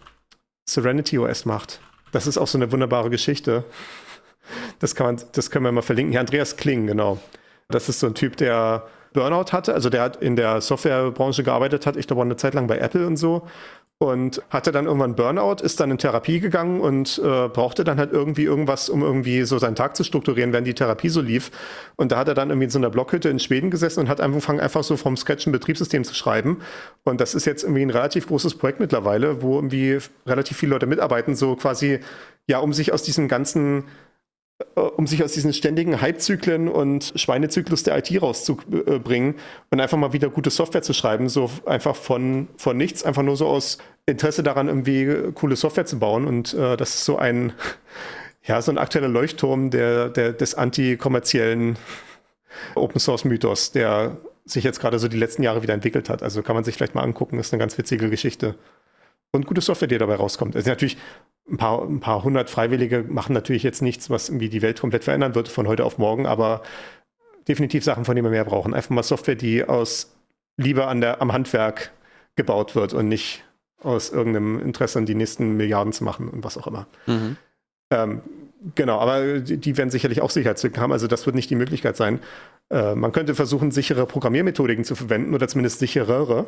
Serenity 0.69 1.17
OS 1.19 1.45
macht. 1.45 1.79
Das 2.11 2.27
ist 2.27 2.37
auch 2.37 2.47
so 2.47 2.57
eine 2.57 2.71
wunderbare 2.71 3.09
Geschichte. 3.09 3.63
Das, 4.79 4.95
kann 4.95 5.07
man, 5.07 5.23
das 5.33 5.51
können 5.51 5.65
wir 5.65 5.71
mal 5.71 5.81
verlinken. 5.81 6.11
Hier 6.11 6.19
Andreas 6.19 6.57
Kling, 6.57 6.87
genau. 6.87 7.19
Das 7.69 7.89
ist 7.89 7.99
so 7.99 8.07
ein 8.07 8.15
Typ, 8.15 8.37
der 8.37 8.83
Burnout 9.13 9.51
hatte. 9.51 9.73
Also 9.73 9.89
der 9.89 10.01
hat 10.01 10.17
in 10.17 10.35
der 10.35 10.61
Softwarebranche 10.61 11.43
gearbeitet 11.43 11.85
hat, 11.85 11.95
ich 11.95 12.07
glaube 12.07 12.21
eine 12.21 12.35
Zeit 12.35 12.53
lang 12.53 12.67
bei 12.67 12.77
Apple 12.77 13.05
und 13.07 13.17
so. 13.17 13.47
Und 14.01 14.41
hatte 14.49 14.71
dann 14.71 14.85
irgendwann 14.85 15.15
Burnout, 15.15 15.61
ist 15.61 15.81
dann 15.81 15.91
in 15.91 15.97
Therapie 15.97 16.39
gegangen 16.39 16.79
und 16.79 17.17
äh, 17.21 17.49
brauchte 17.49 17.83
dann 17.83 17.97
halt 17.99 18.13
irgendwie 18.13 18.45
irgendwas, 18.45 18.87
um 18.87 19.01
irgendwie 19.01 19.43
so 19.43 19.57
seinen 19.57 19.75
Tag 19.75 19.97
zu 19.97 20.05
strukturieren, 20.05 20.53
während 20.53 20.67
die 20.67 20.73
Therapie 20.73 21.09
so 21.09 21.19
lief. 21.19 21.51
Und 21.97 22.13
da 22.13 22.17
hat 22.19 22.29
er 22.29 22.33
dann 22.33 22.49
irgendwie 22.49 22.63
in 22.63 22.69
so 22.69 22.79
einer 22.79 22.91
Blockhütte 22.91 23.27
in 23.27 23.39
Schweden 23.39 23.69
gesessen 23.71 23.99
und 23.99 24.07
hat 24.07 24.21
angefangen, 24.21 24.61
einfach 24.61 24.85
so 24.85 24.95
vom 24.95 25.17
Sketch 25.17 25.47
ein 25.47 25.51
Betriebssystem 25.51 26.05
zu 26.05 26.13
schreiben. 26.15 26.61
Und 27.03 27.19
das 27.19 27.35
ist 27.35 27.43
jetzt 27.43 27.63
irgendwie 27.63 27.81
ein 27.81 27.89
relativ 27.89 28.27
großes 28.27 28.55
Projekt 28.55 28.79
mittlerweile, 28.79 29.41
wo 29.41 29.55
irgendwie 29.55 29.97
relativ 30.25 30.55
viele 30.55 30.69
Leute 30.69 30.85
mitarbeiten, 30.85 31.35
so 31.35 31.57
quasi, 31.57 31.99
ja, 32.47 32.59
um 32.59 32.71
sich 32.71 32.93
aus 32.93 33.03
diesem 33.03 33.27
ganzen 33.27 33.83
um 34.75 35.07
sich 35.07 35.23
aus 35.23 35.33
diesen 35.33 35.53
ständigen 35.53 36.01
Hypezyklen 36.01 36.67
und 36.67 37.13
Schweinezyklus 37.15 37.83
der 37.83 37.97
IT 37.97 38.21
rauszubringen 38.21 39.35
und 39.69 39.79
einfach 39.79 39.97
mal 39.97 40.13
wieder 40.13 40.29
gute 40.29 40.49
Software 40.49 40.81
zu 40.81 40.93
schreiben, 40.93 41.29
so 41.29 41.49
einfach 41.65 41.95
von, 41.95 42.47
von 42.57 42.77
nichts, 42.77 43.03
einfach 43.03 43.23
nur 43.23 43.37
so 43.37 43.47
aus 43.47 43.77
Interesse 44.05 44.43
daran, 44.43 44.67
irgendwie 44.67 45.31
coole 45.33 45.55
Software 45.55 45.85
zu 45.85 45.99
bauen. 45.99 46.27
Und 46.27 46.53
äh, 46.53 46.75
das 46.75 46.95
ist 46.95 47.05
so 47.05 47.17
ein, 47.17 47.53
ja, 48.43 48.61
so 48.61 48.71
ein 48.71 48.77
aktueller 48.77 49.07
Leuchtturm 49.07 49.69
der, 49.69 50.09
der, 50.09 50.33
des 50.33 50.55
antikommerziellen 50.55 51.77
Open 52.75 52.99
Source 52.99 53.25
Mythos, 53.25 53.71
der 53.71 54.17
sich 54.45 54.63
jetzt 54.63 54.79
gerade 54.79 54.99
so 54.99 55.07
die 55.07 55.17
letzten 55.17 55.43
Jahre 55.43 55.61
wieder 55.61 55.73
entwickelt 55.73 56.09
hat. 56.09 56.23
Also 56.23 56.41
kann 56.41 56.55
man 56.55 56.63
sich 56.63 56.75
vielleicht 56.75 56.95
mal 56.95 57.03
angucken, 57.03 57.39
ist 57.39 57.53
eine 57.53 57.59
ganz 57.59 57.77
witzige 57.77 58.09
Geschichte. 58.09 58.55
Und 59.31 59.45
gute 59.45 59.61
Software, 59.61 59.87
die 59.87 59.97
dabei 59.97 60.15
rauskommt. 60.15 60.55
Also 60.55 60.69
natürlich 60.69 60.97
ein 61.51 61.57
paar, 61.57 61.83
ein 61.83 61.99
paar 61.99 62.23
hundert 62.23 62.49
Freiwillige 62.49 63.03
machen 63.07 63.33
natürlich 63.33 63.63
jetzt 63.63 63.81
nichts, 63.81 64.09
was 64.09 64.29
irgendwie 64.29 64.49
die 64.49 64.61
Welt 64.61 64.79
komplett 64.79 65.03
verändern 65.03 65.35
wird 65.35 65.47
von 65.47 65.67
heute 65.67 65.85
auf 65.85 65.97
morgen, 65.97 66.25
aber 66.25 66.61
definitiv 67.47 67.83
Sachen, 67.83 68.05
von 68.05 68.15
denen 68.15 68.25
wir 68.25 68.31
mehr 68.31 68.45
brauchen. 68.45 68.73
Einfach 68.73 68.91
mal 68.91 69.03
Software, 69.03 69.35
die 69.35 69.63
aus 69.63 70.15
Liebe 70.57 70.87
an 70.87 71.01
der, 71.01 71.21
am 71.21 71.33
Handwerk 71.33 71.91
gebaut 72.35 72.75
wird 72.75 72.93
und 72.93 73.07
nicht 73.07 73.43
aus 73.81 74.11
irgendeinem 74.11 74.59
Interesse 74.59 74.99
an 74.99 75.05
die 75.05 75.15
nächsten 75.15 75.55
Milliarden 75.57 75.93
zu 75.93 76.03
machen 76.03 76.29
und 76.29 76.43
was 76.43 76.57
auch 76.57 76.67
immer. 76.67 76.87
Mhm. 77.07 77.37
Ähm, 77.91 78.21
genau, 78.75 78.99
aber 78.99 79.39
die, 79.39 79.57
die, 79.57 79.77
werden 79.77 79.89
sicherlich 79.89 80.21
auch 80.21 80.29
Sicherheitslücken 80.29 80.81
haben, 80.81 80.91
also 80.91 81.07
das 81.07 81.25
wird 81.25 81.35
nicht 81.35 81.49
die 81.49 81.55
Möglichkeit 81.55 81.95
sein. 81.95 82.19
Äh, 82.69 82.95
man 82.95 83.11
könnte 83.11 83.35
versuchen, 83.35 83.71
sichere 83.71 84.05
Programmiermethodiken 84.05 84.83
zu 84.83 84.95
verwenden 84.95 85.33
oder 85.33 85.47
zumindest 85.47 85.79
sicherere. 85.79 86.45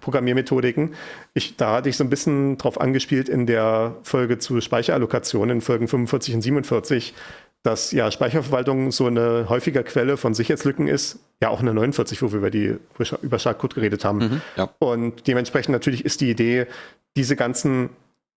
Programmiermethodiken. 0.00 0.94
Ich, 1.34 1.56
da 1.56 1.76
hatte 1.76 1.88
ich 1.88 1.96
so 1.96 2.04
ein 2.04 2.10
bisschen 2.10 2.58
drauf 2.58 2.80
angespielt 2.80 3.28
in 3.28 3.46
der 3.46 3.96
Folge 4.02 4.38
zu 4.38 4.60
Speicherallokation 4.60 5.50
in 5.50 5.60
Folgen 5.60 5.88
45 5.88 6.34
und 6.34 6.42
47, 6.42 7.14
dass 7.62 7.92
ja 7.92 8.10
Speicherverwaltung 8.10 8.92
so 8.92 9.06
eine 9.06 9.46
häufige 9.48 9.82
Quelle 9.84 10.16
von 10.16 10.34
Sicherheitslücken 10.34 10.86
ist. 10.86 11.18
Ja, 11.40 11.48
auch 11.48 11.60
in 11.60 11.66
der 11.66 11.74
49, 11.74 12.22
wo 12.22 12.30
wir 12.30 12.38
über 12.38 12.50
die 12.50 12.76
über 13.22 13.38
Schadcode 13.38 13.74
geredet 13.74 14.04
haben. 14.04 14.18
Mhm, 14.18 14.40
ja. 14.56 14.70
Und 14.78 15.26
dementsprechend 15.26 15.72
natürlich 15.72 16.04
ist 16.04 16.20
die 16.20 16.30
Idee, 16.30 16.66
diese 17.16 17.36
ganzen 17.36 17.90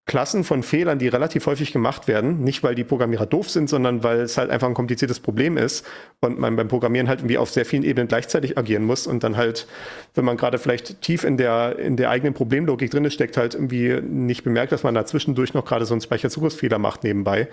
Klassen 0.07 0.45
von 0.45 0.63
Fehlern, 0.63 0.99
die 0.99 1.09
relativ 1.09 1.45
häufig 1.45 1.73
gemacht 1.73 2.07
werden. 2.07 2.41
Nicht, 2.41 2.63
weil 2.63 2.75
die 2.75 2.85
Programmierer 2.85 3.25
doof 3.25 3.49
sind, 3.49 3.69
sondern 3.69 4.03
weil 4.03 4.21
es 4.21 4.37
halt 4.37 4.49
einfach 4.49 4.67
ein 4.67 4.73
kompliziertes 4.73 5.19
Problem 5.19 5.57
ist 5.57 5.85
und 6.21 6.39
man 6.39 6.55
beim 6.55 6.69
Programmieren 6.69 7.09
halt 7.09 7.19
irgendwie 7.19 7.37
auf 7.37 7.49
sehr 7.49 7.65
vielen 7.65 7.83
Ebenen 7.83 8.07
gleichzeitig 8.07 8.57
agieren 8.57 8.85
muss 8.85 9.05
und 9.05 9.23
dann 9.23 9.35
halt, 9.35 9.67
wenn 10.15 10.23
man 10.23 10.37
gerade 10.37 10.57
vielleicht 10.57 11.01
tief 11.01 11.25
in 11.25 11.35
der, 11.35 11.77
in 11.77 11.97
der 11.97 12.09
eigenen 12.09 12.33
Problemlogik 12.33 12.89
drin 12.89 13.11
steckt, 13.11 13.35
halt 13.35 13.53
irgendwie 13.53 14.01
nicht 14.01 14.45
bemerkt, 14.45 14.71
dass 14.71 14.83
man 14.83 14.95
da 14.95 15.05
zwischendurch 15.05 15.53
noch 15.53 15.65
gerade 15.65 15.85
so 15.85 15.93
einen 15.93 16.01
Speicherzugriffsfehler 16.01 16.79
macht 16.79 17.03
nebenbei. 17.03 17.49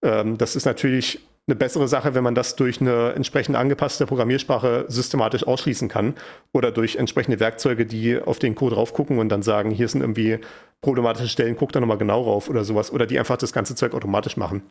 Ähm, 0.00 0.38
das 0.38 0.54
ist 0.54 0.66
natürlich 0.66 1.20
eine 1.48 1.56
bessere 1.56 1.88
Sache, 1.88 2.14
wenn 2.14 2.22
man 2.22 2.34
das 2.34 2.56
durch 2.56 2.80
eine 2.80 3.14
entsprechend 3.14 3.56
angepasste 3.56 4.06
Programmiersprache 4.06 4.84
systematisch 4.88 5.46
ausschließen 5.46 5.88
kann 5.88 6.14
oder 6.52 6.70
durch 6.70 6.96
entsprechende 6.96 7.40
Werkzeuge, 7.40 7.86
die 7.86 8.20
auf 8.20 8.38
den 8.38 8.54
Code 8.54 8.76
raufgucken 8.76 9.18
und 9.18 9.30
dann 9.30 9.42
sagen, 9.42 9.70
hier 9.70 9.88
sind 9.88 10.02
irgendwie 10.02 10.38
problematische 10.82 11.28
Stellen, 11.28 11.56
guck 11.56 11.72
da 11.72 11.80
nochmal 11.80 11.98
genau 11.98 12.22
rauf 12.22 12.50
oder 12.50 12.64
sowas 12.64 12.92
oder 12.92 13.06
die 13.06 13.18
einfach 13.18 13.38
das 13.38 13.54
ganze 13.54 13.74
Zeug 13.74 13.94
automatisch 13.94 14.36
machen. 14.36 14.62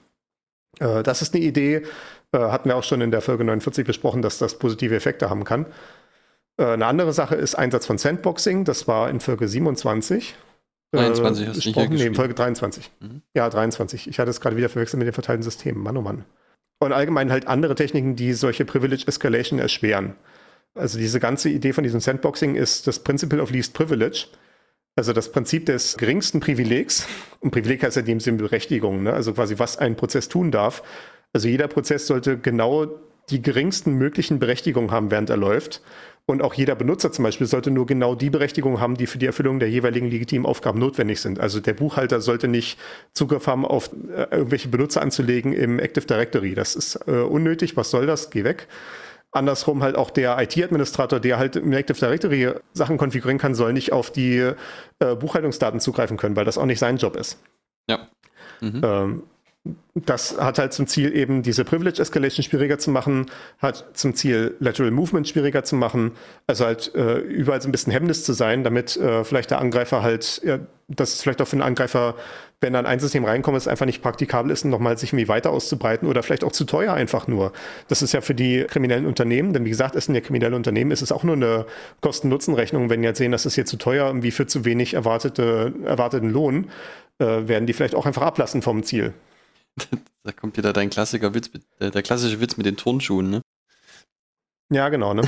Äh, 0.80 1.01
das 1.01 1.23
ist 1.23 1.34
eine 1.34 1.43
Idee, 1.43 1.82
äh, 2.32 2.38
hatten 2.38 2.69
wir 2.69 2.75
auch 2.75 2.84
schon 2.84 3.01
in 3.01 3.09
der 3.09 3.21
Folge 3.21 3.43
49 3.43 3.86
besprochen, 3.86 4.21
dass 4.21 4.38
das 4.38 4.59
positive 4.59 4.95
Effekte 4.95 5.32
haben 5.32 5.45
kann. 5.45 5.65
Äh, 6.57 6.65
eine 6.65 6.86
andere 6.86 7.11
Sache 7.11 7.36
ist 7.36 7.55
Einsatz 7.55 7.88
von 7.88 7.97
Sandboxing, 7.97 8.65
das 8.65 8.88
war 8.88 9.09
in 9.09 9.19
Folge 9.19 9.47
27. 9.47 10.36
23 10.93 11.47
hast 11.47 11.65
du 11.65 11.69
nicht 11.69 11.89
Nee, 11.89 12.05
in 12.05 12.15
Folge 12.15 12.36
23. 12.36 12.91
Mhm. 12.99 13.23
Ja, 13.34 13.49
23. 13.49 14.07
Ich 14.07 14.19
hatte 14.19 14.30
es 14.30 14.39
gerade 14.39 14.55
wieder 14.55 14.69
verwechselt 14.69 14.99
mit 14.99 15.07
den 15.07 15.13
verteilten 15.13 15.43
Systemen. 15.43 15.82
Mann, 15.84 15.97
oh 15.97 16.01
Mann 16.01 16.23
und 16.80 16.93
allgemein 16.93 17.32
halt 17.32 17.47
andere 17.47 17.75
Techniken, 17.75 18.15
die 18.15 18.34
solche 18.34 18.65
Privilege 18.65 19.05
Escalation 19.07 19.59
erschweren. 19.59 20.15
Also 20.75 20.99
diese 20.99 21.19
ganze 21.19 21.49
Idee 21.49 21.73
von 21.73 21.84
diesem 21.84 21.99
Sandboxing 21.99 22.55
ist 22.55 22.88
das 22.88 22.99
Principle 22.99 23.41
of 23.41 23.49
Least 23.51 23.73
Privilege. 23.73 24.28
Also 24.95 25.13
das 25.13 25.32
Prinzip 25.32 25.65
des 25.65 25.97
geringsten 25.97 26.39
Privilegs. 26.39 27.07
Und 27.39 27.51
Privileg 27.51 27.84
heißt 27.84 27.95
ja 27.95 28.01
in 28.01 28.07
dem 28.07 28.19
Sinne 28.19 28.38
Berechtigung, 28.38 29.03
ne? 29.03 29.13
also 29.13 29.34
quasi 29.34 29.57
was 29.59 29.78
ein 29.78 29.95
Prozess 29.95 30.28
tun 30.28 30.51
darf. 30.51 30.84
Also 31.34 31.47
jeder 31.47 31.67
Prozess 31.67 32.07
sollte 32.07 32.38
genau 32.38 32.88
die 33.30 33.41
geringsten 33.41 33.93
möglichen 33.93 34.39
Berechtigungen 34.39 34.91
haben, 34.91 35.11
während 35.11 35.30
er 35.30 35.38
läuft. 35.38 35.82
Und 36.30 36.41
auch 36.41 36.53
jeder 36.53 36.75
Benutzer 36.75 37.13
zum 37.13 37.23
Beispiel 37.23 37.47
sollte 37.47 37.71
nur 37.71 37.86
genau 37.86 38.13
die 38.13 38.30
Berechtigung 38.30 38.82
haben, 38.82 38.97
die 38.97 39.07
für 39.07 39.17
die 39.17 39.25
Erfüllung 39.25 39.59
der 39.59 39.69
jeweiligen 39.69 40.09
legitimen 40.09 40.45
Aufgaben 40.45 40.78
notwendig 40.78 41.21
sind. 41.21 41.39
Also 41.39 41.61
der 41.61 41.73
Buchhalter 41.73 42.19
sollte 42.19 42.49
nicht 42.49 42.78
Zugriff 43.13 43.47
haben, 43.47 43.65
auf 43.65 43.91
äh, 44.13 44.28
irgendwelche 44.32 44.67
Benutzer 44.67 45.01
anzulegen 45.01 45.53
im 45.53 45.80
Active 45.80 46.05
Directory. 46.05 46.53
Das 46.53 46.75
ist 46.75 46.99
äh, 47.07 47.11
unnötig. 47.11 47.78
Was 47.78 47.91
soll 47.91 48.05
das? 48.07 48.30
Geh 48.30 48.43
weg. 48.43 48.67
Andersrum 49.32 49.82
halt 49.82 49.95
auch 49.95 50.09
der 50.09 50.38
IT-Administrator, 50.41 51.21
der 51.21 51.38
halt 51.38 51.55
im 51.55 51.71
Active 51.71 51.97
Directory 51.97 52.51
Sachen 52.73 52.97
konfigurieren 52.97 53.38
kann, 53.38 53.55
soll 53.55 53.71
nicht 53.71 53.93
auf 53.93 54.11
die 54.11 54.51
äh, 54.99 55.15
Buchhaltungsdaten 55.15 55.80
zugreifen 55.80 56.17
können, 56.17 56.36
weil 56.36 56.45
das 56.45 56.57
auch 56.57 56.65
nicht 56.65 56.80
sein 56.80 56.97
Job 56.97 57.15
ist. 57.15 57.41
Ja. 57.89 58.09
Mhm. 58.59 58.82
Ähm, 58.84 59.23
das 59.95 60.38
hat 60.39 60.59
halt 60.59 60.74
zum 60.74 60.88
Ziel, 60.88 61.15
eben 61.15 61.41
diese 61.41 61.63
Privilege 61.63 62.01
Escalation 62.01 62.43
schwieriger 62.43 62.78
zu 62.78 62.91
machen, 62.91 63.28
hat 63.59 63.86
zum 63.93 64.13
Ziel, 64.13 64.55
Lateral 64.59 64.91
Movement 64.91 65.28
schwieriger 65.28 65.63
zu 65.63 65.76
machen, 65.76 66.11
also 66.45 66.65
halt 66.65 66.93
äh, 66.95 67.18
überall 67.18 67.61
so 67.61 67.68
ein 67.68 67.72
bisschen 67.72 67.91
Hemmnis 67.91 68.24
zu 68.24 68.34
sein, 68.34 68.63
damit 68.63 68.97
äh, 68.97 69.24
vielleicht 69.24 69.51
der 69.51 69.59
Angreifer 69.59 70.03
halt, 70.03 70.41
ja, 70.45 70.59
dass 70.88 71.13
es 71.13 71.22
vielleicht 71.22 71.41
auch 71.41 71.47
für 71.47 71.53
einen 71.53 71.63
Angreifer, 71.63 72.15
wenn 72.61 72.74
dann 72.74 72.86
ein 72.86 72.99
System 72.99 73.26
reinkommt, 73.26 73.57
es 73.57 73.68
einfach 73.68 73.86
nicht 73.86 74.01
praktikabel 74.01 74.51
ist, 74.51 74.65
nochmal 74.65 74.97
sich 74.97 75.11
irgendwie 75.11 75.28
weiter 75.28 75.51
auszubreiten 75.51 76.07
oder 76.07 76.24
vielleicht 76.24 76.43
auch 76.43 76.51
zu 76.51 76.65
teuer 76.65 76.93
einfach 76.93 77.28
nur. 77.28 77.51
Das 77.88 78.01
ist 78.01 78.13
ja 78.13 78.22
für 78.22 78.36
die 78.36 78.65
kriminellen 78.68 79.05
Unternehmen, 79.05 79.53
denn 79.53 79.65
wie 79.65 79.70
gesagt, 79.70 79.95
es 79.95 80.05
sind 80.05 80.15
ja 80.15 80.22
kriminelle 80.22 80.55
Unternehmen, 80.55 80.91
ist 80.91 81.01
es 81.01 81.11
auch 81.11 81.24
nur 81.24 81.36
eine 81.36 81.65
Kosten-Nutzen-Rechnung, 82.01 82.89
wenn 82.89 83.01
die 83.01 83.07
jetzt 83.07 83.18
sehen, 83.18 83.32
dass 83.32 83.45
es 83.45 83.55
hier 83.55 83.65
zu 83.65 83.78
teuer, 83.78 84.07
irgendwie 84.07 84.32
für 84.32 84.47
zu 84.47 84.65
wenig 84.65 84.93
erwartete, 84.93 85.74
erwarteten 85.84 86.30
Lohn, 86.30 86.70
äh, 87.20 87.47
werden 87.47 87.65
die 87.65 87.74
vielleicht 87.74 87.95
auch 87.95 88.05
einfach 88.05 88.22
ablassen 88.22 88.61
vom 88.61 88.84
Ziel. 88.84 89.13
da 90.23 90.32
kommt 90.32 90.57
wieder 90.57 90.73
dein 90.73 90.89
Klassiker 90.89 91.34
Witz, 91.34 91.49
äh, 91.80 91.91
der 91.91 92.03
klassische 92.03 92.39
Witz 92.39 92.57
mit 92.57 92.65
den 92.65 92.78
Turnschuhen, 92.78 93.30
ne? 93.30 93.41
Ja, 94.69 94.89
genau, 94.89 95.13
ne? 95.13 95.23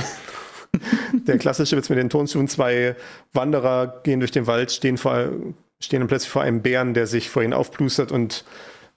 der 1.12 1.38
klassische 1.38 1.76
Witz 1.76 1.88
mit 1.88 1.98
den 1.98 2.10
Turnschuhen. 2.10 2.48
Zwei 2.48 2.96
Wanderer 3.32 4.00
gehen 4.02 4.20
durch 4.20 4.32
den 4.32 4.46
Wald, 4.46 4.70
stehen, 4.72 4.98
vor, 4.98 5.30
stehen 5.80 6.00
dann 6.00 6.08
plötzlich 6.08 6.30
vor 6.30 6.42
einem 6.42 6.62
Bären, 6.62 6.94
der 6.94 7.06
sich 7.06 7.30
vor 7.30 7.42
ihnen 7.42 7.54
aufplustert 7.54 8.12
und 8.12 8.44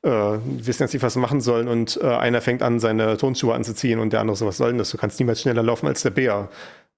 äh, 0.04 0.10
wissen 0.10 0.84
jetzt 0.84 0.94
nicht, 0.94 1.04
was 1.04 1.14
sie 1.14 1.20
machen 1.20 1.42
sollen. 1.42 1.68
Und 1.68 2.00
äh, 2.02 2.08
einer 2.08 2.42
fängt 2.42 2.62
an, 2.62 2.80
seine 2.80 3.18
Turnschuhe 3.18 3.56
anzuziehen 3.56 4.00
und 4.00 4.14
der 4.14 4.20
andere 4.20 4.36
so, 4.36 4.46
was 4.46 4.58
soll 4.58 4.70
denn 4.70 4.78
das? 4.78 4.92
Du 4.92 4.98
kannst 4.98 5.20
niemals 5.20 5.42
schneller 5.42 5.64
laufen 5.64 5.88
als 5.88 6.02
der 6.02 6.12
Bär. 6.12 6.50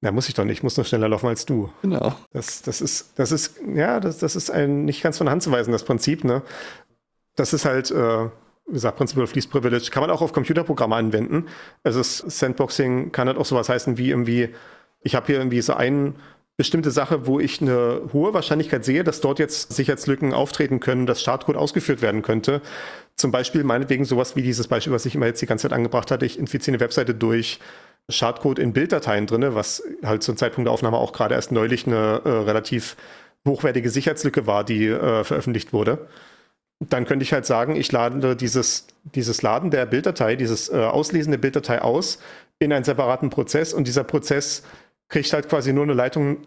Na, 0.02 0.12
muss 0.12 0.28
ich 0.28 0.34
doch 0.34 0.44
nicht, 0.44 0.58
ich 0.58 0.64
muss 0.64 0.78
noch 0.78 0.86
schneller 0.86 1.08
laufen 1.08 1.28
als 1.28 1.46
du. 1.46 1.70
Genau. 1.82 2.16
Das, 2.34 2.62
das 2.62 2.82
ist, 2.82 3.14
das 3.16 3.32
ist, 3.32 3.56
ja, 3.74 4.00
das, 4.00 4.18
das 4.18 4.36
ist 4.36 4.50
ein 4.50 4.86
nicht 4.86 5.02
ganz 5.02 5.18
von 5.18 5.30
Hand 5.30 5.42
zu 5.42 5.52
weisen, 5.52 5.72
das 5.72 5.86
Prinzip, 5.86 6.24
ne? 6.24 6.42
Das 7.36 7.54
ist 7.54 7.66
halt, 7.66 7.92
äh, 7.92 8.30
wie 8.68 8.74
gesagt, 8.74 8.98
Principle 8.98 9.24
of 9.24 9.34
Least 9.36 9.52
Privilege, 9.52 9.90
kann 9.92 10.02
man 10.02 10.10
auch 10.10 10.22
auf 10.22 10.34
Computerprogramme 10.34 10.96
anwenden. 10.96 11.48
Also 11.84 12.02
Sandboxing 12.02 13.12
kann 13.12 13.28
halt 13.28 13.38
auch 13.38 13.46
sowas 13.46 13.70
heißen 13.70 13.98
wie 13.98 14.10
irgendwie, 14.10 14.50
ich 15.02 15.16
habe 15.16 15.28
hier 15.28 15.38
irgendwie 15.38 15.62
so 15.62 15.74
eine 15.74 16.14
bestimmte 16.58 16.90
Sache, 16.90 17.28
wo 17.28 17.40
ich 17.40 17.62
eine 17.62 18.02
hohe 18.14 18.34
Wahrscheinlichkeit 18.34 18.84
sehe, 18.86 19.04
dass 19.04 19.22
dort 19.22 19.40
jetzt 19.40 19.74
Sicherheitslücken 19.74 20.34
auftreten 20.34 20.80
können, 20.80 21.06
dass 21.06 21.22
Startcode 21.22 21.58
ausgeführt 21.58 22.02
werden 22.02 22.22
könnte. 22.22 22.62
Zum 23.16 23.32
Beispiel 23.32 23.64
meinetwegen 23.64 24.06
sowas 24.06 24.36
wie 24.36 24.42
dieses 24.42 24.68
Beispiel, 24.68 24.94
was 24.94 25.06
ich 25.06 25.16
immer 25.16 25.28
jetzt 25.28 25.42
die 25.42 25.46
ganze 25.46 25.64
Zeit 25.64 25.74
angebracht 25.74 26.10
hatte. 26.12 26.26
Ich 26.26 26.40
infiziere 26.40 26.76
eine 26.76 26.84
Webseite 26.84 27.14
durch 27.14 27.60
Schadcode 28.10 28.60
in 28.60 28.74
Bilddateien 28.74 29.28
drinne, 29.28 29.54
was 29.54 29.84
halt 30.04 30.24
zum 30.24 30.38
Zeitpunkt 30.38 30.68
der 30.68 30.74
Aufnahme 30.74 30.98
auch 30.98 31.12
gerade 31.12 31.36
erst 31.36 31.52
neulich 31.52 31.88
eine 31.88 32.22
äh, 32.24 32.30
relativ 32.30 32.96
hochwertige 33.48 33.90
Sicherheitslücke 33.90 34.48
war, 34.48 34.64
die 34.64 34.88
äh, 34.88 35.24
veröffentlicht 35.24 35.74
wurde 35.74 36.08
dann 36.80 37.06
könnte 37.06 37.24
ich 37.24 37.34
halt 37.34 37.46
sagen, 37.46 37.76
ich 37.76 37.92
lade 37.92 38.36
dieses, 38.36 38.88
dieses 39.04 39.42
Laden 39.42 39.72
der 39.72 39.86
Bilddatei, 39.86 40.36
dieses 40.36 40.70
äh, 40.70 40.76
Auslesen 40.76 41.32
der 41.32 41.38
Bilddatei 41.38 41.82
aus 41.82 42.20
in 42.60 42.74
einen 42.74 42.84
separaten 42.84 43.30
Prozess 43.30 43.74
und 43.74 43.88
dieser 43.88 44.04
Prozess 44.04 44.64
kriegt 45.10 45.32
halt 45.34 45.50
quasi 45.50 45.74
nur 45.74 45.84
eine 45.84 45.94
Leitung, 45.94 46.38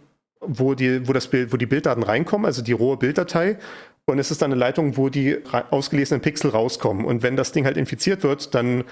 wo 0.41 0.75
die, 0.75 1.07
wo 1.09 1.13
das 1.13 1.29
Bild, 1.29 1.53
wo 1.53 1.57
die 1.57 1.67
Bilddaten 1.67 2.03
reinkommen, 2.03 2.47
also 2.47 2.63
die 2.63 2.73
rohe 2.73 2.97
Bilddatei. 2.97 3.59
Und 4.07 4.19
es 4.19 4.31
ist 4.31 4.41
dann 4.41 4.53
eine 4.53 4.59
Leitung, 4.59 4.97
wo 4.97 5.11
die 5.11 5.39
ausgelesenen 5.71 6.23
Pixel 6.23 6.51
rauskommen. 6.51 7.05
Und 7.05 7.23
wenn 7.23 7.37
das 7.37 7.53
Ding 7.53 7.67
halt 7.67 7.77
infiziert 7.77 8.23
wird, 8.23 8.55
dann 8.55 8.85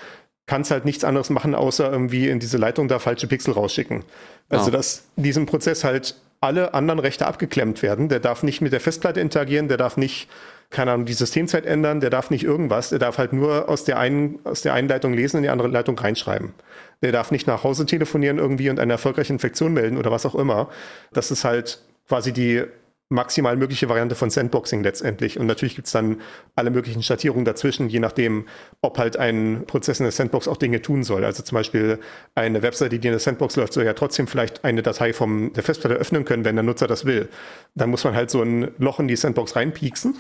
kann 0.47 0.61
es 0.61 0.71
halt 0.71 0.85
nichts 0.85 1.05
anderes 1.05 1.31
machen, 1.31 1.55
außer 1.55 1.91
irgendwie 1.91 2.29
in 2.29 2.39
diese 2.39 2.59
Leitung 2.59 2.87
da 2.87 2.99
falsche 2.99 3.27
Pixel 3.27 3.55
rausschicken. 3.55 4.05
Also, 4.49 4.67
ja. 4.67 4.77
dass 4.77 5.05
in 5.17 5.23
diesem 5.23 5.47
Prozess 5.47 5.85
halt 5.85 6.17
alle 6.41 6.75
anderen 6.75 7.01
Rechte 7.01 7.27
abgeklemmt 7.27 7.83
werden. 7.83 8.09
Der 8.09 8.21
darf 8.21 8.43
nicht 8.43 8.61
mit 8.61 8.73
der 8.73 8.81
Festplatte 8.81 9.21
interagieren, 9.21 9.69
der 9.69 9.79
darf 9.79 9.97
nicht 9.97 10.29
keine 10.71 10.93
Ahnung, 10.93 11.07
die 11.07 11.13
Systemzeit 11.13 11.65
ändern, 11.65 12.01
der 12.01 12.11
darf 12.11 12.31
nicht 12.31 12.45
irgendwas, 12.45 12.91
der 12.91 12.99
darf 12.99 13.19
halt 13.19 13.33
nur 13.33 13.69
aus 13.69 13.85
der 13.85 13.99
einen, 13.99 14.39
aus 14.45 14.63
der 14.63 14.75
einen 14.75 14.89
Leitung 14.89 15.13
lesen, 15.13 15.39
in 15.39 15.43
die 15.45 15.49
andere 15.49 15.69
Leitung 15.69 15.99
reinschreiben. 15.99 16.55
Der 17.03 17.13
darf 17.13 17.31
nicht 17.31 17.47
nach 17.47 17.65
Hause 17.65 17.87
telefonieren 17.87 18.39
irgendwie 18.39 18.71
und 18.71 18.81
eine 18.81 18.95
erfolgreiche 18.95 19.33
Infektion 19.33 19.73
melden 19.73 19.97
oder 19.97 20.11
was 20.11 20.27
auch 20.27 20.35
immer. 20.35 20.69
Das 21.13 21.31
ist 21.31 21.45
halt 21.45 21.81
quasi 22.09 22.33
die 22.33 22.65
maximal 23.09 23.57
mögliche 23.57 23.89
Variante 23.89 24.17
von 24.17 24.31
Sandboxing 24.31 24.83
letztendlich. 24.83 25.39
Und 25.39 25.47
natürlich 25.47 25.77
gibt 25.77 25.87
es 25.87 25.93
dann 25.93 26.21
alle 26.57 26.71
möglichen 26.71 27.05
Schattierungen 27.05 27.45
dazwischen, 27.45 27.89
je 27.89 28.01
nachdem, 28.01 28.47
ob 28.81 28.99
halt 28.99 29.17
ein 29.17 29.63
Prozess 29.67 30.01
in 30.01 30.05
der 30.05 30.13
Sandbox 30.13 30.49
auch 30.49 30.57
Dinge 30.57 30.83
tun 30.83 31.05
soll. 31.05 31.25
Also 31.25 31.45
zum 31.45 31.55
Beispiel 31.55 32.01
eine 32.35 32.63
Webseite, 32.63 32.99
die 32.99 33.07
in 33.07 33.13
der 33.13 33.21
Sandbox 33.21 33.55
läuft, 33.55 33.75
soll 33.75 33.85
ja 33.85 33.93
trotzdem 33.93 34.27
vielleicht 34.27 34.65
eine 34.65 34.83
Datei 34.83 35.13
vom 35.13 35.53
der 35.53 35.63
Festplatte 35.63 35.95
öffnen 35.95 36.25
können, 36.25 36.45
wenn 36.45 36.57
der 36.57 36.65
Nutzer 36.65 36.89
das 36.89 37.05
will. 37.05 37.29
Dann 37.77 37.91
muss 37.91 38.03
man 38.03 38.17
halt 38.17 38.31
so 38.31 38.43
ein 38.43 38.73
Loch 38.79 38.99
in 38.99 39.07
die 39.07 39.17
Sandbox 39.17 39.55
reinpieksen 39.55 40.17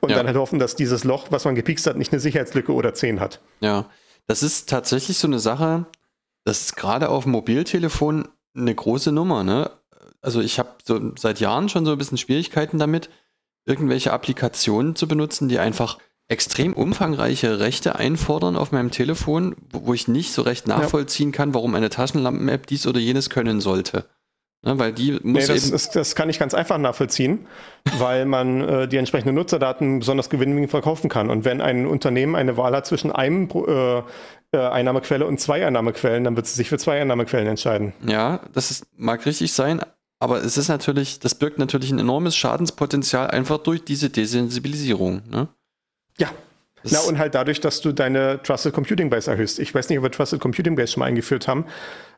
und 0.00 0.10
ja. 0.10 0.16
dann 0.16 0.26
halt 0.26 0.36
hoffen, 0.36 0.58
dass 0.58 0.76
dieses 0.76 1.04
Loch, 1.04 1.28
was 1.30 1.44
man 1.44 1.54
gepiekst 1.54 1.86
hat, 1.86 1.96
nicht 1.96 2.12
eine 2.12 2.20
Sicherheitslücke 2.20 2.72
oder 2.72 2.94
10 2.94 3.20
hat. 3.20 3.40
Ja, 3.60 3.86
das 4.26 4.42
ist 4.42 4.68
tatsächlich 4.68 5.18
so 5.18 5.26
eine 5.26 5.38
Sache, 5.38 5.86
das 6.44 6.62
ist 6.62 6.76
gerade 6.76 7.08
auf 7.08 7.24
dem 7.24 7.32
Mobiltelefon 7.32 8.28
eine 8.54 8.74
große 8.74 9.12
Nummer, 9.12 9.44
ne? 9.44 9.70
also 10.22 10.40
ich 10.40 10.58
habe 10.58 10.70
so 10.84 11.12
seit 11.16 11.40
Jahren 11.40 11.68
schon 11.68 11.84
so 11.84 11.92
ein 11.92 11.98
bisschen 11.98 12.18
Schwierigkeiten 12.18 12.78
damit, 12.78 13.10
irgendwelche 13.66 14.12
Applikationen 14.12 14.96
zu 14.96 15.06
benutzen, 15.06 15.48
die 15.48 15.58
einfach 15.58 15.98
extrem 16.28 16.72
umfangreiche 16.72 17.58
Rechte 17.58 17.96
einfordern 17.96 18.56
auf 18.56 18.72
meinem 18.72 18.90
Telefon, 18.90 19.56
wo, 19.70 19.92
ich 19.94 20.08
nicht 20.08 20.32
so 20.32 20.42
recht 20.42 20.68
nachvollziehen 20.68 21.32
kann, 21.32 21.54
warum 21.54 21.74
eine 21.74 21.90
Taschenlampen-App 21.90 22.66
dies 22.66 22.86
oder 22.86 23.00
jenes 23.00 23.30
können 23.30 23.60
sollte. 23.60 24.06
Ne, 24.62 24.78
weil 24.78 24.92
die 24.92 25.12
muss 25.12 25.22
Nee, 25.22 25.46
das, 25.54 25.62
eben. 25.64 25.72
das, 25.72 25.90
das 25.90 26.14
kann 26.14 26.28
ich 26.28 26.38
ganz 26.38 26.52
einfach 26.52 26.76
nachvollziehen, 26.76 27.46
weil 27.98 28.26
man 28.26 28.60
äh, 28.60 28.88
die 28.88 28.98
entsprechenden 28.98 29.34
Nutzerdaten 29.34 30.00
besonders 30.00 30.28
gewinnbringend 30.28 30.70
verkaufen 30.70 31.08
kann. 31.08 31.30
Und 31.30 31.46
wenn 31.46 31.62
ein 31.62 31.86
Unternehmen 31.86 32.36
eine 32.36 32.58
Wahl 32.58 32.76
hat 32.76 32.84
zwischen 32.86 33.10
einem 33.10 33.48
äh, 33.48 33.98
äh, 33.98 34.02
Einnahmequelle 34.58 35.24
und 35.26 35.40
zwei 35.40 35.66
Einnahmequellen, 35.66 36.24
dann 36.24 36.36
wird 36.36 36.44
es 36.44 36.54
sich 36.56 36.68
für 36.68 36.76
zwei 36.76 37.00
Einnahmequellen 37.00 37.48
entscheiden. 37.48 37.94
Ja, 38.06 38.40
das 38.52 38.70
ist, 38.70 38.84
mag 38.98 39.24
richtig 39.24 39.54
sein, 39.54 39.80
aber 40.18 40.44
es 40.44 40.58
ist 40.58 40.68
natürlich, 40.68 41.20
das 41.20 41.34
birgt 41.36 41.58
natürlich 41.58 41.90
ein 41.90 41.98
enormes 41.98 42.36
Schadenspotenzial 42.36 43.28
einfach 43.30 43.58
durch 43.58 43.82
diese 43.82 44.10
Desensibilisierung. 44.10 45.22
Ne? 45.30 45.48
Ja. 46.18 46.28
Das- 46.82 46.92
Na, 46.92 47.00
und 47.00 47.18
halt 47.18 47.34
dadurch, 47.34 47.60
dass 47.60 47.80
du 47.82 47.92
deine 47.92 48.42
Trusted 48.42 48.72
Computing 48.72 49.10
Base 49.10 49.30
erhöhst. 49.30 49.58
Ich 49.58 49.74
weiß 49.74 49.88
nicht, 49.90 49.98
ob 49.98 50.04
wir 50.04 50.10
Trusted 50.10 50.40
Computing 50.40 50.76
Base 50.76 50.92
schon 50.92 51.00
mal 51.00 51.06
eingeführt 51.06 51.46
haben. 51.46 51.64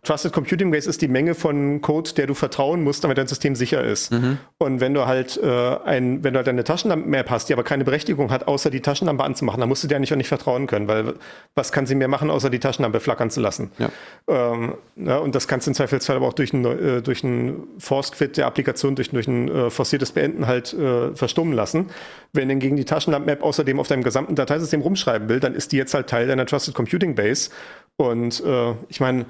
Trusted 0.04 0.32
Computing 0.32 0.72
Base 0.72 0.90
ist 0.90 1.00
die 1.00 1.06
Menge 1.06 1.36
von 1.36 1.80
Code, 1.80 2.10
der 2.16 2.26
du 2.26 2.34
vertrauen 2.34 2.82
musst, 2.82 3.04
damit 3.04 3.18
dein 3.18 3.28
System 3.28 3.54
sicher 3.54 3.84
ist. 3.84 4.10
Mhm. 4.10 4.38
Und 4.58 4.80
wenn 4.80 4.94
du 4.94 5.06
halt 5.06 5.38
äh, 5.40 5.46
ein, 5.84 6.24
wenn 6.24 6.34
du 6.34 6.38
halt 6.38 6.48
eine 6.48 6.64
Taschenlampen-Map 6.64 7.30
hast, 7.30 7.48
die 7.48 7.52
aber 7.52 7.62
keine 7.62 7.84
Berechtigung 7.84 8.32
hat, 8.32 8.48
außer 8.48 8.70
die 8.70 8.80
Taschenlampe 8.80 9.22
anzumachen, 9.22 9.60
dann 9.60 9.68
musst 9.68 9.84
du 9.84 9.88
dir 9.88 9.94
eigentlich 9.94 10.12
auch 10.12 10.16
nicht 10.16 10.26
vertrauen 10.26 10.66
können, 10.66 10.88
weil 10.88 11.14
was 11.54 11.70
kann 11.70 11.86
sie 11.86 11.94
mehr 11.94 12.08
machen, 12.08 12.30
außer 12.30 12.50
die 12.50 12.58
Taschenlampe 12.58 12.98
flackern 12.98 13.30
zu 13.30 13.40
lassen? 13.40 13.70
Ja. 13.78 13.90
Ähm, 14.26 14.74
ja, 14.96 15.18
und 15.18 15.36
das 15.36 15.46
kannst 15.46 15.68
du 15.68 15.70
im 15.70 15.74
Zweifelsfall 15.76 16.16
aber 16.16 16.26
auch 16.26 16.32
durch 16.32 16.52
ein, 16.52 16.64
äh, 16.64 17.00
durch 17.00 17.22
ein 17.22 17.62
Force-Quit 17.78 18.36
der 18.36 18.46
Applikation, 18.46 18.96
durch, 18.96 19.10
durch 19.10 19.28
ein 19.28 19.48
äh, 19.48 19.70
forciertes 19.70 20.10
Beenden 20.10 20.48
halt 20.48 20.72
äh, 20.72 21.14
verstummen 21.14 21.54
lassen. 21.54 21.90
Wenn 22.32 22.48
du 22.48 22.56
gegen 22.56 22.74
die 22.74 22.84
Taschenlampen-Map 22.84 23.44
außerdem 23.44 23.78
auf 23.78 23.86
deinem 23.86 24.02
gesamten 24.02 24.34
Dateisystem 24.34 24.80
rumschreiben 24.80 25.28
will, 25.28 25.38
dann 25.38 25.54
ist 25.54 25.70
die 25.70 25.76
jetzt 25.76 25.94
halt 25.94 26.08
Teil 26.08 26.26
deiner 26.26 26.44
Trusted 26.44 26.74
Computing 26.74 27.14
Base. 27.14 27.50
Und 27.96 28.42
äh, 28.44 28.72
ich 28.88 28.98
meine, 28.98 29.26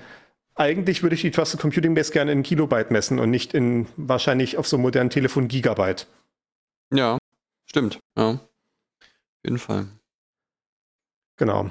eigentlich 0.55 1.03
würde 1.03 1.15
ich 1.15 1.23
die 1.23 1.31
Trusted 1.31 1.61
Computing 1.61 1.95
Base 1.95 2.13
gerne 2.13 2.33
in 2.33 2.43
Kilobyte 2.43 2.91
messen 2.91 3.19
und 3.19 3.31
nicht 3.31 3.55
in 3.55 3.87
wahrscheinlich 3.97 4.59
auf 4.59 4.67
so 4.69 4.77
einem 4.77 4.83
modernen 4.83 5.11
Telefon 5.11 5.49
Gigabyte. 5.49 6.07
Ja, 6.93 7.19
stimmt. 7.67 8.01
Ja. 8.17 8.31
Auf 8.33 8.41
jeden 9.45 9.59
Fall. 9.59 9.87
Genau. 11.37 11.71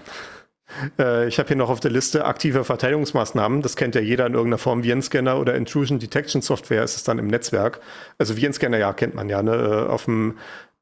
Äh, 0.97 1.27
Ich 1.27 1.37
habe 1.37 1.47
hier 1.47 1.57
noch 1.57 1.69
auf 1.69 1.79
der 1.79 1.91
Liste 1.91 2.25
aktive 2.25 2.63
Verteidigungsmaßnahmen. 2.63 3.61
Das 3.61 3.75
kennt 3.75 3.95
ja 3.95 4.01
jeder 4.01 4.25
in 4.25 4.33
irgendeiner 4.33 4.57
Form. 4.57 4.83
Virenscanner 4.83 5.39
oder 5.39 5.55
Intrusion 5.55 5.99
Detection 5.99 6.41
Software 6.41 6.83
ist 6.83 6.95
es 6.95 7.03
dann 7.03 7.19
im 7.19 7.27
Netzwerk. 7.27 7.81
Also 8.17 8.35
Virenscanner, 8.35 8.77
ja, 8.77 8.93
kennt 8.93 9.13
man 9.15 9.29
ja. 9.29 9.43
Ne? 9.43 9.53
Äh, 9.53 9.89
Auf 9.89 10.05
dem 10.05 10.37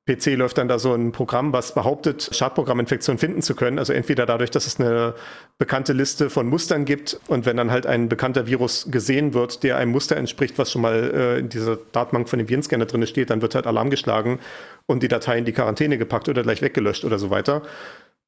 PC 0.09 0.35
läuft 0.35 0.57
dann 0.57 0.67
da 0.67 0.79
so 0.79 0.93
ein 0.93 1.11
Programm, 1.11 1.53
was 1.53 1.73
behauptet, 1.75 2.29
Schadprogramminfektionen 2.33 3.19
finden 3.19 3.41
zu 3.43 3.53
können. 3.55 3.77
Also 3.77 3.93
entweder 3.93 4.25
dadurch, 4.25 4.49
dass 4.49 4.65
es 4.65 4.79
eine 4.79 5.13
bekannte 5.59 5.93
Liste 5.93 6.29
von 6.29 6.47
Mustern 6.47 6.85
gibt 6.85 7.19
und 7.27 7.45
wenn 7.45 7.57
dann 7.57 7.69
halt 7.69 7.85
ein 7.85 8.09
bekannter 8.09 8.47
Virus 8.47 8.87
gesehen 8.89 9.33
wird, 9.35 9.63
der 9.63 9.77
einem 9.77 9.91
Muster 9.91 10.17
entspricht, 10.17 10.57
was 10.57 10.71
schon 10.71 10.81
mal 10.81 11.11
äh, 11.13 11.39
in 11.39 11.49
dieser 11.49 11.77
Datenbank 11.91 12.27
von 12.27 12.39
dem 12.39 12.49
Virenscanner 12.49 12.85
drin 12.85 13.05
steht, 13.05 13.29
dann 13.29 13.41
wird 13.41 13.53
halt 13.53 13.67
Alarm 13.67 13.91
geschlagen 13.91 14.39
und 14.87 15.03
die 15.03 15.07
Datei 15.07 15.37
in 15.37 15.45
die 15.45 15.53
Quarantäne 15.53 15.97
gepackt 15.97 16.27
oder 16.27 16.41
gleich 16.41 16.61
weggelöscht 16.61 17.05
oder 17.05 17.19
so 17.19 17.29
weiter. 17.29 17.61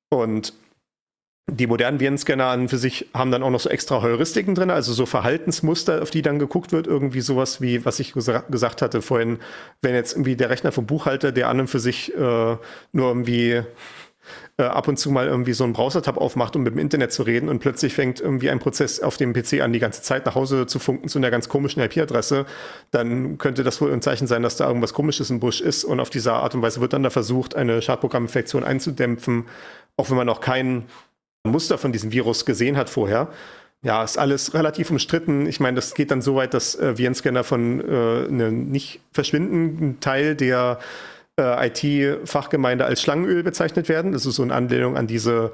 Und 0.09 0.53
die 1.49 1.67
modernen 1.67 1.99
Virenscanner 1.99 2.45
an 2.45 2.69
für 2.69 2.77
sich 2.77 3.09
haben 3.13 3.31
dann 3.31 3.43
auch 3.43 3.49
noch 3.49 3.59
so 3.59 3.69
extra 3.69 4.01
Heuristiken 4.01 4.55
drin, 4.55 4.69
also 4.69 4.93
so 4.93 5.05
Verhaltensmuster, 5.05 6.01
auf 6.01 6.09
die 6.09 6.21
dann 6.21 6.39
geguckt 6.39 6.71
wird. 6.71 6.87
Irgendwie 6.87 7.21
sowas 7.21 7.61
wie, 7.61 7.83
was 7.83 7.99
ich 7.99 8.13
gesa 8.13 8.43
gesagt 8.49 8.81
hatte 8.81 9.01
vorhin, 9.01 9.39
wenn 9.81 9.95
jetzt 9.95 10.13
irgendwie 10.13 10.35
der 10.35 10.49
Rechner 10.49 10.71
vom 10.71 10.85
Buchhalter, 10.85 11.31
der 11.31 11.49
an 11.49 11.59
und 11.59 11.67
für 11.67 11.79
sich 11.79 12.13
äh, 12.13 12.17
nur 12.17 12.59
irgendwie 12.93 13.63
äh, 14.57 14.63
ab 14.63 14.87
und 14.87 14.97
zu 14.97 15.11
mal 15.11 15.27
irgendwie 15.27 15.53
so 15.53 15.63
einen 15.63 15.73
Browser-Tab 15.73 16.17
aufmacht, 16.17 16.55
um 16.55 16.63
mit 16.63 16.73
dem 16.73 16.79
Internet 16.79 17.11
zu 17.11 17.23
reden 17.23 17.49
und 17.49 17.59
plötzlich 17.59 17.93
fängt 17.93 18.21
irgendwie 18.21 18.49
ein 18.49 18.59
Prozess 18.59 18.99
auf 18.99 19.17
dem 19.17 19.33
PC 19.33 19.61
an, 19.61 19.73
die 19.73 19.79
ganze 19.79 20.01
Zeit 20.03 20.25
nach 20.25 20.35
Hause 20.35 20.67
zu 20.67 20.79
funken 20.79 21.09
zu 21.09 21.17
einer 21.17 21.31
ganz 21.31 21.49
komischen 21.49 21.81
IP-Adresse, 21.81 22.45
dann 22.91 23.37
könnte 23.37 23.63
das 23.63 23.81
wohl 23.81 23.91
ein 23.91 24.01
Zeichen 24.01 24.27
sein, 24.27 24.43
dass 24.43 24.57
da 24.57 24.67
irgendwas 24.67 24.93
Komisches 24.93 25.29
im 25.29 25.39
Busch 25.39 25.61
ist 25.61 25.83
und 25.83 25.99
auf 25.99 26.09
diese 26.09 26.33
Art 26.33 26.55
und 26.55 26.61
Weise 26.61 26.81
wird 26.81 26.93
dann 26.93 27.03
da 27.03 27.09
versucht, 27.09 27.55
eine 27.55 27.81
Schadprogramminfektion 27.81 28.63
einzudämpfen, 28.63 29.45
auch 29.97 30.09
wenn 30.09 30.17
man 30.17 30.27
noch 30.27 30.41
keinen 30.41 30.85
Muster 31.43 31.77
von 31.77 31.91
diesem 31.91 32.11
Virus 32.11 32.45
gesehen 32.45 32.77
hat 32.77 32.89
vorher. 32.89 33.29
Ja, 33.83 34.03
ist 34.03 34.17
alles 34.17 34.53
relativ 34.53 34.91
umstritten. 34.91 35.47
Ich 35.47 35.59
meine, 35.59 35.75
das 35.75 35.95
geht 35.95 36.11
dann 36.11 36.21
so 36.21 36.35
weit, 36.35 36.53
dass 36.53 36.75
äh, 36.75 36.97
Virenscanner 36.97 37.43
von 37.43 37.81
äh, 37.81 38.27
einem 38.27 38.69
nicht 38.69 38.99
verschwindenden 39.11 39.99
Teil 39.99 40.35
der 40.35 40.77
äh, 41.39 41.67
IT-Fachgemeinde 41.67 42.85
als 42.85 43.01
Schlangenöl 43.01 43.41
bezeichnet 43.41 43.89
werden. 43.89 44.11
Das 44.11 44.25
ist 44.27 44.35
so 44.35 44.43
eine 44.43 44.53
Anlehnung 44.53 44.97
an 44.97 45.07
diese 45.07 45.51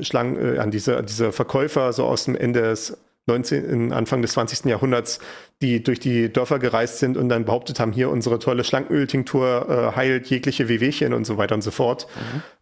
Schlangen, 0.00 0.56
äh, 0.56 0.58
an 0.58 0.70
diese, 0.70 0.98
an 0.98 1.06
diese 1.06 1.32
Verkäufer 1.32 1.94
so 1.94 2.04
aus 2.04 2.24
dem 2.24 2.36
Ende 2.36 2.60
des 2.60 2.98
19., 3.26 3.92
Anfang 3.92 4.20
des 4.20 4.32
20. 4.32 4.66
Jahrhunderts, 4.66 5.20
die 5.62 5.82
durch 5.82 6.00
die 6.00 6.30
Dörfer 6.30 6.58
gereist 6.58 6.98
sind 6.98 7.16
und 7.16 7.28
dann 7.28 7.44
behauptet 7.44 7.78
haben, 7.78 7.92
hier 7.92 8.10
unsere 8.10 8.38
tolle 8.38 8.64
Schlangenöltinktur 8.64 9.92
äh, 9.94 9.96
heilt 9.96 10.26
jegliche 10.26 10.68
Wehwehchen 10.68 11.14
und 11.14 11.24
so 11.24 11.38
weiter 11.38 11.54
und 11.54 11.62
so 11.62 11.70
fort, 11.70 12.08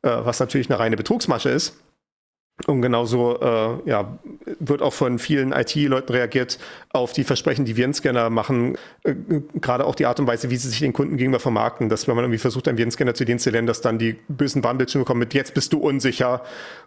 äh, 0.02 0.10
was 0.10 0.38
natürlich 0.38 0.70
eine 0.70 0.78
reine 0.78 0.96
Betrugsmasche 0.96 1.48
ist. 1.48 1.74
Und 2.66 2.82
genauso 2.82 3.40
äh, 3.40 3.88
ja, 3.88 4.18
wird 4.58 4.82
auch 4.82 4.92
von 4.92 5.18
vielen 5.18 5.52
IT-Leuten 5.52 6.12
reagiert 6.12 6.58
auf 6.92 7.12
die 7.12 7.24
Versprechen, 7.24 7.64
die 7.64 7.76
Virenscanner 7.76 8.30
machen. 8.30 8.76
Äh, 9.02 9.14
gerade 9.61 9.86
auch 9.86 9.94
die 9.94 10.06
Art 10.06 10.20
und 10.20 10.26
Weise, 10.26 10.50
wie 10.50 10.56
sie 10.56 10.68
sich 10.68 10.80
den 10.80 10.92
Kunden 10.92 11.16
gegenüber 11.16 11.40
vermarkten. 11.40 11.88
Dass 11.88 12.06
wenn 12.06 12.14
man 12.14 12.24
irgendwie 12.24 12.38
versucht, 12.38 12.68
einen 12.68 12.78
Virenscanner 12.78 13.14
zu 13.14 13.24
deinstallieren, 13.24 13.66
dass 13.66 13.80
dann 13.80 13.98
die 13.98 14.16
bösen 14.28 14.62
Warnbildschirme 14.62 15.04
kommen 15.04 15.20
mit 15.20 15.34
jetzt 15.34 15.54
bist 15.54 15.72
du 15.72 15.78
unsicher 15.78 16.42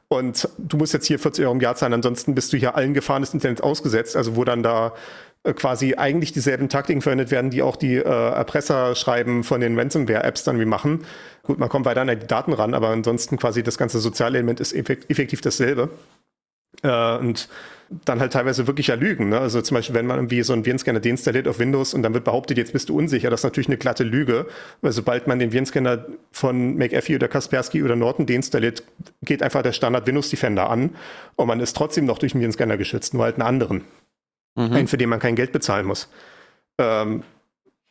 und 0.07 0.47
du 0.57 0.77
musst 0.77 0.93
jetzt 0.93 1.07
hier 1.07 1.17
40 1.17 1.45
Euro 1.45 1.55
im 1.55 1.61
Jahr 1.61 1.75
zahlen, 1.75 1.93
ansonsten 1.93 2.35
bist 2.35 2.53
du 2.53 2.57
hier 2.57 2.75
allen 2.75 2.93
Gefahren 2.93 3.21
des 3.21 3.33
Internets 3.33 3.61
ausgesetzt. 3.61 4.15
Also 4.15 4.35
wo 4.35 4.43
dann 4.43 4.61
da 4.63 4.93
quasi 5.51 5.95
eigentlich 5.95 6.31
dieselben 6.31 6.69
Taktiken 6.69 7.01
verwendet 7.01 7.29
werden, 7.29 7.49
die 7.49 7.61
auch 7.61 7.75
die 7.75 7.95
äh, 7.95 8.01
Erpresserschreiben 8.01 9.43
von 9.43 9.59
den 9.59 9.77
Ransomware-Apps 9.77 10.45
dann 10.45 10.59
wie 10.59 10.65
machen. 10.65 11.03
Gut, 11.43 11.59
man 11.59 11.67
kommt 11.67 11.85
weiter 11.85 12.01
an 12.01 12.07
die 12.07 12.27
Daten 12.27 12.53
ran, 12.53 12.73
aber 12.73 12.89
ansonsten 12.89 13.37
quasi 13.37 13.61
das 13.61 13.77
ganze 13.77 13.99
soziale 13.99 14.37
Element 14.37 14.61
ist 14.61 14.73
effekt 14.73 15.11
effektiv 15.11 15.41
dasselbe. 15.41 15.89
Äh, 16.81 17.17
und 17.17 17.49
dann 18.05 18.19
halt 18.19 18.33
teilweise 18.33 18.65
wirklich 18.65 18.87
ja 18.87 18.95
Lügen. 18.95 19.29
Ne? 19.29 19.39
Also 19.39 19.61
zum 19.61 19.75
Beispiel, 19.75 19.95
wenn 19.95 20.07
man 20.07 20.17
irgendwie 20.17 20.41
so 20.43 20.53
einen 20.53 20.65
Virenscanner 20.65 20.99
deinstalliert 20.99 21.47
auf 21.47 21.59
Windows 21.59 21.93
und 21.93 22.01
dann 22.01 22.13
wird 22.13 22.23
behauptet, 22.23 22.57
jetzt 22.57 22.73
bist 22.73 22.89
du 22.89 22.97
unsicher, 22.97 23.29
das 23.29 23.41
ist 23.41 23.43
natürlich 23.43 23.67
eine 23.67 23.77
glatte 23.77 24.03
Lüge, 24.03 24.47
weil 24.81 24.91
sobald 24.91 25.27
man 25.27 25.39
den 25.39 25.51
Virenscanner 25.51 26.05
von 26.31 26.75
McAfee 26.75 27.15
oder 27.15 27.27
Kaspersky 27.27 27.83
oder 27.83 27.95
Norton 27.95 28.25
deinstalliert, 28.25 28.83
geht 29.21 29.43
einfach 29.43 29.61
der 29.61 29.73
Standard 29.73 30.07
Windows 30.07 30.29
Defender 30.29 30.69
an 30.69 30.95
und 31.35 31.47
man 31.47 31.59
ist 31.59 31.75
trotzdem 31.75 32.05
noch 32.05 32.17
durch 32.17 32.31
den 32.31 32.41
Virenscanner 32.41 32.77
geschützt, 32.77 33.13
nur 33.13 33.23
halt 33.23 33.35
einen 33.35 33.47
anderen. 33.47 33.83
Mhm. 34.55 34.73
Einen, 34.73 34.87
für 34.87 34.97
den 34.97 35.09
man 35.09 35.19
kein 35.19 35.35
Geld 35.35 35.51
bezahlen 35.51 35.85
muss. 35.85 36.09
Ähm, 36.77 37.23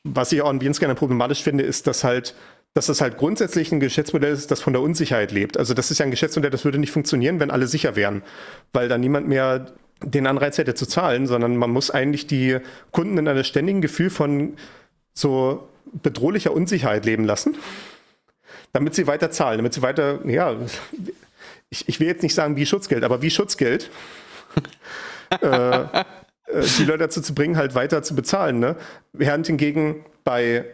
was 0.05 0.33
ich 0.33 0.43
auch 0.43 0.51
an 0.51 0.61
Virenscanner 0.61 0.95
problematisch 0.95 1.43
finde, 1.43 1.65
ist, 1.65 1.87
dass 1.87 2.05
halt 2.05 2.35
dass 2.75 2.87
das 2.87 3.01
halt 3.01 3.19
grundsätzlich 3.19 3.71
ein 3.73 3.81
Geschäftsmodell 3.81 4.33
ist, 4.33 4.51
das 4.51 4.63
von 4.63 4.73
der 4.73 4.81
Unsicherheit 4.81 5.31
lebt. 5.31 5.59
Also 5.59 5.75
das 5.75 5.91
ist 5.91 5.99
ja 5.99 6.05
ein 6.05 6.11
Geschäftsmodell, 6.11 6.51
das 6.51 6.65
würde 6.65 6.79
nicht 6.79 6.91
funktionieren, 6.91 7.39
wenn 7.39 7.51
alle 7.51 7.67
sicher 7.67 7.97
wären, 7.97 8.23
weil 8.73 8.89
dann 8.89 9.01
niemand 9.01 9.29
mehr 9.29 9.73
den 10.03 10.27
Anreiz 10.27 10.59
hätte 10.59 10.75
zu 10.75 10.87
zahlen, 10.87 11.27
sondern 11.27 11.57
man 11.57 11.71
muss 11.71 11.91
eigentlich 11.91 12.27
die 12.27 12.59
Kunden 12.91 13.19
in 13.19 13.29
einem 13.29 13.45
ständigen 13.45 13.83
Gefühl 13.83 14.11
von 14.11 14.57
so 15.13 15.69
bedrohlicher 16.03 16.53
Unsicherheit 16.53 17.05
leben 17.05 17.25
lassen, 17.25 17.57
damit 18.73 18.95
sie 18.95 19.07
weiter 19.07 19.31
zahlen, 19.31 19.59
damit 19.59 19.75
sie 19.75 19.83
weiter, 19.83 20.27
ja, 20.27 20.57
ich, 21.69 21.89
ich 21.89 22.01
will 22.01 22.07
jetzt 22.07 22.23
nicht 22.23 22.35
sagen 22.35 22.57
wie 22.57 22.67
Schutzgeld, 22.67 23.05
aber 23.05 23.21
wie 23.21 23.31
Schutzgeld. 23.31 23.91
äh, 25.41 25.85
äh, 26.53 26.63
die 26.79 26.85
Leute 26.85 26.99
dazu 27.01 27.21
zu 27.21 27.35
bringen, 27.35 27.57
halt 27.57 27.75
weiter 27.75 28.03
zu 28.03 28.15
bezahlen. 28.15 28.59
Ne? 28.59 28.77
Während 29.13 29.47
hingegen 29.47 30.05
bei, 30.25 30.65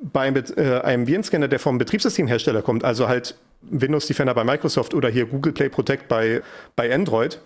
bei 0.00 0.22
einem, 0.22 0.44
äh, 0.56 0.80
einem 0.80 1.06
Virenscanner, 1.06 1.48
der 1.48 1.58
vom 1.58 1.78
Betriebssystemhersteller 1.78 2.62
kommt, 2.62 2.84
also 2.84 3.08
halt 3.08 3.36
Windows 3.62 4.06
Defender 4.06 4.34
bei 4.34 4.44
Microsoft 4.44 4.94
oder 4.94 5.08
hier 5.10 5.26
Google 5.26 5.52
Play 5.52 5.68
Protect 5.68 6.08
bei, 6.08 6.40
bei 6.76 6.94
Android, 6.94 7.40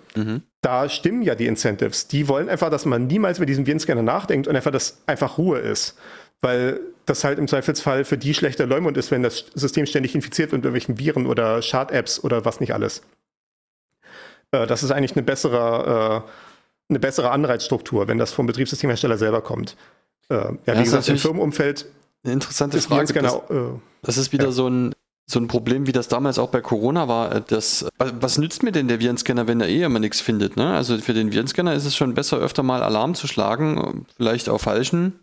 da 0.60 0.88
stimmen 0.88 1.22
ja 1.22 1.34
die 1.34 1.46
Incentives. 1.46 2.06
Die 2.06 2.28
wollen 2.28 2.48
einfach, 2.48 2.70
dass 2.70 2.86
man 2.86 3.08
niemals 3.08 3.40
mit 3.40 3.48
diesem 3.48 3.66
Virenscanner 3.66 4.02
nachdenkt 4.02 4.46
und 4.46 4.54
einfach, 4.54 4.70
dass 4.70 5.02
einfach 5.06 5.38
Ruhe 5.38 5.58
ist. 5.58 5.98
Weil 6.40 6.78
das 7.06 7.24
halt 7.24 7.38
im 7.38 7.48
Zweifelsfall 7.48 8.04
für 8.04 8.16
die 8.16 8.34
schlechter 8.34 8.66
Leumund 8.66 8.96
ist, 8.96 9.10
wenn 9.10 9.22
das 9.22 9.46
System 9.54 9.86
ständig 9.86 10.14
infiziert 10.14 10.52
wird 10.52 10.60
mit 10.62 10.66
irgendwelchen 10.66 10.98
Viren 10.98 11.26
oder 11.26 11.60
Schad-Apps 11.62 12.22
oder 12.22 12.44
was 12.44 12.60
nicht 12.60 12.72
alles. 12.72 13.02
Äh, 14.52 14.66
das 14.66 14.82
ist 14.82 14.90
eigentlich 14.90 15.16
eine 15.16 15.22
bessere, 15.22 16.24
äh, 16.24 16.30
eine 16.88 16.98
bessere 16.98 17.30
Anreizstruktur, 17.30 18.08
wenn 18.08 18.18
das 18.18 18.32
vom 18.32 18.46
Betriebssystemhersteller 18.46 19.18
selber 19.18 19.40
kommt. 19.40 19.76
Äh, 20.28 20.34
ja, 20.34 20.50
wie 20.66 20.70
ist 20.72 20.84
gesagt, 20.84 21.08
im 21.08 21.18
Firmenumfeld 21.18 21.86
Eine 22.24 22.34
interessante 22.34 22.76
ist 22.78 22.86
Frage. 22.86 23.12
Das, 23.12 23.14
Virenscanner, 23.14 23.74
äh, 23.74 23.78
das 24.02 24.16
ist 24.18 24.32
wieder 24.32 24.46
Ja. 24.46 24.52
so, 24.52 24.68
ein, 24.68 24.94
so 25.26 25.38
ein 25.38 25.48
Problem, 25.48 25.86
wie 25.86 25.92
das 25.92 26.08
damals 26.08 26.38
auch 26.38 26.48
bei 26.50 26.60
Corona 26.60 27.08
war. 27.08 27.40
Das, 27.40 27.86
was 27.98 28.38
nützt 28.38 28.62
mir 28.62 28.72
denn 28.72 28.88
der 28.88 29.00
Virenscanner, 29.00 29.46
wenn 29.46 29.60
er 29.60 29.68
eh 29.68 29.82
immer 29.82 29.98
nichts 29.98 30.20
findet? 30.20 30.56
Ne? 30.56 30.74
Also 30.74 30.98
für 30.98 31.14
den 31.14 31.32
Virenscanner 31.32 31.74
ist 31.74 31.84
es 31.86 31.96
schon 31.96 32.14
besser, 32.14 32.38
öfter 32.38 32.62
mal 32.62 32.82
Alarm 32.82 33.14
zu 33.14 33.26
schlagen, 33.26 34.06
vielleicht 34.16 34.48
auf 34.48 34.62
falschen. 34.62 35.18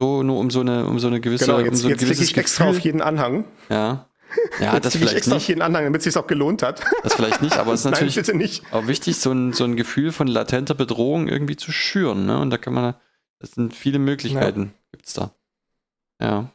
So, 0.00 0.22
nur 0.22 0.38
um 0.38 0.50
so 0.50 0.60
eine, 0.60 0.84
um 0.86 0.98
so 0.98 1.06
eine 1.06 1.20
gewisse, 1.20 1.46
genau, 1.46 1.58
um 1.58 1.64
jetzt, 1.64 1.78
so 1.78 1.86
ein 1.86 1.90
jetzt 1.90 2.04
klicke 2.04 2.22
ich 2.22 2.36
extra 2.36 2.64
Gefühl. 2.66 2.78
auf 2.78 2.84
jeden 2.84 3.00
Anhang. 3.00 3.44
Ja. 3.70 4.06
Ja, 4.60 4.74
Jetzt 4.74 4.84
das 4.86 4.92
klicke 4.92 5.04
ich 5.04 5.10
vielleicht 5.10 5.16
extra 5.16 5.34
nicht. 5.36 5.48
jeden 5.48 5.62
Anhang, 5.62 5.84
damit 5.84 6.00
es 6.00 6.04
sich 6.04 6.16
auch 6.16 6.26
gelohnt 6.26 6.62
hat. 6.62 6.82
Das 7.02 7.14
vielleicht 7.14 7.42
nicht, 7.42 7.56
aber 7.56 7.72
es 7.72 7.80
ist 7.80 7.84
Nein, 7.90 8.06
natürlich 8.06 8.32
nicht. 8.34 8.72
auch 8.72 8.86
wichtig, 8.86 9.16
so 9.18 9.30
ein, 9.32 9.52
so 9.52 9.64
ein 9.64 9.76
Gefühl 9.76 10.12
von 10.12 10.26
latenter 10.26 10.74
Bedrohung 10.74 11.28
irgendwie 11.28 11.56
zu 11.56 11.72
schüren. 11.72 12.26
Ne? 12.26 12.38
Und 12.38 12.50
da 12.50 12.58
kann 12.58 12.74
man 12.74 12.94
Das 13.38 13.52
sind 13.52 13.74
viele 13.74 13.98
Möglichkeiten, 13.98 14.60
ja. 14.62 14.68
gibt 14.92 15.06
es 15.06 15.12
da. 15.14 15.30
Ja. 16.20 16.50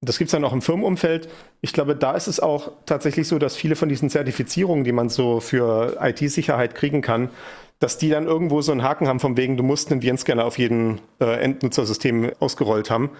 Das 0.00 0.18
gibt 0.18 0.28
es 0.28 0.32
dann 0.32 0.44
auch 0.44 0.52
im 0.52 0.60
Firmenumfeld. 0.60 1.28
Ich 1.62 1.72
glaube, 1.72 1.96
da 1.96 2.12
ist 2.12 2.26
es 2.26 2.38
auch 2.40 2.72
tatsächlich 2.84 3.26
so, 3.26 3.38
dass 3.38 3.56
viele 3.56 3.74
von 3.74 3.88
diesen 3.88 4.10
Zertifizierungen, 4.10 4.84
die 4.84 4.92
man 4.92 5.08
so 5.08 5.40
für 5.40 5.96
IT-Sicherheit 6.00 6.74
kriegen 6.74 7.00
kann, 7.00 7.30
dass 7.78 7.96
die 7.96 8.10
dann 8.10 8.26
irgendwo 8.26 8.60
so 8.60 8.72
einen 8.72 8.82
Haken 8.82 9.08
haben, 9.08 9.20
von 9.20 9.36
wegen, 9.36 9.56
du 9.56 9.62
musst 9.62 9.90
einen 9.90 10.02
Virenscanner 10.02 10.44
auf 10.44 10.58
jedem 10.58 10.98
äh, 11.20 11.40
Endnutzersystem 11.40 12.32
ausgerollt 12.38 12.90
haben. 12.90 13.10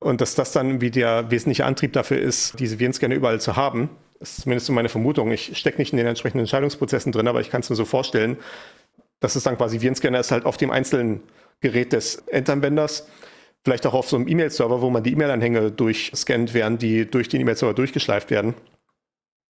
Und 0.00 0.20
dass 0.20 0.34
das 0.34 0.52
dann 0.52 0.66
irgendwie 0.66 0.90
der 0.90 1.30
wesentliche 1.30 1.66
Antrieb 1.66 1.92
dafür 1.92 2.18
ist, 2.18 2.58
diese 2.58 2.78
Virenscanner 2.78 3.14
überall 3.14 3.40
zu 3.40 3.56
haben. 3.56 3.90
Ist 4.18 4.42
zumindest 4.42 4.66
so 4.66 4.72
meine 4.72 4.88
Vermutung. 4.88 5.30
Ich 5.30 5.56
stecke 5.56 5.78
nicht 5.78 5.92
in 5.92 5.98
den 5.98 6.06
entsprechenden 6.06 6.40
Entscheidungsprozessen 6.40 7.12
drin, 7.12 7.28
aber 7.28 7.40
ich 7.40 7.50
kann 7.50 7.60
es 7.60 7.70
mir 7.70 7.76
so 7.76 7.84
vorstellen, 7.84 8.38
dass 9.20 9.36
es 9.36 9.44
dann 9.44 9.56
quasi 9.56 9.80
Virenscanner 9.80 10.18
ist 10.18 10.32
halt 10.32 10.46
auf 10.46 10.56
dem 10.56 10.70
einzelnen 10.70 11.20
Gerät 11.60 11.92
des 11.92 12.16
Endanwenders. 12.28 13.06
Vielleicht 13.62 13.86
auch 13.86 13.92
auf 13.92 14.08
so 14.08 14.16
einem 14.16 14.26
E-Mail-Server, 14.26 14.80
wo 14.80 14.88
man 14.88 15.02
die 15.02 15.12
E-Mail-Anhänge 15.12 15.70
durchscannt, 15.70 16.54
während 16.54 16.80
die 16.80 17.04
durch 17.04 17.28
den 17.28 17.42
E-Mail-Server 17.42 17.74
durchgeschleift 17.74 18.30
werden. 18.30 18.54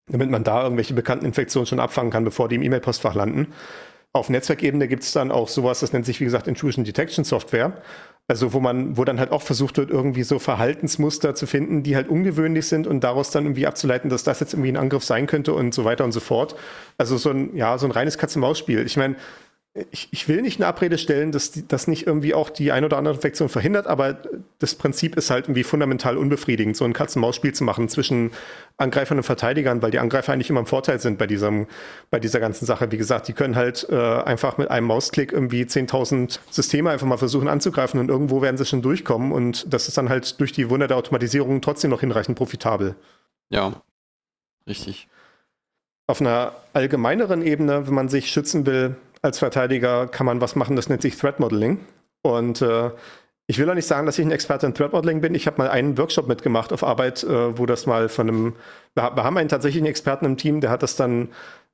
Damit 0.08 0.32
man 0.32 0.44
da 0.44 0.64
irgendwelche 0.64 0.96
bekannten 0.96 1.26
Infektionen 1.26 1.68
schon 1.68 1.80
abfangen 1.80 2.12
kann, 2.12 2.24
bevor 2.24 2.50
die 2.50 2.56
im 2.56 2.64
E-Mail-Postfach 2.64 3.14
landen. 3.14 3.54
Auf 4.12 4.30
Netzwerkebene 4.30 4.88
gibt 4.88 5.04
es 5.04 5.12
dann 5.12 5.30
auch 5.30 5.48
sowas, 5.48 5.82
das 5.82 5.94
nennt 5.94 6.08
sich, 6.08 6.20
wie 6.20 6.26
gesagt, 6.26 6.48
Intrusion 6.48 6.84
Detection 6.84 7.24
Software. 7.24 7.74
Also 8.30 8.54
wo 8.54 8.60
man, 8.60 8.96
wo 8.96 9.06
dann 9.06 9.20
halt 9.20 9.32
auch 9.32 9.42
versucht 9.42 9.78
wird, 9.78 9.90
irgendwie 9.90 10.22
so 10.22 10.38
Verhaltensmuster 10.38 11.34
zu 11.34 11.48
finden, 11.48 11.82
die 11.82 11.96
halt 11.96 12.10
ungewöhnlich 12.10 12.68
sind 12.68 12.86
und 12.86 13.04
daraus 13.04 13.32
dann 13.32 13.46
irgendwie 13.46 13.66
abzuleiten, 13.66 14.12
dass 14.12 14.24
das 14.24 14.40
jetzt 14.40 14.54
irgendwie 14.54 14.72
ein 14.72 14.78
Angriff 14.78 15.04
sein 15.04 15.26
könnte 15.26 15.52
und 15.52 15.74
so 15.74 15.84
weiter 15.84 16.06
und 16.06 16.12
so 16.12 16.20
fort. 16.20 16.56
Also 17.00 17.18
so 17.18 17.32
ein, 17.32 17.56
ja, 17.56 17.76
so 17.80 17.88
ein 17.88 17.92
reines 17.92 18.20
Katz-und-Maus-Spiel. 18.20 18.86
Ich 18.86 18.98
meine, 18.98 19.16
ich, 19.92 20.08
ich, 20.12 20.28
will 20.28 20.42
nicht 20.42 20.60
eine 20.60 20.68
Abrede 20.68 20.98
stellen, 20.98 21.32
dass 21.32 21.52
das 21.68 21.88
nicht 21.88 22.08
irgendwie 22.08 22.34
auch 22.34 22.50
die 22.50 22.72
ein 22.72 22.84
oder 22.84 22.98
andere 22.98 23.16
Infektion 23.16 23.50
verhindert, 23.50 23.88
aber 23.88 24.18
das 24.60 24.76
Prinzip 24.76 25.16
ist 25.16 25.30
halt 25.30 25.46
irgendwie 25.46 25.64
fundamental 25.64 26.18
unbefriedigend, 26.18 26.78
so 26.78 26.86
ein 26.86 26.94
Katz-und-Maus-Spiel 26.94 27.54
zu 27.54 27.64
machen 27.64 27.90
zwischen 27.90 28.32
Angreifern 28.78 29.18
und 29.18 29.24
Verteidigern, 29.24 29.82
weil 29.82 29.92
die 29.92 30.00
Angreifer 30.00 30.34
eigentlich 30.34 30.50
immer 30.50 30.62
im 30.62 30.66
Vorteil 30.66 31.00
sind 31.00 31.18
bei, 31.18 31.28
diesem, 31.28 31.68
bei 32.10 32.20
dieser 32.20 32.40
ganzen 32.40 32.66
Sache. 32.66 32.92
Wie 32.92 32.98
gesagt, 32.98 33.28
die 33.28 33.34
können 33.34 33.56
halt 33.56 33.88
äh, 33.90 33.96
einfach 33.96 34.58
mit 34.58 34.72
einem 34.72 34.88
Mausklick 34.88 35.32
irgendwie 35.32 35.64
10.000 35.64 36.40
Systeme 36.50 36.90
einfach 36.90 37.08
mal 37.08 37.18
versuchen 37.18 37.48
anzugreifen 37.48 38.00
und 38.00 38.10
irgendwo 38.10 38.42
werden 38.42 38.58
sie 38.58 38.66
schon 38.66 38.82
durchkommen 38.82 39.32
und 39.32 39.72
das 39.74 39.88
ist 39.88 39.98
dann 39.98 40.10
halt 40.10 40.40
durch 40.40 40.52
die 40.52 40.70
Wunder 40.70 40.88
der 40.88 40.98
Automatisierung 40.98 41.62
trotzdem 41.62 41.92
noch 41.92 42.00
hinreichend 42.00 42.38
profitabel. 42.38 42.96
Ja, 43.50 43.82
richtig. 44.68 45.08
Auf 46.08 46.22
einer 46.22 46.54
allgemeineren 46.74 47.44
Ebene, 47.44 47.86
wenn 47.86 47.94
man 47.94 48.10
sich 48.10 48.32
schützen 48.32 48.66
will, 48.66 48.96
als 49.22 49.40
Verteidiger 49.40 50.08
kann 50.08 50.26
man 50.26 50.41
was 50.41 50.56
machen, 50.56 50.76
das 50.76 50.90
nennt 50.90 51.02
sich 51.02 51.18
Threat 51.18 51.40
Modeling. 51.40 51.80
Und 52.22 52.62
äh, 52.62 52.91
ich 53.48 53.58
will 53.58 53.70
auch 53.70 53.74
nicht 53.76 53.88
sagen, 53.88 54.06
dass 54.06 54.20
ich 54.20 54.26
ein 54.26 54.32
Experte 54.32 54.68
in 54.68 54.74
Threat 54.74 54.94
Modeling 54.94 55.22
bin. 55.22 55.34
Ich 55.34 55.48
habe 55.48 55.58
mal 55.58 55.70
einen 55.70 55.98
Workshop 55.98 56.28
mitgemacht 56.28 56.72
auf 56.72 56.84
Arbeit, 56.84 57.24
äh, 57.24 57.58
wo 57.58 57.66
das 57.66 57.86
mal 57.86 58.10
von 58.10 58.28
einem, 58.28 58.56
wir, 58.96 59.04
haben 59.04 59.38
einen 59.38 59.50
tatsächlichen 59.50 59.88
Experten 59.88 60.26
im 60.26 60.38
Team, 60.38 60.62
der 60.62 60.70
hat 60.70 60.84
das 60.84 60.96
dann 60.96 61.30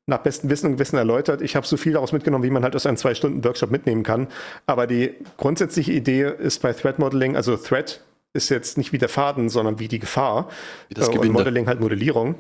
nach 0.07 0.19
bestem 0.19 0.49
Wissen 0.49 0.67
und 0.67 0.73
Gewissen 0.73 0.97
erläutert. 0.97 1.41
Ich 1.41 1.55
habe 1.55 1.65
so 1.65 1.77
viel 1.77 1.93
daraus 1.93 2.11
mitgenommen, 2.11 2.43
wie 2.43 2.49
man 2.49 2.63
halt 2.63 2.75
aus 2.75 2.85
einem 2.85 2.97
zwei 2.97 3.15
Stunden 3.15 3.43
Workshop 3.43 3.71
mitnehmen 3.71 4.03
kann. 4.03 4.27
Aber 4.67 4.87
die 4.87 5.15
grundsätzliche 5.37 5.91
Idee 5.91 6.31
ist 6.37 6.61
bei 6.61 6.73
Threat 6.73 6.99
Modeling, 6.99 7.35
also 7.35 7.57
Threat 7.57 8.01
ist 8.33 8.49
jetzt 8.49 8.77
nicht 8.77 8.91
wie 8.91 8.97
der 8.97 9.09
Faden, 9.09 9.49
sondern 9.49 9.79
wie 9.79 9.87
die 9.87 9.99
Gefahr. 9.99 10.49
Wie 10.89 10.93
das 10.93 11.09
äh, 11.09 11.17
und 11.17 11.31
Modeling 11.31 11.67
halt 11.67 11.79
Modellierung. 11.79 12.35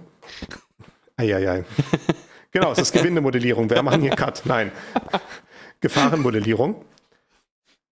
Eieiei. 1.17 1.63
Genau, 2.55 2.71
es 2.71 2.77
ist 2.77 2.93
Gewindemodellierung. 2.93 3.69
Wir 3.69 3.83
machen 3.83 3.99
hier 3.99 4.11
Cut. 4.11 4.43
Nein. 4.45 4.71
Gefahrenmodellierung. 5.81 6.85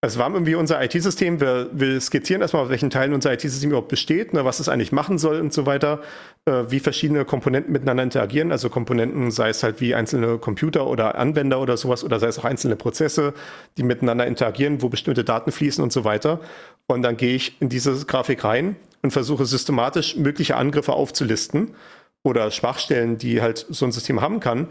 Wir 0.01 0.23
haben 0.23 0.35
irgendwie 0.35 0.55
unser 0.55 0.81
IT-System, 0.81 1.41
wir, 1.41 1.69
wir, 1.73 1.99
skizzieren 1.99 2.41
erstmal, 2.41 2.63
auf 2.63 2.69
welchen 2.69 2.89
Teilen 2.89 3.13
unser 3.13 3.33
IT-System 3.33 3.71
überhaupt 3.71 3.89
besteht, 3.89 4.33
ne, 4.33 4.45
was 4.45 4.61
es 4.61 4.69
eigentlich 4.69 4.93
machen 4.93 5.17
soll 5.17 5.41
und 5.41 5.51
so 5.51 5.65
weiter, 5.65 6.01
äh, 6.45 6.63
wie 6.69 6.79
verschiedene 6.79 7.25
Komponenten 7.25 7.73
miteinander 7.73 8.03
interagieren, 8.03 8.53
also 8.53 8.69
Komponenten, 8.69 9.31
sei 9.31 9.49
es 9.49 9.63
halt 9.63 9.81
wie 9.81 9.95
einzelne 9.95 10.37
Computer 10.37 10.87
oder 10.87 11.15
Anwender 11.15 11.59
oder 11.59 11.75
sowas, 11.75 12.03
oder 12.05 12.19
sei 12.21 12.27
es 12.27 12.39
auch 12.39 12.45
einzelne 12.45 12.77
Prozesse, 12.77 13.33
die 13.77 13.83
miteinander 13.83 14.27
interagieren, 14.27 14.81
wo 14.81 14.87
bestimmte 14.87 15.25
Daten 15.25 15.51
fließen 15.51 15.83
und 15.83 15.91
so 15.91 16.05
weiter. 16.05 16.39
Und 16.87 17.01
dann 17.01 17.17
gehe 17.17 17.35
ich 17.35 17.61
in 17.61 17.67
diese 17.67 18.05
Grafik 18.05 18.45
rein 18.45 18.77
und 19.01 19.11
versuche 19.11 19.45
systematisch 19.45 20.15
mögliche 20.15 20.55
Angriffe 20.55 20.93
aufzulisten 20.93 21.75
oder 22.23 22.51
Schwachstellen, 22.51 23.17
die 23.17 23.41
halt 23.41 23.65
so 23.69 23.85
ein 23.85 23.91
System 23.91 24.21
haben 24.21 24.39
kann, 24.39 24.67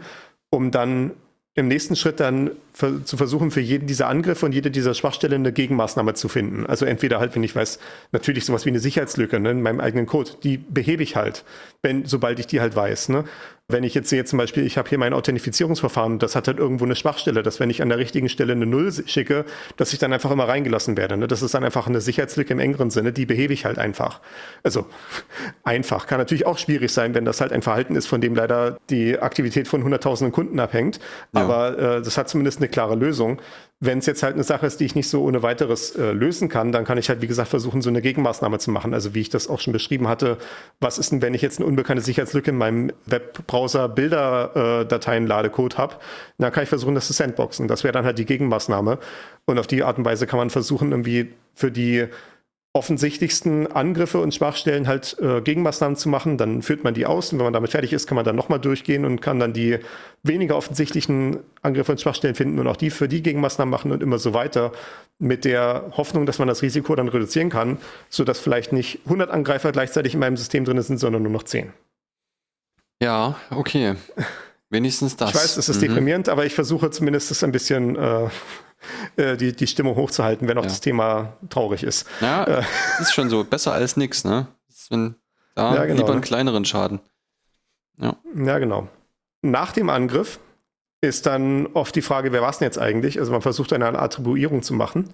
um 0.49 0.71
dann 0.71 1.11
im 1.55 1.67
nächsten 1.67 1.95
Schritt 1.95 2.19
dann 2.19 2.51
zu 2.73 3.15
versuchen, 3.15 3.51
für 3.51 3.61
jeden 3.61 3.85
dieser 3.85 4.07
Angriffe 4.07 4.47
und 4.47 4.53
jede 4.53 4.71
dieser 4.71 4.95
Schwachstellen 4.95 5.41
eine 5.41 5.53
Gegenmaßnahme 5.53 6.15
zu 6.15 6.27
finden. 6.27 6.65
Also 6.65 6.85
entweder 6.85 7.19
halt, 7.19 7.35
wenn 7.35 7.43
ich 7.43 7.55
weiß, 7.55 7.77
natürlich 8.11 8.45
sowas 8.45 8.65
wie 8.65 8.69
eine 8.69 8.79
Sicherheitslücke 8.79 9.39
ne, 9.39 9.51
in 9.51 9.61
meinem 9.61 9.79
eigenen 9.79 10.07
Code, 10.07 10.31
die 10.41 10.57
behebe 10.57 11.03
ich 11.03 11.15
halt, 11.15 11.43
wenn, 11.83 12.05
sobald 12.05 12.39
ich 12.39 12.47
die 12.47 12.59
halt 12.59 12.75
weiß. 12.75 13.09
Ne? 13.09 13.25
Wenn 13.73 13.83
ich 13.83 13.93
jetzt 13.93 14.09
sehe 14.09 14.23
zum 14.23 14.37
Beispiel, 14.37 14.65
ich 14.65 14.77
habe 14.77 14.87
hier 14.87 14.97
mein 14.97 15.13
Authentifizierungsverfahren, 15.13 16.19
das 16.19 16.35
hat 16.35 16.47
halt 16.47 16.59
irgendwo 16.59 16.85
eine 16.85 16.95
Schwachstelle, 16.95 17.43
dass 17.43 17.59
wenn 17.59 17.69
ich 17.69 17.81
an 17.81 17.89
der 17.89 17.97
richtigen 17.97 18.29
Stelle 18.29 18.53
eine 18.53 18.65
Null 18.65 18.91
schicke, 19.05 19.45
dass 19.77 19.91
ich 19.91 19.99
dann 19.99 20.13
einfach 20.13 20.31
immer 20.31 20.47
reingelassen 20.47 20.95
werde. 20.95 21.17
Ne? 21.17 21.27
Das 21.27 21.41
ist 21.41 21.53
dann 21.53 21.63
einfach 21.63 21.87
eine 21.87 21.99
Sicherheitslücke 21.99 22.53
im 22.53 22.59
engeren 22.59 22.91
Sinne, 22.91 23.11
die 23.11 23.25
behebe 23.25 23.51
ich 23.53 23.65
halt 23.65 23.79
einfach. 23.79 24.21
Also 24.63 24.85
einfach. 25.63 26.07
Kann 26.07 26.19
natürlich 26.19 26.45
auch 26.45 26.57
schwierig 26.57 26.91
sein, 26.91 27.15
wenn 27.15 27.25
das 27.25 27.41
halt 27.41 27.51
ein 27.51 27.61
Verhalten 27.61 27.95
ist, 27.95 28.07
von 28.07 28.21
dem 28.21 28.35
leider 28.35 28.77
die 28.89 29.19
Aktivität 29.19 29.67
von 29.67 29.83
hunderttausenden 29.83 30.31
Kunden 30.31 30.59
abhängt. 30.59 30.99
Ja. 31.33 31.41
Aber 31.41 31.77
äh, 31.77 32.01
das 32.01 32.17
hat 32.17 32.29
zumindest 32.29 32.59
eine 32.59 32.67
klare 32.67 32.95
Lösung. 32.95 33.41
Wenn 33.85 33.97
es 33.97 34.05
jetzt 34.05 34.23
halt 34.23 34.35
eine 34.35 34.43
Sache 34.43 34.65
ist, 34.65 34.79
die 34.79 34.85
ich 34.85 34.95
nicht 34.95 35.09
so 35.09 35.23
ohne 35.23 35.43
weiteres 35.43 35.93
äh, 35.95 36.11
lösen 36.11 36.47
kann, 36.47 36.71
dann 36.71 36.85
kann 36.85 36.97
ich 36.97 37.09
halt, 37.09 37.21
wie 37.21 37.27
gesagt, 37.27 37.49
versuchen, 37.49 37.81
so 37.81 37.89
eine 37.89 38.01
Gegenmaßnahme 38.01 38.57
zu 38.57 38.71
machen. 38.71 38.93
Also 38.93 39.13
wie 39.13 39.19
ich 39.19 39.29
das 39.29 39.49
auch 39.49 39.59
schon 39.59 39.73
beschrieben 39.73 40.07
hatte, 40.07 40.37
was 40.79 40.97
ist 40.97 41.11
denn, 41.11 41.21
wenn 41.21 41.33
ich 41.33 41.41
jetzt 41.41 41.59
eine 41.59 41.67
unbekannte 41.67 42.01
Sicherheitslücke 42.01 42.51
in 42.51 42.57
meinem 42.57 42.93
Webbrowser 43.07 43.89
Bilderdateien 43.89 45.25
äh, 45.25 45.27
Ladecode 45.27 45.77
habe, 45.77 45.95
dann 46.37 46.53
kann 46.53 46.63
ich 46.63 46.69
versuchen, 46.69 46.95
das 46.95 47.07
zu 47.07 47.13
sandboxen. 47.13 47.67
Das 47.67 47.83
wäre 47.83 47.91
dann 47.91 48.05
halt 48.05 48.17
die 48.19 48.25
Gegenmaßnahme. 48.25 48.99
Und 49.45 49.59
auf 49.59 49.67
die 49.67 49.83
Art 49.83 49.97
und 49.97 50.05
Weise 50.05 50.27
kann 50.27 50.37
man 50.39 50.49
versuchen, 50.49 50.91
irgendwie 50.91 51.33
für 51.53 51.69
die 51.69 52.07
offensichtlichsten 52.75 53.71
Angriffe 53.71 54.19
und 54.19 54.33
Schwachstellen 54.33 54.87
halt 54.87 55.15
äh, 55.19 55.41
Gegenmaßnahmen 55.41 55.95
zu 55.95 56.09
machen. 56.09 56.39
Dann 56.39 56.63
führt 56.63 56.83
man 56.83 56.95
die 56.95 57.05
aus 57.05 57.31
und 57.31 57.37
wenn 57.37 57.45
man 57.45 57.53
damit 57.53 57.69
fertig 57.69 57.93
ist, 57.93 58.07
kann 58.07 58.15
man 58.15 58.25
dann 58.25 58.35
nochmal 58.35 58.59
durchgehen 58.59 59.05
und 59.05 59.21
kann 59.21 59.39
dann 59.39 59.53
die 59.53 59.77
weniger 60.23 60.57
offensichtlichen 60.57 61.37
Angriffe 61.61 61.91
und 61.91 62.01
Schwachstellen 62.01 62.33
finden 62.33 62.57
und 62.57 62.67
auch 62.67 62.75
die 62.75 62.89
für 62.89 63.07
die 63.07 63.21
Gegenmaßnahmen 63.21 63.69
machen 63.69 63.91
und 63.91 64.01
immer 64.01 64.17
so 64.17 64.33
weiter 64.33 64.71
mit 65.19 65.45
der 65.45 65.91
Hoffnung, 65.95 66.25
dass 66.25 66.39
man 66.39 66.47
das 66.47 66.63
Risiko 66.63 66.95
dann 66.95 67.09
reduzieren 67.09 67.51
kann, 67.51 67.77
sodass 68.09 68.39
vielleicht 68.39 68.73
nicht 68.73 69.01
100 69.05 69.29
Angreifer 69.29 69.71
gleichzeitig 69.71 70.15
in 70.15 70.19
meinem 70.19 70.37
System 70.37 70.65
drin 70.65 70.81
sind, 70.81 70.97
sondern 70.97 71.21
nur 71.21 71.31
noch 71.31 71.43
10. 71.43 71.71
Ja, 73.03 73.35
okay. 73.51 73.95
Wenigstens 74.71 75.15
das. 75.15 75.29
Ich 75.29 75.35
weiß, 75.35 75.57
es 75.57 75.69
ist 75.69 75.77
mhm. 75.77 75.81
deprimierend, 75.87 76.29
aber 76.29 76.47
ich 76.47 76.55
versuche 76.55 76.89
zumindest 76.89 77.29
das 77.29 77.43
ein 77.43 77.51
bisschen 77.51 77.95
äh, 77.95 78.29
äh, 79.15 79.37
die, 79.37 79.53
die 79.53 79.67
Stimmung 79.67 79.95
hochzuhalten, 79.95 80.47
wenn 80.47 80.57
auch 80.57 80.63
ja. 80.63 80.69
das 80.69 80.81
Thema 80.81 81.33
traurig 81.49 81.83
ist. 81.83 82.07
Ja, 82.21 82.43
äh. 82.43 82.63
ist 82.99 83.13
schon 83.13 83.29
so. 83.29 83.43
Besser 83.43 83.73
als 83.73 83.97
nichts, 83.97 84.23
ne? 84.23 84.47
Wenn, 84.89 85.15
da 85.55 85.75
ja, 85.75 85.85
genau. 85.85 86.01
lieber 86.01 86.11
einen 86.13 86.21
kleineren 86.21 86.65
Schaden. 86.65 86.99
Ja. 87.97 88.15
ja, 88.35 88.59
genau. 88.59 88.87
Nach 89.41 89.71
dem 89.71 89.89
Angriff 89.89 90.39
ist 91.01 91.25
dann 91.25 91.67
oft 91.67 91.95
die 91.95 92.01
Frage, 92.01 92.31
wer 92.31 92.41
war 92.41 92.49
es 92.49 92.59
denn 92.59 92.65
jetzt 92.65 92.79
eigentlich? 92.79 93.19
Also 93.19 93.31
man 93.31 93.41
versucht 93.41 93.73
eine 93.73 93.99
Attribuierung 93.99 94.63
zu 94.63 94.73
machen. 94.73 95.09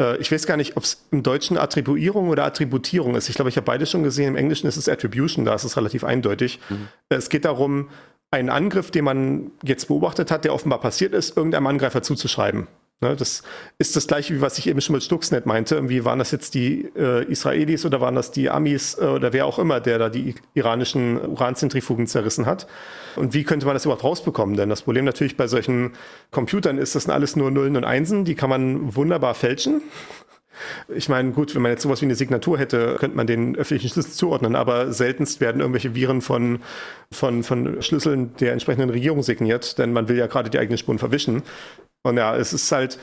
Äh, 0.00 0.16
ich 0.18 0.30
weiß 0.30 0.46
gar 0.46 0.56
nicht, 0.56 0.76
ob 0.76 0.82
es 0.82 1.06
im 1.10 1.22
Deutschen 1.22 1.56
Attribuierung 1.56 2.28
oder 2.28 2.44
Attributierung 2.44 3.14
ist. 3.14 3.28
Ich 3.28 3.36
glaube, 3.36 3.48
ich 3.48 3.56
habe 3.56 3.64
beide 3.64 3.86
schon 3.86 4.02
gesehen. 4.02 4.28
Im 4.28 4.36
Englischen 4.36 4.66
ist 4.66 4.76
es 4.76 4.88
Attribution, 4.88 5.44
da 5.44 5.54
ist 5.54 5.64
es 5.64 5.76
relativ 5.76 6.04
eindeutig. 6.04 6.58
Mhm. 6.68 6.88
Es 7.08 7.28
geht 7.28 7.44
darum, 7.44 7.88
einen 8.30 8.50
Angriff, 8.50 8.90
den 8.90 9.04
man 9.04 9.52
jetzt 9.62 9.86
beobachtet 9.86 10.30
hat, 10.30 10.44
der 10.44 10.52
offenbar 10.52 10.80
passiert 10.80 11.14
ist, 11.14 11.36
irgendeinem 11.36 11.68
Angreifer 11.68 12.02
zuzuschreiben. 12.02 12.66
Ne, 13.04 13.14
das 13.16 13.42
ist 13.76 13.96
das 13.96 14.06
gleiche, 14.06 14.34
wie 14.34 14.40
was 14.40 14.56
ich 14.56 14.66
eben 14.66 14.80
schon 14.80 14.94
mit 14.94 15.02
Stuxnet 15.02 15.44
meinte. 15.44 15.74
Irgendwie 15.74 16.06
waren 16.06 16.18
das 16.18 16.30
jetzt 16.30 16.54
die 16.54 16.88
äh, 16.96 17.30
Israelis 17.30 17.84
oder 17.84 18.00
waren 18.00 18.14
das 18.14 18.30
die 18.30 18.48
Amis 18.48 18.96
äh, 18.98 19.04
oder 19.04 19.34
wer 19.34 19.44
auch 19.44 19.58
immer, 19.58 19.78
der 19.78 19.98
da 19.98 20.08
die 20.08 20.34
iranischen 20.54 21.20
Uranzentrifugen 21.20 22.06
zerrissen 22.06 22.46
hat. 22.46 22.66
Und 23.16 23.34
wie 23.34 23.44
könnte 23.44 23.66
man 23.66 23.74
das 23.74 23.84
überhaupt 23.84 24.04
rausbekommen? 24.04 24.56
Denn 24.56 24.70
das 24.70 24.82
Problem 24.82 25.04
natürlich 25.04 25.36
bei 25.36 25.48
solchen 25.48 25.92
Computern 26.30 26.78
ist, 26.78 26.94
das 26.94 27.02
sind 27.02 27.12
alles 27.12 27.36
nur 27.36 27.50
Nullen 27.50 27.76
und 27.76 27.84
Einsen, 27.84 28.24
die 28.24 28.34
kann 28.34 28.48
man 28.48 28.96
wunderbar 28.96 29.34
fälschen. 29.34 29.82
Ich 30.88 31.10
meine, 31.10 31.32
gut, 31.32 31.54
wenn 31.54 31.60
man 31.60 31.72
jetzt 31.72 31.82
sowas 31.82 32.00
wie 32.00 32.06
eine 32.06 32.14
Signatur 32.14 32.58
hätte, 32.58 32.96
könnte 32.98 33.16
man 33.16 33.26
den 33.26 33.54
öffentlichen 33.56 33.92
Schlüssel 33.92 34.12
zuordnen, 34.12 34.56
aber 34.56 34.92
seltenst 34.92 35.42
werden 35.42 35.60
irgendwelche 35.60 35.94
Viren 35.94 36.22
von, 36.22 36.60
von, 37.10 37.42
von 37.42 37.82
Schlüsseln 37.82 38.34
der 38.36 38.52
entsprechenden 38.52 38.88
Regierung 38.88 39.22
signiert, 39.22 39.78
denn 39.78 39.92
man 39.92 40.08
will 40.08 40.16
ja 40.16 40.26
gerade 40.26 40.48
die 40.48 40.58
eigenen 40.58 40.78
Spuren 40.78 40.98
verwischen. 40.98 41.42
Und 42.04 42.18
ja, 42.18 42.36
es 42.36 42.52
ist 42.52 42.70
halt, 42.70 42.98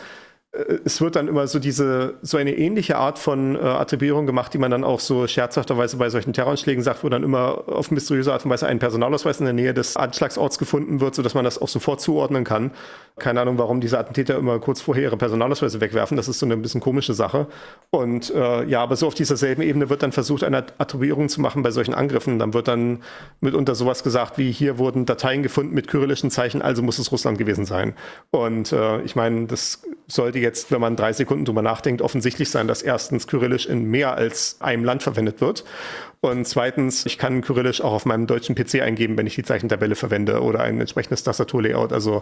es 0.53 0.99
wird 0.99 1.15
dann 1.15 1.30
immer 1.30 1.48
so 1.48 1.60
diese, 1.60 2.15
so 2.22 2.36
eine 2.36 2.57
ähnliche 2.57 2.98
Art 2.98 3.19
von 3.19 3.56
äh, 3.56 3.60
Attribuierung 3.60 4.26
gemacht, 4.26 4.53
die 4.53 4.57
man 4.57 4.69
dann 4.69 4.84
auch 4.84 4.99
so 4.99 5.26
scherzhafterweise 5.26 5.95
bei 5.95 6.10
solchen 6.10 6.34
Terroranschlägen 6.34 6.84
sagt, 6.84 7.06
wo 7.06 7.10
dann 7.10 7.23
immer 7.23 7.69
auf 7.69 7.90
mysteriöse 7.90 8.34
Art 8.34 8.44
und 8.44 8.52
Weise 8.52 8.68
ein 8.68 8.78
Personalausweis 8.78 9.40
in 9.40 9.45
der 9.45 9.53
Nähe 9.53 9.73
des 9.73 9.95
Anschlagsorts 9.95 10.57
gefunden 10.57 10.99
wird, 10.99 11.15
sodass 11.15 11.36
man 11.36 11.45
das 11.45 11.61
auch 11.61 11.69
sofort 11.69 12.02
zuordnen 12.02 12.44
kann. 12.44 12.72
Keine 13.18 13.40
Ahnung, 13.40 13.57
warum 13.57 13.80
diese 13.80 13.98
Attentäter 13.98 14.38
immer 14.38 14.60
kurz 14.60 14.82
vorher 14.82 15.03
ihre 15.03 15.18
Personalausweise 15.18 15.80
wegwerfen. 15.80 16.18
Das 16.18 16.28
ist 16.28 16.40
so 16.40 16.45
eine 16.45 16.56
ein 16.56 16.61
bisschen 16.61 16.82
komische 16.82 17.14
Sache. 17.14 17.48
Und 17.90 18.30
äh, 18.32 18.65
ja, 18.65 18.84
aber 18.84 18.98
so 18.98 19.07
auf 19.07 19.14
dieser 19.14 19.38
selben 19.38 19.61
Ebene 19.61 19.90
wird 19.90 20.03
dann 20.03 20.11
versucht, 20.11 20.44
eine 20.44 20.65
Attribuierung 20.78 21.30
zu 21.30 21.40
machen 21.40 21.64
bei 21.64 21.72
solchen 21.72 21.94
Angriffen. 21.94 22.40
Dann 22.40 22.53
wird 22.53 22.68
dann 22.68 23.03
mitunter 23.40 23.73
sowas 23.73 24.03
gesagt 24.03 24.38
wie, 24.38 24.52
hier 24.52 24.78
wurden 24.78 25.06
Dateien 25.06 25.44
gefunden 25.44 25.73
mit 25.73 25.88
kyrillischen 25.88 26.30
Zeichen, 26.30 26.61
also 26.61 26.82
muss 26.82 26.99
es 26.99 27.11
Russland 27.11 27.38
gewesen 27.38 27.65
sein. 27.65 27.94
Und 28.32 28.73
äh, 28.73 29.02
ich 29.03 29.15
meine, 29.15 29.45
das 29.45 29.82
sollte 30.07 30.40
jetzt, 30.41 30.72
wenn 30.72 30.81
man 30.81 30.95
drei 30.95 31.13
Sekunden 31.13 31.45
drüber 31.45 31.61
nachdenkt, 31.61 32.01
offensichtlich 32.01 32.49
sein, 32.49 32.68
dass 32.68 32.81
erstens 32.81 33.27
Kyrillisch 33.27 33.65
in 33.65 33.85
mehr 33.85 34.15
als 34.15 34.57
einem 34.59 34.84
Land 34.84 35.03
verwendet 35.03 35.39
wird. 35.41 35.63
Und 36.19 36.47
zweitens, 36.47 37.05
ich 37.05 37.18
kann 37.18 37.41
Kyrillisch 37.41 37.81
auch 37.81 37.93
auf 37.93 38.05
meinem 38.05 38.27
deutschen 38.27 38.53
PC 38.53 38.81
eingeben, 38.81 39.18
wenn 39.18 39.26
ich 39.26 39.34
die 39.34 39.43
Zeichentabelle 39.43 39.95
verwende 39.95 40.41
oder 40.41 40.59
ein 40.59 40.80
entsprechendes 40.80 41.23
Tastaturlayout. 41.23 41.91
Also 41.93 42.22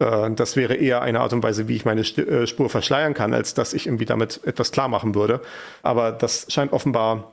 äh, 0.00 0.30
das 0.32 0.56
wäre 0.56 0.74
eher 0.74 1.02
eine 1.02 1.20
Art 1.20 1.32
und 1.32 1.44
Weise, 1.44 1.68
wie 1.68 1.76
ich 1.76 1.84
meine 1.84 2.02
St 2.02 2.18
äh, 2.18 2.46
Spur 2.46 2.68
verschleiern 2.68 3.14
kann, 3.14 3.34
als 3.34 3.54
dass 3.54 3.72
ich 3.72 3.86
irgendwie 3.86 4.04
damit 4.04 4.40
etwas 4.44 4.72
klar 4.72 4.88
machen 4.88 5.14
würde. 5.14 5.40
Aber 5.82 6.10
das 6.10 6.46
scheint 6.48 6.72
offenbar 6.72 7.32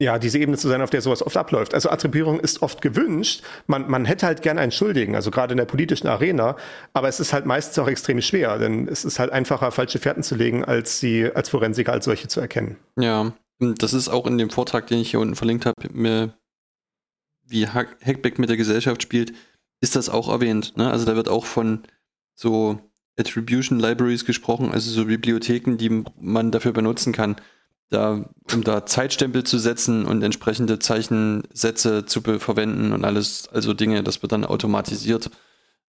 ja, 0.00 0.18
diese 0.18 0.38
Ebene 0.38 0.56
zu 0.56 0.66
sein, 0.66 0.80
auf 0.80 0.88
der 0.88 1.02
sowas 1.02 1.22
oft 1.22 1.36
abläuft. 1.36 1.74
Also 1.74 1.90
Attribuierung 1.90 2.40
ist 2.40 2.62
oft 2.62 2.80
gewünscht. 2.80 3.42
Man, 3.66 3.88
man 3.90 4.06
hätte 4.06 4.26
halt 4.26 4.40
gern 4.40 4.58
einen 4.58 4.72
Schuldigen, 4.72 5.14
also 5.14 5.30
gerade 5.30 5.52
in 5.52 5.58
der 5.58 5.66
politischen 5.66 6.08
Arena. 6.08 6.56
Aber 6.94 7.08
es 7.08 7.20
ist 7.20 7.34
halt 7.34 7.44
meistens 7.44 7.78
auch 7.78 7.86
extrem 7.86 8.22
schwer, 8.22 8.58
denn 8.58 8.88
es 8.88 9.04
ist 9.04 9.18
halt 9.18 9.30
einfacher, 9.30 9.70
falsche 9.70 9.98
Fährten 9.98 10.22
zu 10.22 10.36
legen, 10.36 10.64
als 10.64 11.00
sie 11.00 11.30
als 11.30 11.50
Forensiker 11.50 11.92
als 11.92 12.06
solche 12.06 12.28
zu 12.28 12.40
erkennen. 12.40 12.76
Ja, 12.98 13.32
das 13.58 13.92
ist 13.92 14.08
auch 14.08 14.26
in 14.26 14.38
dem 14.38 14.48
Vortrag, 14.48 14.86
den 14.86 15.00
ich 15.00 15.10
hier 15.10 15.20
unten 15.20 15.36
verlinkt 15.36 15.66
habe, 15.66 16.32
wie 17.46 17.66
Hackback 17.66 18.38
mit 18.38 18.48
der 18.48 18.56
Gesellschaft 18.56 19.02
spielt, 19.02 19.34
ist 19.82 19.96
das 19.96 20.08
auch 20.08 20.30
erwähnt. 20.30 20.78
Ne? 20.78 20.90
Also 20.90 21.04
da 21.04 21.14
wird 21.14 21.28
auch 21.28 21.44
von 21.44 21.82
so 22.34 22.78
Attribution 23.18 23.78
Libraries 23.78 24.24
gesprochen, 24.24 24.72
also 24.72 24.90
so 24.90 25.04
Bibliotheken, 25.04 25.76
die 25.76 26.04
man 26.18 26.52
dafür 26.52 26.72
benutzen 26.72 27.12
kann, 27.12 27.36
da, 27.90 28.24
um 28.52 28.64
da 28.64 28.86
Zeitstempel 28.86 29.44
zu 29.44 29.58
setzen 29.58 30.06
und 30.06 30.22
entsprechende 30.22 30.78
Zeichensätze 30.78 32.06
zu 32.06 32.22
verwenden 32.22 32.92
und 32.92 33.04
alles, 33.04 33.48
also 33.52 33.74
Dinge, 33.74 34.02
das 34.02 34.22
wird 34.22 34.32
dann 34.32 34.44
automatisiert 34.44 35.30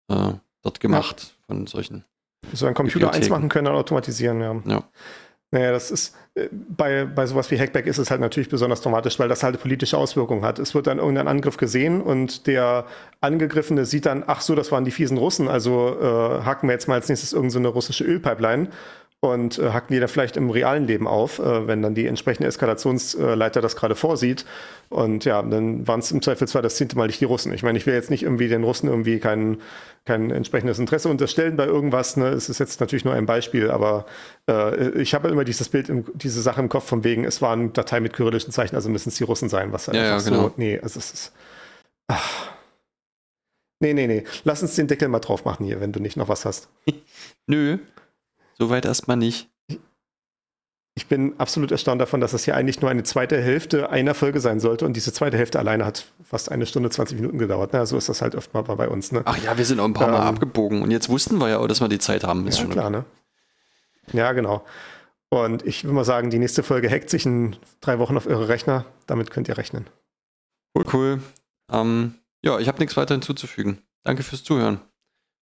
äh, 0.08 0.32
dort 0.62 0.80
gemacht 0.80 1.22
ja. 1.22 1.46
von 1.46 1.66
solchen. 1.66 2.04
So 2.52 2.66
ein 2.66 2.74
Computer 2.74 3.12
eins 3.12 3.28
machen 3.28 3.48
können 3.48 3.66
und 3.68 3.74
automatisieren, 3.74 4.40
ja. 4.40 4.62
ja. 4.66 4.82
Naja, 5.52 5.72
das 5.72 5.90
ist 5.90 6.14
äh, 6.34 6.48
bei, 6.52 7.06
bei 7.06 7.26
sowas 7.26 7.50
wie 7.50 7.58
Hackback 7.58 7.86
ist 7.86 7.98
es 7.98 8.10
halt 8.10 8.20
natürlich 8.20 8.48
besonders 8.48 8.82
dramatisch, 8.82 9.18
weil 9.18 9.28
das 9.28 9.42
halt 9.42 9.58
politische 9.60 9.96
Auswirkungen 9.96 10.44
hat. 10.44 10.58
Es 10.58 10.74
wird 10.74 10.86
dann 10.86 10.98
irgendein 10.98 11.28
Angriff 11.28 11.56
gesehen 11.56 12.02
und 12.02 12.46
der 12.46 12.84
Angegriffene 13.20 13.86
sieht 13.86 14.06
dann, 14.06 14.22
ach 14.26 14.42
so, 14.42 14.54
das 14.54 14.70
waren 14.70 14.84
die 14.84 14.90
fiesen 14.90 15.16
Russen, 15.16 15.48
also 15.48 15.98
äh, 15.98 16.42
hacken 16.44 16.68
wir 16.68 16.74
jetzt 16.74 16.88
mal 16.88 16.94
als 16.94 17.08
nächstes 17.08 17.32
irgendeine 17.32 17.68
so 17.68 17.72
russische 17.72 18.04
Ölpipeline 18.04 18.68
und 19.32 19.58
äh, 19.58 19.70
hacken 19.70 19.94
die 19.94 20.00
dann 20.00 20.08
vielleicht 20.08 20.36
im 20.36 20.50
realen 20.50 20.86
Leben 20.86 21.06
auf, 21.06 21.38
äh, 21.38 21.66
wenn 21.66 21.82
dann 21.82 21.94
die 21.94 22.06
entsprechende 22.06 22.48
Eskalationsleiter 22.48 23.60
das 23.60 23.76
gerade 23.76 23.94
vorsieht. 23.94 24.44
Und 24.88 25.24
ja, 25.24 25.42
dann 25.42 25.86
waren 25.86 26.00
es 26.00 26.10
im 26.12 26.22
Zweifelsfall 26.22 26.62
das 26.62 26.76
zehnte 26.76 26.96
Mal 26.96 27.06
nicht 27.06 27.20
die 27.20 27.24
Russen. 27.24 27.52
Ich 27.52 27.62
meine, 27.62 27.76
ich 27.78 27.86
will 27.86 27.94
jetzt 27.94 28.10
nicht 28.10 28.22
irgendwie 28.22 28.48
den 28.48 28.64
Russen 28.64 28.88
irgendwie 28.88 29.18
kein, 29.18 29.58
kein 30.04 30.30
entsprechendes 30.30 30.78
Interesse 30.78 31.08
unterstellen 31.08 31.56
bei 31.56 31.66
irgendwas. 31.66 32.16
Ne? 32.16 32.28
Es 32.28 32.48
ist 32.48 32.58
jetzt 32.58 32.80
natürlich 32.80 33.04
nur 33.04 33.14
ein 33.14 33.26
Beispiel, 33.26 33.70
aber 33.70 34.06
äh, 34.48 34.90
ich 35.00 35.14
habe 35.14 35.28
immer 35.28 35.44
dieses 35.44 35.68
Bild, 35.68 35.88
im, 35.88 36.04
diese 36.14 36.40
Sache 36.40 36.60
im 36.60 36.68
Kopf 36.68 36.86
von 36.86 37.04
wegen, 37.04 37.24
es 37.24 37.42
waren 37.42 37.72
Dateien 37.72 38.02
mit 38.02 38.12
kyrillischen 38.12 38.52
Zeichen, 38.52 38.76
also 38.76 38.88
müssen 38.88 39.08
es 39.08 39.16
die 39.16 39.24
Russen 39.24 39.48
sein, 39.48 39.72
was 39.72 39.86
ja, 39.86 39.94
ja, 39.94 40.18
genau. 40.18 40.42
so, 40.42 40.52
nee, 40.56 40.78
also 40.80 40.98
es 40.98 41.12
ist, 41.12 41.32
ach. 42.08 42.52
Nee, 43.78 43.92
nee, 43.92 44.06
nee. 44.06 44.24
Lass 44.44 44.62
uns 44.62 44.74
den 44.74 44.86
Deckel 44.86 45.08
mal 45.08 45.18
drauf 45.18 45.44
machen 45.44 45.66
hier, 45.66 45.80
wenn 45.80 45.92
du 45.92 46.00
nicht 46.00 46.16
noch 46.16 46.28
was 46.28 46.46
hast. 46.46 46.68
Nö, 47.46 47.78
Soweit 48.58 48.84
erstmal 48.84 49.16
nicht. 49.16 49.50
Ich 50.98 51.08
bin 51.08 51.38
absolut 51.38 51.70
erstaunt 51.72 52.00
davon, 52.00 52.22
dass 52.22 52.32
das 52.32 52.44
hier 52.44 52.56
eigentlich 52.56 52.80
nur 52.80 52.90
eine 52.90 53.02
zweite 53.02 53.38
Hälfte 53.38 53.90
einer 53.90 54.14
Folge 54.14 54.40
sein 54.40 54.60
sollte 54.60 54.86
und 54.86 54.94
diese 54.94 55.12
zweite 55.12 55.36
Hälfte 55.36 55.58
alleine 55.58 55.84
hat 55.84 56.06
fast 56.24 56.50
eine 56.50 56.64
Stunde 56.64 56.88
20 56.88 57.18
Minuten 57.18 57.36
gedauert. 57.36 57.70
Na, 57.74 57.84
so 57.84 57.98
ist 57.98 58.08
das 58.08 58.22
halt 58.22 58.34
oft 58.34 58.54
mal 58.54 58.62
bei 58.62 58.88
uns. 58.88 59.12
Ne? 59.12 59.20
Ach 59.26 59.36
ja, 59.36 59.58
wir 59.58 59.64
sind 59.66 59.78
auch 59.78 59.84
ein 59.84 59.92
paar 59.92 60.08
ähm, 60.08 60.14
Mal 60.14 60.22
abgebogen 60.22 60.80
und 60.80 60.90
jetzt 60.90 61.10
wussten 61.10 61.36
wir 61.36 61.50
ja 61.50 61.58
auch, 61.58 61.66
dass 61.66 61.82
wir 61.82 61.88
die 61.88 61.98
Zeit 61.98 62.24
haben. 62.24 62.46
Ist 62.46 62.56
ja, 62.56 62.62
schon 62.62 62.72
klar, 62.72 62.86
okay. 62.86 62.96
ne? 62.98 63.04
Ja, 64.14 64.32
genau. 64.32 64.64
Und 65.28 65.66
ich 65.66 65.84
würde 65.84 65.94
mal 65.94 66.04
sagen, 66.04 66.30
die 66.30 66.38
nächste 66.38 66.62
Folge 66.62 66.88
hackt 66.88 67.10
sich 67.10 67.26
in 67.26 67.56
drei 67.82 67.98
Wochen 67.98 68.16
auf 68.16 68.26
eure 68.26 68.48
Rechner. 68.48 68.86
Damit 69.06 69.30
könnt 69.30 69.48
ihr 69.48 69.58
rechnen. 69.58 69.86
Cool, 70.74 70.84
cool. 70.94 71.20
Ähm, 71.70 72.14
ja, 72.42 72.58
ich 72.58 72.68
habe 72.68 72.78
nichts 72.78 72.96
weiter 72.96 73.14
hinzuzufügen. 73.14 73.82
Danke 74.02 74.22
fürs 74.22 74.44
Zuhören 74.44 74.80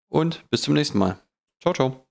und 0.08 0.48
bis 0.50 0.62
zum 0.62 0.74
nächsten 0.74 0.98
Mal. 0.98 1.18
Ciao, 1.60 1.74
ciao. 1.74 2.03